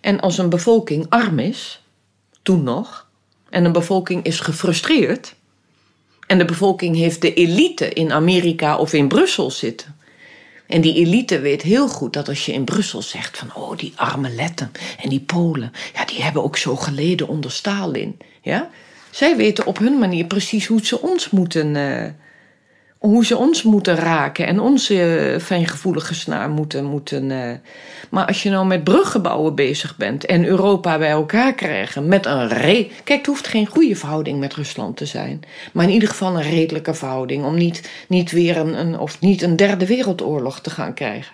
En 0.00 0.20
als 0.20 0.38
een 0.38 0.48
bevolking 0.48 1.06
arm 1.08 1.38
is, 1.38 1.82
toen 2.42 2.62
nog, 2.62 3.03
en 3.54 3.64
een 3.64 3.72
bevolking 3.72 4.24
is 4.24 4.40
gefrustreerd. 4.40 5.34
En 6.26 6.38
de 6.38 6.44
bevolking 6.44 6.96
heeft 6.96 7.20
de 7.20 7.34
elite 7.34 7.88
in 7.88 8.12
Amerika 8.12 8.76
of 8.76 8.92
in 8.92 9.08
Brussel 9.08 9.50
zitten. 9.50 9.96
En 10.66 10.80
die 10.80 10.94
elite 10.94 11.40
weet 11.40 11.62
heel 11.62 11.88
goed 11.88 12.12
dat 12.12 12.28
als 12.28 12.46
je 12.46 12.52
in 12.52 12.64
Brussel 12.64 13.02
zegt 13.02 13.38
van 13.38 13.54
oh 13.54 13.76
die 13.76 13.92
arme 13.96 14.30
Letten 14.30 14.72
en 15.02 15.08
die 15.08 15.20
Polen, 15.20 15.72
ja 15.94 16.04
die 16.04 16.22
hebben 16.22 16.42
ook 16.42 16.56
zo 16.56 16.76
geleden 16.76 17.28
onder 17.28 17.50
Stalin, 17.50 18.18
ja. 18.42 18.70
Zij 19.10 19.36
weten 19.36 19.66
op 19.66 19.78
hun 19.78 19.98
manier 19.98 20.24
precies 20.24 20.66
hoe 20.66 20.86
ze 20.86 21.00
ons 21.00 21.30
moeten, 21.30 21.74
uh, 21.74 22.04
hoe 23.04 23.24
ze 23.24 23.36
ons 23.36 23.62
moeten 23.62 23.96
raken 23.96 24.46
en 24.46 24.60
onze 24.60 25.38
fijngevoelige 25.40 26.14
snaar 26.14 26.50
moeten. 26.50 26.84
moeten 26.84 27.30
uh. 27.30 27.50
Maar 28.10 28.26
als 28.26 28.42
je 28.42 28.50
nou 28.50 28.66
met 28.66 28.84
bruggenbouwen 28.84 29.54
bezig 29.54 29.96
bent 29.96 30.26
en 30.26 30.44
Europa 30.44 30.98
bij 30.98 31.10
elkaar 31.10 31.54
krijgen 31.54 32.08
met 32.08 32.26
een 32.26 32.48
re. 32.48 32.90
Kijk, 33.04 33.18
het 33.18 33.26
hoeft 33.26 33.46
geen 33.46 33.66
goede 33.66 33.96
verhouding 33.96 34.38
met 34.40 34.54
Rusland 34.54 34.96
te 34.96 35.06
zijn. 35.06 35.42
Maar 35.72 35.84
in 35.84 35.90
ieder 35.90 36.08
geval 36.08 36.36
een 36.36 36.50
redelijke 36.50 36.94
verhouding. 36.94 37.44
Om 37.44 37.54
niet, 37.54 37.90
niet 38.08 38.30
weer 38.30 38.56
een, 38.56 38.80
een, 38.80 38.98
of 38.98 39.20
niet 39.20 39.42
een 39.42 39.56
derde 39.56 39.86
wereldoorlog 39.86 40.60
te 40.60 40.70
gaan 40.70 40.94
krijgen. 40.94 41.32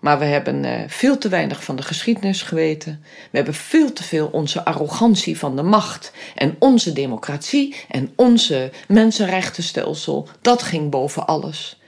Maar 0.00 0.18
we 0.18 0.24
hebben 0.24 0.64
uh, 0.64 0.80
veel 0.86 1.18
te 1.18 1.28
weinig 1.28 1.64
van 1.64 1.76
de 1.76 1.82
geschiedenis 1.82 2.42
geweten. 2.42 3.04
We 3.04 3.36
hebben 3.36 3.54
veel 3.54 3.92
te 3.92 4.02
veel 4.02 4.26
onze 4.26 4.64
arrogantie 4.64 5.38
van 5.38 5.56
de 5.56 5.62
macht. 5.62 6.12
En 6.34 6.56
onze 6.58 6.92
democratie 6.92 7.76
en 7.88 8.12
onze 8.16 8.70
mensenrechtenstelsel. 8.88 10.28
Dat 10.40 10.62
ging 10.62 10.90
boven 10.90 11.26
alles. 11.26 11.80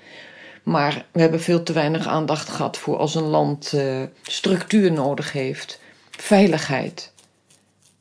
Maar 0.63 1.05
we 1.13 1.21
hebben 1.21 1.41
veel 1.41 1.63
te 1.63 1.73
weinig 1.73 2.07
aandacht 2.07 2.49
gehad 2.49 2.77
voor 2.77 2.97
als 2.97 3.15
een 3.15 3.29
land 3.29 3.73
uh, 3.75 4.03
structuur 4.23 4.93
nodig 4.93 5.33
heeft. 5.33 5.81
Veiligheid, 6.11 7.13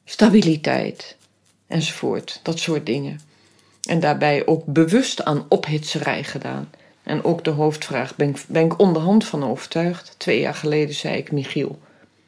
stabiliteit 0.05 1.17
enzovoort. 1.67 2.39
Dat 2.43 2.59
soort 2.59 2.85
dingen. 2.85 3.19
En 3.89 3.99
daarbij 3.99 4.45
ook 4.45 4.65
bewust 4.65 5.23
aan 5.25 5.45
ophitserij 5.49 6.23
gedaan. 6.23 6.69
En 7.03 7.23
ook 7.23 7.43
de 7.43 7.49
hoofdvraag, 7.49 8.15
ben 8.15 8.29
ik, 8.29 8.43
ben 8.47 8.65
ik 8.65 8.79
onderhand 8.79 9.25
van 9.25 9.43
overtuigd? 9.43 10.15
Twee 10.17 10.39
jaar 10.39 10.55
geleden 10.55 10.95
zei 10.95 11.17
ik, 11.17 11.31
Michiel, 11.31 11.79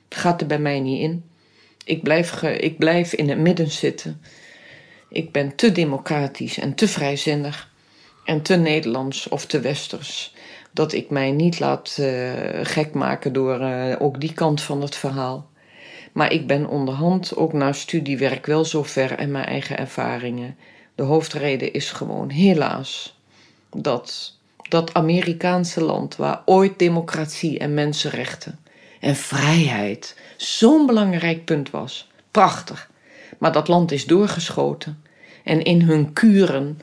gaat 0.09 0.41
er 0.41 0.47
bij 0.47 0.59
mij 0.59 0.79
niet 0.79 1.01
in. 1.01 1.23
Ik 1.85 2.03
blijf, 2.03 2.41
ik 2.41 2.77
blijf 2.77 3.13
in 3.13 3.29
het 3.29 3.37
midden 3.37 3.71
zitten. 3.71 4.21
Ik 5.09 5.31
ben 5.31 5.55
te 5.55 5.71
democratisch 5.71 6.57
en 6.59 6.75
te 6.75 6.87
vrijzinnig 6.87 7.71
en 8.25 8.41
te 8.41 8.55
Nederlands 8.55 9.29
of 9.29 9.45
te 9.45 9.59
Westers. 9.59 10.33
Dat 10.71 10.93
ik 10.93 11.09
mij 11.09 11.31
niet 11.31 11.59
laat 11.59 11.97
uh, 11.99 12.31
gek 12.63 12.93
maken 12.93 13.33
door 13.33 13.61
uh, 13.61 13.95
ook 13.99 14.19
die 14.19 14.33
kant 14.33 14.61
van 14.61 14.81
het 14.81 14.95
verhaal. 14.95 15.49
Maar 16.13 16.31
ik 16.31 16.47
ben 16.47 16.67
onderhand 16.67 17.35
ook 17.35 17.53
na 17.53 17.73
studiewerk 17.73 18.45
wel 18.45 18.65
zover 18.65 19.11
en 19.11 19.31
mijn 19.31 19.45
eigen 19.45 19.77
ervaringen. 19.77 20.57
De 20.95 21.03
hoofdreden 21.03 21.73
is 21.73 21.91
gewoon 21.91 22.29
helaas 22.29 23.17
dat 23.75 24.37
dat 24.69 24.93
Amerikaanse 24.93 25.83
land 25.83 26.15
waar 26.15 26.41
ooit 26.45 26.79
democratie 26.79 27.59
en 27.59 27.73
mensenrechten 27.73 28.59
en 28.99 29.15
vrijheid 29.15 30.15
zo'n 30.37 30.85
belangrijk 30.85 31.45
punt 31.45 31.69
was. 31.69 32.11
Prachtig. 32.31 32.89
Maar 33.37 33.51
dat 33.51 33.67
land 33.67 33.91
is 33.91 34.05
doorgeschoten 34.05 35.03
en 35.43 35.63
in 35.63 35.81
hun 35.81 36.13
kuren 36.13 36.79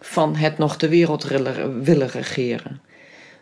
van 0.00 0.36
het 0.36 0.58
nog 0.58 0.76
de 0.76 0.88
wereld 0.88 1.24
willen 1.82 2.08
regeren. 2.08 2.80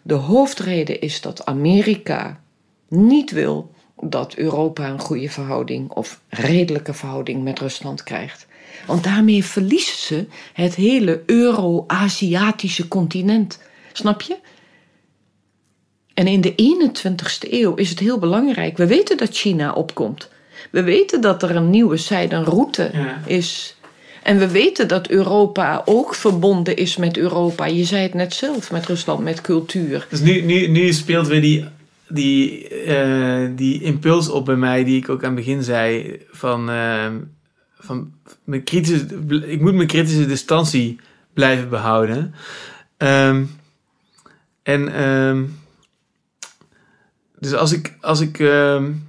De 0.03 0.15
hoofdreden 0.15 1.01
is 1.01 1.21
dat 1.21 1.47
Amerika 1.47 2.41
niet 2.89 3.31
wil 3.31 3.71
dat 4.01 4.35
Europa 4.35 4.89
een 4.89 5.01
goede 5.01 5.31
verhouding 5.31 5.91
of 5.91 6.21
redelijke 6.29 6.95
verhouding 6.95 7.43
met 7.43 7.59
Rusland 7.59 8.03
krijgt. 8.03 8.47
Want 8.87 9.05
daarmee 9.05 9.45
verliezen 9.45 9.99
ze 9.99 10.27
het 10.53 10.75
hele 10.75 11.23
Euro-Aziatische 11.27 12.89
continent. 12.89 13.59
Snap 13.93 14.21
je? 14.21 14.37
En 16.15 16.27
in 16.27 16.41
de 16.41 16.53
21ste 16.53 17.51
eeuw 17.51 17.75
is 17.75 17.91
het 17.91 17.99
heel 17.99 18.19
belangrijk. 18.19 18.77
We 18.77 18.87
weten 18.87 19.17
dat 19.17 19.37
China 19.37 19.73
opkomt. 19.73 20.29
We 20.71 20.83
weten 20.83 21.21
dat 21.21 21.43
er 21.43 21.57
een 21.57 21.71
nieuwe 21.71 21.97
zijdenroute 21.97 22.91
ja. 22.93 23.23
is. 23.27 23.77
En 24.23 24.39
we 24.39 24.51
weten 24.51 24.89
dat 24.89 25.09
Europa 25.09 25.83
ook 25.85 26.15
verbonden 26.15 26.77
is 26.77 26.97
met 26.97 27.17
Europa. 27.17 27.67
Je 27.67 27.85
zei 27.85 28.03
het 28.03 28.15
net 28.15 28.35
zelf, 28.35 28.71
met 28.71 28.87
Rusland, 28.87 29.25
met 29.25 29.41
cultuur. 29.41 30.07
Dus 30.11 30.21
nu, 30.21 30.41
nu, 30.41 30.67
nu 30.67 30.93
speelt 30.93 31.27
weer 31.27 31.41
die, 31.41 31.65
die, 32.09 32.69
uh, 32.87 33.49
die 33.57 33.83
impuls 33.83 34.29
op 34.29 34.45
bij 34.45 34.57
mij, 34.57 34.85
die 34.85 34.97
ik 34.97 35.09
ook 35.09 35.25
aan 35.25 35.37
het 35.37 35.45
begin 35.45 35.63
zei. 35.63 36.17
Van, 36.31 36.71
uh, 36.71 37.07
van 37.79 38.13
mijn 38.45 38.65
kritische, 38.65 39.07
ik 39.47 39.61
moet 39.61 39.75
mijn 39.75 39.89
kritische 39.89 40.27
distantie 40.27 40.99
blijven 41.33 41.69
behouden. 41.69 42.35
Um, 42.99 43.51
en 44.63 45.03
um, 45.03 45.59
dus 47.39 47.55
als 47.55 47.73
ik, 47.73 47.97
als 48.01 48.21
ik 48.21 48.39
um, 48.39 49.09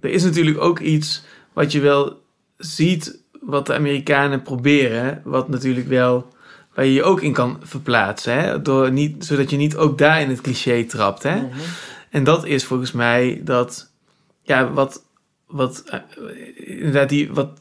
er 0.00 0.10
is 0.10 0.22
natuurlijk 0.22 0.60
ook 0.60 0.80
iets 0.80 1.24
wat 1.52 1.72
je 1.72 1.80
wel 1.80 2.22
ziet 2.56 3.18
wat 3.40 3.66
de 3.66 3.74
Amerikanen 3.74 4.42
proberen, 4.42 5.20
wat 5.24 5.48
natuurlijk 5.48 5.88
wel 5.88 6.34
waar 6.74 6.84
je 6.84 6.92
je 6.92 7.02
ook 7.02 7.20
in 7.20 7.32
kan 7.32 7.58
verplaatsen, 7.62 8.38
hè? 8.38 8.62
Door 8.62 8.92
niet, 8.92 9.24
zodat 9.24 9.50
je 9.50 9.56
niet 9.56 9.76
ook 9.76 9.98
daar 9.98 10.20
in 10.20 10.28
het 10.28 10.40
cliché 10.40 10.84
trapt. 10.84 11.22
Hè? 11.22 11.36
Mhm. 11.36 11.58
En 12.10 12.24
dat 12.24 12.44
is 12.44 12.64
volgens 12.64 12.92
mij 12.92 13.40
dat, 13.44 13.90
ja, 14.42 14.72
wat, 14.72 15.02
wat, 15.46 15.84
uh, 15.92 16.00
inderdaad, 16.78 17.08
die, 17.08 17.32
wat 17.32 17.60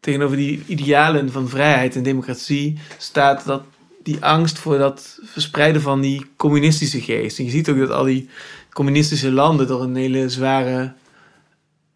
tegenover 0.00 0.36
die 0.36 0.62
idealen 0.66 1.32
van 1.32 1.48
vrijheid 1.48 1.96
en 1.96 2.02
democratie 2.02 2.78
staat 2.98 3.44
dat 3.44 3.62
die 4.08 4.24
angst 4.24 4.58
voor 4.58 4.78
dat 4.78 5.18
verspreiden 5.22 5.82
van 5.82 6.00
die 6.00 6.26
communistische 6.36 7.00
geest. 7.00 7.38
En 7.38 7.44
je 7.44 7.50
ziet 7.50 7.68
ook 7.68 7.78
dat 7.78 7.90
al 7.90 8.04
die 8.04 8.28
communistische 8.72 9.30
landen 9.30 9.66
door 9.66 9.82
een 9.82 9.96
hele 9.96 10.28
zware 10.28 10.94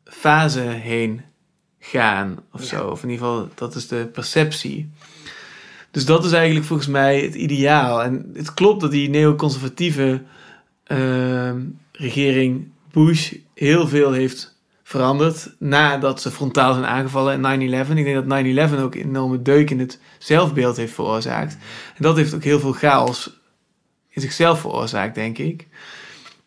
fase 0.05 0.61
heen 0.61 1.21
gaan 1.79 2.39
of 2.53 2.65
zo. 2.65 2.87
Of 2.87 3.03
in 3.03 3.11
ieder 3.11 3.27
geval, 3.27 3.49
dat 3.55 3.75
is 3.75 3.89
de 3.89 4.09
perceptie. 4.13 4.91
Dus 5.91 6.05
dat 6.05 6.25
is 6.25 6.33
eigenlijk 6.33 6.67
volgens 6.67 6.89
mij 6.89 7.21
het 7.21 7.35
ideaal. 7.35 8.03
En 8.03 8.31
het 8.35 8.55
klopt 8.55 8.81
dat 8.81 8.91
die 8.91 9.09
neoconservatieve 9.09 10.23
uh, 10.87 11.53
regering 11.93 12.69
Bush 12.91 13.33
heel 13.55 13.89
veel 13.89 14.13
heeft 14.13 14.52
veranderd 14.93 15.55
nadat 15.59 16.21
ze 16.21 16.31
frontaal 16.31 16.73
zijn 16.73 16.87
aangevallen 16.87 17.45
in 17.45 17.87
9-11. 17.87 17.91
Ik 17.91 18.05
denk 18.05 18.29
dat 18.29 18.71
9-11 18.71 18.83
ook 18.83 18.95
een 18.95 19.01
enorme 19.01 19.43
deuk 19.43 19.71
in 19.71 19.79
het 19.79 19.99
zelfbeeld 20.19 20.77
heeft 20.77 20.95
veroorzaakt. 20.95 21.53
En 21.97 22.03
dat 22.03 22.17
heeft 22.17 22.35
ook 22.35 22.45
heel 22.45 22.61
veel 22.61 22.73
chaos 22.73 23.41
in 24.09 24.23
zichzelf 24.23 24.61
veroorzaakt, 24.61 25.15
denk 25.15 25.39
ik. 25.39 25.67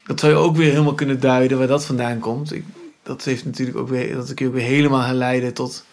Dat 0.06 0.20
zou 0.20 0.32
je 0.32 0.38
ook 0.38 0.56
weer 0.56 0.72
helemaal 0.72 0.96
kunnen 0.96 1.20
duiden 1.20 1.58
waar 1.58 1.68
dat 1.68 1.86
vandaan 1.86 2.20
komt. 2.20 2.54
Ik, 2.54 2.64
dat 3.04 3.24
heeft 3.24 3.46
natuurlijk 3.46 3.78
ook 3.78 3.90
weer, 3.90 4.16
dat 4.16 4.34
kun 4.34 4.46
je 4.46 4.52
weer 4.52 4.66
helemaal 4.66 5.02
herleiden 5.02 5.54
tot 5.54 5.86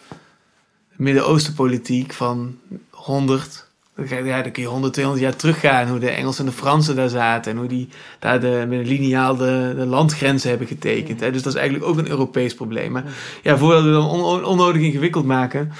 Midden-Oosten-politiek 0.95 2.13
van 2.13 2.59
100. 2.89 3.62
Ja, 3.95 4.41
dan 4.41 4.51
kun 4.51 4.63
je 4.63 4.69
100, 4.69 4.93
200 4.93 5.25
jaar 5.25 5.35
teruggaan. 5.35 5.87
Hoe 5.87 5.99
de 5.99 6.09
Engelsen 6.09 6.45
en 6.45 6.51
de 6.51 6.57
Fransen 6.57 6.95
daar 6.95 7.09
zaten. 7.09 7.51
En 7.51 7.57
hoe 7.57 7.67
die 7.67 7.89
daar 8.19 8.39
de, 8.39 8.65
met 8.67 8.79
een 8.79 8.87
liniaal 8.87 9.35
de, 9.35 9.73
de 9.75 9.85
landgrenzen 9.85 10.49
hebben 10.49 10.67
getekend. 10.67 11.19
Hè. 11.19 11.31
Dus 11.31 11.43
dat 11.43 11.53
is 11.53 11.59
eigenlijk 11.59 11.89
ook 11.89 11.97
een 11.97 12.09
Europees 12.09 12.53
probleem. 12.53 12.91
Maar 12.91 13.03
ja, 13.43 13.57
voordat 13.57 13.83
we 13.83 13.91
dan 13.91 14.09
onnodig 14.43 14.81
ingewikkeld 14.81 15.25
maken. 15.25 15.71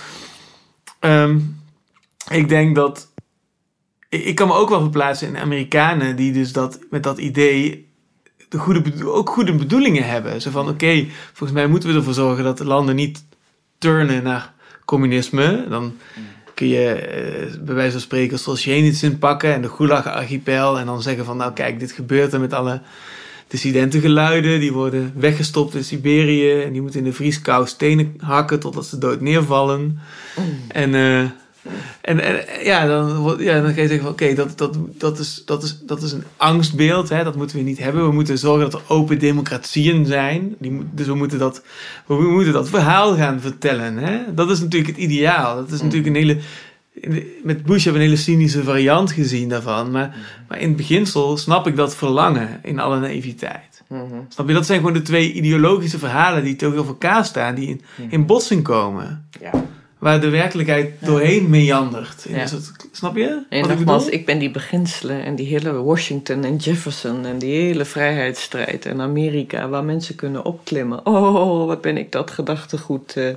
Um, 0.99 1.61
ik 2.29 2.49
denk 2.49 2.75
dat. 2.75 3.11
Ik, 4.09 4.23
ik 4.23 4.35
kan 4.35 4.47
me 4.47 4.53
ook 4.53 4.69
wel 4.69 4.81
verplaatsen 4.81 5.27
in 5.27 5.37
Amerikanen 5.37 6.15
die 6.15 6.33
dus 6.33 6.51
dat 6.51 6.79
met 6.89 7.03
dat 7.03 7.17
idee 7.17 7.91
de 8.49 8.57
goede, 8.59 9.11
ook 9.11 9.29
goede 9.29 9.55
bedoelingen 9.55 10.03
hebben. 10.03 10.41
Zo 10.41 10.51
van, 10.51 10.69
oké, 10.69 11.07
volgens 11.33 11.51
mij 11.51 11.67
moeten 11.67 11.89
we 11.89 11.95
ervoor 11.95 12.13
zorgen 12.13 12.43
dat 12.43 12.57
de 12.57 12.65
landen 12.65 12.95
niet 12.95 13.25
turnen 13.77 14.23
naar 14.23 14.53
communisme. 14.85 15.65
Dan 15.69 15.93
kun 16.53 16.67
je 16.67 16.95
uh, 17.51 17.63
bij 17.65 17.75
wijze 17.75 17.91
van 17.91 18.01
spreken 18.01 18.39
Solzhenitsyn 18.39 19.17
pakken 19.17 19.53
en 19.53 19.61
de 19.61 19.69
Gulag-archipel 19.69 20.79
en 20.79 20.85
dan 20.85 21.01
zeggen 21.01 21.25
van, 21.25 21.37
nou 21.37 21.53
kijk, 21.53 21.79
dit 21.79 21.91
gebeurt 21.91 22.33
er 22.33 22.39
met 22.39 22.53
alle 22.53 22.81
dissidentengeluiden. 23.47 24.59
Die 24.59 24.73
worden 24.73 25.13
weggestopt 25.15 25.75
in 25.75 25.83
Siberië 25.83 26.61
en 26.61 26.71
die 26.71 26.81
moeten 26.81 26.99
in 26.99 27.05
de 27.05 27.13
vrieskou 27.13 27.67
stenen 27.67 28.13
hakken 28.17 28.59
totdat 28.59 28.85
ze 28.85 28.97
dood 28.97 29.21
neervallen. 29.21 29.81
Mm. 29.81 30.59
En... 30.67 30.93
Uh, 30.93 31.23
en, 32.01 32.19
en 32.19 32.65
ja, 32.65 32.85
dan, 32.85 33.35
ja, 33.39 33.61
dan 33.61 33.73
ga 33.73 33.81
je 33.81 33.87
zeggen 33.87 34.01
van 34.01 34.11
oké, 34.11 34.33
dat, 34.33 34.57
dat, 34.57 34.77
dat, 34.97 35.19
is, 35.19 35.43
dat, 35.45 35.63
is, 35.63 35.79
dat 35.85 36.01
is 36.01 36.11
een 36.11 36.23
angstbeeld. 36.37 37.09
Hè? 37.09 37.23
Dat 37.23 37.35
moeten 37.35 37.57
we 37.57 37.63
niet 37.63 37.77
hebben. 37.77 38.05
We 38.05 38.13
moeten 38.13 38.37
zorgen 38.37 38.71
dat 38.71 38.81
er 38.81 38.87
open 38.87 39.19
democratieën 39.19 40.05
zijn. 40.05 40.55
Die, 40.59 40.81
dus 40.91 41.07
we 41.07 41.15
moeten, 41.15 41.39
dat, 41.39 41.63
we 42.05 42.13
moeten 42.15 42.53
dat 42.53 42.69
verhaal 42.69 43.15
gaan 43.15 43.41
vertellen. 43.41 43.97
Hè? 43.97 44.33
Dat 44.33 44.49
is 44.49 44.59
natuurlijk 44.59 44.91
het 44.91 45.01
ideaal. 45.01 45.55
Dat 45.55 45.71
is 45.71 45.77
mm. 45.77 45.85
natuurlijk 45.85 46.15
een 46.15 46.21
hele... 46.21 46.37
Met 47.43 47.63
Bush 47.63 47.83
hebben 47.83 48.01
we 48.01 48.07
een 48.07 48.13
hele 48.13 48.23
cynische 48.23 48.63
variant 48.63 49.11
gezien 49.11 49.49
daarvan. 49.49 49.91
Maar, 49.91 50.07
mm. 50.07 50.23
maar 50.47 50.59
in 50.59 50.67
het 50.67 50.77
beginsel 50.77 51.37
snap 51.37 51.67
ik 51.67 51.75
dat 51.75 51.95
verlangen 51.95 52.59
in 52.63 52.79
alle 52.79 52.99
naïviteit. 52.99 53.83
Mm-hmm. 53.87 54.25
Snap 54.29 54.47
je? 54.47 54.53
Dat 54.53 54.65
zijn 54.65 54.79
gewoon 54.79 54.93
de 54.93 55.01
twee 55.01 55.31
ideologische 55.31 55.99
verhalen 55.99 56.43
die 56.43 56.55
tegenover 56.55 56.87
elkaar 56.87 57.25
staan. 57.25 57.55
Die 57.55 57.67
in, 57.67 57.81
mm. 57.95 58.07
in 58.09 58.25
botsing 58.25 58.63
komen. 58.63 59.27
Ja 59.39 59.51
waar 60.03 60.21
de 60.21 60.29
werkelijkheid 60.29 60.91
doorheen 60.99 61.49
meandert. 61.49 62.25
Ja. 62.29 62.47
snap 62.91 63.15
je? 63.15 63.43
En 63.49 63.67
nogmaals, 63.67 64.05
ik, 64.05 64.13
ik, 64.13 64.25
ben 64.25 64.39
die 64.39 64.51
beginselen 64.51 65.23
en 65.23 65.35
die 65.35 65.47
hele 65.47 65.71
Washington 65.71 66.43
en 66.43 66.55
Jefferson 66.55 67.25
en 67.25 67.37
die 67.37 67.55
hele 67.55 67.85
vrijheidsstrijd 67.85 68.85
en 68.85 69.01
Amerika 69.01 69.69
waar 69.69 69.83
mensen 69.83 70.15
kunnen 70.15 70.45
opklimmen. 70.45 71.05
Oh, 71.05 71.67
wat 71.67 71.81
ben 71.81 71.97
ik 71.97 72.11
dat 72.11 72.31
gedachtegoed 72.31 73.15
uh, 73.15 73.33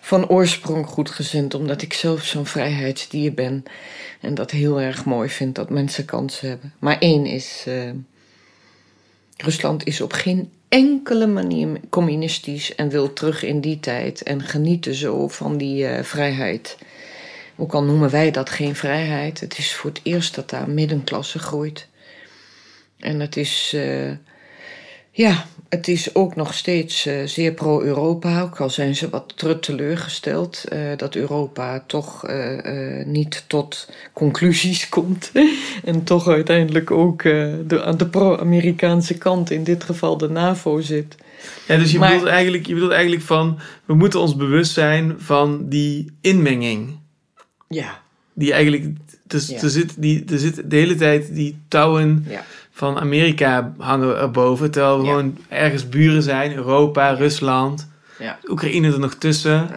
van 0.00 0.28
oorsprong 0.28 0.86
goed 0.86 1.10
gezind, 1.10 1.54
omdat 1.54 1.82
ik 1.82 1.92
zelf 1.92 2.24
zo'n 2.24 2.46
vrijheidsdier 2.46 3.34
ben 3.34 3.64
en 4.20 4.34
dat 4.34 4.50
heel 4.50 4.80
erg 4.80 5.04
mooi 5.04 5.28
vind 5.28 5.54
dat 5.54 5.70
mensen 5.70 6.04
kansen 6.04 6.48
hebben. 6.48 6.72
Maar 6.78 6.98
één 6.98 7.26
is, 7.26 7.64
uh, 7.68 7.90
Rusland 9.36 9.86
is 9.86 10.00
op 10.00 10.12
geen 10.12 10.50
enkele 10.68 11.26
manier 11.26 11.80
communistisch 11.88 12.74
en 12.74 12.88
wil 12.88 13.12
terug 13.12 13.42
in 13.42 13.60
die 13.60 13.80
tijd 13.80 14.22
en 14.22 14.42
genieten 14.42 14.94
zo 14.94 15.28
van 15.28 15.56
die 15.56 15.84
uh, 15.84 16.02
vrijheid. 16.02 16.78
Ook 17.56 17.72
al 17.72 17.82
noemen 17.82 18.10
wij 18.10 18.30
dat 18.30 18.50
geen 18.50 18.74
vrijheid, 18.74 19.40
het 19.40 19.58
is 19.58 19.74
voor 19.74 19.90
het 19.90 20.00
eerst 20.02 20.34
dat 20.34 20.50
daar 20.50 20.70
middenklasse 20.70 21.38
groeit. 21.38 21.88
En 22.98 23.20
het 23.20 23.36
is, 23.36 23.72
uh, 23.74 24.10
ja, 25.18 25.46
het 25.68 25.88
is 25.88 26.14
ook 26.14 26.36
nog 26.36 26.54
steeds 26.54 27.06
uh, 27.06 27.14
zeer 27.24 27.52
pro-Europa, 27.52 28.42
ook 28.42 28.60
al 28.60 28.70
zijn 28.70 28.96
ze 28.96 29.08
wat 29.08 29.34
teleurgesteld 29.60 30.64
uh, 30.72 30.78
dat 30.96 31.14
Europa 31.14 31.84
toch 31.86 32.28
uh, 32.28 33.04
niet 33.04 33.44
tot 33.46 33.90
conclusies 34.12 34.88
komt. 34.98 35.32
en 35.84 36.04
toch 36.04 36.28
uiteindelijk 36.28 36.90
ook 36.90 37.22
de, 37.22 37.82
aan 37.84 37.96
de 37.96 38.06
pro-Amerikaanse 38.06 39.18
kant, 39.18 39.50
in 39.50 39.64
dit 39.64 39.84
geval 39.84 40.16
de 40.16 40.28
NAVO, 40.28 40.80
zit. 40.80 41.16
Ja, 41.68 41.76
dus 41.76 41.92
je, 41.92 41.98
bedoelt 41.98 42.26
eigenlijk, 42.26 42.66
je 42.66 42.74
bedoelt 42.74 42.92
eigenlijk 42.92 43.22
van, 43.22 43.58
we 43.84 43.94
moeten 43.94 44.20
ons 44.20 44.36
bewust 44.36 44.72
zijn 44.72 45.14
van 45.18 45.68
die 45.68 46.12
inmenging. 46.20 46.98
Ja. 47.68 48.02
Die 48.32 48.52
eigenlijk, 48.52 48.84
dus, 49.22 49.62
er, 49.62 49.70
zit, 49.70 49.94
die, 50.02 50.24
er 50.30 50.38
zit 50.38 50.70
de 50.70 50.76
hele 50.76 50.94
tijd 50.94 51.34
die 51.34 51.58
touwen... 51.68 52.24
Ja 52.28 52.44
van 52.78 52.98
Amerika 52.98 53.74
hangen 53.78 54.18
erboven. 54.18 54.70
Terwijl 54.70 54.98
we 54.98 55.06
gewoon 55.06 55.38
ergens 55.48 55.88
buren 55.88 56.22
zijn. 56.22 56.54
Europa, 56.54 57.10
Rusland, 57.10 57.88
ja. 58.18 58.38
Oekraïne 58.48 58.92
er 58.92 58.98
nog 58.98 59.14
tussen. 59.14 59.70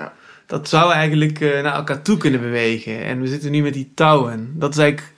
Dat 0.45 0.69
zou 0.69 0.93
eigenlijk 0.93 1.39
uh, 1.39 1.61
naar 1.61 1.75
elkaar 1.75 2.01
toe 2.01 2.17
kunnen 2.17 2.41
bewegen. 2.41 3.03
En 3.03 3.21
we 3.21 3.27
zitten 3.27 3.51
nu 3.51 3.61
met 3.61 3.73
die 3.73 3.91
touwen. 3.95 4.53
Dat 4.55 4.71
is 4.71 4.77
eigenlijk... 4.77 5.13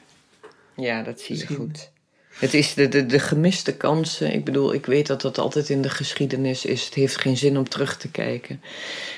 Ja, 0.75 1.03
dat 1.03 1.21
zie 1.21 1.37
je 1.37 1.55
goed. 1.55 1.91
Het 2.33 2.53
is 2.53 2.73
de, 2.73 2.87
de, 2.87 3.05
de 3.05 3.19
gemiste 3.19 3.77
kansen. 3.77 4.33
Ik 4.33 4.45
bedoel, 4.45 4.73
ik 4.73 4.85
weet 4.85 5.07
dat 5.07 5.21
dat 5.21 5.37
altijd 5.37 5.69
in 5.69 5.81
de 5.81 5.89
geschiedenis 5.89 6.65
is. 6.65 6.85
Het 6.85 6.93
heeft 6.93 7.21
geen 7.21 7.37
zin 7.37 7.57
om 7.57 7.69
terug 7.69 7.97
te 7.97 8.11
kijken. 8.11 8.61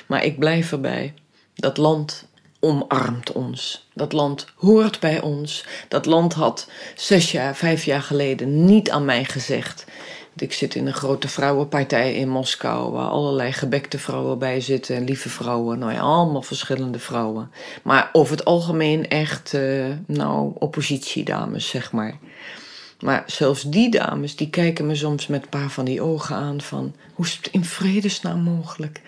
Maar 0.05 0.23
ik 0.23 0.39
blijf 0.39 0.71
erbij. 0.71 1.13
Dat 1.55 1.77
land 1.77 2.27
omarmt 2.65 3.31
ons. 3.31 3.87
Dat 3.93 4.13
land 4.13 4.47
hoort 4.55 4.99
bij 4.99 5.21
ons. 5.21 5.65
Dat 5.87 6.05
land 6.05 6.33
had 6.33 6.69
zes 6.95 7.31
jaar, 7.31 7.55
vijf 7.55 7.83
jaar 7.83 8.01
geleden 8.01 8.65
niet 8.65 8.89
aan 8.89 9.05
mij 9.05 9.23
gezegd. 9.23 9.85
Ik 10.37 10.53
zit 10.53 10.75
in 10.75 10.87
een 10.87 10.93
grote 10.93 11.27
vrouwenpartij 11.27 12.15
in 12.15 12.29
Moskou, 12.29 12.91
waar 12.91 13.07
allerlei 13.07 13.51
gebekte 13.51 13.99
vrouwen 13.99 14.39
bij 14.39 14.61
zitten, 14.61 15.03
lieve 15.03 15.29
vrouwen, 15.29 15.79
nou 15.79 15.91
ja, 15.93 15.99
allemaal 15.99 16.41
verschillende 16.41 16.99
vrouwen. 16.99 17.51
Maar 17.83 18.09
over 18.11 18.35
het 18.35 18.45
algemeen 18.45 19.09
echt, 19.09 19.53
uh, 19.53 19.85
nou, 20.07 20.51
oppositiedames, 20.59 21.67
zeg 21.67 21.91
maar. 21.91 22.17
Maar 22.99 23.23
zelfs 23.25 23.63
die 23.63 23.89
dames, 23.89 24.35
die 24.35 24.49
kijken 24.49 24.85
me 24.85 24.95
soms 24.95 25.27
met 25.27 25.43
een 25.43 25.49
paar 25.49 25.69
van 25.69 25.85
die 25.85 26.01
ogen 26.01 26.35
aan 26.35 26.61
van, 26.61 26.95
hoe 27.13 27.25
is 27.25 27.35
het 27.35 27.47
in 27.51 27.65
vredesnaam 27.65 28.39
mogelijk? 28.39 29.01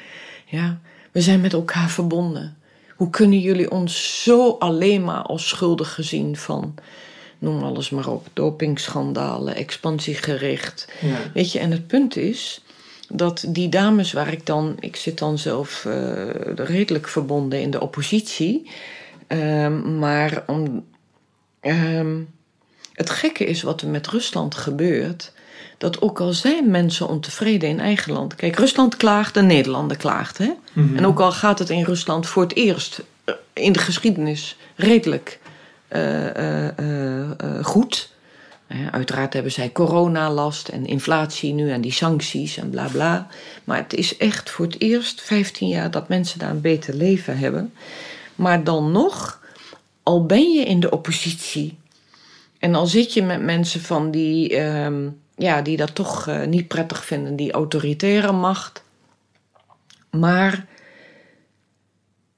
Ja, 0.45 0.79
we 1.11 1.21
zijn 1.21 1.41
met 1.41 1.53
elkaar 1.53 1.89
verbonden. 1.89 2.57
Hoe 2.97 3.09
kunnen 3.09 3.39
jullie 3.39 3.71
ons 3.71 4.23
zo 4.23 4.55
alleen 4.59 5.03
maar 5.03 5.21
als 5.21 5.47
schuldig 5.47 5.97
zien 6.01 6.37
van, 6.37 6.73
noem 7.39 7.63
alles 7.63 7.89
maar 7.89 8.07
op, 8.07 8.27
dopingschandalen, 8.33 9.55
expansiegericht. 9.55 10.87
Ja. 11.01 11.17
Weet 11.33 11.51
je, 11.51 11.59
en 11.59 11.71
het 11.71 11.87
punt 11.87 12.15
is 12.15 12.61
dat 13.09 13.45
die 13.47 13.69
dames 13.69 14.11
waar 14.11 14.31
ik 14.31 14.45
dan, 14.45 14.75
ik 14.79 14.95
zit 14.95 15.17
dan 15.17 15.37
zelf 15.37 15.85
uh, 15.85 16.29
redelijk 16.55 17.07
verbonden 17.07 17.61
in 17.61 17.71
de 17.71 17.81
oppositie, 17.81 18.69
uh, 19.27 19.67
maar 19.81 20.43
om, 20.47 20.85
uh, 21.61 22.15
het 22.93 23.09
gekke 23.09 23.45
is 23.45 23.61
wat 23.61 23.81
er 23.81 23.87
met 23.87 24.07
Rusland 24.07 24.55
gebeurt 24.55 25.31
dat 25.77 26.01
ook 26.01 26.19
al 26.19 26.33
zijn 26.33 26.71
mensen 26.71 27.07
ontevreden 27.07 27.69
in 27.69 27.79
eigen 27.79 28.13
land. 28.13 28.35
Kijk, 28.35 28.55
Rusland 28.55 28.97
klaagt 28.97 29.37
en 29.37 29.45
Nederlanden 29.45 29.97
klaagt. 29.97 30.37
Hè? 30.37 30.51
Mhm. 30.73 30.97
En 30.97 31.05
ook 31.05 31.19
al 31.19 31.31
gaat 31.31 31.59
het 31.59 31.69
in 31.69 31.83
Rusland 31.83 32.27
voor 32.27 32.43
het 32.43 32.55
eerst 32.55 33.03
eh, 33.23 33.33
in 33.53 33.71
de 33.71 33.79
geschiedenis 33.79 34.57
redelijk 34.75 35.39
uh, 35.89 36.25
uh, 36.79 37.29
goed. 37.61 38.15
Uiteraard 38.91 39.33
hebben 39.33 39.51
zij 39.51 39.71
coronalast 39.71 40.67
en 40.67 40.85
inflatie 40.85 41.53
nu 41.53 41.71
en 41.71 41.81
die 41.81 41.91
sancties 41.91 42.57
en 42.57 42.69
bla 42.69 42.87
bla. 42.87 43.27
Maar 43.63 43.77
het 43.77 43.93
is 43.93 44.17
echt 44.17 44.49
voor 44.49 44.65
het 44.65 44.81
eerst 44.81 45.21
15 45.21 45.67
jaar 45.67 45.91
dat 45.91 46.07
mensen 46.07 46.39
daar 46.39 46.49
een 46.49 46.61
beter 46.61 46.93
leven 46.93 47.37
hebben. 47.37 47.73
Maar 48.35 48.63
dan 48.63 48.91
nog, 48.91 49.41
al 50.03 50.25
ben 50.25 50.51
je 50.51 50.63
in 50.63 50.79
de 50.79 50.89
oppositie 50.89 51.77
en 52.59 52.75
al 52.75 52.87
zit 52.87 53.13
je 53.13 53.23
met 53.23 53.41
mensen 53.41 53.81
van 53.81 54.11
die. 54.11 54.57
Ehm, 54.57 55.07
ja, 55.37 55.61
die 55.61 55.77
dat 55.77 55.95
toch 55.95 56.27
uh, 56.27 56.45
niet 56.45 56.67
prettig 56.67 57.05
vinden, 57.05 57.35
die 57.35 57.51
autoritaire 57.51 58.31
macht. 58.31 58.83
Maar 60.09 60.65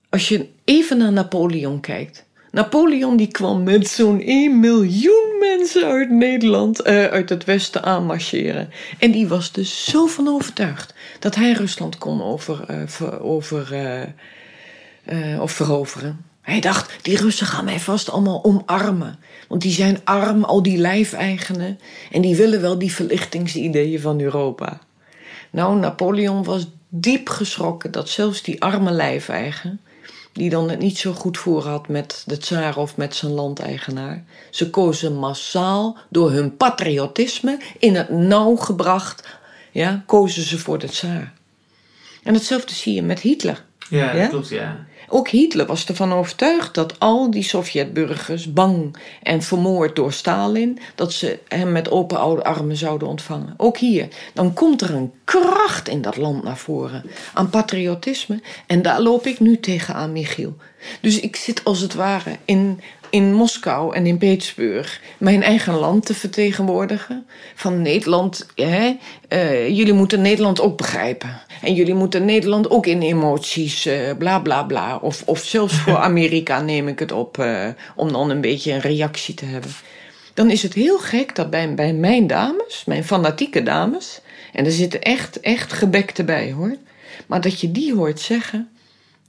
als 0.09 0.29
je 0.29 0.47
even 0.63 0.97
naar 0.97 1.11
Napoleon 1.11 1.79
kijkt. 1.79 2.27
Napoleon 2.51 3.17
die 3.17 3.27
kwam 3.27 3.63
met 3.63 3.87
zo'n 3.87 4.21
1 4.21 4.59
miljoen 4.59 5.37
mensen 5.39 5.85
uit 5.85 6.09
Nederland, 6.09 6.87
uh, 6.87 7.05
uit 7.05 7.29
het 7.29 7.43
westen 7.43 7.83
aanmarcheren. 7.83 8.69
En 8.99 9.11
die 9.11 9.27
was 9.27 9.51
dus 9.51 9.85
zo 9.85 10.05
van 10.05 10.27
overtuigd 10.27 10.93
dat 11.19 11.35
hij 11.35 11.51
Rusland 11.51 11.97
kon 11.97 12.21
over, 12.23 12.65
ver, 12.85 13.21
over, 13.21 14.13
of 15.39 15.51
veroveren. 15.51 16.25
Hij 16.41 16.59
dacht, 16.59 16.93
die 17.01 17.17
Russen 17.17 17.47
gaan 17.47 17.65
mij 17.65 17.79
vast 17.79 18.09
allemaal 18.09 18.43
omarmen. 18.43 19.19
Want 19.49 19.61
die 19.61 19.71
zijn 19.71 19.99
arm, 20.03 20.43
al 20.43 20.63
die 20.63 20.77
lijfeigenen. 20.77 21.79
En 22.11 22.21
die 22.21 22.35
willen 22.35 22.61
wel 22.61 22.79
die 22.79 22.93
verlichtingsideeën 22.93 23.99
van 23.99 24.21
Europa. 24.21 24.79
Nou, 25.49 25.79
Napoleon 25.79 26.43
was 26.43 26.67
diep 26.89 27.29
geschrokken 27.29 27.91
dat 27.91 28.09
zelfs 28.09 28.41
die 28.41 28.61
arme 28.61 28.91
lijfeigen... 28.91 29.81
die 30.33 30.49
dan 30.49 30.69
het 30.69 30.79
niet 30.79 30.97
zo 30.97 31.13
goed 31.13 31.37
voor 31.37 31.63
had 31.63 31.87
met 31.87 32.23
de 32.25 32.37
tsaar 32.37 32.77
of 32.77 32.97
met 32.97 33.15
zijn 33.15 33.31
landeigenaar... 33.31 34.23
ze 34.49 34.69
kozen 34.69 35.15
massaal 35.15 35.97
door 36.09 36.31
hun 36.31 36.57
patriotisme 36.57 37.59
in 37.79 37.95
het 37.95 38.09
nauw 38.09 38.55
gebracht... 38.55 39.37
Ja, 39.71 40.03
kozen 40.05 40.43
ze 40.43 40.57
voor 40.57 40.79
de 40.79 40.87
tsaar. 40.87 41.33
En 42.23 42.33
hetzelfde 42.33 42.73
zie 42.73 42.93
je 42.93 43.01
met 43.01 43.19
Hitler. 43.19 43.65
Ja, 43.89 44.13
dat 44.13 44.29
klopt, 44.29 44.49
ja. 44.49 44.85
Ook 45.09 45.27
Hitler 45.27 45.65
was 45.65 45.85
ervan 45.85 46.13
overtuigd 46.13 46.73
dat 46.73 46.99
al 46.99 47.31
die 47.31 47.43
Sovjetburgers, 47.43 48.53
bang 48.53 48.97
en 49.23 49.41
vermoord 49.41 49.95
door 49.95 50.13
Stalin, 50.13 50.79
dat 50.95 51.13
ze 51.13 51.39
hem 51.47 51.71
met 51.71 51.91
open 51.91 52.19
oude 52.19 52.43
armen 52.43 52.75
zouden 52.75 53.07
ontvangen. 53.07 53.53
Ook 53.57 53.77
hier. 53.77 54.07
Dan 54.33 54.53
komt 54.53 54.81
er 54.81 54.93
een 54.93 55.11
kracht 55.23 55.87
in 55.87 56.01
dat 56.01 56.17
land 56.17 56.43
naar 56.43 56.57
voren 56.57 57.03
aan 57.33 57.49
patriotisme. 57.49 58.41
En 58.67 58.81
daar 58.81 59.01
loop 59.01 59.27
ik 59.27 59.39
nu 59.39 59.59
tegenaan, 59.59 60.11
Michiel. 60.11 60.55
Dus 61.01 61.19
ik 61.19 61.35
zit 61.35 61.63
als 61.63 61.79
het 61.79 61.93
ware 61.93 62.37
in 62.45 62.79
in 63.09 63.33
Moskou 63.33 63.95
en 63.95 64.05
in 64.05 64.17
Petersburg 64.17 65.01
mijn 65.17 65.43
eigen 65.43 65.73
land 65.73 66.05
te 66.05 66.13
vertegenwoordigen. 66.13 67.25
Van 67.55 67.81
Nederland, 67.81 68.47
hè, 68.55 68.97
uh, 69.29 69.67
jullie 69.67 69.93
moeten 69.93 70.21
Nederland 70.21 70.61
ook 70.61 70.77
begrijpen. 70.77 71.41
En 71.61 71.73
jullie 71.73 71.93
moeten 71.93 72.25
Nederland 72.25 72.69
ook 72.69 72.85
in 72.85 73.01
emoties, 73.01 73.85
uh, 73.85 74.11
bla 74.17 74.39
bla 74.39 74.63
bla. 74.63 74.97
Of, 74.97 75.23
of 75.25 75.39
zelfs 75.39 75.79
voor 75.79 75.97
Amerika 76.09 76.61
neem 76.61 76.87
ik 76.87 76.99
het 76.99 77.11
op, 77.11 77.37
uh, 77.37 77.67
om 77.95 78.11
dan 78.11 78.29
een 78.29 78.41
beetje 78.41 78.71
een 78.71 78.81
reactie 78.81 79.33
te 79.33 79.45
hebben. 79.45 79.71
Dan 80.33 80.49
is 80.49 80.63
het 80.63 80.73
heel 80.73 80.99
gek 80.99 81.35
dat 81.35 81.49
bij, 81.49 81.73
bij 81.75 81.93
mijn 81.93 82.27
dames, 82.27 82.83
mijn 82.85 83.03
fanatieke 83.03 83.63
dames, 83.63 84.21
en 84.53 84.65
er 84.65 84.71
zitten 84.71 85.01
echt, 85.01 85.39
echt 85.39 85.73
gebekte 85.73 86.23
bij 86.23 86.51
hoor. 86.51 86.75
Maar 87.27 87.41
dat 87.41 87.59
je 87.59 87.71
die 87.71 87.93
hoort 87.93 88.19
zeggen, 88.19 88.69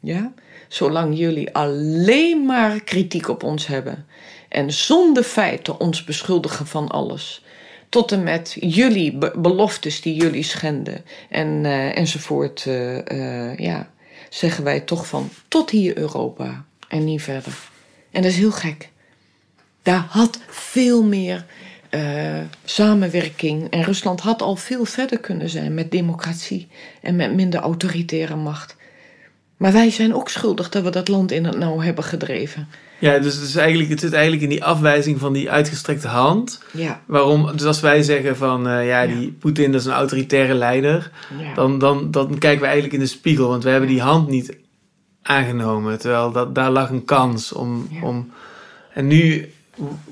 ja, 0.00 0.32
zolang 0.68 1.18
jullie 1.18 1.54
alleen 1.54 2.44
maar 2.44 2.80
kritiek 2.80 3.28
op 3.28 3.42
ons 3.42 3.66
hebben 3.66 4.06
en 4.48 4.72
zonder 4.72 5.22
feiten 5.22 5.80
ons 5.80 6.04
beschuldigen 6.04 6.66
van 6.66 6.88
alles. 6.88 7.44
Tot 7.90 8.12
en 8.12 8.22
met 8.22 8.56
jullie 8.60 9.18
beloftes 9.38 10.00
die 10.00 10.14
jullie 10.14 10.42
schenden 10.42 11.04
en, 11.28 11.64
uh, 11.64 11.96
enzovoort. 11.96 12.64
Uh, 12.68 12.96
uh, 12.96 13.58
ja, 13.58 13.90
zeggen 14.28 14.64
wij 14.64 14.80
toch 14.80 15.06
van 15.06 15.30
tot 15.48 15.70
hier 15.70 15.96
Europa 15.98 16.64
en 16.88 17.04
niet 17.04 17.22
verder. 17.22 17.58
En 18.10 18.22
dat 18.22 18.30
is 18.30 18.36
heel 18.36 18.52
gek. 18.52 18.88
Daar 19.82 20.06
had 20.08 20.40
veel 20.48 21.02
meer 21.02 21.46
samenwerking. 22.64 23.70
En 23.70 23.82
Rusland 23.82 24.20
had 24.20 24.42
al 24.42 24.56
veel 24.56 24.84
verder 24.84 25.18
kunnen 25.20 25.48
zijn 25.48 25.74
met 25.74 25.90
democratie 25.90 26.68
en 27.02 27.16
met 27.16 27.34
minder 27.34 27.60
autoritaire 27.60 28.36
macht. 28.36 28.76
Maar 29.60 29.72
wij 29.72 29.90
zijn 29.90 30.14
ook 30.14 30.28
schuldig 30.28 30.68
dat 30.68 30.82
we 30.82 30.90
dat 30.90 31.08
land 31.08 31.32
in 31.32 31.44
het 31.44 31.58
nauw 31.58 31.80
hebben 31.80 32.04
gedreven. 32.04 32.68
Ja, 32.98 33.18
dus 33.18 33.34
het, 33.34 33.44
is 33.44 33.56
eigenlijk, 33.56 33.90
het 33.90 34.00
zit 34.00 34.12
eigenlijk 34.12 34.42
in 34.42 34.48
die 34.48 34.64
afwijzing 34.64 35.18
van 35.18 35.32
die 35.32 35.50
uitgestrekte 35.50 36.08
hand. 36.08 36.62
Ja. 36.72 37.00
Waarom, 37.06 37.56
dus 37.56 37.64
als 37.64 37.80
wij 37.80 38.02
zeggen 38.02 38.36
van 38.36 38.68
uh, 38.68 38.86
ja, 38.86 39.06
die 39.06 39.32
Poetin 39.32 39.72
dat 39.72 39.80
is 39.80 39.86
een 39.86 39.92
autoritaire 39.92 40.54
leider, 40.54 41.10
ja. 41.38 41.54
dan, 41.54 41.78
dan, 41.78 42.10
dan 42.10 42.38
kijken 42.38 42.60
we 42.60 42.64
eigenlijk 42.64 42.94
in 42.94 43.00
de 43.00 43.06
spiegel, 43.06 43.48
want 43.48 43.64
we 43.64 43.70
hebben 43.70 43.88
die 43.88 44.00
hand 44.00 44.28
niet 44.28 44.56
aangenomen. 45.22 45.98
Terwijl 45.98 46.32
dat, 46.32 46.54
daar 46.54 46.70
lag 46.70 46.90
een 46.90 47.04
kans 47.04 47.52
om. 47.52 47.88
om 48.02 48.30
en 48.94 49.06
nu 49.06 49.52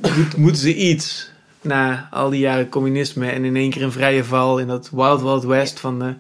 moet, 0.01 0.37
moeten 0.37 0.63
ze 0.63 0.75
iets 0.75 1.31
na 1.61 2.09
al 2.11 2.31
die 2.31 2.41
jaren 2.41 2.69
communisme 2.69 3.31
en 3.31 3.45
in 3.45 3.57
één 3.57 3.71
keer 3.71 3.83
een 3.83 3.93
vrije 3.93 4.25
val 4.25 4.59
in 4.59 4.67
dat 4.67 4.91
Wild 4.93 5.23
Wild 5.23 5.45
West 5.45 5.81
van 5.81 5.99
de 5.99 6.15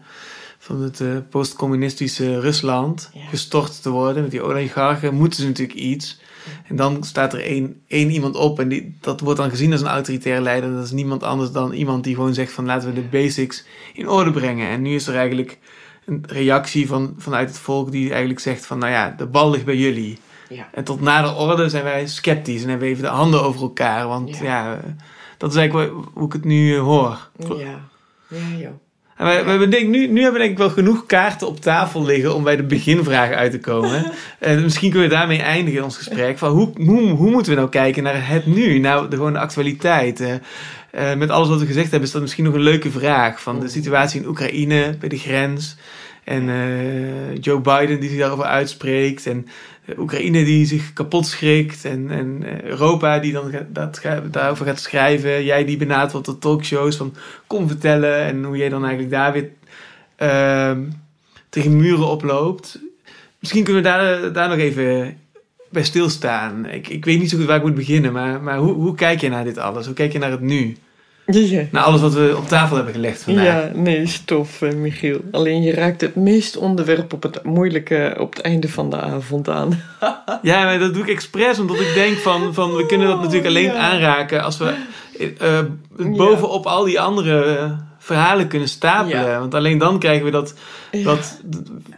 van 0.68 0.82
het 0.82 1.00
uh, 1.00 1.16
postcommunistische 1.30 2.40
Rusland 2.40 3.10
gestort 3.30 3.82
te 3.82 3.90
worden 3.90 4.22
met 4.22 4.30
die 4.30 4.42
oligarchen, 4.42 5.14
moeten 5.14 5.40
ze 5.40 5.46
natuurlijk 5.46 5.78
iets. 5.78 6.20
En 6.66 6.76
dan 6.76 7.04
staat 7.04 7.32
er 7.32 7.40
één, 7.40 7.80
één 7.86 8.10
iemand 8.10 8.36
op 8.36 8.60
en 8.60 8.68
die, 8.68 8.96
dat 9.00 9.20
wordt 9.20 9.38
dan 9.38 9.50
gezien 9.50 9.72
als 9.72 9.80
een 9.80 9.86
autoritair 9.86 10.40
leider. 10.40 10.72
Dat 10.72 10.84
is 10.84 10.90
niemand 10.90 11.22
anders 11.22 11.50
dan 11.50 11.72
iemand 11.72 12.04
die 12.04 12.14
gewoon 12.14 12.34
zegt 12.34 12.52
van 12.52 12.66
laten 12.66 12.88
we 12.88 12.94
de 12.94 13.08
basics 13.08 13.64
in 13.94 14.08
orde 14.08 14.30
brengen. 14.30 14.68
En 14.68 14.82
nu 14.82 14.94
is 14.94 15.06
er 15.06 15.16
eigenlijk 15.16 15.58
een 16.04 16.24
reactie 16.26 16.86
van, 16.86 17.14
vanuit 17.18 17.48
het 17.48 17.58
volk 17.58 17.90
die 17.90 18.10
eigenlijk 18.10 18.40
zegt 18.40 18.66
van 18.66 18.78
nou 18.78 18.92
ja, 18.92 19.14
de 19.16 19.26
bal 19.26 19.50
ligt 19.50 19.64
bij 19.64 19.76
jullie. 19.76 20.18
Ja. 20.48 20.68
En 20.72 20.84
tot 20.84 21.00
na 21.00 21.22
de 21.22 21.34
orde 21.34 21.68
zijn 21.68 21.84
wij 21.84 22.06
sceptisch 22.06 22.62
en 22.62 22.68
hebben 22.68 22.86
we 22.86 22.92
even 22.92 23.04
de 23.04 23.10
handen 23.10 23.42
over 23.42 23.60
elkaar. 23.60 24.06
Want 24.08 24.38
ja, 24.38 24.44
ja 24.44 24.80
dat 25.36 25.50
is 25.50 25.56
eigenlijk 25.56 25.92
hoe 26.12 26.26
ik 26.26 26.32
het 26.32 26.44
nu 26.44 26.76
hoor. 26.76 27.28
Ja, 27.38 27.80
ja 28.28 28.56
joh. 28.58 28.86
En 29.18 29.26
we 29.26 29.50
hebben 29.50 29.70
denk, 29.70 29.88
nu, 29.88 30.06
nu 30.06 30.22
hebben 30.22 30.40
we 30.40 30.46
denk 30.46 30.50
ik 30.50 30.58
wel 30.58 30.70
genoeg 30.70 31.06
kaarten 31.06 31.46
op 31.46 31.60
tafel 31.60 32.04
liggen 32.04 32.34
om 32.34 32.42
bij 32.42 32.56
de 32.56 32.62
beginvraag 32.62 33.30
uit 33.30 33.50
te 33.50 33.58
komen. 33.58 34.12
en 34.38 34.62
misschien 34.62 34.90
kunnen 34.90 35.08
we 35.08 35.14
daarmee 35.14 35.42
eindigen 35.42 35.78
in 35.78 35.84
ons 35.84 35.96
gesprek. 35.96 36.38
Van 36.38 36.50
hoe, 36.50 36.70
hoe, 36.76 37.10
hoe 37.10 37.30
moeten 37.30 37.52
we 37.52 37.58
nou 37.58 37.70
kijken 37.70 38.02
naar 38.02 38.28
het 38.28 38.46
nu? 38.46 38.78
Nou, 38.78 39.08
de, 39.08 39.16
gewoon 39.16 39.32
de 39.32 39.38
actualiteit. 39.38 40.20
Uh, 40.20 41.14
met 41.14 41.30
alles 41.30 41.48
wat 41.48 41.60
we 41.60 41.66
gezegd 41.66 41.90
hebben 41.90 42.08
is 42.08 42.12
dat 42.12 42.22
misschien 42.22 42.44
nog 42.44 42.54
een 42.54 42.60
leuke 42.60 42.90
vraag. 42.90 43.42
Van 43.42 43.60
de 43.60 43.68
situatie 43.68 44.20
in 44.20 44.28
Oekraïne, 44.28 44.96
bij 45.00 45.08
de 45.08 45.18
grens. 45.18 45.76
En 46.24 46.48
uh, 46.48 47.36
Joe 47.40 47.60
Biden 47.60 48.00
die 48.00 48.10
zich 48.10 48.18
daarover 48.18 48.44
uitspreekt. 48.44 49.26
En 49.26 49.46
Oekraïne 49.96 50.44
die 50.44 50.66
zich 50.66 50.92
kapot 50.92 51.26
schrikt. 51.26 51.84
En, 51.84 52.10
en 52.10 52.44
Europa 52.64 53.18
die 53.18 53.32
dan 53.32 53.52
dat, 53.68 54.00
daarover 54.30 54.66
gaat 54.66 54.80
schrijven. 54.80 55.44
Jij 55.44 55.64
die 55.64 55.76
benadert 55.76 56.12
wat 56.12 56.24
de 56.24 56.38
talkshows 56.38 56.96
van 56.96 57.14
kom 57.46 57.68
vertellen. 57.68 58.16
En 58.24 58.44
hoe 58.44 58.56
jij 58.56 58.68
dan 58.68 58.84
eigenlijk 58.84 59.12
daar 59.12 59.32
weer 59.32 59.50
uh, 60.18 60.76
tegen 61.48 61.76
muren 61.76 62.08
oploopt. 62.08 62.80
Misschien 63.38 63.64
kunnen 63.64 63.82
we 63.82 63.88
daar, 63.88 64.32
daar 64.32 64.48
nog 64.48 64.58
even 64.58 65.16
bij 65.70 65.84
stilstaan. 65.84 66.66
Ik, 66.66 66.88
ik 66.88 67.04
weet 67.04 67.18
niet 67.18 67.30
zo 67.30 67.36
goed 67.36 67.46
waar 67.46 67.56
ik 67.56 67.62
moet 67.62 67.74
beginnen. 67.74 68.12
Maar, 68.12 68.42
maar 68.42 68.58
hoe, 68.58 68.72
hoe 68.72 68.94
kijk 68.94 69.20
je 69.20 69.28
naar 69.28 69.44
dit 69.44 69.58
alles? 69.58 69.86
Hoe 69.86 69.94
kijk 69.94 70.12
je 70.12 70.18
naar 70.18 70.30
het 70.30 70.40
nu? 70.40 70.76
Ja. 71.30 71.62
Na 71.70 71.82
alles 71.82 72.00
wat 72.00 72.14
we 72.14 72.34
op 72.36 72.48
tafel 72.48 72.76
hebben 72.76 72.94
gelegd 72.94 73.22
vandaag. 73.22 73.44
Ja, 73.44 73.70
nee, 73.74 74.06
stof, 74.06 74.62
eh, 74.62 74.74
Michiel. 74.74 75.20
Alleen 75.30 75.62
je 75.62 75.72
raakt 75.72 76.00
het 76.00 76.14
meest 76.14 76.56
onderwerp 76.56 77.12
op 77.12 77.22
het 77.22 77.44
moeilijke 77.44 78.16
op 78.18 78.34
het 78.34 78.42
einde 78.42 78.68
van 78.68 78.90
de 78.90 79.00
avond 79.00 79.48
aan. 79.48 79.82
ja, 80.42 80.64
maar 80.64 80.78
dat 80.78 80.94
doe 80.94 81.02
ik 81.02 81.08
expres, 81.08 81.58
omdat 81.58 81.80
ik 81.80 81.94
denk 81.94 82.16
van, 82.16 82.54
van 82.54 82.74
we 82.74 82.86
kunnen 82.86 83.06
dat 83.08 83.18
natuurlijk 83.18 83.46
alleen 83.46 83.72
aanraken 83.72 84.42
als 84.42 84.58
we 84.58 84.74
uh, 85.42 85.60
bovenop 86.16 86.66
al 86.66 86.84
die 86.84 87.00
andere 87.00 87.76
verhalen 87.98 88.48
kunnen 88.48 88.68
stapelen. 88.68 89.38
Want 89.38 89.54
alleen 89.54 89.78
dan 89.78 89.98
krijgen 89.98 90.24
we 90.24 90.30
dat, 90.30 90.54
dat 91.04 91.40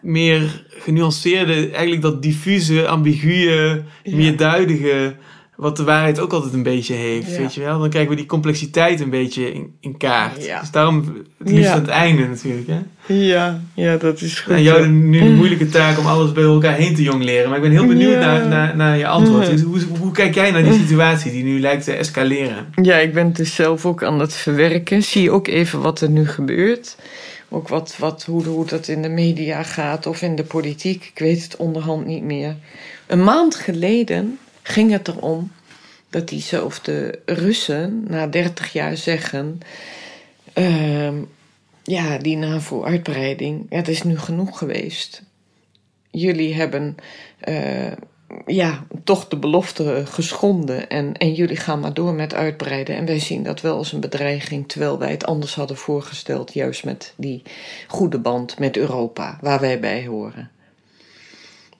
meer 0.02 0.64
genuanceerde, 0.70 1.70
eigenlijk 1.70 2.02
dat 2.02 2.22
diffuse, 2.22 2.88
ambiguë, 2.88 3.84
meerduidige 4.04 5.14
wat 5.60 5.76
de 5.76 5.84
waarheid 5.84 6.20
ook 6.20 6.32
altijd 6.32 6.52
een 6.52 6.62
beetje 6.62 6.94
heeft, 6.94 7.36
weet 7.36 7.54
je 7.54 7.60
wel. 7.60 7.78
Dan 7.78 7.90
krijgen 7.90 8.10
we 8.10 8.16
die 8.16 8.26
complexiteit 8.26 9.00
een 9.00 9.10
beetje 9.10 9.52
in, 9.52 9.74
in 9.80 9.96
kaart. 9.96 10.44
Ja. 10.44 10.60
Dus 10.60 10.70
daarom 10.70 11.04
het 11.38 11.50
liefst 11.50 11.70
aan 11.70 11.80
het 11.80 11.88
einde 11.88 12.26
natuurlijk, 12.26 12.66
hè. 12.66 12.78
Ja, 13.14 13.60
ja, 13.74 13.96
dat 13.96 14.20
is 14.20 14.40
goed. 14.40 14.52
En 14.52 14.62
jou 14.62 14.88
nu 14.88 15.20
een 15.20 15.34
moeilijke 15.34 15.68
taak 15.68 15.98
om 15.98 16.06
alles 16.06 16.32
bij 16.32 16.42
elkaar 16.42 16.74
heen 16.74 16.94
te 16.94 17.02
jongleren. 17.02 17.48
Maar 17.48 17.56
ik 17.56 17.62
ben 17.62 17.72
heel 17.72 17.86
benieuwd 17.86 18.18
naar, 18.18 18.46
naar, 18.46 18.76
naar 18.76 18.98
je 18.98 19.06
antwoord. 19.06 19.50
Dus 19.50 19.62
hoe, 19.62 19.80
hoe 19.98 20.12
kijk 20.12 20.34
jij 20.34 20.50
naar 20.50 20.62
die 20.62 20.72
situatie 20.72 21.32
die 21.32 21.44
nu 21.44 21.60
lijkt 21.60 21.84
te 21.84 21.92
escaleren? 21.92 22.66
Ja, 22.82 22.96
ik 22.96 23.14
ben 23.14 23.26
het 23.26 23.36
dus 23.36 23.54
zelf 23.54 23.86
ook 23.86 24.02
aan 24.02 24.20
het 24.20 24.34
verwerken. 24.34 25.02
Zie 25.02 25.30
ook 25.30 25.48
even 25.48 25.80
wat 25.80 26.00
er 26.00 26.10
nu 26.10 26.28
gebeurt. 26.28 26.96
Ook 27.48 27.68
wat, 27.68 27.94
wat, 27.98 28.24
hoe, 28.24 28.44
hoe 28.44 28.66
dat 28.66 28.88
in 28.88 29.02
de 29.02 29.08
media 29.08 29.62
gaat 29.62 30.06
of 30.06 30.22
in 30.22 30.36
de 30.36 30.44
politiek. 30.44 31.10
Ik 31.14 31.18
weet 31.18 31.42
het 31.42 31.56
onderhand 31.56 32.06
niet 32.06 32.22
meer. 32.22 32.56
Een 33.06 33.24
maand 33.24 33.54
geleden 33.54 34.38
ging 34.70 34.90
het 34.90 35.08
erom 35.08 35.50
dat 36.10 36.28
diezelfde 36.28 37.18
Russen 37.24 38.04
na 38.08 38.26
30 38.26 38.72
jaar 38.72 38.96
zeggen: 38.96 39.60
uh, 40.54 41.12
Ja, 41.82 42.18
die 42.18 42.36
NAVO-uitbreiding, 42.36 43.66
het 43.68 43.88
is 43.88 44.02
nu 44.02 44.18
genoeg 44.18 44.58
geweest. 44.58 45.22
Jullie 46.10 46.54
hebben 46.54 46.96
uh, 47.48 47.92
ja, 48.46 48.86
toch 49.04 49.28
de 49.28 49.36
belofte 49.36 50.02
geschonden 50.06 50.88
en, 50.88 51.16
en 51.16 51.32
jullie 51.32 51.56
gaan 51.56 51.80
maar 51.80 51.94
door 51.94 52.14
met 52.14 52.34
uitbreiden. 52.34 52.96
En 52.96 53.06
wij 53.06 53.18
zien 53.18 53.42
dat 53.42 53.60
wel 53.60 53.76
als 53.76 53.92
een 53.92 54.00
bedreiging, 54.00 54.68
terwijl 54.68 54.98
wij 54.98 55.10
het 55.10 55.26
anders 55.26 55.54
hadden 55.54 55.76
voorgesteld, 55.76 56.54
juist 56.54 56.84
met 56.84 57.14
die 57.16 57.42
goede 57.88 58.18
band 58.18 58.58
met 58.58 58.76
Europa, 58.76 59.38
waar 59.40 59.60
wij 59.60 59.80
bij 59.80 60.06
horen. 60.06 60.50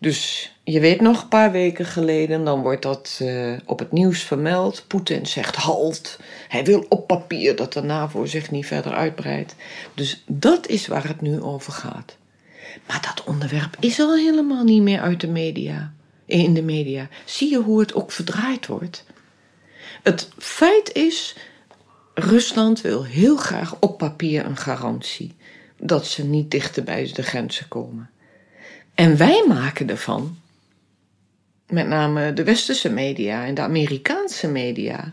Dus 0.01 0.53
je 0.65 0.81
weet 0.81 1.01
nog 1.01 1.23
een 1.23 1.29
paar 1.29 1.53
weken 1.53 1.85
geleden, 1.85 2.45
dan 2.45 2.63
wordt 2.63 2.83
dat 2.83 3.19
uh, 3.23 3.59
op 3.65 3.79
het 3.79 3.93
nieuws 3.93 4.23
vermeld. 4.23 4.85
Poetin 4.87 5.27
zegt 5.27 5.57
halt. 5.57 6.19
Hij 6.49 6.65
wil 6.65 6.87
op 6.89 7.07
papier 7.07 7.57
dat 7.57 7.73
de 7.73 7.83
NAVO 7.83 8.25
zich 8.25 8.51
niet 8.51 8.67
verder 8.67 8.93
uitbreidt. 8.93 9.55
Dus 9.95 10.25
dat 10.27 10.67
is 10.67 10.87
waar 10.87 11.09
het 11.09 11.21
nu 11.21 11.41
over 11.41 11.73
gaat. 11.73 12.17
Maar 12.87 13.01
dat 13.15 13.25
onderwerp 13.27 13.77
is 13.81 14.01
al 14.01 14.15
helemaal 14.15 14.65
niet 14.65 14.83
meer 14.83 15.01
uit 15.01 15.21
de 15.21 15.29
media. 15.29 15.93
In 16.25 16.55
de 16.55 16.63
media. 16.63 17.09
Zie 17.25 17.51
je 17.51 17.59
hoe 17.59 17.81
het 17.81 17.95
ook 17.95 18.13
verdraaid 18.13 18.67
wordt? 18.67 19.05
Het 20.03 20.29
feit 20.39 20.93
is, 20.93 21.37
Rusland 22.15 22.81
wil 22.81 23.05
heel 23.05 23.37
graag 23.37 23.77
op 23.81 23.99
papier 23.99 24.45
een 24.45 24.57
garantie 24.57 25.35
dat 25.79 26.07
ze 26.07 26.25
niet 26.25 26.51
dichter 26.51 26.85
bij 26.85 27.11
de 27.13 27.23
grenzen 27.23 27.69
komen. 27.69 28.11
En 29.01 29.17
wij 29.17 29.45
maken 29.49 29.89
ervan, 29.89 30.39
met 31.67 31.87
name 31.87 32.33
de 32.33 32.45
westerse 32.45 32.91
media 32.91 33.45
en 33.45 33.55
de 33.55 33.61
Amerikaanse 33.61 34.49
media, 34.49 35.13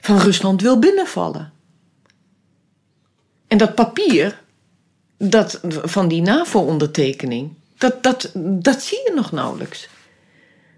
van 0.00 0.18
Rusland 0.18 0.62
wil 0.62 0.78
binnenvallen. 0.78 1.52
En 3.46 3.58
dat 3.58 3.74
papier 3.74 4.40
dat, 5.16 5.60
van 5.68 6.08
die 6.08 6.22
NAVO-ondertekening, 6.22 7.52
dat, 7.78 8.02
dat, 8.02 8.30
dat 8.34 8.82
zie 8.82 8.98
je 9.04 9.12
nog 9.14 9.32
nauwelijks. 9.32 9.88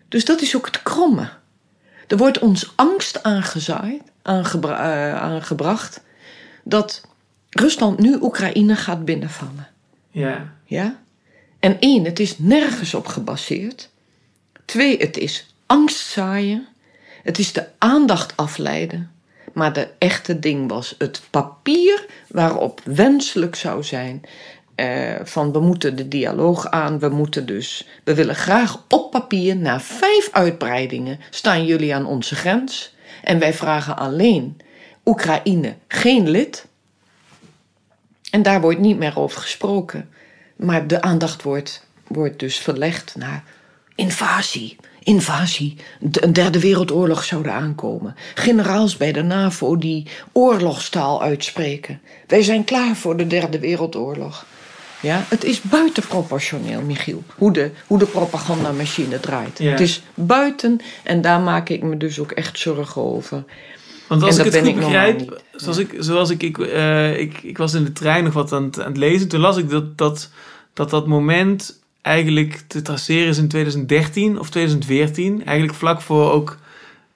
Dus 0.08 0.24
dat 0.24 0.40
is 0.40 0.56
ook 0.56 0.66
het 0.66 0.82
kromme. 0.82 1.28
Er 2.06 2.16
wordt 2.16 2.38
ons 2.38 2.72
angst 2.76 3.22
aangezaaid, 3.22 4.02
aangebra 4.22 5.08
uh, 5.08 5.22
aangebracht 5.22 6.02
dat 6.64 7.08
Rusland 7.50 7.98
nu 7.98 8.18
Oekraïne 8.20 8.76
gaat 8.76 9.04
binnenvallen. 9.04 9.68
Ja. 10.10 10.52
Ja? 10.64 11.02
En 11.64 11.76
één, 11.80 12.04
het 12.04 12.20
is 12.20 12.38
nergens 12.38 12.94
op 12.94 13.06
gebaseerd. 13.06 13.90
Twee, 14.64 14.96
het 14.96 15.16
is 15.16 15.54
angst 15.66 16.06
zaaien. 16.06 16.66
Het 17.22 17.38
is 17.38 17.52
de 17.52 17.66
aandacht 17.78 18.36
afleiden. 18.36 19.10
Maar 19.52 19.72
de 19.72 19.88
echte 19.98 20.38
ding 20.38 20.68
was 20.68 20.94
het 20.98 21.22
papier 21.30 22.06
waarop 22.28 22.80
wenselijk 22.84 23.54
zou 23.54 23.82
zijn. 23.82 24.22
Eh, 24.74 25.14
van 25.22 25.52
we 25.52 25.60
moeten 25.60 25.96
de 25.96 26.08
dialoog 26.08 26.70
aan, 26.70 26.98
we 26.98 27.08
moeten 27.08 27.46
dus, 27.46 27.86
we 28.02 28.14
willen 28.14 28.36
graag 28.36 28.84
op 28.88 29.10
papier 29.10 29.56
na 29.56 29.80
vijf 29.80 30.28
uitbreidingen 30.32 31.20
staan 31.30 31.64
jullie 31.64 31.94
aan 31.94 32.06
onze 32.06 32.34
grens. 32.34 32.94
En 33.22 33.38
wij 33.38 33.54
vragen 33.54 33.96
alleen 33.96 34.56
Oekraïne 35.04 35.74
geen 35.88 36.30
lid. 36.30 36.66
En 38.30 38.42
daar 38.42 38.60
wordt 38.60 38.78
niet 38.78 38.98
meer 38.98 39.18
over 39.18 39.40
gesproken. 39.40 40.08
Maar 40.56 40.86
de 40.86 41.02
aandacht 41.02 41.42
wordt, 41.42 41.86
wordt 42.06 42.38
dus 42.38 42.56
verlegd 42.56 43.14
naar 43.16 43.44
invasie. 43.94 44.76
Invasie. 45.02 45.76
Een 46.12 46.32
derde 46.32 46.60
wereldoorlog 46.60 47.24
zou 47.24 47.44
er 47.44 47.50
aankomen. 47.50 48.14
Generaals 48.34 48.96
bij 48.96 49.12
de 49.12 49.22
NAVO 49.22 49.76
die 49.78 50.06
oorlogstaal 50.32 51.22
uitspreken. 51.22 52.00
Wij 52.26 52.42
zijn 52.42 52.64
klaar 52.64 52.96
voor 52.96 53.16
de 53.16 53.26
derde 53.26 53.58
wereldoorlog. 53.58 54.46
Ja, 55.00 55.24
het 55.28 55.44
is 55.44 55.60
buitenproportioneel, 55.60 56.82
Michiel, 56.82 57.22
hoe 57.36 57.52
de, 57.52 57.70
hoe 57.86 57.98
de 57.98 58.06
propagandamachine 58.06 59.20
draait. 59.20 59.58
Het 59.58 59.80
is 59.80 60.02
buiten 60.14 60.80
en 61.02 61.20
daar 61.20 61.40
maak 61.40 61.68
ik 61.68 61.82
me 61.82 61.96
dus 61.96 62.18
ook 62.18 62.32
echt 62.32 62.58
zorgen 62.58 63.02
over. 63.02 63.44
Want 64.20 64.36
als 64.36 64.46
ik 64.46 64.52
het 64.52 64.66
goed 64.66 64.74
begrijp, 64.74 65.40
zoals, 65.54 65.78
ik, 65.78 65.94
zoals 65.98 66.30
ik, 66.30 66.42
ik, 66.42 66.58
uh, 66.58 67.18
ik, 67.18 67.42
ik 67.42 67.58
was 67.58 67.74
in 67.74 67.84
de 67.84 67.92
trein 67.92 68.24
nog 68.24 68.32
wat 68.32 68.52
aan 68.52 68.64
het, 68.64 68.80
aan 68.80 68.88
het 68.88 68.96
lezen, 68.96 69.28
toen 69.28 69.40
las 69.40 69.56
ik 69.56 69.70
dat 69.70 69.98
dat, 69.98 70.30
dat 70.72 70.90
dat 70.90 71.06
moment 71.06 71.82
eigenlijk 72.02 72.62
te 72.66 72.82
traceren 72.82 73.28
is 73.28 73.38
in 73.38 73.48
2013 73.48 74.38
of 74.38 74.50
2014. 74.50 75.44
Eigenlijk 75.44 75.78
vlak 75.78 76.00
voor 76.00 76.30
ook 76.30 76.56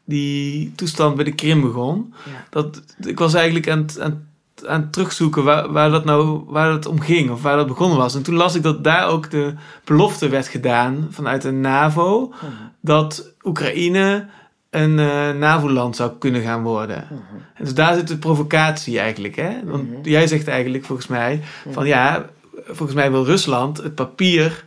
die 0.05 0.73
toestand 0.75 1.15
bij 1.15 1.25
de 1.25 1.35
Krim 1.35 1.61
begon. 1.61 2.15
Ja. 2.25 2.45
Dat, 2.51 2.83
ik 3.01 3.19
was 3.19 3.35
eigenlijk 3.35 3.69
aan 3.69 3.79
het, 3.79 4.01
aan, 4.01 4.29
aan 4.67 4.81
het 4.81 4.93
terugzoeken 4.93 5.45
waar, 5.45 5.73
waar, 5.73 5.91
dat 5.91 6.05
nou 6.05 6.45
waar 6.47 6.71
dat 6.71 6.87
om 6.87 7.01
ging 7.01 7.31
of 7.31 7.43
waar 7.43 7.57
dat 7.57 7.67
begonnen 7.67 7.99
was. 7.99 8.15
En 8.15 8.23
toen 8.23 8.35
las 8.35 8.55
ik 8.55 8.63
dat 8.63 8.85
daar 8.85 9.09
ook 9.09 9.31
de 9.31 9.55
belofte 9.85 10.29
werd 10.29 10.49
gedaan 10.49 11.07
vanuit 11.11 11.43
de 11.43 11.53
NAVO 11.53 12.29
mhm. 12.29 12.53
dat 12.81 13.33
Oekraïne 13.43 14.27
een 14.71 14.99
uh, 14.99 15.31
NAVO-land 15.31 15.97
zou 15.97 16.13
kunnen 16.19 16.43
gaan 16.43 16.63
worden. 16.63 17.07
Mhm. 17.11 17.63
Dus 17.63 17.75
daar 17.75 17.95
zit 17.95 18.09
de 18.09 18.19
provocatie 18.19 18.99
eigenlijk. 18.99 19.37
Hè? 19.37 19.65
Want 19.65 19.91
mhm. 19.91 20.09
jij 20.09 20.27
zegt 20.27 20.49
eigenlijk 20.49 20.85
volgens 20.85 21.09
mij 21.09 21.41
van 21.71 21.87
ja, 21.87 22.27
volgens 22.67 22.95
mij 22.95 23.11
wil 23.11 23.25
Rusland 23.25 23.77
het 23.77 23.95
papier 23.95 24.67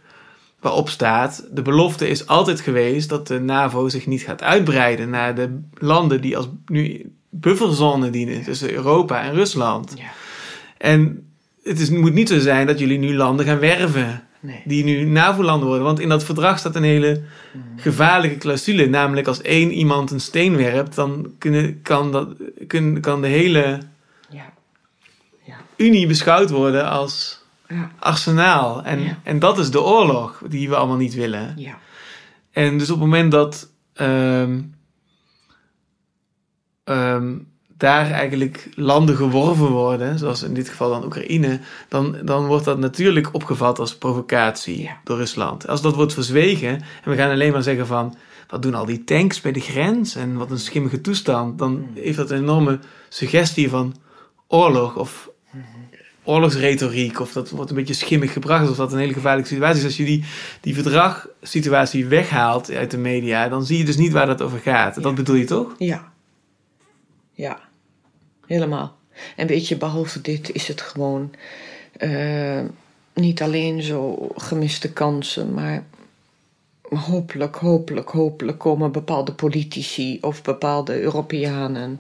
waarop 0.60 0.90
staat: 0.90 1.48
de 1.52 1.62
belofte 1.62 2.08
is 2.08 2.28
altijd 2.28 2.62
geweest 2.62 3.10
dat 3.10 3.28
de 3.28 3.40
NAVO 3.40 3.90
zich 3.90 4.08
niet 4.08 4.22
gaat 4.22 4.42
uitbreiden 4.42 5.10
naar 5.10 5.36
de 5.36 5.60
landen 5.74 6.22
die 6.22 6.38
als 6.38 6.50
nu 6.66 7.12
bufferzone 7.30 8.10
dienen 8.10 8.44
tussen 8.44 8.74
Europa 8.74 9.22
en 9.22 9.34
Rusland. 9.34 9.94
Ja. 9.98 10.12
En 10.78 11.32
het 11.64 11.80
is, 11.80 11.90
moet 11.90 12.14
niet 12.14 12.30
zo 12.30 12.40
zijn 12.40 12.68
dat 12.68 12.80
jullie 12.80 13.00
nu 13.00 13.16
landen 13.16 13.46
gaan 13.46 13.60
werven. 13.60 14.24
Nee. 14.42 14.62
Die 14.66 14.84
nu 14.84 15.06
NAVO-landen 15.06 15.68
worden. 15.68 15.86
Want 15.86 16.00
in 16.00 16.10
dat 16.10 16.24
verdrag 16.24 16.60
staat 16.60 16.76
een 16.76 16.84
hele 16.84 17.22
mhm. 17.52 17.64
gevaarlijke 17.80 18.38
clausule. 18.38 18.88
Namelijk 18.88 19.28
als 19.28 19.42
één 19.42 19.72
iemand 19.72 20.12
een 20.12 20.20
steen 20.20 20.56
werpt, 20.56 20.96
dan 20.96 21.34
kunnen, 21.38 21.82
kan, 21.82 22.12
dat, 22.12 22.30
kun, 22.68 23.02
kan 23.02 23.22
de 23.22 23.28
hele 23.28 23.80
ja. 24.30 24.54
Ja. 25.44 25.56
Unie 25.76 26.08
beschouwd 26.08 26.50
worden 26.50 26.90
als 26.90 27.44
ja. 27.68 27.92
arsenaal. 28.00 28.84
En, 28.84 29.18
en 29.24 29.40
dat 29.40 29.58
is 29.58 29.72
de 29.72 29.82
oorlog 29.82 30.42
die 30.48 30.70
we 30.70 30.76
allemaal 30.76 30.98
niet 30.98 31.14
willen. 31.14 31.54
Ja. 31.58 31.78
En 32.52 32.78
dus 32.78 32.90
op 32.90 33.00
het 33.00 33.10
moment 33.10 33.32
dat 33.32 33.70
ehm, 33.94 34.62
ehm, 36.84 37.38
daar 37.82 38.12
eigenlijk 38.12 38.70
landen 38.76 39.16
geworven 39.16 39.68
worden, 39.68 40.20
zoals 40.20 40.44
in 40.44 40.54
dit 40.54 40.70
geval 40.70 40.90
dan 40.90 41.06
Oekraïne, 41.06 41.60
dan, 41.88 42.18
dan 42.24 42.46
wordt 42.46 42.66
dat 42.66 42.78
natuurlijk 42.78 43.30
opgevat 43.32 43.80
als 43.80 43.98
provocatie 43.98 44.92
door 45.04 45.18
Rusland. 45.18 45.68
Als 45.68 45.82
dat 45.82 45.96
wordt 45.96 46.14
verzwegen 46.14 46.70
en 47.04 47.12
we 47.12 47.16
gaan 47.16 47.32
alleen 47.32 47.52
maar 47.52 47.64
zeggen 47.64 47.88
van 47.88 48.16
wat 48.48 48.62
doen 48.62 48.74
al 48.74 48.86
die 48.86 49.04
tanks 49.04 49.42
bij 49.42 49.52
de 49.52 49.60
grens 49.60 50.16
en 50.16 50.38
wat 50.38 50.52
een 50.52 50.60
schimmige 50.60 51.02
toestand, 51.02 51.60
dan 51.60 51.72
hmm. 51.72 52.04
heeft 52.04 52.18
dat 52.18 52.32
een 52.32 52.38
enorme 52.38 52.80
suggestie 53.10 53.70
van 53.70 53.96
oorlog 54.48 54.96
of 54.96 55.30
oorlogsretoriek 56.24 57.20
of 57.20 57.32
dat 57.32 57.50
wordt 57.50 57.70
een 57.70 57.76
beetje 57.76 57.94
schimmig 57.94 58.34
gebracht 58.34 58.70
of 58.70 58.76
dat 58.76 58.94
een 58.94 59.00
hele 59.00 59.14
gevaarlijke 59.14 59.50
situatie 59.50 59.80
is. 59.80 59.86
Als 59.86 59.98
je 59.98 60.06
die, 60.06 60.24
die 60.62 60.74
verdragsituatie 60.74 62.06
weghaalt 62.06 62.72
uit 62.72 62.92
de 62.92 62.98
media, 62.98 63.50
dan 63.50 63.66
zie 63.66 63.78
je 63.78 63.86
dus 63.86 63.98
niet 63.98 64.12
waar 64.12 64.26
dat 64.26 64.42
over 64.42 64.60
gaat. 64.60 65.04
Dat 65.04 65.16
bedoel 65.16 65.36
je 65.36 65.46
toch? 65.46 65.76
Ja. 65.78 66.12
Ja, 67.34 67.60
helemaal. 68.52 68.96
En 69.36 69.48
weet 69.48 69.68
je, 69.68 69.78
behalve 69.78 70.22
dit 70.22 70.52
is 70.52 70.68
het 70.68 70.82
gewoon 70.82 71.34
uh, 71.98 72.60
niet 73.14 73.42
alleen 73.42 73.82
zo 73.82 74.30
gemiste 74.36 74.94
kansen, 74.94 75.54
maar 75.54 75.84
hopelijk, 76.82 77.56
hopelijk, 77.56 78.10
hopelijk 78.10 78.58
komen 78.60 78.92
bepaalde 78.92 79.34
politici 79.34 80.18
of 80.22 80.42
bepaalde 80.42 81.02
Europeanen 81.02 82.00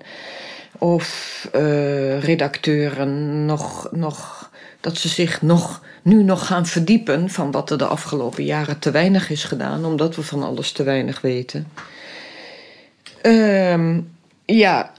of 0.77 1.49
uh, 1.55 2.19
redacteuren 2.19 3.45
nog, 3.45 3.87
nog, 3.91 4.49
dat 4.79 4.97
ze 4.97 5.07
zich 5.07 5.41
nog, 5.41 5.83
nu 6.01 6.23
nog 6.23 6.45
gaan 6.45 6.65
verdiepen 6.65 7.29
van 7.29 7.51
wat 7.51 7.69
er 7.69 7.77
de 7.77 7.85
afgelopen 7.85 8.43
jaren 8.43 8.79
te 8.79 8.91
weinig 8.91 9.29
is 9.29 9.43
gedaan, 9.43 9.85
omdat 9.85 10.15
we 10.15 10.21
van 10.21 10.43
alles 10.43 10.71
te 10.71 10.83
weinig 10.83 11.21
weten. 11.21 11.67
Uh, 13.23 13.97
ja, 14.45 14.91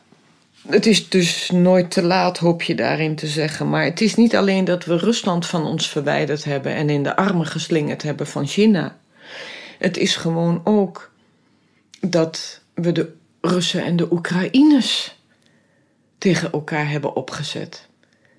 het 0.69 0.87
is 0.87 1.09
dus 1.09 1.51
nooit 1.51 1.91
te 1.91 2.03
laat, 2.03 2.39
hoop 2.39 2.63
je 2.63 2.75
daarin 2.75 3.17
te 3.17 3.27
zeggen. 3.27 3.69
Maar 3.69 3.85
het 3.85 4.01
is 4.01 4.15
niet 4.15 4.37
alleen 4.37 4.65
dat 4.65 4.85
we 4.85 4.97
Rusland 4.97 5.47
van 5.47 5.67
ons 5.67 5.89
verwijderd 5.89 6.45
hebben 6.45 6.75
en 6.75 6.91
in 6.91 7.03
de 7.03 7.17
armen 7.17 7.47
geslingerd 7.47 8.03
hebben 8.03 8.27
van 8.27 8.47
China. 8.47 8.97
Het 9.79 9.97
is 9.97 10.17
gewoon 10.17 10.61
ook 10.65 11.13
dat 12.01 12.61
we 12.75 12.93
de 12.93 13.13
Russen 13.41 13.85
en 13.85 13.97
de 13.97 14.13
Oekraïners 14.13 15.17
tegen 16.19 16.53
elkaar 16.53 16.91
hebben 16.91 17.17
opgezet. 17.17 17.89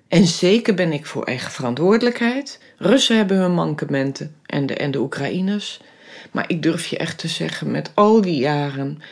En 0.08 0.26
zeker 0.26 0.74
ben 0.74 0.92
ik 0.92 1.06
voor 1.06 1.24
eigen 1.24 1.50
verantwoordelijkheid. 1.50 2.60
Russen 2.76 3.16
hebben 3.16 3.36
hun 3.36 3.54
mankementen 3.54 4.34
en 4.46 4.66
de, 4.66 4.74
en 4.74 4.90
de 4.90 5.00
Oekraïners. 5.00 5.80
Maar 6.30 6.44
ik 6.46 6.62
durf 6.62 6.86
je 6.86 6.98
echt 6.98 7.18
te 7.18 7.28
zeggen, 7.28 7.70
met 7.70 7.90
al 7.94 8.20
die 8.20 8.36
jaren, 8.36 9.02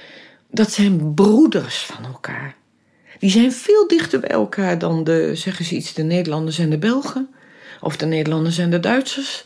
dat 0.51 0.73
zijn 0.73 1.15
broeders 1.15 1.79
van 1.79 2.05
elkaar. 2.05 2.57
Die 3.23 3.31
zijn 3.31 3.53
veel 3.53 3.89
dichter 3.89 4.21
bij 4.21 4.31
elkaar 4.31 4.79
dan 4.79 5.05
de, 5.05 5.31
zeggen 5.35 5.65
ze 5.65 5.75
iets, 5.75 5.95
de 5.95 6.03
Nederlanders 6.03 6.59
en 6.59 6.71
de 6.71 6.79
Belgen. 6.79 7.29
Of 7.81 7.97
de 7.97 8.07
Nederlanders 8.07 8.59
en 8.59 8.71
de 8.71 8.81
Duitsers. 8.81 9.45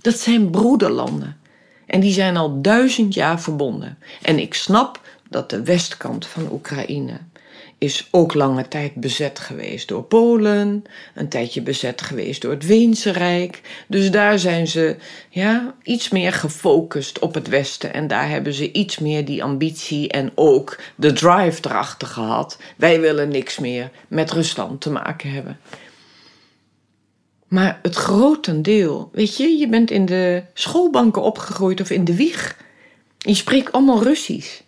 Dat 0.00 0.18
zijn 0.18 0.50
broederlanden. 0.50 1.40
En 1.86 2.00
die 2.00 2.12
zijn 2.12 2.36
al 2.36 2.60
duizend 2.62 3.14
jaar 3.14 3.40
verbonden. 3.40 3.98
En 4.22 4.38
ik 4.38 4.54
snap 4.54 5.00
dat 5.30 5.50
de 5.50 5.62
westkant 5.62 6.26
van 6.26 6.52
Oekraïne 6.52 7.18
is 7.78 8.08
ook 8.10 8.34
lange 8.34 8.68
tijd 8.68 8.94
bezet 8.94 9.38
geweest 9.38 9.88
door 9.88 10.02
Polen, 10.02 10.84
een 11.14 11.28
tijdje 11.28 11.62
bezet 11.62 12.02
geweest 12.02 12.42
door 12.42 12.50
het 12.50 12.66
Weense 12.66 13.10
Rijk. 13.10 13.60
Dus 13.86 14.10
daar 14.10 14.38
zijn 14.38 14.66
ze 14.66 14.96
ja, 15.28 15.74
iets 15.82 16.08
meer 16.08 16.32
gefocust 16.32 17.18
op 17.18 17.34
het 17.34 17.48
Westen 17.48 17.92
en 17.92 18.06
daar 18.06 18.28
hebben 18.28 18.52
ze 18.52 18.72
iets 18.72 18.98
meer 18.98 19.24
die 19.24 19.42
ambitie 19.42 20.08
en 20.08 20.32
ook 20.34 20.78
de 20.94 21.12
drive 21.12 21.60
erachter 21.62 22.08
gehad. 22.08 22.58
Wij 22.76 23.00
willen 23.00 23.28
niks 23.28 23.58
meer 23.58 23.90
met 24.08 24.30
Rusland 24.30 24.80
te 24.80 24.90
maken 24.90 25.30
hebben. 25.30 25.58
Maar 27.48 27.78
het 27.82 27.94
grotendeel, 27.94 29.08
weet 29.12 29.36
je, 29.36 29.56
je 29.56 29.68
bent 29.68 29.90
in 29.90 30.06
de 30.06 30.42
schoolbanken 30.54 31.22
opgegroeid 31.22 31.80
of 31.80 31.90
in 31.90 32.04
de 32.04 32.16
wieg. 32.16 32.56
Je 33.18 33.34
spreekt 33.34 33.72
allemaal 33.72 34.02
Russisch. 34.02 34.60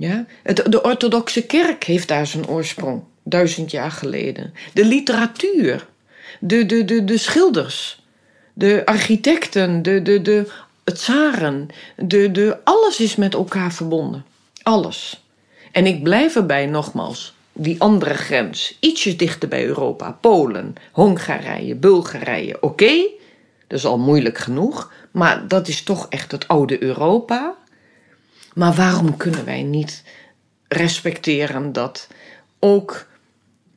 Ja? 0.00 0.24
de 0.68 0.82
orthodoxe 0.82 1.46
kerk 1.46 1.84
heeft 1.84 2.08
daar 2.08 2.26
zijn 2.26 2.48
oorsprong, 2.48 3.02
duizend 3.22 3.70
jaar 3.70 3.90
geleden. 3.90 4.54
De 4.72 4.84
literatuur, 4.84 5.86
de, 6.38 6.66
de, 6.66 6.84
de, 6.84 7.04
de 7.04 7.18
schilders, 7.18 8.02
de 8.52 8.82
architecten, 8.84 9.82
de, 9.82 10.02
de, 10.02 10.22
de 10.22 10.46
tsaren, 10.84 11.68
de, 11.96 12.30
de, 12.30 12.58
alles 12.64 13.00
is 13.00 13.16
met 13.16 13.34
elkaar 13.34 13.72
verbonden. 13.72 14.24
Alles. 14.62 15.24
En 15.72 15.86
ik 15.86 16.02
blijf 16.02 16.36
erbij 16.36 16.66
nogmaals, 16.66 17.34
die 17.52 17.80
andere 17.80 18.14
grens, 18.14 18.76
ietsjes 18.80 19.16
dichter 19.16 19.48
bij 19.48 19.66
Europa, 19.66 20.18
Polen, 20.20 20.74
Hongarije, 20.92 21.74
Bulgarije, 21.74 22.62
oké, 22.62 23.06
dat 23.66 23.78
is 23.78 23.84
al 23.84 23.98
moeilijk 23.98 24.38
genoeg, 24.38 24.92
maar 25.10 25.48
dat 25.48 25.68
is 25.68 25.82
toch 25.82 26.06
echt 26.08 26.32
het 26.32 26.48
oude 26.48 26.82
Europa. 26.82 27.54
Maar 28.54 28.74
waarom 28.74 29.16
kunnen 29.16 29.44
wij 29.44 29.62
niet 29.62 30.02
respecteren 30.68 31.72
dat 31.72 32.08
ook 32.58 33.06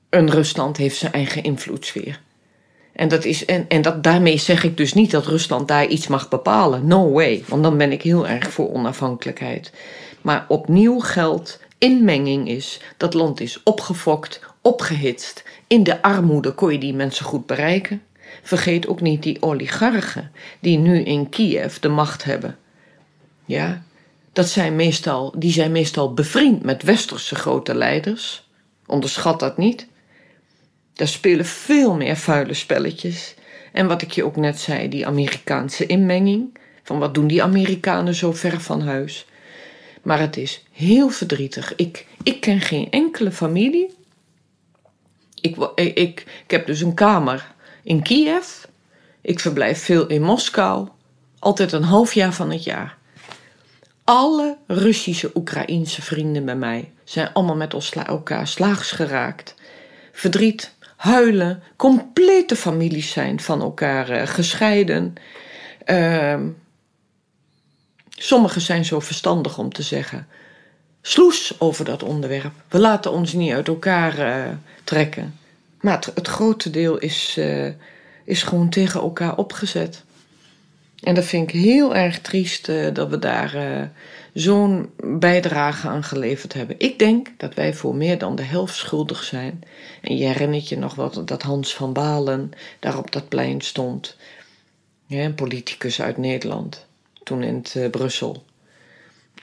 een 0.10 0.30
Rusland 0.30 0.78
heeft 0.78 0.98
zijn 0.98 1.12
eigen 1.12 1.44
invloedssfeer? 1.44 2.20
En, 2.94 3.08
dat 3.08 3.26
is, 3.26 3.46
en, 3.46 3.66
en 3.68 3.82
dat, 3.82 4.04
daarmee 4.04 4.38
zeg 4.38 4.64
ik 4.64 4.78
dus 4.78 4.94
niet 4.94 5.12
dat 5.12 5.26
Rusland 5.26 5.68
daar 5.68 5.88
iets 5.88 6.08
mag 6.08 6.30
bepalen. 6.30 6.88
No 6.88 7.12
way, 7.12 7.44
want 7.48 7.64
dan 7.64 7.78
ben 7.78 7.92
ik 7.92 8.02
heel 8.02 8.28
erg 8.28 8.52
voor 8.52 8.74
onafhankelijkheid. 8.74 9.72
Maar 10.22 10.46
opnieuw 10.48 11.00
geldt, 11.00 11.60
inmenging 11.78 12.50
is, 12.50 12.80
dat 12.98 13.14
land 13.14 13.40
is 13.40 13.64
opgefokt, 13.64 14.42
opgehitst. 14.62 15.44
In 15.68 15.84
de 15.84 16.02
armoede 16.02 16.52
kon 16.52 16.72
je 16.72 16.78
die 16.78 16.94
mensen 16.94 17.26
goed 17.26 17.46
bereiken. 17.46 18.02
Vergeet 18.44 18.88
ook 18.88 19.02
niet 19.02 19.24
die 19.24 19.42
oligarchen 19.42 20.32
die 20.60 20.78
nu 20.78 21.00
in 21.00 21.30
Kiev 21.30 21.78
de 21.78 21.90
macht 21.90 22.24
hebben. 22.24 22.58
Ja, 23.46 23.84
dat 24.34 24.50
zijn 24.50 24.76
meestal, 24.76 25.34
die 25.38 25.52
zijn 25.52 25.72
meestal 25.72 26.14
bevriend 26.14 26.64
met 26.64 26.84
westerse 26.84 27.36
grote 27.36 27.76
leiders. 27.76 28.50
Onderschat 28.86 29.40
dat 29.40 29.58
niet. 29.58 29.88
Daar 30.94 31.08
spelen 31.08 31.46
veel 31.46 31.96
meer 31.96 32.18
vuile 32.18 32.54
spelletjes. 32.54 33.36
En 33.72 33.88
wat 33.88 34.02
ik 34.02 34.12
je 34.12 34.24
ook 34.24 34.36
net 34.36 34.60
zei, 34.60 34.90
die 34.90 35.08
Amerikaanse 35.08 35.86
inmenging. 35.86 36.58
Van 36.84 37.00
wat 37.00 37.14
doen 37.14 37.28
die 37.28 37.44
Amerikanen 37.44 38.16
zo 38.16 38.32
ver 38.32 38.62
van 38.62 38.82
huis? 38.82 39.26
Maar 40.02 40.20
het 40.20 40.38
is 40.38 40.64
heel 40.72 41.10
verdrietig. 41.10 41.76
Ik, 41.76 42.08
ik 42.24 42.42
ken 42.42 42.62
geen 42.62 42.92
enkele 42.92 43.32
familie. 43.32 43.94
Ik, 45.42 45.58
ik, 45.76 45.98
ik, 45.98 46.26
ik 46.44 46.52
heb 46.52 46.66
dus 46.66 46.82
een 46.82 46.94
kamer 46.94 47.54
in 47.84 48.02
Kiev. 48.02 48.64
Ik 49.22 49.40
verblijf 49.40 49.84
veel 49.84 50.08
in 50.08 50.22
Moskou. 50.22 50.88
Altijd 51.40 51.72
een 51.72 51.84
half 51.84 52.14
jaar 52.14 52.34
van 52.34 52.52
het 52.52 52.64
jaar. 52.64 52.98
Alle 54.04 54.58
Russische 54.68 55.32
Oekraïense 55.36 56.02
vrienden 56.02 56.46
bij 56.46 56.56
mij 56.56 56.92
zijn 57.04 57.34
allemaal 57.34 57.56
met 57.56 57.96
elkaar 58.08 58.48
slaags 58.48 58.92
geraakt. 58.92 59.56
Verdriet, 60.12 60.76
huilen, 60.96 61.64
complete 61.76 62.56
families 62.56 63.12
zijn 63.12 63.40
van 63.40 63.62
elkaar 63.62 64.10
uh, 64.10 64.28
gescheiden. 64.28 65.14
Uh, 65.86 66.40
sommigen 68.10 68.62
zijn 68.62 68.86
zo 68.86 69.00
verstandig 69.00 69.58
om 69.58 69.74
te 69.74 69.82
zeggen: 69.82 70.28
sloes 71.02 71.56
over 71.60 71.86
dat 71.86 72.04
onderwerp. 72.04 72.54
We 72.70 72.80
laten 72.80 73.12
ons 73.12 73.34
niet 73.34 73.54
uit 73.54 73.68
elkaar 73.68 74.20
uh, 74.20 74.52
trekken. 74.84 75.40
Maar 75.82 76.06
het, 76.14 76.28
grote 76.28 76.70
deel 76.70 76.98
is, 76.98 77.36
uh, 77.40 77.70
is 78.24 78.44
gewoon 78.44 78.70
tegen 78.70 79.02
elkaar 79.02 79.38
opgezet. 79.38 80.04
En 81.04 81.16
dat 81.16 81.26
vind 81.26 81.50
ik 81.50 81.62
heel 81.62 81.96
erg 81.96 82.20
triest 82.20 82.68
uh, 82.68 82.94
dat 82.94 83.10
we 83.10 83.20
daar 83.20 83.56
uh, 83.56 83.82
zo'n 84.34 84.90
bijdrage 84.98 85.88
aan 85.88 86.04
geleverd 86.04 86.54
hebben. 86.54 86.76
Ik 86.80 87.00
denk 87.00 87.28
dat 87.38 87.54
wij 87.54 87.74
voor 87.74 87.96
meer 87.96 88.18
dan 88.18 88.36
de 88.36 88.44
helft 88.44 88.76
schuldig 88.76 89.24
zijn. 89.24 89.64
En 90.02 90.18
je 90.18 90.26
herinnert 90.26 90.70
je 90.70 90.78
nog 90.78 90.96
wat 90.96 91.22
dat 91.26 91.42
Hans 91.42 91.76
van 91.76 91.94
Balen 91.94 92.52
daar 92.80 92.98
op 92.98 93.12
dat 93.12 93.30
plein 93.30 93.62
stond. 93.62 94.18
Ja, 95.06 95.24
een 95.24 95.36
politicus 95.36 96.02
uit 96.02 96.18
Nederland, 96.18 96.86
toen 97.24 97.44
in 97.44 97.56
het, 97.56 97.74
uh, 97.78 97.90
Brussel. 97.90 98.44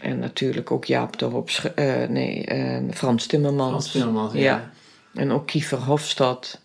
En 0.00 0.18
natuurlijk 0.18 0.70
ook 0.70 0.84
Jaap 0.84 1.18
de 1.18 1.24
Hops, 1.24 1.62
nee, 2.08 2.46
Frans 2.90 3.26
Timmermans. 3.26 3.70
Frans 3.70 3.90
Timmermans, 3.90 4.32
ja. 4.32 4.40
ja. 4.40 4.70
En 5.14 5.30
ook 5.30 5.46
Kiefer 5.46 5.78
Hofstad. 5.78 6.60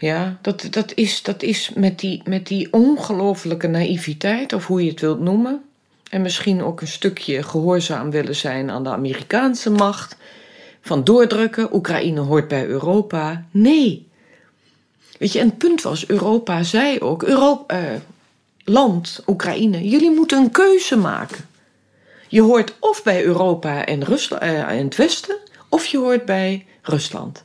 Ja, 0.00 0.38
dat, 0.42 0.66
dat, 0.70 0.92
is, 0.94 1.22
dat 1.22 1.42
is 1.42 1.70
met 1.74 1.98
die, 1.98 2.22
met 2.24 2.46
die 2.46 2.72
ongelofelijke 2.72 3.66
naïviteit, 3.66 4.52
of 4.52 4.66
hoe 4.66 4.84
je 4.84 4.90
het 4.90 5.00
wilt 5.00 5.20
noemen. 5.20 5.62
En 6.10 6.22
misschien 6.22 6.62
ook 6.62 6.80
een 6.80 6.86
stukje 6.86 7.42
gehoorzaam 7.42 8.10
willen 8.10 8.36
zijn 8.36 8.70
aan 8.70 8.82
de 8.84 8.90
Amerikaanse 8.90 9.70
macht. 9.70 10.16
Van 10.80 11.04
doordrukken, 11.04 11.74
Oekraïne 11.74 12.20
hoort 12.20 12.48
bij 12.48 12.66
Europa. 12.66 13.44
Nee. 13.50 14.08
Weet 15.18 15.32
je, 15.32 15.38
en 15.38 15.46
het 15.46 15.58
punt 15.58 15.82
was, 15.82 16.08
Europa 16.08 16.62
zei 16.62 17.00
ook, 17.00 17.22
Europa, 17.22 17.74
eh, 17.74 17.94
land, 18.64 19.22
Oekraïne, 19.26 19.88
jullie 19.88 20.10
moeten 20.10 20.38
een 20.38 20.50
keuze 20.50 20.96
maken. 20.96 21.48
Je 22.28 22.42
hoort 22.42 22.74
of 22.78 23.02
bij 23.02 23.24
Europa 23.24 23.84
en, 23.84 24.02
eh, 24.06 24.70
en 24.70 24.84
het 24.84 24.96
Westen, 24.96 25.36
of 25.68 25.86
je 25.86 25.98
hoort 25.98 26.24
bij 26.24 26.66
Rusland. 26.82 27.40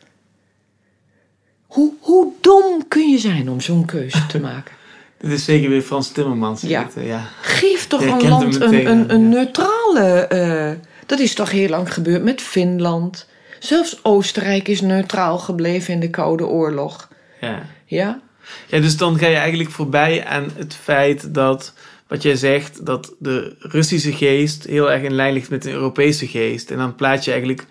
Hoe, 1.75 1.93
hoe 1.99 2.31
dom 2.41 2.87
kun 2.87 3.09
je 3.09 3.17
zijn 3.17 3.49
om 3.49 3.61
zo'n 3.61 3.85
keuze 3.85 4.25
te 4.25 4.39
maken? 4.49 4.73
Dit 5.17 5.31
is 5.31 5.45
zeker 5.45 5.69
weer 5.69 5.81
Frans 5.81 6.11
Timmermans. 6.11 6.61
Ja. 6.61 6.83
Het, 6.83 7.05
ja. 7.05 7.27
Geef 7.41 7.87
toch 7.87 8.01
een 8.01 8.27
land 8.27 8.61
een, 8.61 8.89
een, 8.89 9.13
een 9.13 9.29
neutrale. 9.29 10.29
Uh, 10.33 10.87
dat 11.05 11.19
is 11.19 11.33
toch 11.33 11.51
heel 11.51 11.69
lang 11.69 11.93
gebeurd 11.93 12.23
met 12.23 12.41
Finland. 12.41 13.27
Zelfs 13.59 13.99
Oostenrijk 14.03 14.67
is 14.67 14.81
neutraal 14.81 15.37
gebleven 15.37 15.93
in 15.93 15.99
de 15.99 16.09
Koude 16.09 16.45
Oorlog. 16.45 17.09
Ja. 17.41 17.61
Ja? 17.85 18.21
Ja, 18.67 18.79
dus 18.79 18.97
dan 18.97 19.17
ga 19.17 19.27
je 19.27 19.35
eigenlijk 19.35 19.69
voorbij 19.69 20.25
aan 20.25 20.51
het 20.57 20.75
feit 20.75 21.33
dat, 21.33 21.73
wat 22.07 22.21
jij 22.21 22.35
zegt, 22.35 22.85
dat 22.85 23.13
de 23.19 23.55
Russische 23.59 24.13
geest 24.13 24.63
heel 24.63 24.91
erg 24.91 25.01
in 25.01 25.13
lijn 25.13 25.33
ligt 25.33 25.49
met 25.49 25.63
de 25.63 25.71
Europese 25.71 26.27
geest. 26.27 26.71
En 26.71 26.77
dan 26.77 26.95
plaats 26.95 27.25
je 27.25 27.31
eigenlijk 27.31 27.65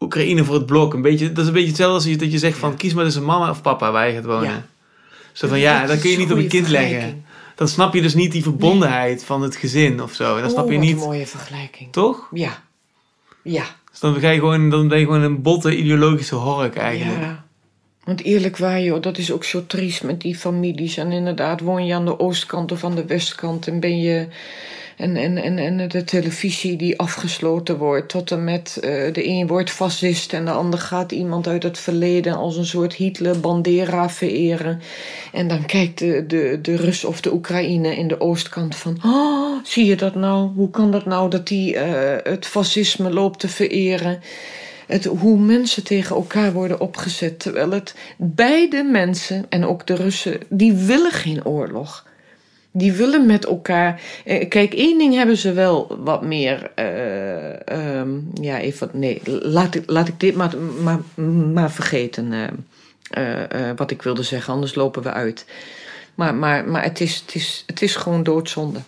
Oekraïne 0.00 0.44
voor 0.44 0.54
het 0.54 0.66
blok. 0.66 0.94
Een 0.94 1.02
beetje, 1.02 1.28
dat 1.32 1.38
is 1.38 1.46
een 1.46 1.52
beetje 1.52 1.68
hetzelfde 1.68 1.94
als 1.94 2.04
je, 2.04 2.16
dat 2.16 2.32
je 2.32 2.38
zegt 2.38 2.58
van 2.58 2.76
kies 2.76 2.94
maar 2.94 3.04
tussen 3.04 3.24
mama 3.24 3.50
of 3.50 3.62
papa 3.62 3.92
waar 3.92 4.08
je 4.08 4.14
gaat 4.14 4.24
wonen. 4.24 4.50
Ja. 4.50 4.66
Zo 5.32 5.48
van 5.48 5.58
ja, 5.58 5.86
dan 5.86 5.98
kun 5.98 6.10
je 6.10 6.16
niet 6.16 6.32
op 6.32 6.38
een 6.38 6.48
kind 6.48 6.68
leggen. 6.68 7.24
Dan 7.54 7.68
snap 7.68 7.94
je 7.94 8.02
dus 8.02 8.14
niet 8.14 8.32
die 8.32 8.42
verbondenheid 8.42 9.24
van 9.24 9.42
het 9.42 9.56
gezin 9.56 10.02
of 10.02 10.14
zo. 10.14 10.34
Dan 10.34 10.44
oh, 10.44 10.50
snap 10.50 10.70
je 10.70 10.78
niet. 10.78 10.96
een 10.96 11.02
mooie 11.02 11.26
vergelijking. 11.26 11.92
Toch? 11.92 12.28
Ja. 12.32 12.62
Ja. 13.42 13.64
Dus 13.90 14.00
dan, 14.00 14.20
ga 14.20 14.30
je 14.30 14.38
gewoon, 14.38 14.70
dan 14.70 14.88
ben 14.88 14.98
je 14.98 15.04
gewoon 15.04 15.22
een 15.22 15.42
botte 15.42 15.76
ideologische 15.76 16.34
hork 16.34 16.76
eigenlijk. 16.76 17.20
Ja. 17.20 17.44
Want 18.04 18.22
eerlijk 18.22 18.56
waar, 18.56 18.80
joh, 18.80 19.02
dat 19.02 19.18
is 19.18 19.32
ook 19.32 19.44
zo 19.44 19.66
triest 19.66 20.02
met 20.02 20.20
die 20.20 20.36
families. 20.36 20.96
En 20.96 21.12
inderdaad, 21.12 21.60
woon 21.60 21.86
je 21.86 21.94
aan 21.94 22.04
de 22.04 22.18
oostkant 22.18 22.72
of 22.72 22.84
aan 22.84 22.94
de 22.94 23.06
westkant 23.06 23.66
en 23.66 23.80
ben 23.80 24.00
je 24.00 24.28
en, 24.96 25.16
en, 25.16 25.36
en, 25.36 25.58
en 25.58 25.88
de 25.88 26.04
televisie 26.04 26.76
die 26.76 26.98
afgesloten 26.98 27.78
wordt. 27.78 28.08
Tot 28.08 28.30
en 28.30 28.44
met 28.44 28.76
uh, 28.76 28.82
de 29.12 29.28
een 29.28 29.46
wordt 29.46 29.70
fascist 29.70 30.32
en 30.32 30.44
de 30.44 30.50
ander 30.50 30.78
gaat 30.78 31.12
iemand 31.12 31.46
uit 31.46 31.62
het 31.62 31.78
verleden 31.78 32.36
als 32.36 32.56
een 32.56 32.66
soort 32.66 32.94
Hitler 32.94 33.40
Bandera 33.40 34.10
vereren. 34.10 34.80
En 35.32 35.48
dan 35.48 35.66
kijkt 35.66 35.98
de, 35.98 36.24
de, 36.26 36.58
de 36.62 36.76
Rus 36.76 37.04
of 37.04 37.20
de 37.20 37.32
Oekraïne 37.32 37.96
in 37.96 38.08
de 38.08 38.20
oostkant 38.20 38.76
van... 38.76 38.98
Oh, 39.04 39.64
zie 39.64 39.84
je 39.84 39.96
dat 39.96 40.14
nou? 40.14 40.50
Hoe 40.54 40.70
kan 40.70 40.90
dat 40.90 41.04
nou 41.04 41.30
dat 41.30 41.48
die 41.48 41.74
uh, 41.74 41.82
het 42.22 42.46
fascisme 42.46 43.12
loopt 43.12 43.38
te 43.38 43.48
vereren? 43.48 44.20
Het, 44.86 45.04
hoe 45.04 45.38
mensen 45.38 45.84
tegen 45.84 46.16
elkaar 46.16 46.52
worden 46.52 46.80
opgezet. 46.80 47.38
Terwijl 47.38 47.70
het 47.70 47.94
beide 48.16 48.82
mensen, 48.82 49.46
en 49.48 49.64
ook 49.64 49.86
de 49.86 49.94
Russen, 49.94 50.40
die 50.48 50.72
willen 50.72 51.12
geen 51.12 51.44
oorlog. 51.44 52.05
Die 52.76 52.92
willen 52.92 53.26
met 53.26 53.46
elkaar. 53.46 54.00
Eh, 54.24 54.48
kijk, 54.48 54.74
één 54.74 54.98
ding 54.98 55.14
hebben 55.14 55.36
ze 55.36 55.52
wel 55.52 55.96
wat 56.00 56.22
meer. 56.22 56.70
Uh, 56.78 57.98
um, 57.98 58.30
ja, 58.40 58.58
even. 58.58 58.90
Nee, 58.92 59.20
laat 59.24 59.74
ik, 59.74 59.90
laat 59.90 60.08
ik 60.08 60.20
dit 60.20 60.34
maar, 60.34 60.56
maar, 60.82 61.00
maar 61.52 61.70
vergeten. 61.70 62.32
Uh, 62.32 63.70
wat 63.76 63.90
ik 63.90 64.02
wilde 64.02 64.22
zeggen, 64.22 64.52
anders 64.52 64.74
lopen 64.74 65.02
we 65.02 65.12
uit. 65.12 65.46
Maar, 66.14 66.34
maar, 66.34 66.68
maar 66.68 66.82
het, 66.82 67.00
is, 67.00 67.22
het, 67.26 67.34
is, 67.34 67.64
het 67.66 67.82
is 67.82 67.96
gewoon 67.96 68.22
doodzonde. 68.22 68.80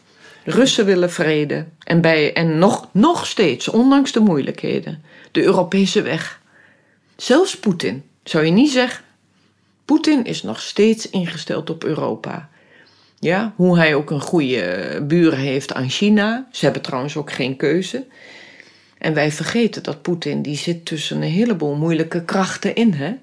Russen 0.44 0.84
willen 0.84 1.10
vrede. 1.10 1.64
En, 1.84 2.00
bij, 2.00 2.32
en 2.32 2.58
nog, 2.58 2.88
nog 2.92 3.26
steeds, 3.26 3.68
ondanks 3.68 4.12
de 4.12 4.20
moeilijkheden, 4.20 5.02
de 5.32 5.42
Europese 5.42 6.02
weg. 6.02 6.40
Zelfs 7.16 7.58
Poetin, 7.58 8.02
zou 8.22 8.44
je 8.44 8.50
niet 8.50 8.70
zeggen. 8.70 9.04
Poetin 9.84 10.24
is 10.24 10.42
nog 10.42 10.60
steeds 10.60 11.10
ingesteld 11.10 11.70
op 11.70 11.84
Europa. 11.84 12.47
Ja, 13.20 13.52
hoe 13.56 13.76
hij 13.78 13.94
ook 13.94 14.10
een 14.10 14.20
goede 14.20 15.02
buren 15.06 15.38
heeft 15.38 15.74
aan 15.74 15.88
China. 15.88 16.48
Ze 16.52 16.64
hebben 16.64 16.82
trouwens 16.82 17.16
ook 17.16 17.32
geen 17.32 17.56
keuze. 17.56 18.06
En 18.98 19.14
wij 19.14 19.32
vergeten 19.32 19.82
dat 19.82 20.02
Poetin 20.02 20.42
die 20.42 20.56
zit 20.56 20.84
tussen 20.84 21.16
een 21.16 21.30
heleboel 21.30 21.74
moeilijke 21.74 22.24
krachten 22.24 22.74
in. 22.74 22.92
Hè? 22.92 23.14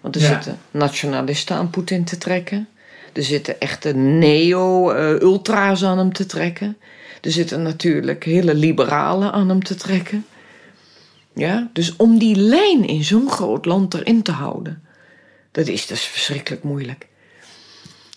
Want 0.00 0.14
er 0.14 0.20
zitten 0.20 0.58
nationalisten 0.70 1.56
aan 1.56 1.70
Poetin 1.70 2.04
te 2.04 2.18
trekken. 2.18 2.68
Er 3.12 3.22
zitten 3.22 3.60
echte 3.60 3.94
neo-ultra's 3.94 5.84
aan 5.84 5.98
hem 5.98 6.12
te 6.12 6.26
trekken. 6.26 6.76
Er 7.20 7.30
zitten 7.30 7.62
natuurlijk 7.62 8.24
hele 8.24 8.54
liberalen 8.54 9.32
aan 9.32 9.48
hem 9.48 9.62
te 9.62 9.74
trekken. 9.74 10.26
Ja? 11.34 11.70
Dus 11.72 11.96
om 11.96 12.18
die 12.18 12.36
lijn 12.36 12.86
in 12.86 13.04
zo'n 13.04 13.30
groot 13.30 13.64
land 13.64 13.94
erin 13.94 14.22
te 14.22 14.32
houden, 14.32 14.82
dat 15.50 15.66
is 15.66 15.86
dus 15.86 16.02
verschrikkelijk 16.02 16.62
moeilijk. 16.62 17.06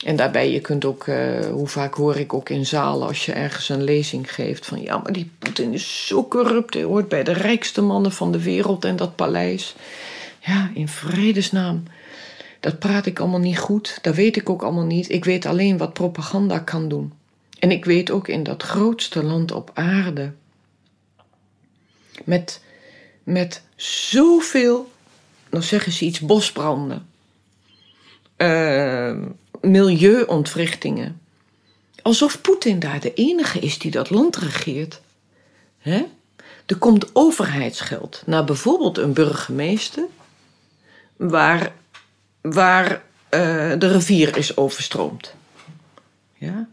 En 0.05 0.15
daarbij, 0.15 0.51
je 0.51 0.59
kunt 0.59 0.85
ook, 0.85 1.07
uh, 1.07 1.45
hoe 1.45 1.67
vaak 1.67 1.93
hoor 1.93 2.15
ik 2.15 2.33
ook 2.33 2.49
in 2.49 2.65
zalen 2.65 3.07
als 3.07 3.25
je 3.25 3.31
ergens 3.31 3.69
een 3.69 3.83
lezing 3.83 4.33
geeft 4.33 4.65
van 4.65 4.81
ja, 4.81 4.97
maar 4.97 5.11
die 5.11 5.31
Poetin 5.39 5.73
is 5.73 6.07
zo 6.07 6.27
corrupt. 6.27 6.73
Hij 6.73 6.83
hoort 6.83 7.07
bij 7.07 7.23
de 7.23 7.31
rijkste 7.31 7.81
mannen 7.81 8.11
van 8.11 8.31
de 8.31 8.41
wereld 8.41 8.85
en 8.85 8.95
dat 8.95 9.15
paleis. 9.15 9.75
Ja, 10.39 10.71
in 10.73 10.87
vredesnaam. 10.87 11.83
Dat 12.59 12.79
praat 12.79 13.05
ik 13.05 13.19
allemaal 13.19 13.39
niet 13.39 13.57
goed. 13.57 13.99
Dat 14.01 14.15
weet 14.15 14.35
ik 14.35 14.49
ook 14.49 14.63
allemaal 14.63 14.85
niet. 14.85 15.09
Ik 15.09 15.25
weet 15.25 15.45
alleen 15.45 15.77
wat 15.77 15.93
propaganda 15.93 16.59
kan 16.59 16.87
doen. 16.87 17.13
En 17.59 17.71
ik 17.71 17.85
weet 17.85 18.11
ook 18.11 18.27
in 18.27 18.43
dat 18.43 18.63
grootste 18.63 19.23
land 19.23 19.51
op 19.51 19.71
aarde. 19.73 20.31
Met, 22.23 22.61
met 23.23 23.61
zoveel, 23.75 24.91
nog 25.49 25.63
zeggen 25.63 25.91
ze 25.91 26.05
iets, 26.05 26.19
bosbranden. 26.19 27.07
Uh, 28.37 29.15
milieuontwrichtingen. 29.71 31.21
Alsof 32.01 32.41
Poetin 32.41 32.79
daar 32.79 32.99
de 32.99 33.13
enige 33.13 33.59
is 33.59 33.79
die 33.79 33.91
dat 33.91 34.09
land 34.09 34.35
regeert. 34.35 35.01
Hè? 35.77 36.05
Er 36.65 36.77
komt 36.77 37.15
overheidsgeld 37.15 38.23
naar 38.25 38.43
bijvoorbeeld 38.43 38.97
een 38.97 39.13
burgemeester 39.13 40.05
waar, 41.15 41.73
waar 42.41 42.91
uh, 42.91 42.99
de 43.79 43.91
rivier 43.91 44.37
is 44.37 44.57
overstroomd. 44.57 45.35
Ja? 46.33 46.67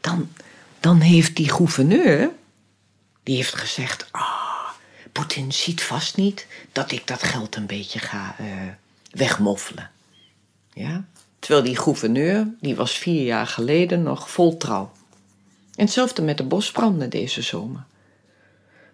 Dan, 0.00 0.32
dan 0.80 1.00
heeft 1.00 1.36
die 1.36 1.52
gouverneur, 1.52 2.30
die 3.22 3.36
heeft 3.36 3.54
gezegd, 3.54 4.08
ah, 4.10 4.70
Poetin 5.12 5.52
ziet 5.52 5.82
vast 5.82 6.16
niet 6.16 6.46
dat 6.72 6.90
ik 6.92 7.06
dat 7.06 7.22
geld 7.22 7.56
een 7.56 7.66
beetje 7.66 7.98
ga 7.98 8.36
uh, 8.40 8.46
wegmoffelen. 9.10 9.90
Ja? 10.72 11.04
Terwijl 11.42 11.64
die 11.64 11.76
gouverneur, 11.76 12.48
die 12.60 12.76
was 12.76 12.98
vier 12.98 13.24
jaar 13.24 13.46
geleden 13.46 14.02
nog 14.02 14.30
vol 14.30 14.56
trouw. 14.56 14.90
En 15.74 15.84
hetzelfde 15.84 16.22
met 16.22 16.36
de 16.36 16.44
bosbranden 16.44 17.10
deze 17.10 17.42
zomer. 17.42 17.84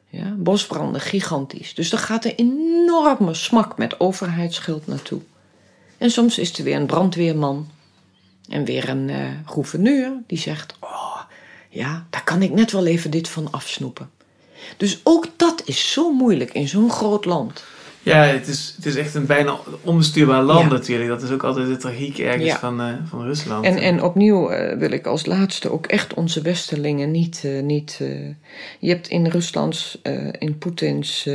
Ja, 0.09 0.35
bosbranden 0.37 1.01
gigantisch. 1.01 1.75
Dus 1.75 1.93
er 1.93 1.99
gaat 1.99 2.25
een 2.25 2.35
enorme 2.37 3.35
smak 3.35 3.79
met 3.79 4.01
overheidsschuld 4.01 4.87
naartoe. 4.87 5.21
En 5.99 6.11
soms 6.11 6.39
is 6.39 6.59
er 6.59 6.65
weer 6.65 6.77
een 6.77 6.87
brandweerman 6.87 7.71
en 8.49 8.65
weer 8.65 8.89
een 8.89 9.09
uh, 9.09 9.29
gouverneur 9.47 10.13
die 10.27 10.39
zegt: 10.39 10.75
Oh, 10.81 11.21
ja, 11.69 12.07
daar 12.11 12.25
kan 12.25 12.43
ik 12.43 12.53
net 12.53 12.73
wel 12.73 12.87
even 12.87 13.11
dit 13.11 13.29
van 13.29 13.51
afsnoepen. 13.51 14.11
Dus 14.77 15.01
ook 15.03 15.27
dat 15.37 15.63
is 15.65 15.93
zo 15.93 16.13
moeilijk 16.13 16.53
in 16.53 16.69
zo'n 16.69 16.91
groot 16.91 17.25
land. 17.25 17.65
Ja, 18.09 18.23
het 18.23 18.49
is, 18.49 18.73
het 18.77 18.87
is 18.87 18.97
echt 18.97 19.15
een 19.15 19.27
bijna 19.27 19.59
onbestuurbaar 19.83 20.43
land 20.43 20.71
natuurlijk. 20.71 21.09
Dat 21.09 21.23
is 21.23 21.31
ook 21.31 21.45
altijd 21.45 21.69
de 21.69 21.77
tragiek 21.77 22.19
ergens 22.19 22.53
van, 22.53 22.81
uh, 22.81 22.95
van 23.05 23.23
Rusland. 23.23 23.65
En, 23.65 23.77
en 23.77 24.03
opnieuw 24.03 24.53
uh, 24.53 24.79
wil 24.79 24.91
ik 24.91 25.07
als 25.07 25.27
laatste 25.27 25.73
ook 25.73 25.87
echt 25.87 26.15
onze 26.15 26.43
westerlingen 26.43 27.11
niet... 27.11 27.43
Uh, 27.45 27.63
niet 27.63 28.01
je 28.79 28.89
hebt 28.89 29.09
in 29.09 29.27
Ruslands, 29.27 30.01
in 30.39 30.59
Poetins 30.59 31.29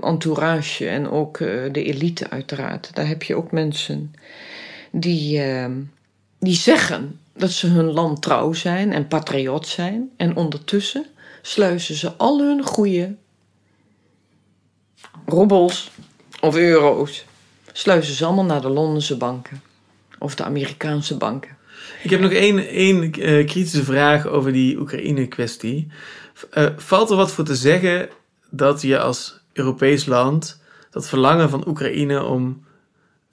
entourage 0.00 0.88
en 0.88 1.10
ook 1.10 1.38
de 1.72 1.84
elite 1.84 2.30
uiteraard... 2.30 2.90
daar 2.94 3.06
heb 3.06 3.22
je 3.22 3.34
ook 3.34 3.52
mensen 3.52 4.14
die, 4.90 5.42
die 6.38 6.54
zeggen 6.54 7.18
dat 7.36 7.50
ze 7.50 7.66
hun 7.66 7.90
land 7.90 8.22
trouw 8.22 8.52
zijn 8.52 8.92
en 8.92 9.08
patriot 9.08 9.66
zijn. 9.66 10.10
En 10.16 10.36
ondertussen 10.36 11.06
sluizen 11.42 11.94
ze 11.94 12.12
al 12.12 12.40
hun 12.40 12.62
goede 12.62 13.14
robbels 15.26 15.90
of 16.40 16.56
euro's, 16.56 17.24
sluizen 17.72 18.14
ze 18.14 18.24
allemaal 18.24 18.44
naar 18.44 18.60
de 18.60 18.68
Londense 18.68 19.16
banken 19.16 19.62
of 20.18 20.34
de 20.34 20.44
Amerikaanse 20.44 21.16
banken. 21.16 21.56
Ik 22.02 22.10
heb 22.10 22.20
nog 22.20 22.32
één, 22.32 22.68
één 22.68 23.02
uh, 23.02 23.46
kritische 23.46 23.84
vraag 23.84 24.26
over 24.26 24.52
die 24.52 24.78
Oekraïne-kwestie. 24.78 25.88
Uh, 26.54 26.68
valt 26.76 27.10
er 27.10 27.16
wat 27.16 27.32
voor 27.32 27.44
te 27.44 27.56
zeggen 27.56 28.08
dat 28.50 28.82
je 28.82 28.98
als 28.98 29.40
Europees 29.52 30.06
land 30.06 30.60
dat 30.90 31.08
verlangen 31.08 31.50
van 31.50 31.68
Oekraïne 31.68 32.24
om 32.24 32.64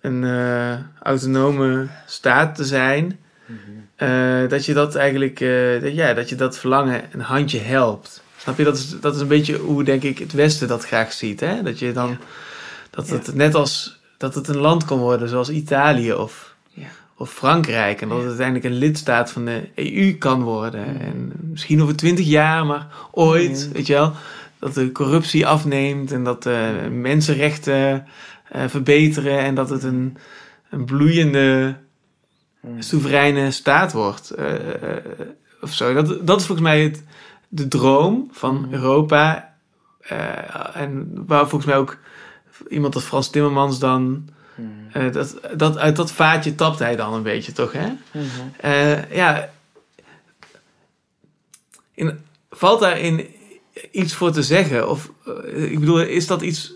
een 0.01 0.23
uh, 0.23 0.77
autonome 1.01 1.87
staat 2.05 2.55
te 2.55 2.65
zijn, 2.65 3.19
mm-hmm. 3.45 4.47
dat 4.47 4.65
je 4.65 4.73
dat 4.73 4.95
eigenlijk, 4.95 5.39
dat, 5.81 5.93
ja, 5.93 6.13
dat 6.13 6.29
je 6.29 6.35
dat 6.35 6.57
verlangen 6.57 7.03
een 7.11 7.21
handje 7.21 7.59
helpt? 7.59 8.23
Snap 8.49 8.65
je? 8.65 8.71
Dat 8.71 8.77
is, 8.77 8.99
dat 8.99 9.15
is 9.15 9.21
een 9.21 9.27
beetje 9.27 9.57
hoe, 9.57 9.83
denk 9.83 10.03
ik, 10.03 10.17
het 10.17 10.33
Westen 10.33 10.67
dat 10.67 10.85
graag 10.85 11.13
ziet. 11.13 11.39
Hè? 11.39 11.63
Dat 11.63 11.79
je 11.79 11.91
dan, 11.91 12.17
dat 12.89 13.09
het 13.09 13.35
net 13.35 13.55
als, 13.55 13.99
dat 14.17 14.35
het 14.35 14.47
een 14.47 14.57
land 14.57 14.85
kan 14.85 14.97
worden 14.97 15.29
zoals 15.29 15.49
Italië 15.49 16.13
of, 16.13 16.55
of 17.17 17.33
Frankrijk. 17.33 18.01
En 18.01 18.09
dat 18.09 18.17
het 18.17 18.27
uiteindelijk 18.27 18.65
een 18.65 18.77
lidstaat 18.77 19.31
van 19.31 19.45
de 19.45 19.69
EU 19.75 20.13
kan 20.13 20.43
worden. 20.43 20.87
Mm. 20.87 20.99
En 20.99 21.31
misschien 21.41 21.81
over 21.81 21.95
twintig 21.95 22.25
jaar, 22.25 22.65
maar 22.65 22.87
ooit, 23.11 23.65
mm. 23.67 23.73
weet 23.73 23.87
je 23.87 23.93
wel. 23.93 24.13
Dat 24.59 24.73
de 24.73 24.91
corruptie 24.91 25.47
afneemt 25.47 26.11
en 26.11 26.23
dat 26.23 26.43
de 26.43 26.87
mensenrechten 26.91 28.05
uh, 28.55 28.61
verbeteren. 28.67 29.39
En 29.39 29.55
dat 29.55 29.69
het 29.69 29.83
een, 29.83 30.17
een 30.69 30.85
bloeiende, 30.85 31.75
mm. 32.61 32.81
soevereine 32.81 33.51
staat 33.51 33.91
wordt. 33.91 34.33
Uh, 34.39 34.45
uh, 34.45 34.53
of 35.61 35.73
zo. 35.73 35.93
Dat, 35.93 36.27
dat 36.27 36.39
is 36.39 36.45
volgens 36.45 36.67
mij 36.67 36.83
het 36.83 37.03
de 37.49 37.67
droom 37.67 38.29
van 38.31 38.61
mhm. 38.61 38.73
Europa. 38.73 39.53
Uh, 40.11 40.75
en 40.77 41.23
waar 41.27 41.49
volgens 41.49 41.65
mij 41.65 41.77
ook 41.77 41.97
iemand 42.69 42.95
als 42.95 43.03
Frans 43.03 43.29
Timmermans 43.29 43.79
dan. 43.79 44.29
Uh, 44.95 45.11
dat, 45.13 45.39
dat, 45.55 45.77
uit 45.77 45.95
dat 45.95 46.11
vaatje 46.11 46.55
tapt 46.55 46.79
hij 46.79 46.95
dan 46.95 47.13
een 47.13 47.23
beetje, 47.23 47.51
toch? 47.51 47.73
Hè? 47.73 47.89
Uh, 48.63 49.11
ja. 49.11 49.49
In, 51.93 52.19
valt 52.49 52.79
daarin 52.79 53.25
iets 53.91 54.13
voor 54.13 54.31
te 54.31 54.43
zeggen? 54.43 54.89
Of 54.89 55.11
ik 55.45 55.79
bedoel, 55.79 56.01
is 56.01 56.27
dat 56.27 56.41
iets. 56.41 56.73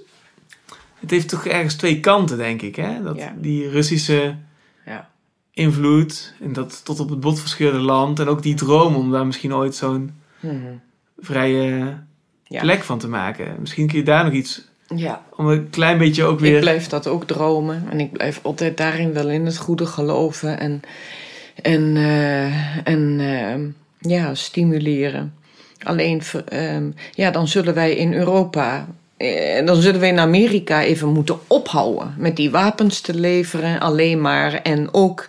Het 0.99 1.11
heeft 1.11 1.29
toch 1.29 1.45
ergens 1.45 1.75
twee 1.75 1.99
kanten, 1.99 2.37
denk 2.37 2.61
ik, 2.61 2.75
hè? 2.75 3.03
Dat, 3.03 3.19
Die 3.35 3.69
Russische 3.69 4.35
ja. 4.85 5.09
invloed 5.51 6.33
en 6.39 6.53
dat 6.53 6.85
tot 6.85 6.99
op 6.99 7.09
het 7.09 7.19
bot 7.19 7.39
verscheurde 7.39 7.79
land. 7.79 8.19
En 8.19 8.27
ook 8.27 8.41
die 8.41 8.55
droom 8.55 8.95
om 8.95 9.11
daar 9.11 9.25
misschien 9.25 9.53
ooit 9.53 9.75
zo'n 9.75 10.22
vrije 11.17 11.97
plek 12.47 12.83
van 12.83 12.99
te 12.99 13.07
maken. 13.07 13.55
Misschien 13.59 13.87
kun 13.87 13.97
je 13.97 14.03
daar 14.03 14.23
nog 14.23 14.33
iets 14.33 14.67
Ja. 14.95 15.23
Om 15.35 15.47
een 15.47 15.69
klein 15.69 15.97
beetje 15.97 16.23
ook 16.23 16.39
weer... 16.39 16.55
Ik 16.55 16.61
blijf 16.61 16.87
dat 16.87 17.07
ook 17.07 17.27
dromen. 17.27 17.85
En 17.89 17.99
ik 17.99 18.11
blijf 18.11 18.39
altijd 18.41 18.77
daarin 18.77 19.13
wel 19.13 19.29
in 19.29 19.45
het 19.45 19.57
goede 19.57 19.85
geloven. 19.85 20.59
En, 20.59 20.81
en, 21.61 21.95
uh, 21.95 22.87
en 22.87 23.19
uh, 23.19 23.55
ja, 24.11 24.35
stimuleren. 24.35 25.33
Alleen, 25.83 26.21
uh, 26.53 26.77
ja, 27.11 27.31
dan 27.31 27.47
zullen 27.47 27.73
wij 27.73 27.95
in 27.95 28.13
Europa 28.13 28.87
eh, 29.23 29.65
dan 29.65 29.81
zullen 29.81 29.99
we 29.99 30.07
in 30.07 30.19
Amerika 30.19 30.81
even 30.81 31.09
moeten 31.09 31.39
ophouden 31.47 32.13
met 32.17 32.35
die 32.35 32.51
wapens 32.51 33.01
te 33.01 33.13
leveren 33.13 33.79
alleen 33.79 34.21
maar. 34.21 34.53
En 34.53 34.93
ook 34.93 35.27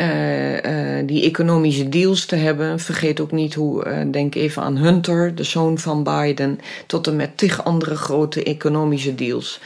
uh, 0.00 0.52
uh, 0.52 1.06
die 1.06 1.22
economische 1.22 1.88
deals 1.88 2.24
te 2.24 2.36
hebben. 2.36 2.80
Vergeet 2.80 3.20
ook 3.20 3.32
niet 3.32 3.54
hoe, 3.54 4.06
denk 4.10 4.34
even 4.34 4.62
aan 4.62 4.76
Hunter, 4.76 5.34
de 5.34 5.42
zoon 5.42 5.78
van 5.78 6.02
Biden, 6.02 6.60
tot 6.86 7.06
en 7.06 7.16
met 7.16 7.38
tig 7.38 7.64
andere 7.64 7.96
grote 7.96 8.42
economische 8.42 9.14
deals. 9.14 9.60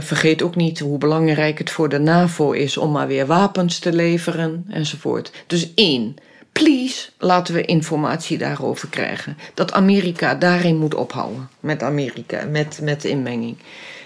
vergeet 0.00 0.42
ook 0.42 0.56
niet 0.56 0.78
hoe 0.78 0.98
belangrijk 0.98 1.58
het 1.58 1.70
voor 1.70 1.88
de 1.88 1.98
NAVO 1.98 2.52
is 2.52 2.76
om 2.76 2.92
maar 2.92 3.06
weer 3.06 3.26
wapens 3.26 3.78
te 3.78 3.92
leveren 3.92 4.64
enzovoort. 4.70 5.30
Dus 5.46 5.74
één, 5.74 6.16
please, 6.58 7.08
laten 7.18 7.54
we 7.54 7.64
informatie 7.64 8.38
daarover 8.38 8.88
krijgen. 8.88 9.36
Dat 9.54 9.72
Amerika 9.72 10.34
daarin 10.34 10.76
moet 10.76 10.94
ophouden. 10.94 11.48
Met 11.60 11.82
Amerika, 11.82 12.44
met, 12.44 12.78
met 12.82 13.00
de 13.00 13.08
inmenging. 13.08 13.56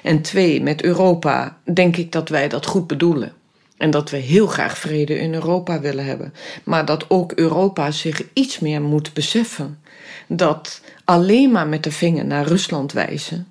En 0.03 0.23
twee, 0.23 0.63
met 0.63 0.83
Europa 0.83 1.59
denk 1.75 1.97
ik 1.97 2.13
dat 2.13 2.29
wij 2.29 2.49
dat 2.49 2.67
goed 2.67 2.87
bedoelen. 2.87 3.33
En 3.77 3.91
dat 3.91 4.11
we 4.11 4.17
heel 4.17 4.47
graag 4.47 4.79
vrede 4.79 5.19
in 5.19 5.35
Europa 5.35 5.81
willen 5.81 6.05
hebben. 6.05 6.35
Maar 6.65 6.85
dat 6.85 7.11
ook 7.11 7.33
Europa 7.33 7.91
zich 7.91 8.23
iets 8.33 8.59
meer 8.59 8.83
moet 8.83 9.13
beseffen. 9.13 9.81
Dat 10.27 10.81
alleen 11.05 11.51
maar 11.51 11.67
met 11.67 11.83
de 11.83 11.93
vinger 11.93 12.25
naar 12.25 12.47
Rusland 12.47 12.93
wijzen. 12.93 13.47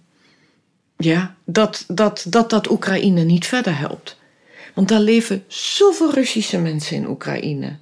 Ja, 0.97 1.35
dat 1.45 1.84
dat, 1.88 2.26
dat, 2.27 2.49
dat 2.49 2.69
Oekraïne 2.69 3.23
niet 3.23 3.47
verder 3.47 3.77
helpt. 3.77 4.17
Want 4.73 4.88
daar 4.88 4.99
leven 4.99 5.43
zoveel 5.47 6.13
Russische 6.13 6.57
mensen 6.57 6.95
in 6.95 7.07
Oekraïne. 7.07 7.77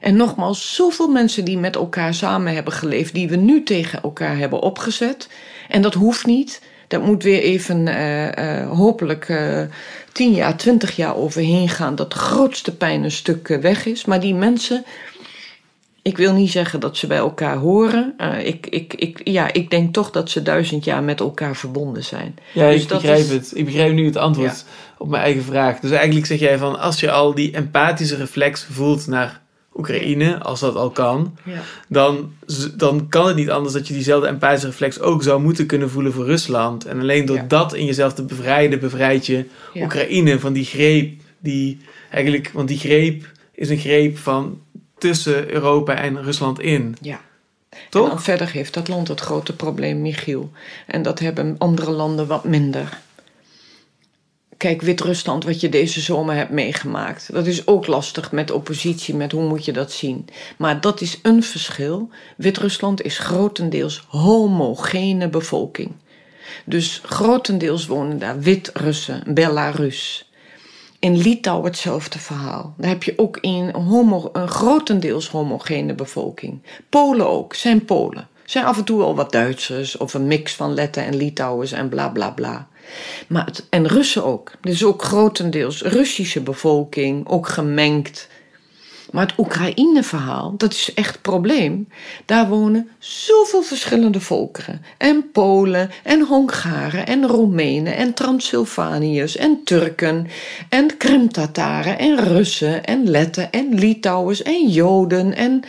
En 0.00 0.16
nogmaals, 0.16 0.74
zoveel 0.74 1.08
mensen 1.08 1.44
die 1.44 1.58
met 1.58 1.76
elkaar 1.76 2.14
samen 2.14 2.54
hebben 2.54 2.72
geleefd, 2.72 3.14
die 3.14 3.28
we 3.28 3.36
nu 3.36 3.62
tegen 3.62 4.02
elkaar 4.02 4.36
hebben 4.36 4.60
opgezet. 4.60 5.28
En 5.68 5.82
dat 5.82 5.94
hoeft 5.94 6.26
niet. 6.26 6.62
Dat 6.88 7.02
moet 7.04 7.22
weer 7.22 7.42
even 7.42 7.86
uh, 7.86 8.26
uh, 8.26 8.70
hopelijk 8.70 9.28
uh, 9.28 9.62
tien 10.12 10.32
jaar, 10.32 10.56
twintig 10.56 10.96
jaar 10.96 11.16
overheen 11.16 11.68
gaan. 11.68 11.94
Dat 11.94 12.12
de 12.12 12.18
grootste 12.18 12.76
pijn 12.76 13.04
een 13.04 13.10
stuk 13.10 13.48
weg 13.48 13.86
is. 13.86 14.04
Maar 14.04 14.20
die 14.20 14.34
mensen, 14.34 14.84
ik 16.02 16.16
wil 16.16 16.32
niet 16.32 16.50
zeggen 16.50 16.80
dat 16.80 16.96
ze 16.96 17.06
bij 17.06 17.18
elkaar 17.18 17.56
horen. 17.56 18.14
ik, 18.44 18.66
ik, 18.66 18.94
ik, 18.94 19.20
ja, 19.24 19.52
ik 19.52 19.70
denk 19.70 19.92
toch 19.92 20.10
dat 20.10 20.30
ze 20.30 20.42
duizend 20.42 20.84
jaar 20.84 21.02
met 21.02 21.20
elkaar 21.20 21.56
verbonden 21.56 22.04
zijn. 22.04 22.36
Ja, 22.52 22.70
dus 22.70 22.82
ik 22.82 22.88
begrijp 22.88 23.28
het. 23.28 23.50
Ik 23.54 23.64
begrijp 23.64 23.92
nu 23.92 24.04
het 24.04 24.16
antwoord 24.16 24.64
op 24.98 25.08
mijn 25.08 25.22
eigen 25.22 25.44
vraag. 25.44 25.80
Dus 25.80 25.90
eigenlijk 25.90 26.26
zeg 26.26 26.38
jij 26.38 26.58
van 26.58 26.80
als 26.80 27.00
je 27.00 27.10
al 27.10 27.34
die 27.34 27.52
empathische 27.52 28.16
reflex 28.16 28.66
voelt 28.70 29.06
naar 29.06 29.39
Oekraïne, 29.74 30.38
als 30.38 30.60
dat 30.60 30.74
al 30.74 30.90
kan, 30.90 31.36
ja. 31.44 31.60
dan, 31.88 32.32
dan 32.76 33.08
kan 33.08 33.26
het 33.26 33.36
niet 33.36 33.50
anders 33.50 33.74
dat 33.74 33.88
je 33.88 33.94
diezelfde 33.94 34.28
empathische 34.28 34.66
reflex 34.66 35.00
ook 35.00 35.22
zou 35.22 35.40
moeten 35.40 35.66
kunnen 35.66 35.90
voelen 35.90 36.12
voor 36.12 36.24
Rusland. 36.24 36.84
En 36.84 37.00
alleen 37.00 37.26
door 37.26 37.44
dat 37.48 37.74
in 37.74 37.84
jezelf 37.84 38.14
te 38.14 38.24
bevrijden, 38.24 38.80
bevrijd 38.80 39.26
je 39.26 39.44
Oekraïne 39.74 40.38
van 40.38 40.52
die 40.52 40.64
greep, 40.64 41.20
die 41.38 41.78
eigenlijk, 42.10 42.50
want 42.52 42.68
die 42.68 42.78
greep 42.78 43.32
is 43.54 43.68
een 43.68 43.78
greep 43.78 44.18
van 44.18 44.60
tussen 44.98 45.50
Europa 45.50 45.94
en 45.94 46.22
Rusland 46.22 46.60
in. 46.60 46.96
Ja. 47.00 47.20
Toch? 47.88 48.04
En 48.04 48.08
dan 48.08 48.22
verder 48.22 48.50
heeft 48.50 48.74
dat 48.74 48.88
land 48.88 49.08
het 49.08 49.20
grote 49.20 49.56
probleem, 49.56 50.02
Michiel. 50.02 50.50
En 50.86 51.02
dat 51.02 51.18
hebben 51.18 51.54
andere 51.58 51.90
landen 51.90 52.26
wat 52.26 52.44
minder. 52.44 52.98
Kijk, 54.60 54.82
Wit-Rusland, 54.82 55.44
wat 55.44 55.60
je 55.60 55.68
deze 55.68 56.00
zomer 56.00 56.34
hebt 56.34 56.50
meegemaakt, 56.50 57.32
dat 57.32 57.46
is 57.46 57.66
ook 57.66 57.86
lastig 57.86 58.32
met 58.32 58.50
oppositie, 58.50 59.14
met 59.14 59.32
hoe 59.32 59.48
moet 59.48 59.64
je 59.64 59.72
dat 59.72 59.92
zien. 59.92 60.28
Maar 60.58 60.80
dat 60.80 61.00
is 61.00 61.18
een 61.22 61.42
verschil. 61.42 62.08
Wit-Rusland 62.36 63.02
is 63.02 63.18
grotendeels 63.18 64.04
homogene 64.08 65.28
bevolking. 65.28 65.92
Dus 66.64 67.00
grotendeels 67.04 67.86
wonen 67.86 68.18
daar 68.18 68.40
Wit-Russen, 68.40 69.22
Belarus. 69.34 70.30
In 70.98 71.16
Litouwen 71.16 71.70
hetzelfde 71.70 72.18
verhaal. 72.18 72.74
Daar 72.76 72.90
heb 72.90 73.02
je 73.02 73.12
ook 73.16 73.38
een, 73.40 73.74
homo, 73.74 74.30
grotendeels 74.32 75.28
homogene 75.28 75.94
bevolking. 75.94 76.62
Polen 76.88 77.28
ook, 77.28 77.54
zijn 77.54 77.84
Polen. 77.84 78.28
Zijn 78.44 78.64
af 78.64 78.78
en 78.78 78.84
toe 78.84 79.02
al 79.02 79.14
wat 79.14 79.32
Duitsers 79.32 79.96
of 79.96 80.14
een 80.14 80.26
mix 80.26 80.54
van 80.54 80.74
Letten 80.74 81.04
en 81.04 81.16
Litouwers 81.16 81.72
en 81.72 81.88
bla 81.88 82.08
bla 82.08 82.30
bla. 82.30 82.68
Maar 83.26 83.46
het, 83.46 83.66
en 83.70 83.86
Russen 83.86 84.24
ook. 84.24 84.52
Dus 84.60 84.84
ook 84.84 85.02
grotendeels 85.02 85.82
Russische 85.82 86.40
bevolking, 86.40 87.28
ook 87.28 87.48
gemengd. 87.48 88.28
Maar 89.10 89.26
het 89.26 89.38
Oekraïne-verhaal, 89.38 90.54
dat 90.56 90.72
is 90.72 90.94
echt 90.94 91.12
het 91.12 91.22
probleem. 91.22 91.88
Daar 92.24 92.48
wonen 92.48 92.88
zoveel 92.98 93.62
verschillende 93.62 94.20
volkeren. 94.20 94.82
En 94.98 95.30
Polen, 95.32 95.90
en 96.02 96.26
Hongaren, 96.26 97.06
en 97.06 97.26
Roemenen, 97.26 97.96
en 97.96 98.14
Transylvaniërs, 98.14 99.36
en 99.36 99.60
Turken, 99.64 100.26
en 100.68 100.96
Krimtataren, 100.96 101.98
en 101.98 102.16
Russen, 102.16 102.84
en 102.84 103.10
Letten, 103.10 103.50
en 103.50 103.74
Litouwers, 103.74 104.42
en 104.42 104.68
Joden. 104.68 105.34
En 105.36 105.62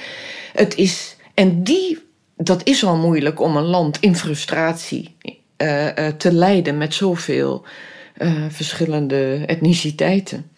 het 0.54 0.76
is. 0.76 1.16
En 1.34 1.64
die, 1.64 2.00
dat 2.38 2.62
is 2.64 2.84
al 2.84 2.98
moeilijk 2.98 3.40
om 3.40 3.58
een 3.58 3.64
land 3.64 3.98
in 4.00 4.16
frustratie 4.16 5.16
te 6.18 6.34
leiden 6.34 6.78
met 6.78 6.94
zoveel 6.94 7.66
uh, 8.18 8.46
verschillende 8.50 9.44
etniciteiten. 9.46 10.50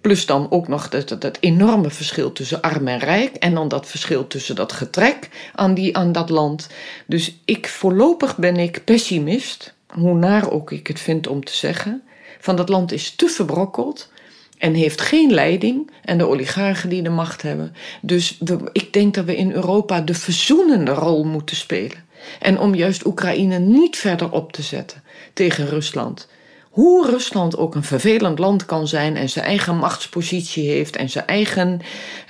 Plus 0.00 0.26
dan 0.26 0.50
ook 0.50 0.68
nog 0.68 0.88
dat, 0.88 1.20
dat, 1.20 1.38
enorme 1.40 1.90
verschil 1.90 2.32
tussen 2.32 2.60
arm 2.60 2.88
en 2.88 2.98
rijk. 2.98 3.34
En 3.34 3.54
dan 3.54 3.68
dat 3.68 3.86
verschil 3.86 4.26
tussen 4.26 4.54
dat 4.54 4.72
getrek 4.72 5.28
aan, 5.54 5.74
die, 5.74 5.96
aan 5.96 6.12
dat 6.12 6.30
land. 6.30 6.68
Dus 7.06 7.36
ik 7.44 7.68
voorlopig 7.68 8.36
ben 8.36 8.56
ik 8.56 8.84
pessimist. 8.84 9.74
Hoe 9.86 10.14
naar 10.14 10.50
ook 10.50 10.72
ik 10.72 10.86
het 10.86 11.00
vind 11.00 11.26
om 11.26 11.44
te 11.44 11.54
zeggen. 11.54 12.02
Van 12.38 12.56
dat 12.56 12.68
land 12.68 12.92
is 12.92 13.10
te 13.10 13.28
verbrokkeld. 13.28 14.12
En 14.58 14.74
heeft 14.74 15.00
geen 15.00 15.32
leiding. 15.32 15.90
En 16.04 16.18
de 16.18 16.26
oligarchen 16.26 16.88
die 16.88 17.02
de 17.02 17.10
macht 17.10 17.42
hebben. 17.42 17.74
Dus 18.02 18.38
ik 18.72 18.92
denk 18.92 19.14
dat 19.14 19.24
we 19.24 19.36
in 19.36 19.52
Europa 19.52 20.00
de 20.00 20.14
verzoenende 20.14 20.92
rol 20.92 21.24
moeten 21.24 21.56
spelen. 21.56 22.08
En 22.40 22.58
om 22.58 22.74
juist 22.74 23.06
Oekraïne 23.06 23.58
niet 23.58 23.96
verder 23.96 24.32
op 24.32 24.52
te 24.52 24.62
zetten 24.62 25.02
tegen 25.32 25.68
Rusland. 25.68 26.28
Hoe 26.70 27.06
Rusland 27.06 27.56
ook 27.56 27.74
een 27.74 27.84
vervelend 27.84 28.38
land 28.38 28.66
kan 28.66 28.88
zijn 28.88 29.16
en 29.16 29.28
zijn 29.28 29.44
eigen 29.44 29.76
machtspositie 29.76 30.68
heeft 30.68 30.96
en 30.96 31.10
zijn 31.10 31.26
eigen 31.26 31.80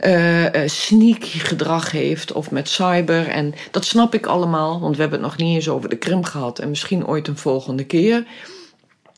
uh, 0.05 0.45
sneaky 0.67 1.39
gedrag 1.39 1.91
heeft 1.91 2.33
of 2.33 2.51
met 2.51 2.69
cyber. 2.69 3.29
En 3.29 3.55
dat 3.71 3.85
snap 3.85 4.15
ik 4.15 4.27
allemaal, 4.27 4.81
want 4.81 4.95
we 4.95 5.01
hebben 5.01 5.21
het 5.21 5.29
nog 5.29 5.39
niet 5.39 5.55
eens 5.55 5.69
over 5.69 5.89
de 5.89 5.97
Krim 5.97 6.25
gehad 6.25 6.59
en 6.59 6.69
misschien 6.69 7.07
ooit 7.07 7.29
een 7.29 7.37
volgende 7.37 7.85
keer. 7.85 8.25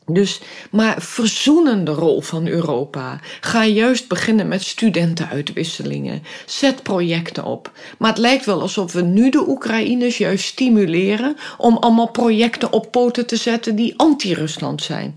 Dus, 0.06 0.40
maar 0.70 1.02
verzoenende 1.02 1.90
rol 1.90 2.20
van 2.20 2.46
Europa. 2.46 3.20
Ga 3.40 3.64
juist 3.64 4.08
beginnen 4.08 4.48
met 4.48 4.62
studentenuitwisselingen. 4.62 6.22
Zet 6.46 6.82
projecten 6.82 7.44
op. 7.44 7.70
Maar 7.98 8.10
het 8.10 8.18
lijkt 8.18 8.44
wel 8.44 8.60
alsof 8.60 8.92
we 8.92 9.02
nu 9.02 9.30
de 9.30 9.48
Oekraïners 9.48 10.18
juist 10.18 10.44
stimuleren 10.44 11.36
om 11.58 11.76
allemaal 11.76 12.10
projecten 12.10 12.72
op 12.72 12.90
poten 12.90 13.26
te 13.26 13.36
zetten 13.36 13.76
die 13.76 13.94
anti-Rusland 13.96 14.82
zijn. 14.82 15.14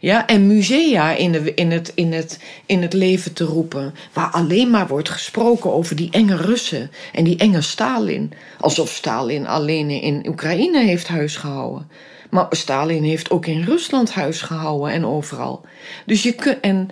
Ja, 0.00 0.26
en 0.26 0.46
musea 0.46 1.12
in, 1.12 1.56
in, 1.56 1.70
het, 1.70 1.92
in, 1.94 2.12
het, 2.12 2.38
in 2.66 2.82
het 2.82 2.92
leven 2.92 3.32
te 3.32 3.44
roepen. 3.44 3.94
Waar 4.12 4.30
alleen 4.30 4.70
maar 4.70 4.86
wordt 4.86 5.08
gesproken 5.08 5.72
over 5.72 5.96
die 5.96 6.08
enge 6.10 6.36
Russen 6.36 6.90
en 7.12 7.24
die 7.24 7.36
enge 7.36 7.62
Stalin. 7.62 8.32
Alsof 8.60 8.90
Stalin 8.90 9.46
alleen 9.46 9.90
in 9.90 10.24
Oekraïne 10.28 10.84
heeft 10.84 11.08
huisgehouden. 11.08 11.88
Maar 12.30 12.46
Stalin 12.50 13.02
heeft 13.02 13.30
ook 13.30 13.46
in 13.46 13.62
Rusland 13.62 14.12
huis 14.12 14.40
gehouden 14.40 14.92
en 14.92 15.06
overal. 15.06 15.64
Dus 16.06 16.22
je 16.22 16.32
kunt. 16.32 16.60
En, 16.60 16.90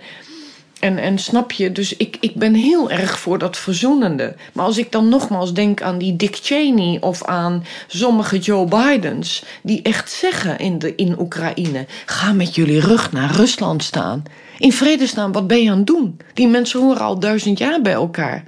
en, 0.79 0.97
en 0.97 1.19
snap 1.19 1.51
je, 1.51 1.71
dus 1.71 1.97
ik, 1.97 2.17
ik 2.19 2.35
ben 2.35 2.53
heel 2.53 2.91
erg 2.91 3.19
voor 3.19 3.37
dat 3.37 3.57
verzoenende. 3.57 4.35
Maar 4.53 4.65
als 4.65 4.77
ik 4.77 4.91
dan 4.91 5.09
nogmaals 5.09 5.53
denk 5.53 5.81
aan 5.81 5.97
die 5.97 6.15
Dick 6.15 6.37
Cheney 6.41 6.97
of 7.01 7.23
aan 7.23 7.65
sommige 7.87 8.37
Joe 8.37 8.65
Bidens, 8.65 9.43
die 9.61 9.81
echt 9.81 10.11
zeggen 10.11 10.57
in, 10.57 10.79
de, 10.79 10.95
in 10.95 11.19
Oekraïne: 11.19 11.85
ga 12.05 12.33
met 12.33 12.55
jullie 12.55 12.79
rug 12.79 13.11
naar 13.11 13.35
Rusland 13.35 13.83
staan. 13.83 14.23
In 14.57 14.73
vredesnaam, 14.73 15.31
wat 15.31 15.47
ben 15.47 15.63
je 15.63 15.71
aan 15.71 15.77
het 15.77 15.87
doen? 15.87 16.17
Die 16.33 16.47
mensen 16.47 16.79
horen 16.79 17.01
al 17.01 17.19
duizend 17.19 17.57
jaar 17.57 17.81
bij 17.81 17.93
elkaar. 17.93 18.43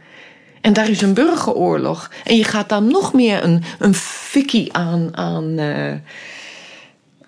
En 0.62 0.74
daar 0.74 0.90
is 0.90 1.02
een 1.02 1.14
burgeroorlog. 1.14 2.12
En 2.24 2.36
je 2.36 2.44
gaat 2.44 2.70
daar 2.70 2.82
nog 2.82 3.14
meer 3.14 3.44
een, 3.44 3.64
een 3.80 3.94
fikkie 3.94 4.74
aan. 4.74 5.18
aan 5.18 5.60
uh, 5.60 5.94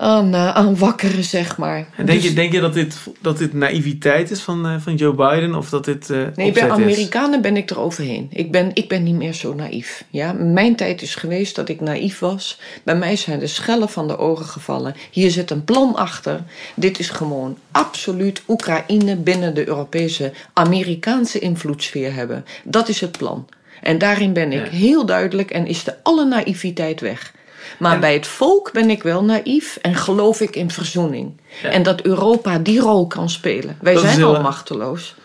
aan, 0.01 0.35
uh, 0.35 0.55
aan 0.55 0.77
wakkeren, 0.77 1.23
zeg 1.23 1.57
maar. 1.57 1.87
En 1.95 2.05
denk, 2.05 2.19
je, 2.19 2.25
dus- 2.25 2.35
denk 2.35 2.51
je 2.51 2.59
dat 2.59 2.73
dit, 2.73 2.97
dat 3.21 3.37
dit 3.37 3.53
naïviteit 3.53 4.31
is 4.31 4.41
van, 4.41 4.65
uh, 4.65 4.75
van 4.79 4.95
Joe 4.95 5.13
Biden? 5.13 5.55
Of 5.55 5.69
dat 5.69 5.85
dit 5.85 6.09
uh, 6.09 6.27
Nee, 6.35 6.51
bij 6.51 6.71
Amerikanen 6.71 7.41
ben 7.41 7.57
ik 7.57 7.69
er 7.69 7.79
overheen. 7.79 8.27
Ik 8.31 8.51
ben, 8.51 8.71
ik 8.73 8.87
ben 8.87 9.03
niet 9.03 9.15
meer 9.15 9.33
zo 9.33 9.53
naïef. 9.53 10.03
Ja? 10.09 10.33
Mijn 10.33 10.75
tijd 10.75 11.01
is 11.01 11.15
geweest 11.15 11.55
dat 11.55 11.69
ik 11.69 11.81
naïef 11.81 12.19
was. 12.19 12.59
Bij 12.83 12.95
mij 12.95 13.15
zijn 13.15 13.39
de 13.39 13.47
schellen 13.47 13.89
van 13.89 14.07
de 14.07 14.17
ogen 14.17 14.45
gevallen. 14.45 14.95
Hier 15.11 15.31
zit 15.31 15.51
een 15.51 15.63
plan 15.63 15.95
achter. 15.95 16.43
Dit 16.75 16.99
is 16.99 17.09
gewoon 17.09 17.57
absoluut 17.71 18.41
Oekraïne 18.47 19.15
binnen 19.15 19.53
de 19.53 19.67
Europese 19.67 20.31
Amerikaanse 20.53 21.39
invloedssfeer 21.39 22.13
hebben. 22.13 22.45
Dat 22.63 22.89
is 22.89 23.01
het 23.01 23.17
plan. 23.17 23.47
En 23.81 23.97
daarin 23.97 24.33
ben 24.33 24.51
ik 24.51 24.67
heel 24.67 25.05
duidelijk 25.05 25.51
en 25.51 25.65
is 25.67 25.83
de 25.83 25.95
alle 26.03 26.25
naïviteit 26.25 27.01
weg. 27.01 27.33
Maar 27.79 27.99
bij 27.99 28.13
het 28.13 28.27
volk 28.27 28.71
ben 28.71 28.89
ik 28.89 29.03
wel 29.03 29.23
naïef 29.23 29.77
en 29.81 29.95
geloof 29.95 30.41
ik 30.41 30.55
in 30.55 30.71
verzoening. 30.71 31.41
En 31.63 31.83
dat 31.83 32.01
Europa 32.01 32.57
die 32.57 32.79
rol 32.79 33.07
kan 33.07 33.29
spelen. 33.29 33.77
Wij 33.81 33.97
zijn 33.97 34.23
al 34.23 34.41
machteloos. 34.41 35.15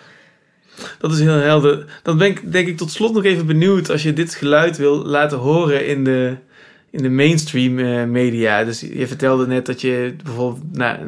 Dat 0.99 1.13
is 1.13 1.21
heel 1.21 1.33
helder. 1.33 2.01
Dan 2.03 2.19
ben 2.19 2.29
ik 2.29 2.53
denk 2.53 2.69
ik 2.69 2.77
tot 2.77 2.91
slot 2.91 3.13
nog 3.15 3.25
even 3.25 3.47
benieuwd 3.47 3.91
als 3.91 4.03
je 4.03 4.13
dit 4.13 4.35
geluid 4.35 4.77
wil 4.77 5.05
laten 5.05 5.39
horen 5.39 5.87
in 5.87 6.05
de, 6.05 6.37
in 6.91 7.03
de 7.03 7.11
mainstream 7.11 7.79
uh, 7.79 8.05
media. 8.05 8.65
Dus 8.65 8.81
je 8.81 9.07
vertelde 9.07 9.47
net 9.47 9.67
dat 9.67 9.81
je 9.81 10.15
bijvoorbeeld 10.25 10.63
na, 10.73 10.99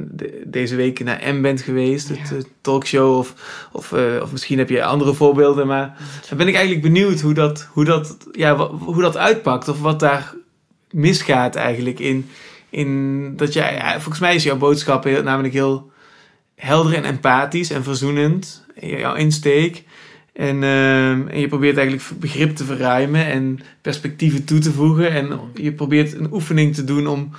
deze 0.44 0.76
week 0.76 1.04
naar 1.04 1.34
M 1.34 1.42
bent 1.42 1.60
geweest, 1.60 2.08
het 2.08 2.18
ja. 2.28 2.36
talkshow, 2.60 3.18
of, 3.18 3.34
of, 3.72 3.92
uh, 3.92 4.22
of 4.22 4.32
misschien 4.32 4.58
heb 4.58 4.68
je 4.68 4.84
andere 4.84 5.14
voorbeelden. 5.14 5.66
Maar 5.66 5.96
dan 6.28 6.38
ben 6.38 6.48
ik 6.48 6.54
eigenlijk 6.54 6.84
benieuwd 6.84 7.20
hoe 7.20 7.34
dat, 7.34 7.68
hoe 7.72 7.84
dat, 7.84 8.16
ja, 8.32 8.56
hoe 8.68 9.02
dat 9.02 9.16
uitpakt 9.16 9.68
of 9.68 9.80
wat 9.80 10.00
daar 10.00 10.34
misgaat 10.97 11.55
eigenlijk 11.55 11.98
in, 11.98 12.28
in 12.70 13.32
dat 13.36 13.52
jij, 13.52 13.74
ja, 13.74 13.93
volgens 13.93 14.18
mij 14.18 14.35
is 14.35 14.43
jouw 14.43 14.56
boodschap 14.56 15.05
heel, 15.05 15.23
namelijk 15.23 15.55
heel 15.55 15.90
helder 16.55 16.94
en 16.94 17.05
empathisch 17.05 17.70
en 17.70 17.82
verzoenend, 17.82 18.64
jouw 18.81 19.14
insteek. 19.14 19.85
En, 20.32 20.62
uh, 20.62 21.10
en 21.10 21.40
je 21.40 21.48
probeert 21.48 21.77
eigenlijk 21.77 22.20
begrip 22.20 22.56
te 22.56 22.64
verruimen 22.64 23.27
en 23.27 23.59
perspectieven 23.81 24.44
toe 24.44 24.59
te 24.59 24.73
voegen. 24.73 25.10
En 25.10 25.40
je 25.55 25.73
probeert 25.73 26.14
een 26.14 26.32
oefening 26.32 26.74
te 26.74 26.85
doen 26.85 27.06
om, 27.06 27.31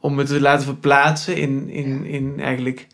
om 0.00 0.18
het 0.18 0.26
te 0.26 0.40
laten 0.40 0.64
verplaatsen 0.64 1.36
in, 1.36 1.68
in, 1.70 2.04
in 2.04 2.34
eigenlijk 2.40 2.86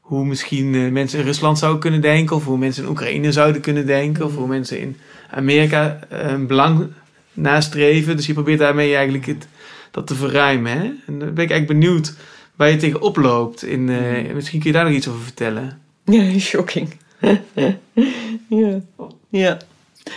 hoe 0.00 0.24
misschien 0.24 0.74
uh, 0.74 0.90
mensen 0.90 1.18
in 1.18 1.24
Rusland 1.24 1.58
zouden 1.58 1.80
kunnen 1.80 2.00
denken, 2.00 2.36
of 2.36 2.44
hoe 2.44 2.58
mensen 2.58 2.82
in 2.82 2.88
Oekraïne 2.88 3.32
zouden 3.32 3.60
kunnen 3.60 3.86
denken, 3.86 4.24
of 4.24 4.34
hoe 4.34 4.48
mensen 4.48 4.80
in 4.80 4.96
Amerika 5.30 5.98
een 6.08 6.46
belang 6.46 6.88
nastreven. 7.32 8.16
Dus 8.16 8.26
je 8.26 8.32
probeert 8.32 8.58
daarmee 8.58 8.94
eigenlijk 8.94 9.26
het, 9.26 9.48
dat 9.92 10.06
te 10.06 10.14
verruimen. 10.14 10.72
Hè? 10.72 10.84
En 11.06 11.18
dan 11.18 11.34
ben 11.34 11.44
ik 11.44 11.50
eigenlijk 11.50 11.66
benieuwd 11.66 12.14
waar 12.56 12.70
je 12.70 12.76
tegen 12.76 13.00
oploopt. 13.00 13.64
In, 13.64 13.88
uh, 13.88 14.32
misschien 14.34 14.60
kun 14.60 14.70
je 14.70 14.76
daar 14.76 14.84
nog 14.84 14.94
iets 14.94 15.08
over 15.08 15.22
vertellen. 15.22 15.80
Ja, 16.04 16.38
shocking. 16.38 16.96
ja. 18.48 18.80
ja. 19.28 19.58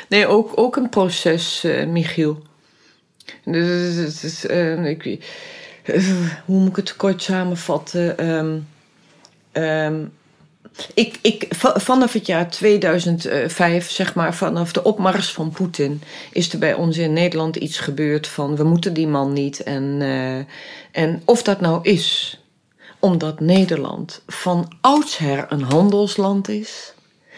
Nee, 0.09 0.27
ook, 0.27 0.51
ook 0.55 0.75
een 0.75 0.89
proces, 0.89 1.65
uh, 1.65 1.87
Michiel. 1.87 2.43
Dus, 3.43 4.23
is, 4.23 4.45
uh, 4.45 4.85
ik, 4.85 5.03
hoe 6.45 6.59
moet 6.59 6.69
ik 6.69 6.75
het 6.75 6.95
kort 6.95 7.21
samenvatten? 7.21 8.29
Um, 8.29 8.67
um, 9.53 10.11
ik, 10.93 11.19
ik, 11.21 11.45
vanaf 11.57 12.13
het 12.13 12.25
jaar 12.25 12.49
2005, 12.49 13.91
zeg 13.91 14.15
maar, 14.15 14.35
vanaf 14.35 14.71
de 14.71 14.83
opmars 14.83 15.31
van 15.31 15.49
Poetin, 15.49 16.01
is 16.31 16.53
er 16.53 16.59
bij 16.59 16.73
ons 16.73 16.97
in 16.97 17.13
Nederland 17.13 17.55
iets 17.55 17.77
gebeurd 17.77 18.27
van 18.27 18.55
we 18.55 18.63
moeten 18.63 18.93
die 18.93 19.07
man 19.07 19.33
niet. 19.33 19.63
En, 19.63 19.83
uh, 20.01 20.37
en 20.91 21.21
of 21.25 21.43
dat 21.43 21.61
nou 21.61 21.79
is 21.83 22.39
omdat 22.99 23.39
Nederland 23.39 24.21
van 24.27 24.71
oudsher 24.81 25.45
een 25.49 25.61
handelsland 25.61 26.47
is, 26.49 26.93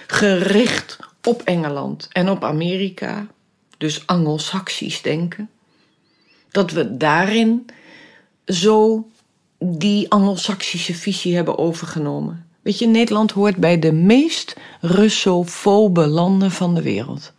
gericht 0.08 1.00
op 1.24 1.42
Engeland 1.42 2.08
en 2.12 2.30
op 2.30 2.44
Amerika, 2.44 3.28
dus 3.78 4.08
Anglo-Saxisch 4.08 5.02
denken, 5.02 5.50
dat 6.52 6.72
we 6.72 6.98
daarin 6.98 7.66
zo 8.46 9.08
die 9.60 10.12
Anglo-Saxische 10.12 10.94
visie 10.96 11.36
hebben 11.36 11.58
overgenomen. 11.58 12.47
Weet 12.68 12.80
je, 12.80 12.88
Nederland 12.88 13.32
hoort 13.32 13.56
bij 13.56 13.80
de 13.80 13.92
meest 13.92 14.56
Russofobe 14.82 16.08
landen 16.08 16.52
van 16.52 16.76
de 16.76 16.82
wereld. 16.82 17.34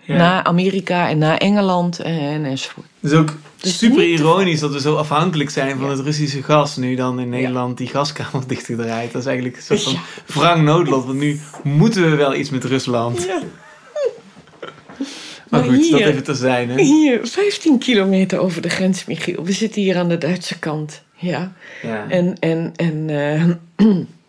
Ja. 0.00 0.16
Na 0.16 0.44
Amerika 0.44 1.08
en 1.08 1.18
na 1.18 1.38
Engeland 1.38 2.00
en, 2.00 2.44
enzovoort. 2.44 2.86
Het 3.00 3.10
is 3.10 3.18
ook 3.18 3.32
dus 3.56 3.78
super 3.78 4.04
ironisch 4.04 4.60
dat 4.60 4.72
we 4.72 4.80
zo 4.80 4.94
afhankelijk 4.96 5.50
zijn 5.50 5.78
van 5.78 5.90
het 5.90 6.00
Russische 6.00 6.42
gas. 6.42 6.76
Nu 6.76 6.94
dan 6.94 7.20
in 7.20 7.28
Nederland 7.28 7.78
die 7.78 7.86
gaskamer 7.86 8.48
dichtgedraaid. 8.52 9.12
Dat 9.12 9.20
is 9.20 9.26
eigenlijk 9.26 9.56
een 9.56 9.62
soort 9.62 9.82
van 9.82 9.98
wrang 10.26 10.62
noodlot. 10.62 11.04
Want 11.04 11.18
nu 11.18 11.40
moeten 11.62 12.10
we 12.10 12.16
wel 12.16 12.34
iets 12.34 12.50
met 12.50 12.64
Rusland. 12.64 13.22
Ja. 13.22 13.42
Maar, 15.48 15.64
goed, 15.64 15.76
hier, 15.76 15.90
dat 15.90 16.00
even 16.00 16.24
te 16.24 16.34
zijn. 16.34 16.70
Hè? 16.70 16.82
Hier, 16.82 17.20
15 17.22 17.78
kilometer 17.78 18.38
over 18.38 18.62
de 18.62 18.68
grens, 18.68 19.04
Michiel. 19.04 19.44
We 19.44 19.52
zitten 19.52 19.82
hier 19.82 19.96
aan 19.96 20.08
de 20.08 20.18
Duitse 20.18 20.58
kant. 20.58 21.02
Ja. 21.16 21.52
ja. 21.82 22.06
En, 22.08 22.38
en, 22.38 22.72
en 22.76 23.08
uh, 23.08 23.88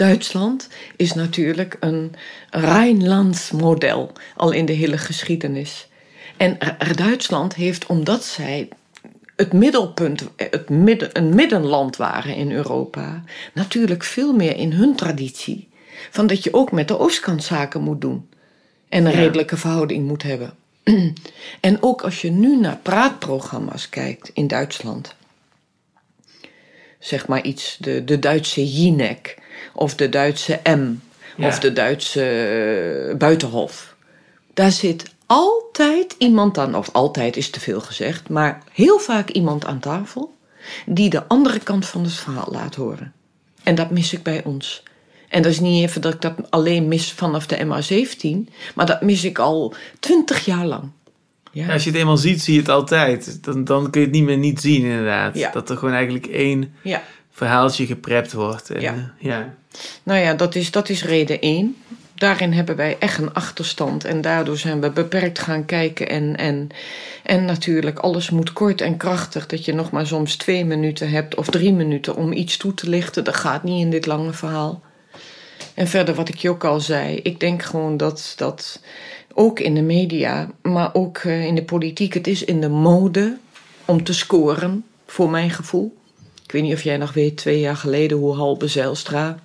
Duitsland 0.00 0.68
is 0.96 1.12
natuurlijk 1.12 1.76
een 1.80 2.14
Rijnlands 2.50 3.50
model, 3.50 4.12
al 4.36 4.50
in 4.50 4.66
de 4.66 4.72
hele 4.72 4.98
geschiedenis. 4.98 5.88
En 6.36 6.58
Duitsland 6.94 7.54
heeft, 7.54 7.86
omdat 7.86 8.24
zij 8.24 8.68
het 9.36 9.52
middelpunt, 9.52 10.24
het 10.36 10.68
midden, 10.68 11.08
een 11.12 11.34
middenland 11.34 11.96
waren 11.96 12.34
in 12.34 12.52
Europa, 12.52 13.24
natuurlijk 13.52 14.04
veel 14.04 14.32
meer 14.32 14.56
in 14.56 14.72
hun 14.72 14.96
traditie. 14.96 15.68
Van 16.10 16.26
dat 16.26 16.44
je 16.44 16.54
ook 16.54 16.72
met 16.72 16.88
de 16.88 16.98
oostkant 16.98 17.44
zaken 17.44 17.82
moet 17.82 18.00
doen. 18.00 18.28
En 18.88 19.06
een 19.06 19.12
redelijke 19.12 19.56
verhouding 19.56 20.06
moet 20.06 20.22
hebben. 20.22 20.54
en 21.60 21.82
ook 21.82 22.02
als 22.02 22.20
je 22.20 22.30
nu 22.30 22.56
naar 22.56 22.78
praatprogramma's 22.82 23.88
kijkt 23.88 24.30
in 24.34 24.46
Duitsland. 24.46 25.14
Zeg 26.98 27.26
maar 27.26 27.42
iets, 27.42 27.76
de, 27.80 28.04
de 28.04 28.18
Duitse 28.18 28.72
Jinek 28.72 29.39
of 29.72 29.94
de 29.94 30.08
Duitse 30.08 30.60
M 30.64 30.94
of 31.44 31.58
de 31.58 31.72
Duitse 31.72 33.08
uh, 33.10 33.16
Buitenhof. 33.16 33.94
Daar 34.54 34.72
zit 34.72 35.14
altijd 35.26 36.14
iemand 36.18 36.58
aan, 36.58 36.74
of 36.74 36.92
altijd 36.92 37.36
is 37.36 37.50
te 37.50 37.60
veel 37.60 37.80
gezegd, 37.80 38.28
maar 38.28 38.62
heel 38.72 38.98
vaak 38.98 39.30
iemand 39.30 39.64
aan 39.64 39.80
tafel 39.80 40.36
die 40.86 41.10
de 41.10 41.26
andere 41.26 41.58
kant 41.58 41.86
van 41.86 42.02
het 42.02 42.12
verhaal 42.12 42.48
laat 42.50 42.74
horen. 42.74 43.12
En 43.62 43.74
dat 43.74 43.90
mis 43.90 44.12
ik 44.12 44.22
bij 44.22 44.44
ons. 44.44 44.82
En 45.28 45.42
dat 45.42 45.52
is 45.52 45.60
niet 45.60 45.82
even 45.82 46.00
dat 46.00 46.14
ik 46.14 46.20
dat 46.20 46.34
alleen 46.50 46.88
mis 46.88 47.12
vanaf 47.12 47.46
de 47.46 47.56
MA17, 47.56 48.52
maar 48.74 48.86
dat 48.86 49.02
mis 49.02 49.24
ik 49.24 49.38
al 49.38 49.74
twintig 50.00 50.44
jaar 50.44 50.66
lang. 50.66 50.90
Ja. 51.52 51.72
als 51.72 51.84
je 51.84 51.90
het 51.90 51.98
eenmaal 51.98 52.16
ziet, 52.16 52.42
zie 52.42 52.54
je 52.54 52.60
het 52.60 52.68
altijd. 52.68 53.44
Dan, 53.44 53.64
dan 53.64 53.90
kun 53.90 54.00
je 54.00 54.06
het 54.06 54.16
niet 54.16 54.24
meer 54.24 54.38
niet 54.38 54.60
zien, 54.60 54.82
inderdaad. 54.82 55.52
Dat 55.52 55.70
er 55.70 55.76
gewoon 55.76 55.94
eigenlijk 55.94 56.26
één 56.26 56.74
ja. 56.82 57.02
Verhaaltje 57.46 57.86
geprept 57.86 58.32
wordt. 58.32 58.70
En, 58.70 58.80
ja. 58.80 59.12
ja. 59.18 59.54
Nou 60.02 60.20
ja, 60.20 60.34
dat 60.34 60.54
is, 60.54 60.70
dat 60.70 60.88
is 60.88 61.04
reden 61.04 61.40
één. 61.40 61.76
Daarin 62.14 62.52
hebben 62.52 62.76
wij 62.76 62.96
echt 62.98 63.18
een 63.18 63.34
achterstand 63.34 64.04
en 64.04 64.20
daardoor 64.20 64.56
zijn 64.56 64.80
we 64.80 64.90
beperkt 64.90 65.38
gaan 65.38 65.64
kijken. 65.64 66.08
En, 66.08 66.36
en, 66.36 66.68
en 67.22 67.44
natuurlijk, 67.44 67.98
alles 67.98 68.30
moet 68.30 68.52
kort 68.52 68.80
en 68.80 68.96
krachtig. 68.96 69.46
Dat 69.46 69.64
je 69.64 69.74
nog 69.74 69.90
maar 69.90 70.06
soms 70.06 70.36
twee 70.36 70.64
minuten 70.64 71.10
hebt 71.10 71.34
of 71.34 71.46
drie 71.48 71.72
minuten 71.72 72.16
om 72.16 72.32
iets 72.32 72.56
toe 72.56 72.74
te 72.74 72.88
lichten. 72.88 73.24
Dat 73.24 73.36
gaat 73.36 73.62
niet 73.62 73.84
in 73.84 73.90
dit 73.90 74.06
lange 74.06 74.32
verhaal. 74.32 74.82
En 75.74 75.88
verder, 75.88 76.14
wat 76.14 76.28
ik 76.28 76.36
je 76.36 76.50
ook 76.50 76.64
al 76.64 76.80
zei, 76.80 77.16
ik 77.16 77.40
denk 77.40 77.62
gewoon 77.62 77.96
dat, 77.96 78.32
dat 78.36 78.80
ook 79.34 79.60
in 79.60 79.74
de 79.74 79.82
media, 79.82 80.50
maar 80.62 80.94
ook 80.94 81.18
eh, 81.18 81.44
in 81.44 81.54
de 81.54 81.64
politiek, 81.64 82.14
het 82.14 82.26
is 82.26 82.44
in 82.44 82.60
de 82.60 82.68
mode 82.68 83.38
om 83.84 84.04
te 84.04 84.14
scoren, 84.14 84.84
voor 85.06 85.30
mijn 85.30 85.50
gevoel. 85.50 85.98
Ik 86.50 86.56
weet 86.56 86.62
niet 86.64 86.74
of 86.74 86.82
jij 86.82 86.96
nog 86.96 87.12
weet, 87.12 87.36
twee 87.36 87.60
jaar 87.60 87.76
geleden, 87.76 88.18
hoe 88.18 88.34
Halbe 88.34 88.68
Zijlstra 88.68 89.38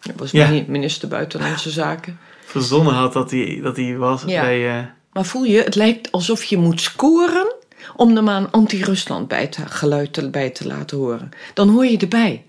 dat 0.00 0.14
was 0.16 0.30
ja. 0.30 0.62
minister 0.66 1.08
Buitenlandse 1.08 1.70
Zaken. 1.70 2.18
Verzonnen 2.44 2.94
had 2.94 3.12
dat 3.12 3.30
hij, 3.30 3.60
dat 3.62 3.76
hij 3.76 3.96
was 3.96 4.22
ja. 4.26 4.40
bij... 4.40 4.78
Uh... 4.78 4.84
Maar 5.12 5.24
voel 5.24 5.44
je, 5.44 5.62
het 5.62 5.74
lijkt 5.74 6.12
alsof 6.12 6.44
je 6.44 6.56
moet 6.56 6.80
scoren 6.80 7.54
om 7.96 8.16
er 8.16 8.22
maar 8.22 8.36
een 8.40 8.50
anti-Rusland 8.50 9.28
bij 9.28 9.46
te, 9.46 9.66
geluid 9.66 10.30
bij 10.30 10.50
te 10.50 10.66
laten 10.66 10.96
horen. 10.96 11.30
Dan 11.54 11.68
hoor 11.68 11.86
je 11.86 11.98
erbij. 11.98 12.44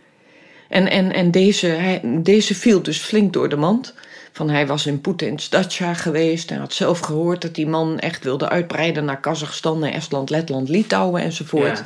En, 0.70 0.90
en, 0.90 1.14
en 1.14 1.32
deze, 1.32 1.68
hij, 1.68 2.02
deze 2.04 2.56
viel 2.56 2.82
dus 2.82 2.98
flink 2.98 3.34
door 3.34 3.50
de 3.50 3.56
mand. 3.56 3.94
Van 4.32 4.50
hij 4.50 4.68
was 4.68 4.86
in 4.86 5.02
Poetins 5.02 5.50
Dacia 5.50 5.94
geweest. 5.94 6.50
Hij 6.50 6.58
had 6.58 6.74
zelf 6.74 7.00
gehoord 7.00 7.42
dat 7.42 7.56
die 7.56 7.68
man 7.68 8.00
echt 8.00 8.24
wilde 8.24 8.50
uitbreiden 8.50 9.06
naar 9.06 9.20
Kazachstan, 9.20 9.80
naar 9.80 9.92
Estland, 9.92 10.30
Letland, 10.30 10.70
Litouwen 10.70 11.22
enzovoort. 11.22 11.78
Ja. 11.78 11.86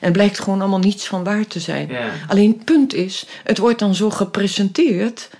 En 0.00 0.12
blijkt 0.12 0.38
gewoon 0.38 0.60
allemaal 0.60 0.78
niets 0.78 1.06
van 1.06 1.24
waar 1.24 1.46
te 1.46 1.60
zijn. 1.60 1.90
Alleen 2.28 2.50
het 2.50 2.64
punt 2.64 2.94
is, 2.94 3.26
het 3.44 3.58
wordt 3.58 3.78
dan 3.78 3.94
zo 3.94 4.10
gepresenteerd. 4.10 5.30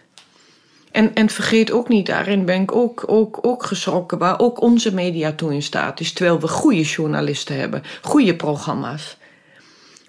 En, 0.93 1.15
en 1.15 1.29
vergeet 1.29 1.71
ook 1.71 1.89
niet, 1.89 2.07
daarin 2.07 2.45
ben 2.45 2.63
ik 2.63 2.75
ook, 2.75 3.05
ook, 3.07 3.39
ook 3.43 3.65
geschrokken, 3.65 4.19
waar 4.19 4.39
ook 4.39 4.61
onze 4.61 4.95
media 4.95 5.33
toe 5.33 5.55
in 5.55 5.63
staat 5.63 6.01
is. 6.01 6.13
Terwijl 6.13 6.41
we 6.41 6.49
goede 6.49 6.83
journalisten 6.83 7.59
hebben, 7.59 7.83
goede 8.03 8.37
programma's. 8.37 9.17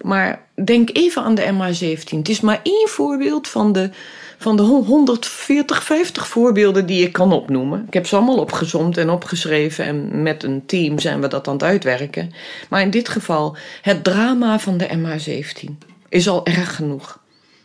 Maar 0.00 0.46
denk 0.64 0.90
even 0.92 1.22
aan 1.22 1.34
de 1.34 1.52
MH17. 1.52 2.16
Het 2.16 2.28
is 2.28 2.40
maar 2.40 2.60
één 2.62 2.88
voorbeeld 2.88 3.48
van 3.48 3.72
de, 3.72 3.90
van 4.38 4.56
de 4.56 4.62
140, 4.62 5.82
50 5.82 6.28
voorbeelden 6.28 6.86
die 6.86 7.06
ik 7.06 7.12
kan 7.12 7.32
opnoemen. 7.32 7.84
Ik 7.86 7.94
heb 7.94 8.06
ze 8.06 8.16
allemaal 8.16 8.38
opgezomd 8.38 8.96
en 8.96 9.10
opgeschreven 9.10 9.84
en 9.84 10.22
met 10.22 10.42
een 10.42 10.66
team 10.66 10.98
zijn 10.98 11.20
we 11.20 11.28
dat 11.28 11.48
aan 11.48 11.54
het 11.54 11.62
uitwerken. 11.62 12.32
Maar 12.68 12.80
in 12.80 12.90
dit 12.90 13.08
geval, 13.08 13.56
het 13.82 14.04
drama 14.04 14.58
van 14.58 14.78
de 14.78 14.88
MH17 14.88 15.86
is 16.08 16.28
al 16.28 16.46
erg 16.46 16.76
genoeg. 16.76 17.18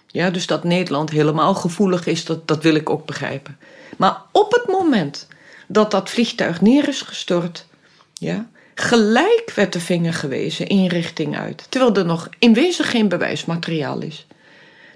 Ja, 0.07 0.29
dus 0.29 0.47
dat 0.47 0.63
Nederland 0.63 1.09
helemaal 1.09 1.55
gevoelig 1.55 2.05
is, 2.05 2.25
dat, 2.25 2.47
dat 2.47 2.63
wil 2.63 2.75
ik 2.75 2.89
ook 2.89 3.05
begrijpen. 3.05 3.57
Maar 3.97 4.21
op 4.31 4.51
het 4.51 4.67
moment 4.67 5.27
dat 5.67 5.91
dat 5.91 6.09
vliegtuig 6.09 6.61
neer 6.61 6.87
is 6.87 7.01
gestort, 7.01 7.65
ja, 8.13 8.47
gelijk 8.75 9.51
werd 9.55 9.73
de 9.73 9.79
vinger 9.79 10.13
gewezen 10.13 10.67
in 10.67 10.87
richting 10.87 11.37
uit, 11.37 11.65
terwijl 11.69 11.95
er 11.95 12.05
nog 12.05 12.29
in 12.39 12.53
wezen 12.53 12.85
geen 12.85 13.07
bewijsmateriaal 13.07 14.01
is. 14.01 14.25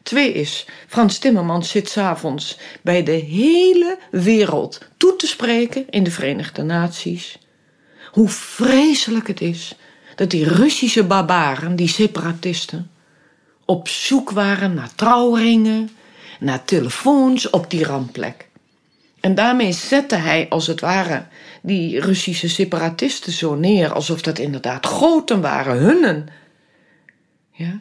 Twee 0.07 0.33
is, 0.33 0.65
Frans 0.87 1.17
Timmermans 1.17 1.69
zit 1.69 1.89
s'avonds 1.89 2.59
bij 2.81 3.03
de 3.03 3.11
hele 3.11 3.97
wereld 4.11 4.79
toe 4.97 5.15
te 5.15 5.27
spreken 5.27 5.89
in 5.89 6.03
de 6.03 6.11
Verenigde 6.11 6.63
Naties. 6.63 7.37
Hoe 8.11 8.29
vreselijk 8.29 9.27
het 9.27 9.41
is 9.41 9.75
dat 10.15 10.29
die 10.29 10.47
Russische 10.47 11.03
barbaren, 11.03 11.75
die 11.75 11.87
separatisten, 11.87 12.91
op 13.65 13.87
zoek 13.87 14.31
waren 14.31 14.73
naar 14.73 14.95
trouwringen, 14.95 15.89
naar 16.39 16.65
telefoons 16.65 17.49
op 17.49 17.69
die 17.69 17.83
rampplek. 17.83 18.47
En 19.19 19.35
daarmee 19.35 19.71
zette 19.71 20.15
hij 20.15 20.45
als 20.49 20.67
het 20.67 20.81
ware 20.81 21.25
die 21.61 21.99
Russische 21.99 22.49
separatisten 22.49 23.31
zo 23.31 23.55
neer, 23.55 23.93
alsof 23.93 24.21
dat 24.21 24.39
inderdaad 24.39 24.85
goten 24.85 25.41
waren, 25.41 25.77
hunnen. 25.77 26.27
Ja? 27.51 27.79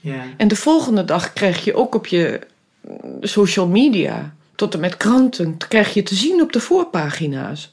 Ja. 0.00 0.22
En 0.36 0.48
de 0.48 0.56
volgende 0.56 1.04
dag 1.04 1.32
krijg 1.32 1.64
je 1.64 1.74
ook 1.74 1.94
op 1.94 2.06
je 2.06 2.40
social 3.20 3.68
media, 3.68 4.34
tot 4.54 4.74
en 4.74 4.80
met 4.80 4.96
kranten, 4.96 5.56
krijg 5.56 5.94
je 5.94 6.02
te 6.02 6.14
zien 6.14 6.42
op 6.42 6.52
de 6.52 6.60
voorpagina's. 6.60 7.72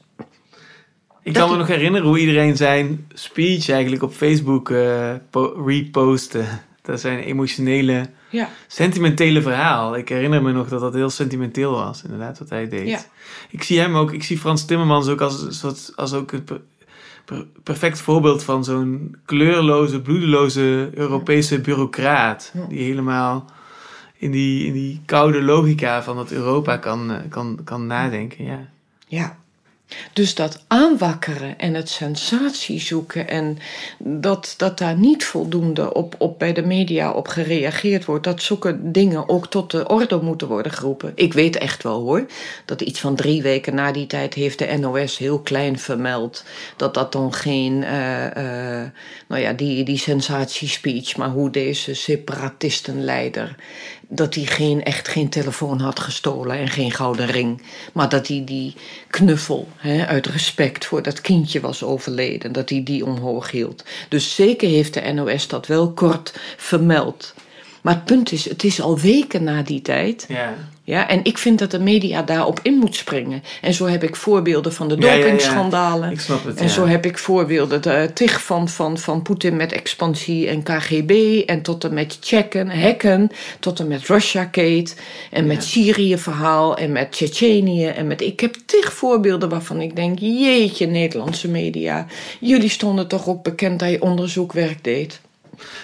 Ik 1.22 1.32
kan 1.32 1.50
me 1.50 1.56
nog 1.56 1.66
herinneren 1.66 2.06
hoe 2.06 2.18
iedereen 2.18 2.56
zijn 2.56 3.06
speech 3.14 3.68
eigenlijk 3.68 4.02
op 4.02 4.12
Facebook 4.12 4.68
uh, 4.68 5.14
repostte. 5.64 6.44
Dat 6.82 7.00
zijn 7.00 7.18
emotionele, 7.18 8.10
ja. 8.30 8.48
sentimentele 8.66 9.42
verhaal. 9.42 9.96
Ik 9.96 10.08
herinner 10.08 10.42
me 10.42 10.52
nog 10.52 10.68
dat 10.68 10.80
dat 10.80 10.94
heel 10.94 11.10
sentimenteel 11.10 11.70
was, 11.70 12.02
inderdaad, 12.02 12.38
wat 12.38 12.50
hij 12.50 12.68
deed. 12.68 12.88
Ja. 12.88 13.00
Ik 13.50 13.62
zie 13.62 13.78
hem 13.78 13.96
ook, 13.96 14.12
ik 14.12 14.22
zie 14.22 14.38
Frans 14.38 14.64
Timmermans 14.64 15.08
ook 15.08 15.20
als, 15.20 15.64
als, 15.64 15.96
als 15.96 16.12
ook 16.12 16.32
een 16.32 16.44
perfect 17.62 18.00
voorbeeld 18.00 18.42
van 18.44 18.64
zo'n 18.64 19.16
kleurloze, 19.24 20.00
bloedeloze 20.00 20.90
Europese 20.94 21.60
bureaucraat. 21.60 22.52
Die 22.68 22.82
helemaal 22.82 23.44
in 24.18 24.30
die, 24.30 24.66
in 24.66 24.72
die 24.72 25.00
koude 25.06 25.42
logica 25.42 26.02
van 26.02 26.16
dat 26.16 26.30
Europa 26.30 26.76
kan, 26.76 27.10
eh, 27.10 27.16
kan, 27.28 27.60
kan 27.64 27.86
nadenken. 27.86 28.44
Ja. 28.44 28.68
ja, 29.06 29.38
dus 30.12 30.34
dat 30.34 30.64
aanwakkeren 30.66 31.58
en 31.58 31.74
het 31.74 31.88
sensatie 31.88 32.80
zoeken 32.80 33.28
en 33.28 33.58
dat, 33.98 34.54
dat 34.56 34.78
daar 34.78 34.96
niet 34.96 35.24
voldoende 35.24 35.94
op, 35.94 36.14
op 36.18 36.38
bij 36.38 36.52
de 36.52 36.62
media 36.62 37.12
op 37.12 37.28
gereageerd 37.28 38.04
wordt, 38.04 38.24
dat 38.24 38.42
zulke 38.42 38.78
dingen 38.90 39.28
ook 39.28 39.46
tot 39.46 39.70
de 39.70 39.88
orde 39.88 40.20
moeten 40.22 40.48
worden 40.48 40.72
geroepen. 40.72 41.12
Ik 41.14 41.32
weet 41.32 41.56
echt 41.56 41.82
wel 41.82 42.00
hoor, 42.00 42.26
dat 42.64 42.80
iets 42.80 43.00
van 43.00 43.16
drie 43.16 43.42
weken 43.42 43.74
na 43.74 43.92
die 43.92 44.06
tijd 44.06 44.34
heeft 44.34 44.58
de 44.58 44.76
NOS 44.78 45.18
heel 45.18 45.38
klein 45.40 45.78
vermeld 45.78 46.44
dat 46.76 46.94
dat 46.94 47.12
dan 47.12 47.32
geen, 47.32 47.72
uh, 47.72 47.90
nou 49.28 49.42
ja, 49.42 49.52
die, 49.52 49.84
die 49.84 49.98
sensatiespeech, 49.98 51.16
maar 51.16 51.30
hoe 51.30 51.50
deze 51.50 51.94
separatistenleider 51.94 53.54
dat 54.08 54.34
hij 54.34 54.44
geen, 54.44 54.82
echt 54.82 55.08
geen 55.08 55.28
telefoon 55.28 55.80
had 55.80 56.00
gestolen 56.00 56.58
en 56.58 56.68
geen 56.68 56.92
gouden 56.92 57.26
ring. 57.26 57.62
Maar 57.92 58.08
dat 58.08 58.26
hij 58.26 58.42
die 58.44 58.74
knuffel, 59.10 59.68
hè, 59.76 60.06
uit 60.06 60.26
respect 60.26 60.84
voor 60.84 61.02
dat 61.02 61.20
kindje 61.20 61.60
was 61.60 61.82
overleden, 61.82 62.52
dat 62.52 62.68
hij 62.68 62.82
die 62.82 63.04
omhoog 63.04 63.50
hield. 63.50 63.84
Dus 64.08 64.34
zeker 64.34 64.68
heeft 64.68 64.94
de 64.94 65.12
NOS 65.12 65.48
dat 65.48 65.66
wel 65.66 65.92
kort 65.92 66.34
vermeld. 66.56 67.34
Maar 67.82 67.94
het 67.94 68.04
punt 68.04 68.32
is, 68.32 68.48
het 68.48 68.64
is 68.64 68.80
al 68.80 68.98
weken 68.98 69.44
na 69.44 69.62
die 69.62 69.82
tijd. 69.82 70.24
Ja. 70.28 70.54
Ja, 70.88 71.08
en 71.08 71.20
ik 71.22 71.38
vind 71.38 71.58
dat 71.58 71.70
de 71.70 71.78
media 71.78 72.22
daarop 72.22 72.60
in 72.62 72.74
moet 72.74 72.94
springen. 72.94 73.42
En 73.60 73.74
zo 73.74 73.86
heb 73.86 74.02
ik 74.02 74.16
voorbeelden 74.16 74.72
van 74.72 74.88
de 74.88 74.96
dopingschandalen. 74.96 76.10
ik 76.10 76.20
snap 76.20 76.44
het, 76.44 76.60
en 76.60 76.68
zo 76.68 76.86
heb 76.86 77.06
ik 77.06 77.18
voorbeelden 77.18 77.82
de, 77.82 78.10
tig 78.14 78.42
van, 78.42 78.68
van, 78.68 78.98
van 78.98 79.22
Poetin 79.22 79.56
met 79.56 79.72
expansie 79.72 80.48
en 80.48 80.62
KGB. 80.62 81.42
En 81.46 81.62
tot 81.62 81.84
en 81.84 81.94
met 81.94 82.18
checken, 82.20 82.80
hacken. 82.80 83.30
Tot 83.60 83.80
en 83.80 83.88
met 83.88 84.06
Russia-Gate. 84.06 84.92
En 85.30 85.46
met 85.46 85.64
Syrië-verhaal. 85.64 86.76
En 86.76 86.92
met 86.92 87.12
Tsjetsjenië. 87.12 87.86
En 87.86 88.06
met, 88.06 88.20
ik 88.20 88.40
heb 88.40 88.56
tig 88.66 88.92
voorbeelden 88.92 89.48
waarvan 89.48 89.80
ik 89.80 89.96
denk... 89.96 90.18
Jeetje, 90.18 90.86
Nederlandse 90.86 91.48
media. 91.48 92.06
Jullie 92.40 92.70
stonden 92.70 93.08
toch 93.08 93.28
ook 93.28 93.42
bekend 93.42 93.78
dat 93.78 93.90
je 93.90 94.02
onderzoekwerk 94.02 94.84
deed. 94.84 95.20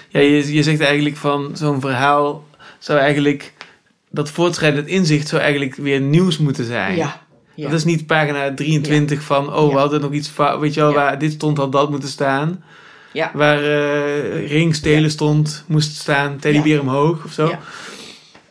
Ja, 0.08 0.20
je, 0.20 0.52
je 0.52 0.62
zegt 0.62 0.80
eigenlijk 0.80 1.16
van 1.16 1.50
zo'n 1.54 1.80
verhaal 1.80 2.44
zou 2.78 2.98
eigenlijk 2.98 3.52
dat 4.14 4.30
voortschrijdend 4.30 4.86
inzicht 4.86 5.28
zou 5.28 5.42
eigenlijk 5.42 5.74
weer 5.74 6.00
nieuws 6.00 6.38
moeten 6.38 6.64
zijn. 6.64 6.96
Ja. 6.96 7.22
Dat 7.56 7.72
is 7.72 7.84
niet 7.84 8.06
pagina 8.06 8.54
23 8.54 9.22
van, 9.22 9.54
oh, 9.54 9.72
we 9.72 9.78
hadden 9.78 10.00
nog 10.00 10.12
iets, 10.12 10.30
weet 10.60 10.74
je 10.74 10.80
wel, 10.80 10.92
waar 10.92 11.18
dit 11.18 11.32
stond 11.32 11.56
had 11.56 11.72
dat 11.72 11.90
moeten 11.90 12.08
staan. 12.08 12.64
Ja. 13.12 13.30
Waar 13.34 13.62
uh, 13.62 14.48
ringstelen 14.48 15.10
stond, 15.10 15.64
moest 15.66 15.96
staan, 15.96 16.38
teddybeer 16.38 16.80
omhoog 16.80 17.24
of 17.24 17.32
zo. 17.32 17.58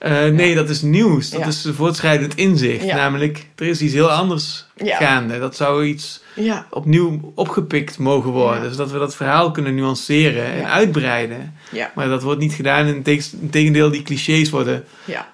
Uh, 0.05 0.25
nee, 0.25 0.55
dat 0.55 0.69
is 0.69 0.81
nieuws. 0.81 1.29
Dat 1.29 1.47
is 1.47 1.67
voortschrijdend 1.71 2.35
inzicht. 2.35 2.85
Namelijk, 2.85 3.45
er 3.55 3.65
is 3.65 3.81
iets 3.81 3.93
heel 3.93 4.11
anders 4.11 4.65
gaande. 4.77 5.39
Dat 5.39 5.55
zou 5.55 5.85
iets 5.85 6.21
opnieuw 6.69 7.31
opgepikt 7.35 7.97
mogen 7.97 8.31
worden. 8.31 8.71
Zodat 8.71 8.91
we 8.91 8.97
dat 8.97 9.15
verhaal 9.15 9.51
kunnen 9.51 9.75
nuanceren 9.75 10.45
en 10.45 10.69
uitbreiden. 10.69 11.53
Maar 11.95 12.07
dat 12.07 12.23
wordt 12.23 12.39
niet 12.39 12.53
gedaan. 12.53 12.87
In 12.87 13.21
tegendeel, 13.49 13.89
die 13.89 14.01
clichés 14.01 14.49
worden 14.49 14.83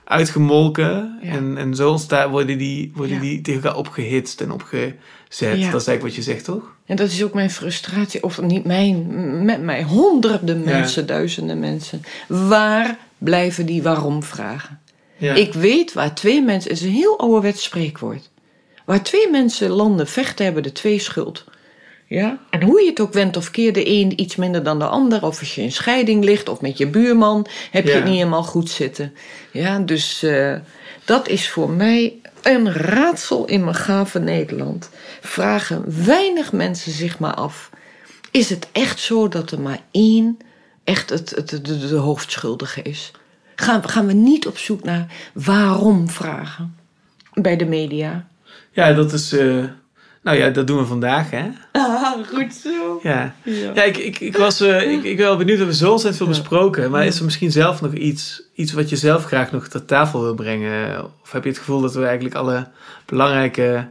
uitgemolken. 0.03 1.19
En, 1.21 1.57
en 1.57 1.75
zo 1.75 1.89
ontstaan, 1.89 2.29
worden, 2.29 2.57
die, 2.57 2.91
worden 2.95 3.19
die 3.19 3.41
tegen 3.41 3.63
elkaar 3.63 3.77
opgehitst 3.77 4.41
en 4.41 4.51
opgezet. 4.51 4.97
Dat 5.29 5.51
is 5.51 5.71
eigenlijk 5.71 6.01
wat 6.01 6.15
je 6.15 6.21
zegt, 6.21 6.43
toch? 6.43 6.63
En 6.85 6.95
dat 6.95 7.09
is 7.09 7.23
ook 7.23 7.33
mijn 7.33 7.51
frustratie. 7.51 8.23
Of 8.23 8.41
niet 8.41 8.65
mijn, 8.65 9.45
met 9.45 9.61
mij. 9.61 9.83
Honderden 9.83 10.63
mensen, 10.63 11.05
duizenden 11.05 11.59
mensen. 11.59 12.01
Waar 12.27 12.97
blijven 13.19 13.65
die 13.65 13.83
waarom 13.83 14.23
vragen? 14.23 14.79
Ik 15.17 15.53
weet 15.53 15.93
waar 15.93 16.15
twee 16.15 16.41
mensen... 16.41 16.71
Het 16.71 16.79
is 16.79 16.85
een 16.85 16.93
heel 16.93 17.19
ouderwets 17.19 17.63
spreekwoord. 17.63 18.29
Waar 18.85 19.03
twee 19.03 19.29
mensen 19.29 19.69
landen 19.69 20.07
vechten, 20.07 20.45
hebben 20.45 20.63
de 20.63 20.71
twee 20.71 20.99
schuld. 20.99 21.45
Ja? 22.07 22.39
En 22.49 22.61
hoe 22.61 22.81
je 22.81 22.89
het 22.89 22.99
ook 22.99 23.13
went 23.13 23.37
of 23.37 23.51
keer, 23.51 23.73
de 23.73 23.89
een 23.89 24.21
iets 24.21 24.35
minder 24.35 24.63
dan 24.63 24.79
de 24.79 24.85
ander, 24.85 25.23
of 25.23 25.39
als 25.39 25.55
je 25.55 25.61
in 25.61 25.71
scheiding 25.71 26.23
ligt 26.23 26.49
of 26.49 26.61
met 26.61 26.77
je 26.77 26.87
buurman, 26.87 27.45
heb 27.71 27.85
je 27.85 27.91
het 27.91 28.03
niet 28.03 28.13
helemaal 28.13 28.43
goed 28.43 28.69
zitten. 28.69 29.13
Ja, 29.51 29.79
dus 29.79 30.23
uh, 30.23 30.55
dat 31.05 31.27
is 31.27 31.49
voor 31.49 31.69
mij 31.69 32.13
een 32.41 32.73
raadsel 32.73 33.45
in 33.45 33.63
mijn 33.63 33.75
gave 33.75 34.19
Nederland. 34.19 34.89
Vragen 35.21 36.05
weinig 36.05 36.51
mensen 36.51 36.91
zich 36.91 37.19
maar 37.19 37.33
af: 37.33 37.69
is 38.31 38.49
het 38.49 38.67
echt 38.71 38.99
zo 38.99 39.27
dat 39.27 39.51
er 39.51 39.59
maar 39.59 39.79
één 39.91 40.37
echt 40.89 41.09
het, 41.09 41.29
het, 41.29 41.49
de, 41.49 41.87
de 41.87 41.95
hoofdschuldige 41.95 42.81
is? 42.81 43.11
Gaan, 43.55 43.89
gaan 43.89 44.07
we 44.07 44.13
niet 44.13 44.47
op 44.47 44.57
zoek 44.57 44.83
naar 44.83 45.05
waarom 45.33 46.09
vragen 46.09 46.75
bij 47.33 47.55
de 47.55 47.65
media? 47.65 48.27
Ja, 48.71 48.93
dat 48.93 49.13
is. 49.13 49.33
Uh, 49.33 49.63
nou 50.21 50.37
ja, 50.37 50.49
dat 50.49 50.67
doen 50.67 50.77
we 50.77 50.85
vandaag, 50.85 51.29
hè? 51.31 51.49
Ah, 51.71 52.27
goed 52.33 52.53
zo. 52.53 52.99
Ja, 53.03 53.35
ja. 53.43 53.83
ik, 53.83 53.97
ik, 53.97 54.19
ik 54.19 54.37
was 54.37 54.61
uh, 54.61 54.91
ik, 54.91 55.03
ik 55.03 55.17
ben 55.17 55.25
wel 55.25 55.37
benieuwd. 55.37 55.57
We 55.57 55.63
hebben 55.63 55.75
zo 55.75 55.91
ontzettend 55.91 56.23
veel 56.23 56.37
besproken. 56.37 56.91
Maar 56.91 57.05
is 57.05 57.17
er 57.17 57.25
misschien 57.25 57.51
zelf 57.51 57.81
nog 57.81 57.93
iets, 57.93 58.43
iets 58.55 58.73
wat 58.73 58.89
je 58.89 58.95
zelf 58.95 59.25
graag 59.25 59.51
nog 59.51 59.67
ter 59.67 59.85
tafel 59.85 60.21
wil 60.21 60.35
brengen? 60.35 61.05
Of 61.21 61.31
heb 61.31 61.43
je 61.43 61.49
het 61.49 61.57
gevoel 61.57 61.81
dat 61.81 61.93
we 61.93 62.05
eigenlijk 62.05 62.35
alle 62.35 62.67
belangrijke 63.05 63.87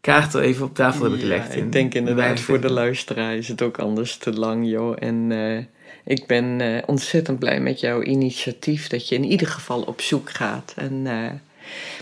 kaarten 0.00 0.40
even 0.40 0.66
op 0.66 0.74
tafel 0.74 1.00
hebben 1.00 1.20
gelegd? 1.20 1.56
ik 1.56 1.72
denk 1.72 1.94
inderdaad, 1.94 2.40
voor 2.40 2.60
de 2.60 2.72
luisteraar 2.72 3.36
is 3.36 3.48
het 3.48 3.62
ook 3.62 3.78
anders 3.78 4.16
te 4.16 4.32
lang, 4.32 4.68
joh. 4.68 4.96
En. 4.98 5.30
Uh, 5.30 5.58
ik 6.04 6.26
ben 6.26 6.60
uh, 6.60 6.78
ontzettend 6.86 7.38
blij 7.38 7.60
met 7.60 7.80
jouw 7.80 8.02
initiatief, 8.02 8.88
dat 8.88 9.08
je 9.08 9.14
in 9.14 9.24
ieder 9.24 9.46
geval 9.46 9.82
op 9.82 10.00
zoek 10.00 10.30
gaat. 10.30 10.72
En, 10.76 10.92
uh, 10.92 11.26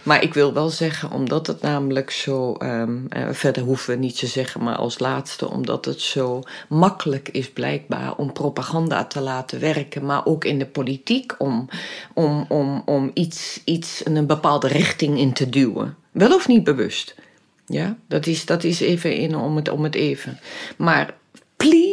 maar 0.02 0.22
ik 0.22 0.34
wil 0.34 0.52
wel 0.52 0.68
zeggen, 0.68 1.10
omdat 1.10 1.46
het 1.46 1.60
namelijk 1.62 2.10
zo, 2.10 2.56
um, 2.62 3.06
uh, 3.16 3.28
verder 3.30 3.62
hoeven 3.62 3.94
we 3.94 4.00
niet 4.00 4.18
te 4.18 4.26
zeggen, 4.26 4.62
maar 4.62 4.76
als 4.76 4.98
laatste, 4.98 5.50
omdat 5.50 5.84
het 5.84 6.00
zo 6.00 6.42
makkelijk 6.68 7.28
is 7.28 7.50
blijkbaar 7.50 8.16
om 8.16 8.32
propaganda 8.32 9.04
te 9.04 9.20
laten 9.20 9.60
werken, 9.60 10.04
maar 10.04 10.26
ook 10.26 10.44
in 10.44 10.58
de 10.58 10.66
politiek 10.66 11.34
om, 11.38 11.68
om, 12.14 12.44
om, 12.48 12.82
om 12.84 13.10
iets, 13.14 13.60
iets 13.64 14.00
een 14.04 14.26
bepaalde 14.26 14.68
richting 14.68 15.18
in 15.18 15.32
te 15.32 15.48
duwen. 15.48 15.96
Wel 16.10 16.34
of 16.34 16.48
niet 16.48 16.64
bewust. 16.64 17.14
Ja, 17.66 17.96
dat 18.06 18.26
is, 18.26 18.46
dat 18.46 18.64
is 18.64 18.80
even 18.80 19.14
in 19.14 19.36
om 19.36 19.56
het, 19.56 19.68
om 19.68 19.84
het 19.84 19.94
even. 19.94 20.38
Maar 20.76 21.14
please, 21.56 21.87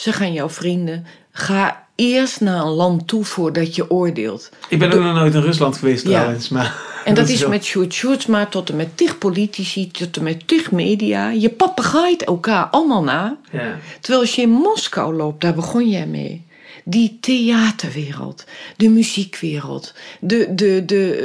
ze 0.00 0.12
gaan 0.12 0.32
jouw 0.32 0.48
vrienden 0.48 1.06
Ga 1.32 1.86
eerst 1.94 2.40
naar 2.40 2.62
een 2.62 2.72
land 2.72 3.08
toe 3.08 3.24
voordat 3.24 3.74
je 3.74 3.90
oordeelt. 3.90 4.50
Ik 4.68 4.78
ben 4.78 4.92
ook 4.92 5.02
nog 5.02 5.14
nooit 5.14 5.34
in 5.34 5.40
Rusland 5.40 5.76
geweest 5.76 6.04
trouwens. 6.04 6.48
Maar 6.48 6.74
en 7.04 7.14
dat, 7.14 7.28
is 7.28 7.46
met 7.46 7.64
Sjoerd 7.64 8.28
maar 8.28 8.48
tot 8.48 8.70
en 8.70 8.76
met 8.76 8.96
tig 8.96 9.18
politici, 9.18 9.90
tot 9.90 10.16
en 10.16 10.22
met 10.22 10.48
tig 10.48 10.70
media. 10.70 11.30
Je 11.30 11.48
papegaait 11.48 12.24
elkaar 12.24 12.64
allemaal 12.64 13.02
na. 13.02 13.36
Ja. 13.52 13.78
Terwijl 14.00 14.22
als 14.22 14.34
je 14.34 14.42
in 14.42 14.50
Moskou 14.50 15.14
loopt, 15.14 15.40
daar 15.40 15.54
begon 15.54 15.88
jij 15.88 16.06
mee. 16.06 16.44
Die 16.84 17.18
theaterwereld, 17.20 18.44
de 18.76 18.88
muziekwereld, 18.88 19.94
de, 20.20 20.48
de, 20.54 20.82
de, 20.86 21.20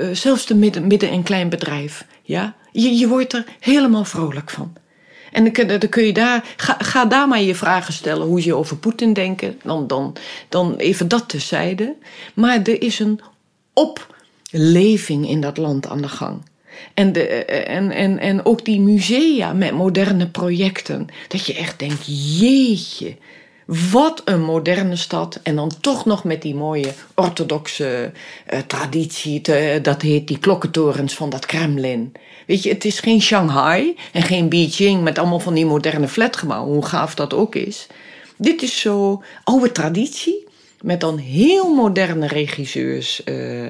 uh, 0.00 0.08
uh, 0.08 0.14
zelfs 0.14 0.46
de 0.46 0.54
midden, 0.54 0.86
midden- 0.86 1.10
en 1.10 1.22
kleinbedrijf. 1.22 2.04
Ja? 2.22 2.54
Je, 2.72 2.98
je 2.98 3.08
wordt 3.08 3.32
er 3.32 3.44
helemaal 3.60 4.04
vrolijk 4.04 4.50
van. 4.50 4.72
En 5.32 5.52
dan, 5.52 5.66
dan 5.66 5.88
kun 5.88 6.04
je 6.04 6.12
daar, 6.12 6.44
ga, 6.56 6.76
ga, 6.78 7.04
daar 7.04 7.28
maar 7.28 7.42
je 7.42 7.54
vragen 7.54 7.92
stellen 7.92 8.26
hoe 8.26 8.44
je 8.44 8.54
over 8.54 8.76
Poetin 8.76 9.12
denken. 9.12 9.60
Dan, 9.62 9.86
dan, 9.86 10.16
dan 10.48 10.76
even 10.76 11.08
dat 11.08 11.28
tezijde. 11.28 11.94
Maar 12.34 12.62
er 12.62 12.82
is 12.82 12.98
een 12.98 13.20
opleving 13.72 15.28
in 15.28 15.40
dat 15.40 15.56
land 15.56 15.88
aan 15.88 16.02
de 16.02 16.08
gang. 16.08 16.40
En, 16.94 17.12
de, 17.12 17.26
en, 17.44 17.90
en, 17.90 18.18
en 18.18 18.44
ook 18.44 18.64
die 18.64 18.80
musea 18.80 19.52
met 19.52 19.72
moderne 19.72 20.28
projecten. 20.28 21.06
Dat 21.28 21.46
je 21.46 21.54
echt 21.54 21.78
denkt, 21.78 22.04
jeetje, 22.38 23.16
wat 23.68 24.22
een 24.24 24.42
moderne 24.42 24.96
stad. 24.96 25.40
En 25.42 25.56
dan 25.56 25.72
toch 25.80 26.04
nog 26.04 26.24
met 26.24 26.42
die 26.42 26.54
mooie 26.54 26.92
orthodoxe 27.14 28.12
uh, 28.52 28.58
traditie. 28.66 29.40
Te, 29.40 29.78
dat 29.82 30.02
heet 30.02 30.28
die 30.28 30.38
klokkentorens 30.38 31.14
van 31.14 31.30
dat 31.30 31.46
Kremlin. 31.46 32.12
Weet 32.46 32.62
je, 32.62 32.68
het 32.68 32.84
is 32.84 33.00
geen 33.00 33.22
Shanghai 33.22 33.96
en 34.12 34.22
geen 34.22 34.48
Beijing 34.48 35.02
met 35.02 35.18
allemaal 35.18 35.40
van 35.40 35.54
die 35.54 35.66
moderne 35.66 36.08
flatgebouwen, 36.08 36.72
hoe 36.72 36.86
gaaf 36.86 37.14
dat 37.14 37.34
ook 37.34 37.54
is. 37.54 37.86
Dit 38.36 38.62
is 38.62 38.80
zo 38.80 39.22
oude 39.44 39.72
traditie, 39.72 40.46
met 40.82 41.00
dan 41.00 41.18
heel 41.18 41.74
moderne 41.74 42.26
regisseurs, 42.26 43.22
uh, 43.24 43.66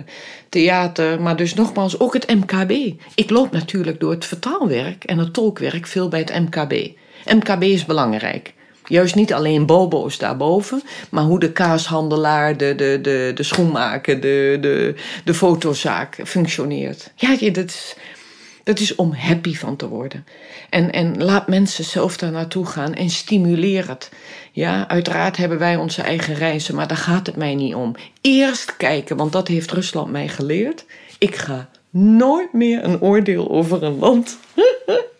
theater, 0.48 1.20
maar 1.20 1.36
dus 1.36 1.54
nogmaals 1.54 2.00
ook 2.00 2.12
het 2.12 2.34
MKB. 2.34 2.72
Ik 3.14 3.30
loop 3.30 3.52
natuurlijk 3.52 4.00
door 4.00 4.10
het 4.10 4.24
vertaalwerk 4.24 5.04
en 5.04 5.18
het 5.18 5.32
tolkwerk 5.32 5.86
veel 5.86 6.08
bij 6.08 6.20
het 6.20 6.38
MKB. 6.38 6.90
MKB 7.24 7.62
is 7.62 7.84
belangrijk. 7.84 8.56
Juist 8.88 9.14
niet 9.14 9.32
alleen 9.32 9.66
bobo's 9.66 10.18
daarboven, 10.18 10.82
maar 11.10 11.24
hoe 11.24 11.40
de 11.40 11.52
kaashandelaar, 11.52 12.56
de, 12.56 12.74
de, 12.74 12.98
de, 13.02 13.32
de 13.34 13.42
schoenmaker, 13.42 14.20
de, 14.20 14.58
de, 14.60 14.94
de 15.24 15.34
fotozaak 15.34 16.20
functioneert. 16.24 17.12
Ja, 17.14 17.50
dat 17.50 17.66
is, 17.66 17.96
dat 18.64 18.78
is 18.78 18.94
om 18.94 19.12
happy 19.12 19.54
van 19.54 19.76
te 19.76 19.88
worden. 19.88 20.26
En, 20.70 20.92
en 20.92 21.24
laat 21.24 21.48
mensen 21.48 21.84
zelf 21.84 22.16
daar 22.16 22.30
naartoe 22.30 22.66
gaan 22.66 22.94
en 22.94 23.10
stimuleer 23.10 23.88
het. 23.88 24.10
Ja, 24.52 24.88
uiteraard 24.88 25.36
hebben 25.36 25.58
wij 25.58 25.76
onze 25.76 26.02
eigen 26.02 26.34
reizen, 26.34 26.74
maar 26.74 26.88
daar 26.88 26.96
gaat 26.96 27.26
het 27.26 27.36
mij 27.36 27.54
niet 27.54 27.74
om. 27.74 27.94
Eerst 28.20 28.76
kijken, 28.76 29.16
want 29.16 29.32
dat 29.32 29.48
heeft 29.48 29.70
Rusland 29.70 30.10
mij 30.10 30.28
geleerd. 30.28 30.84
Ik 31.18 31.36
ga 31.36 31.68
nooit 31.90 32.52
meer 32.52 32.84
een 32.84 33.00
oordeel 33.00 33.50
over 33.50 33.82
een 33.82 33.98
land 33.98 34.38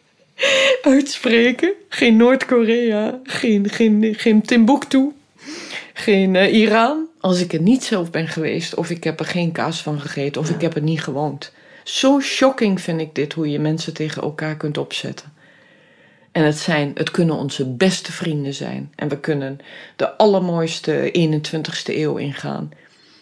uitspreken. 0.82 1.73
Geen 1.89 2.16
Noord-Korea, 2.16 3.20
geen, 3.23 3.69
geen, 3.69 4.15
geen 4.16 4.43
Timbuktu, 4.43 5.12
geen 5.94 6.35
uh, 6.35 6.55
Iran. 6.55 7.06
Als 7.20 7.40
ik 7.40 7.52
er 7.52 7.60
niet 7.60 7.85
zelf 7.85 8.10
ben 8.10 8.28
geweest, 8.28 8.74
of 8.74 8.90
ik 8.90 9.05
heb 9.05 9.20
er 9.20 9.27
geen 9.27 9.52
kaas 9.52 9.82
van 9.82 10.01
gegeten, 10.01 10.40
of 10.40 10.51
ik 10.51 10.60
heb 10.60 10.74
er 10.74 10.82
niet 10.82 11.02
gewoond. 11.02 11.52
Zo 11.85 12.20
shocking 12.20 12.81
vind 12.81 13.01
ik 13.01 13.15
dit, 13.15 13.32
hoe 13.32 13.51
je 13.51 13.59
mensen 13.59 13.94
tegen 13.94 14.23
elkaar 14.23 14.56
kunt 14.56 14.78
opzetten. 14.78 15.32
En 16.32 16.44
het, 16.44 16.59
zijn, 16.59 16.90
het 16.94 17.10
kunnen 17.10 17.35
onze 17.35 17.66
beste 17.66 18.12
vrienden 18.12 18.55
zijn. 18.55 18.93
En 18.94 19.09
we 19.09 19.20
kunnen 19.20 19.59
de 19.97 20.16
allermooiste 20.16 21.12
21ste 21.19 21.94
eeuw 21.94 22.16
ingaan. 22.16 22.70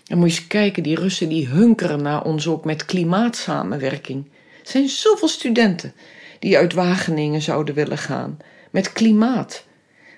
En 0.07 0.19
moet 0.19 0.35
je 0.35 0.39
eens 0.39 0.47
kijken, 0.47 0.83
die 0.83 1.01
Russen 1.01 1.29
die 1.29 1.49
hunkeren 1.49 2.03
naar 2.03 2.25
ons 2.25 2.47
ook 2.47 2.65
met 2.65 2.85
klimaatsamenwerking. 2.85 4.25
Er 4.65 4.71
zijn 4.71 4.89
zoveel 4.89 5.29
studenten 5.29 5.93
die 6.39 6.57
uit 6.57 6.73
Wageningen 6.73 7.43
zouden 7.43 7.75
willen 7.75 7.99
gaan. 7.99 8.39
Met 8.71 8.93
klimaat. 8.93 9.65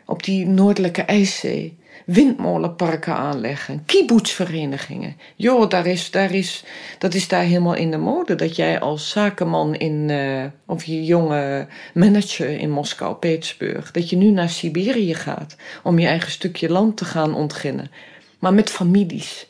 Op 0.06 0.22
die 0.22 0.46
noordelijke 0.46 1.02
IJszee 1.02 1.78
windmolenparken 2.08 3.14
aanleggen, 3.14 3.82
kibbutzverenigingen. 3.86 5.16
Joh, 5.36 5.68
daar 5.68 5.86
is, 5.86 6.10
daar 6.10 6.34
is, 6.34 6.64
dat 6.98 7.14
is 7.14 7.28
daar 7.28 7.42
helemaal 7.42 7.74
in 7.74 7.90
de 7.90 7.96
mode. 7.96 8.34
Dat 8.34 8.56
jij 8.56 8.80
als 8.80 9.10
zakenman 9.10 9.74
in, 9.74 10.08
uh, 10.08 10.44
of 10.66 10.84
je 10.84 11.04
jonge 11.04 11.66
manager 11.94 12.58
in 12.58 12.70
Moskou, 12.70 13.14
Petersburg, 13.14 13.90
dat 13.90 14.10
je 14.10 14.16
nu 14.16 14.30
naar 14.30 14.48
Siberië 14.48 15.14
gaat 15.14 15.56
om 15.82 15.98
je 15.98 16.06
eigen 16.06 16.30
stukje 16.30 16.70
land 16.70 16.96
te 16.96 17.04
gaan 17.04 17.34
ontginnen. 17.34 17.90
Maar 18.38 18.54
met 18.54 18.70
families. 18.70 19.46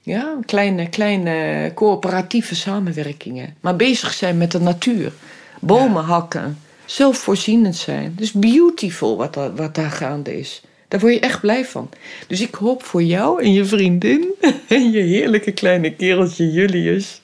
Ja, 0.00 0.38
kleine, 0.46 0.88
kleine 0.88 1.70
coöperatieve 1.74 2.54
samenwerkingen. 2.54 3.56
Maar 3.60 3.76
bezig 3.76 4.12
zijn 4.12 4.38
met 4.38 4.52
de 4.52 4.60
natuur. 4.60 5.12
Bomen 5.60 6.04
hakken. 6.04 6.58
Zelfvoorzienend 6.84 7.76
zijn. 7.76 8.12
Dus 8.16 8.32
beautiful 8.32 9.16
wat, 9.16 9.34
wat 9.56 9.74
daar 9.74 9.90
gaande 9.90 10.38
is. 10.38 10.62
Daar 10.88 11.00
word 11.00 11.14
je 11.14 11.20
echt 11.20 11.40
blij 11.40 11.64
van. 11.64 11.88
Dus 12.26 12.40
ik 12.40 12.54
hoop 12.54 12.82
voor 12.82 13.02
jou 13.02 13.42
en 13.42 13.52
je 13.52 13.64
vriendin 13.64 14.34
en 14.68 14.90
je 14.90 15.00
heerlijke 15.00 15.52
kleine 15.52 15.94
kereltje 15.94 16.52
Julius 16.52 17.20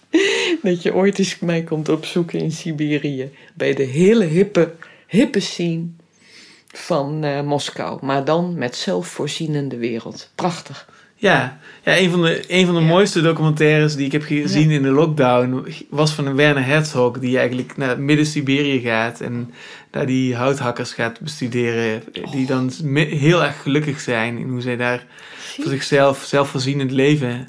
dat 0.62 0.82
je 0.82 0.94
ooit 0.94 1.18
eens 1.18 1.38
mij 1.38 1.62
komt 1.62 1.88
opzoeken 1.88 2.38
in 2.38 2.52
Siberië 2.52 3.30
bij 3.54 3.74
de 3.74 3.82
hele 3.82 4.24
hippe, 4.24 4.72
hippe 5.06 5.40
scene 5.40 5.86
van 6.66 7.24
uh, 7.24 7.42
Moskou, 7.42 7.98
maar 8.02 8.24
dan 8.24 8.54
met 8.58 8.76
zelfvoorzienende 8.76 9.76
wereld. 9.76 10.30
Prachtig. 10.34 10.88
Ja, 11.24 11.58
ja 11.84 11.98
een 11.98 12.10
van 12.10 12.22
de, 12.22 12.44
een 12.48 12.66
van 12.66 12.74
de 12.74 12.80
mooiste 12.80 13.20
documentaires 13.20 13.96
die 13.96 14.06
ik 14.06 14.12
heb 14.12 14.22
gezien 14.22 14.70
in 14.70 14.82
de 14.82 14.90
lockdown 14.90 15.66
was 15.90 16.12
van 16.12 16.36
Werner 16.36 16.64
Herzog, 16.64 17.18
die 17.18 17.38
eigenlijk 17.38 17.76
naar 17.76 18.00
midden 18.00 18.26
Siberië 18.26 18.80
gaat 18.80 19.20
en 19.20 19.54
daar 19.90 20.06
die 20.06 20.36
houthakkers 20.36 20.92
gaat 20.92 21.20
bestuderen, 21.20 22.02
die 22.30 22.46
dan 22.46 22.70
heel 22.94 23.44
erg 23.44 23.62
gelukkig 23.62 24.00
zijn 24.00 24.38
in 24.38 24.48
hoe 24.48 24.60
zij 24.60 24.76
daar 24.76 25.06
voor 25.36 25.70
zichzelf 25.70 26.24
zelfvoorzienend 26.24 26.90
leven 26.90 27.48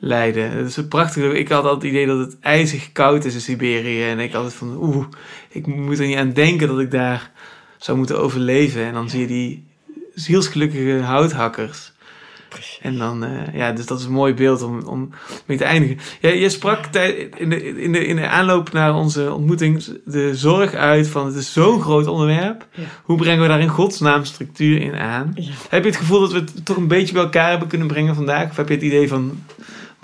leiden. 0.00 0.56
Dat 0.56 0.66
is 0.66 0.88
prachtig. 0.88 1.32
Ik 1.32 1.48
had 1.48 1.64
altijd 1.64 1.82
het 1.82 1.90
idee 1.90 2.06
dat 2.06 2.18
het 2.18 2.36
ijzig 2.40 2.92
koud 2.92 3.24
is 3.24 3.34
in 3.34 3.40
Siberië 3.40 4.04
en 4.04 4.18
ik 4.18 4.34
altijd 4.34 4.54
van 4.54 4.76
oeh, 4.80 5.06
ik 5.48 5.66
moet 5.66 5.98
er 5.98 6.06
niet 6.06 6.16
aan 6.16 6.32
denken 6.32 6.68
dat 6.68 6.80
ik 6.80 6.90
daar 6.90 7.30
zou 7.78 7.98
moeten 7.98 8.18
overleven. 8.18 8.84
En 8.84 8.92
dan 8.92 9.10
zie 9.10 9.20
je 9.20 9.26
die 9.26 9.64
zielsgelukkige 10.14 11.00
houthakkers 11.00 11.92
en 12.82 12.98
dan, 12.98 13.24
uh, 13.24 13.54
ja, 13.54 13.72
dus 13.72 13.86
dat 13.86 13.98
is 13.98 14.04
een 14.04 14.12
mooi 14.12 14.34
beeld 14.34 14.62
om, 14.62 14.82
om 14.82 15.10
mee 15.46 15.58
te 15.58 15.64
eindigen. 15.64 15.98
Ja, 16.20 16.28
je 16.28 16.48
sprak 16.48 16.84
in 17.36 17.50
de, 17.50 17.80
in, 17.82 17.92
de, 17.92 18.06
in 18.06 18.16
de 18.16 18.28
aanloop 18.28 18.72
naar 18.72 18.94
onze 18.94 19.32
ontmoeting 19.32 19.84
de 20.04 20.36
zorg 20.36 20.74
uit 20.74 21.08
van 21.08 21.26
het 21.26 21.34
is 21.34 21.52
zo'n 21.52 21.82
groot 21.82 22.06
onderwerp. 22.06 22.66
Hoe 23.02 23.16
brengen 23.16 23.42
we 23.42 23.48
daar 23.48 23.60
in 23.60 23.68
godsnaam 23.68 24.24
structuur 24.24 24.80
in 24.80 24.94
aan? 24.94 25.34
Heb 25.68 25.82
je 25.82 25.88
het 25.90 25.98
gevoel 25.98 26.20
dat 26.20 26.32
we 26.32 26.38
het 26.38 26.64
toch 26.64 26.76
een 26.76 26.88
beetje 26.88 27.12
bij 27.12 27.22
elkaar 27.22 27.50
hebben 27.50 27.68
kunnen 27.68 27.86
brengen 27.86 28.14
vandaag? 28.14 28.50
Of 28.50 28.56
heb 28.56 28.68
je 28.68 28.74
het 28.74 28.82
idee 28.82 29.08
van 29.08 29.42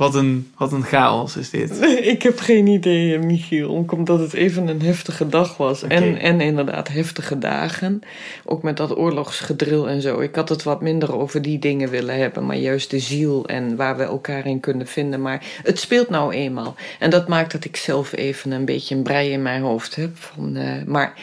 wat 0.00 0.14
een, 0.14 0.50
wat 0.56 0.72
een 0.72 0.82
chaos 0.82 1.36
is 1.36 1.50
dit. 1.50 1.82
Ik 2.14 2.22
heb 2.22 2.38
geen 2.38 2.66
idee, 2.66 3.18
Michiel. 3.18 3.84
Omdat 3.88 4.18
het 4.18 4.32
even 4.32 4.68
een 4.68 4.82
heftige 4.82 5.28
dag 5.28 5.56
was. 5.56 5.82
En, 5.82 6.18
en 6.18 6.40
inderdaad 6.40 6.88
heftige 6.88 7.38
dagen. 7.38 8.02
Ook 8.44 8.62
met 8.62 8.76
dat 8.76 8.96
oorlogsgedril 8.96 9.88
en 9.88 10.00
zo. 10.00 10.20
Ik 10.20 10.34
had 10.34 10.48
het 10.48 10.62
wat 10.62 10.80
minder 10.80 11.16
over 11.16 11.42
die 11.42 11.58
dingen 11.58 11.88
willen 11.90 12.16
hebben. 12.16 12.46
Maar 12.46 12.56
juist 12.56 12.90
de 12.90 12.98
ziel 12.98 13.46
en 13.46 13.76
waar 13.76 13.96
we 13.96 14.02
elkaar 14.02 14.46
in 14.46 14.60
kunnen 14.60 14.86
vinden. 14.86 15.22
Maar 15.22 15.44
het 15.62 15.78
speelt 15.78 16.08
nou 16.08 16.32
eenmaal. 16.32 16.74
En 16.98 17.10
dat 17.10 17.28
maakt 17.28 17.52
dat 17.52 17.64
ik 17.64 17.76
zelf 17.76 18.12
even 18.12 18.50
een 18.50 18.64
beetje 18.64 18.94
een 18.94 19.02
brei 19.02 19.30
in 19.30 19.42
mijn 19.42 19.62
hoofd 19.62 19.96
heb. 19.96 20.10
Van, 20.14 20.56
uh, 20.56 20.82
maar 20.86 21.14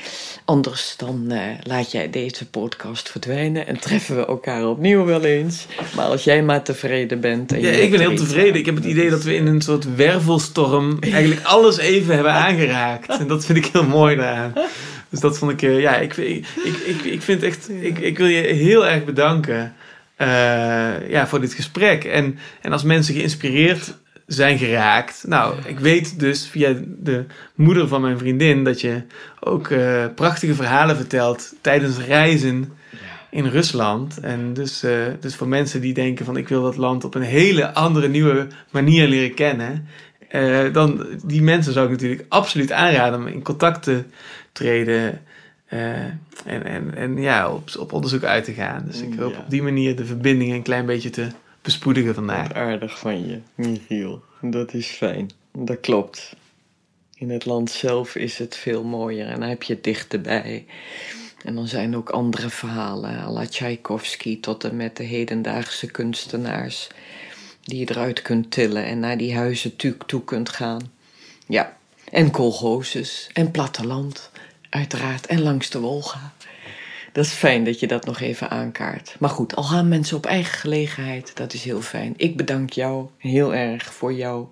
anders 0.46 0.94
dan 0.98 1.26
uh, 1.32 1.42
laat 1.64 1.92
jij 1.92 2.10
deze 2.10 2.50
podcast 2.50 3.10
verdwijnen. 3.10 3.68
En 3.68 3.80
treffen 3.80 4.16
we 4.16 4.26
elkaar 4.26 4.68
opnieuw 4.68 5.06
wel 5.06 5.24
eens. 5.24 5.66
Maar 5.96 6.06
als 6.06 6.24
jij 6.24 6.44
maar 6.44 6.64
tevreden 6.64 7.20
bent. 7.20 7.52
En 7.52 7.62
ja, 7.62 7.70
ik 7.70 7.92
ben 7.92 8.00
heel 8.00 8.16
tevreden 8.16 8.66
heb 8.68 8.76
het 8.76 8.86
idee 8.86 9.10
dat 9.10 9.24
we 9.24 9.36
in 9.36 9.48
een 9.48 9.62
soort 9.62 9.96
wervelstorm 9.96 10.98
eigenlijk 11.02 11.44
alles 11.44 11.78
even 11.78 12.14
hebben 12.14 12.34
aangeraakt. 12.34 13.20
En 13.20 13.28
dat 13.28 13.46
vind 13.46 13.58
ik 13.58 13.66
heel 13.66 13.88
mooi 13.88 14.16
daaraan. 14.16 14.54
Dus 15.10 15.20
dat 15.20 15.38
vond 15.38 15.52
ik, 15.52 15.62
uh, 15.62 15.80
ja, 15.80 15.96
ik, 15.96 16.18
ik, 16.18 16.46
ik, 16.86 17.02
ik 17.04 17.22
vind 17.22 17.44
echt, 17.44 17.70
ik, 17.70 18.00
ik 18.00 18.18
wil 18.18 18.28
je 18.28 18.42
heel 18.42 18.88
erg 18.88 19.06
bedanken 19.06 19.74
uh, 20.18 21.10
ja, 21.10 21.28
voor 21.28 21.42
dit 21.42 21.54
gesprek. 21.54 22.04
En, 22.04 22.40
en 22.62 22.72
als 22.72 22.84
mensen 22.84 23.14
geïnspireerd 23.14 23.94
zijn 24.28 24.58
geraakt. 24.58 25.24
Nou, 25.28 25.56
ik 25.66 25.80
weet 25.80 26.20
dus 26.20 26.48
via 26.48 26.76
de 27.00 27.26
moeder 27.56 27.88
van 27.88 28.02
mijn 28.02 28.18
vriendin 28.18 28.64
dat 28.64 28.82
je 28.82 29.02
ook 29.40 29.70
uh, 29.70 30.06
prachtige 30.16 30.56
verhalen 30.56 30.96
vertelt 30.96 31.54
tijdens 31.62 31.98
reizen 31.98 32.77
in 33.38 33.46
Rusland. 33.46 34.20
En 34.20 34.54
dus, 34.54 34.84
uh, 34.84 35.06
dus 35.20 35.36
voor 35.36 35.48
mensen 35.48 35.82
die 35.82 35.94
denken 35.94 36.26
van 36.26 36.38
ik 36.38 36.48
wil 36.48 36.62
dat 36.62 36.78
land 36.78 37.04
op 37.04 37.16
een 37.16 37.22
hele 37.22 37.74
andere 37.74 38.08
nieuwe 38.08 38.48
manier 38.72 39.08
leren 39.08 39.34
kennen. 39.34 39.88
Uh, 40.32 40.74
dan 40.74 41.06
die 41.26 41.42
mensen 41.42 41.74
zou 41.74 41.86
ik 41.86 41.92
natuurlijk 41.92 42.26
absoluut 42.30 42.72
aanraden 42.72 43.20
om 43.20 43.28
in 43.28 43.44
contact 43.44 43.84
te 43.84 44.04
treden 44.52 45.22
en, 45.68 46.20
en, 46.46 46.96
en 46.96 47.18
ja, 47.18 47.54
op, 47.54 47.70
op 47.80 47.94
onderzoek 47.94 48.24
uit 48.24 48.44
te 48.44 48.54
gaan. 48.54 48.84
Dus 48.86 49.02
ik 49.02 49.20
hoop 49.20 49.38
op 49.38 49.50
die 49.50 49.64
manier 49.64 49.96
de 49.96 50.06
verbinding 50.06 50.54
een 50.54 50.62
klein 50.62 50.86
beetje 50.86 51.10
te 51.10 51.28
bespoedigen 51.62 52.14
vandaag. 52.14 52.54
Aardig 52.54 53.00
van 53.00 53.28
je, 53.28 53.40
Michiel. 53.56 54.24
Dat 54.42 54.74
is 54.74 54.88
fijn. 54.88 55.30
Dat 55.52 55.80
klopt. 55.80 56.36
In 57.16 57.30
het 57.30 57.46
land 57.46 57.72
zelf 57.72 58.16
is 58.16 58.38
het 58.38 58.56
veel 58.56 58.84
mooier 58.84 59.28
en 59.28 59.40
dan 59.40 59.50
heb 59.50 59.64
je 59.64 59.74
het 59.74 59.84
dichterbij. 59.84 60.66
En 61.48 61.56
dan 61.56 61.68
zijn 61.68 61.96
ook 61.96 62.10
andere 62.10 62.50
verhalen, 62.50 63.20
à 63.20 63.30
la 63.30 63.46
Tchaikovsky 63.46 64.40
tot 64.40 64.64
en 64.64 64.76
met 64.76 64.98
de 64.98 65.04
hedendaagse 65.04 65.92
kunstenaars, 65.92 66.88
die 67.64 67.80
je 67.80 67.90
eruit 67.90 68.22
kunt 68.22 68.52
tillen 68.52 68.86
en 68.86 69.00
naar 69.00 69.18
die 69.18 69.36
huizen 69.36 69.76
toe 70.06 70.24
kunt 70.26 70.50
gaan. 70.50 70.92
Ja, 71.46 71.78
en 72.12 72.32
kolgozes 72.32 73.30
en 73.34 73.52
platteland, 73.52 74.32
uiteraard, 74.70 75.26
en 75.26 75.42
langs 75.42 75.70
de 75.70 75.80
Wolga. 75.80 76.34
Dat 77.12 77.26
is 77.26 77.32
fijn 77.32 77.64
dat 77.64 77.80
je 77.80 77.88
dat 77.88 78.06
nog 78.06 78.20
even 78.20 78.50
aankaart. 78.50 79.16
Maar 79.20 79.30
goed, 79.30 79.56
al 79.56 79.64
gaan 79.64 79.88
mensen 79.88 80.18
op 80.18 80.26
eigen 80.26 80.60
gelegenheid, 80.60 81.36
dat 81.36 81.54
is 81.54 81.64
heel 81.64 81.82
fijn. 81.82 82.14
Ik 82.18 82.38
bedank 82.38 82.70
jou 82.70 83.08
heel 83.18 83.56
erg 83.56 83.94
voor 83.94 84.14
jouw 84.14 84.50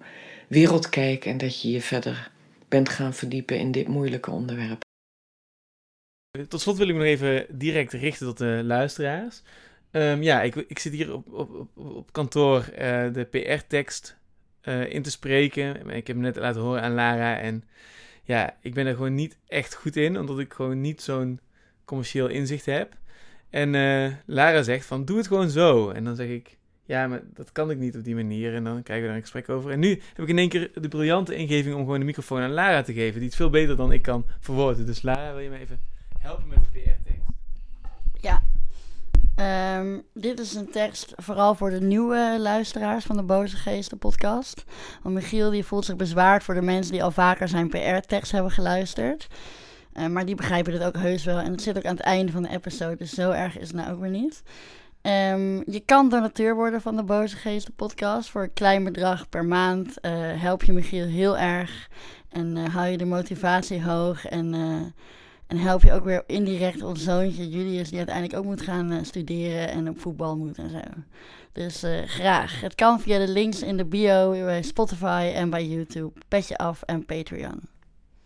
wereldkijk 0.47 1.26
en 1.26 1.38
dat 1.38 1.61
je 1.61 1.72
je 1.72 1.81
verder 1.81 2.31
bent 2.67 2.89
gaan 2.89 3.13
verdiepen 3.13 3.59
in 3.59 3.72
dit 3.72 3.88
moeilijke 3.88 4.31
onderwerp. 4.31 4.84
Tot 6.47 6.61
slot 6.61 6.77
wil 6.77 6.88
ik 6.88 6.95
nog 6.95 7.03
even 7.03 7.45
direct 7.49 7.93
richten 7.93 8.27
tot 8.27 8.38
de 8.38 8.61
luisteraars. 8.63 9.41
Ehm, 9.91 10.22
ja, 10.22 10.41
ik, 10.41 10.55
ik 10.55 10.80
zit 10.80 10.93
hier 10.93 11.13
op, 11.13 11.34
op, 11.34 11.49
op, 11.55 11.77
op 11.77 12.11
kantoor 12.11 12.59
uh, 12.72 12.77
de 13.13 13.27
PR-tekst 13.31 14.17
uh, 14.63 14.93
in 14.93 15.01
te 15.01 15.11
spreken. 15.11 15.89
Ik 15.89 16.07
heb 16.07 16.15
hem 16.15 16.26
net 16.26 16.35
laten 16.35 16.61
horen 16.61 16.81
aan 16.81 16.93
Lara. 16.93 17.39
En 17.39 17.63
ja, 18.23 18.57
ik 18.61 18.73
ben 18.73 18.85
er 18.85 18.95
gewoon 18.95 19.15
niet 19.15 19.38
echt 19.47 19.76
goed 19.76 19.95
in, 19.95 20.19
omdat 20.19 20.39
ik 20.39 20.53
gewoon 20.53 20.81
niet 20.81 21.01
zo'n 21.01 21.39
commercieel 21.85 22.27
inzicht 22.27 22.65
heb. 22.65 22.93
En 23.49 23.72
Lara 24.26 24.63
zegt 24.63 24.85
van, 24.85 25.05
doe 25.05 25.17
het 25.17 25.27
gewoon 25.27 25.49
zo. 25.49 25.89
En 25.89 26.03
dan 26.03 26.15
zeg 26.15 26.27
ik, 26.27 26.57
ja, 26.85 27.07
maar 27.07 27.22
dat 27.34 27.51
kan 27.51 27.72
ik 27.72 27.77
niet 27.77 27.95
op 27.97 28.03
die 28.03 28.15
manier. 28.15 28.53
En 28.55 28.63
dan 28.63 28.84
krijgen 28.84 29.01
we 29.01 29.07
daar 29.07 29.15
een 29.15 29.30
gesprek 29.30 29.49
over. 29.49 29.72
En 29.72 29.80
nu 29.80 29.89
heb 29.89 30.19
ik 30.19 30.27
in 30.27 30.38
één 30.38 30.49
keer 30.49 30.72
de 30.73 30.88
briljante 30.88 31.35
ingeving 31.35 31.76
om 31.76 31.81
gewoon 31.81 31.99
de 31.99 32.05
microfoon 32.05 32.41
aan 32.41 32.51
Lara 32.51 32.81
te 32.81 32.93
geven. 32.93 33.19
Die 33.19 33.27
het 33.27 33.38
veel 33.38 33.49
beter 33.49 33.76
dan 33.76 33.91
ik 33.91 34.01
kan 34.01 34.26
verwoorden. 34.39 34.85
Dus 34.85 35.01
Lara, 35.01 35.31
wil 35.31 35.41
je 35.41 35.49
me 35.49 35.59
even 35.59 35.80
helpen 36.26 36.47
met 36.47 36.64
de 36.64 36.80
PR-tekst? 36.80 37.30
Ja. 38.22 38.41
Um, 39.80 40.03
dit 40.14 40.39
is 40.39 40.53
een 40.53 40.72
tekst 40.72 41.14
vooral 41.15 41.56
voor 41.56 41.69
de 41.69 41.81
nieuwe 41.81 42.38
luisteraars 42.39 43.06
van 43.06 43.15
de 43.15 43.23
Boze 43.23 43.56
Geesten 43.57 43.97
podcast. 43.97 44.64
Want 45.02 45.15
Michiel 45.15 45.49
die 45.49 45.65
voelt 45.65 45.85
zich 45.85 45.95
bezwaard 45.95 46.43
voor 46.43 46.53
de 46.53 46.61
mensen 46.61 46.91
die 46.91 47.03
al 47.03 47.11
vaker 47.11 47.47
zijn 47.47 47.69
PR-tekst 47.69 48.31
hebben 48.31 48.52
geluisterd. 48.52 49.27
Uh, 49.93 50.07
maar 50.07 50.26
die 50.26 50.35
begrijpen 50.35 50.73
het 50.73 50.84
ook 50.84 50.97
heus 50.97 51.26
wel. 51.26 51.38
En 51.38 51.52
het 51.52 51.61
zit 51.61 51.77
ook 51.77 51.85
aan 51.85 51.95
het 51.95 52.06
einde 52.06 52.31
van 52.31 52.43
de 52.43 52.49
episode, 52.49 52.95
dus 52.95 53.14
zo 53.14 53.31
erg 53.31 53.57
is 53.57 53.68
het 53.68 53.76
nou 53.76 53.91
ook 53.91 53.99
weer 53.99 54.10
niet. 54.10 54.43
Um, 55.02 55.72
je 55.72 55.81
kan 55.85 56.10
donateur 56.10 56.56
worden 56.56 56.81
van 56.81 56.95
de 56.95 57.03
Boze 57.03 57.35
Geesten 57.35 57.73
podcast. 57.73 58.30
Voor 58.30 58.43
een 58.43 58.53
klein 58.53 58.84
bedrag 58.84 59.30
per 59.30 59.45
maand 59.45 59.88
uh, 60.02 60.11
help 60.41 60.64
je 60.64 60.73
Michiel 60.73 61.07
heel 61.07 61.38
erg. 61.38 61.89
En 62.30 62.56
uh, 62.56 62.65
hou 62.76 62.88
je 62.88 62.97
de 62.97 63.06
motivatie 63.06 63.84
hoog. 63.84 64.26
En, 64.26 64.53
uh, 64.53 64.81
en 65.47 65.57
help 65.57 65.81
je 65.81 65.93
ook 65.93 66.03
weer 66.03 66.23
indirect 66.27 66.84
ons 66.84 67.03
zoontje 67.03 67.49
Julius, 67.49 67.89
die 67.89 67.97
uiteindelijk 67.97 68.38
ook 68.38 68.45
moet 68.45 68.61
gaan 68.61 69.05
studeren 69.05 69.69
en 69.69 69.89
op 69.89 69.99
voetbal 69.99 70.38
moet 70.38 70.57
en 70.57 70.69
zo. 70.69 71.01
Dus 71.51 71.84
graag. 72.05 72.61
Het 72.61 72.76
kan 72.76 72.99
via 72.99 73.19
de 73.19 73.27
links 73.27 73.61
in 73.61 73.77
de 73.77 73.85
bio 73.85 74.31
bij 74.31 74.61
Spotify 74.61 75.31
en 75.35 75.49
bij 75.49 75.65
YouTube. 75.67 76.19
Petje 76.27 76.57
af 76.57 76.81
en 76.81 77.05
Patreon. 77.05 77.74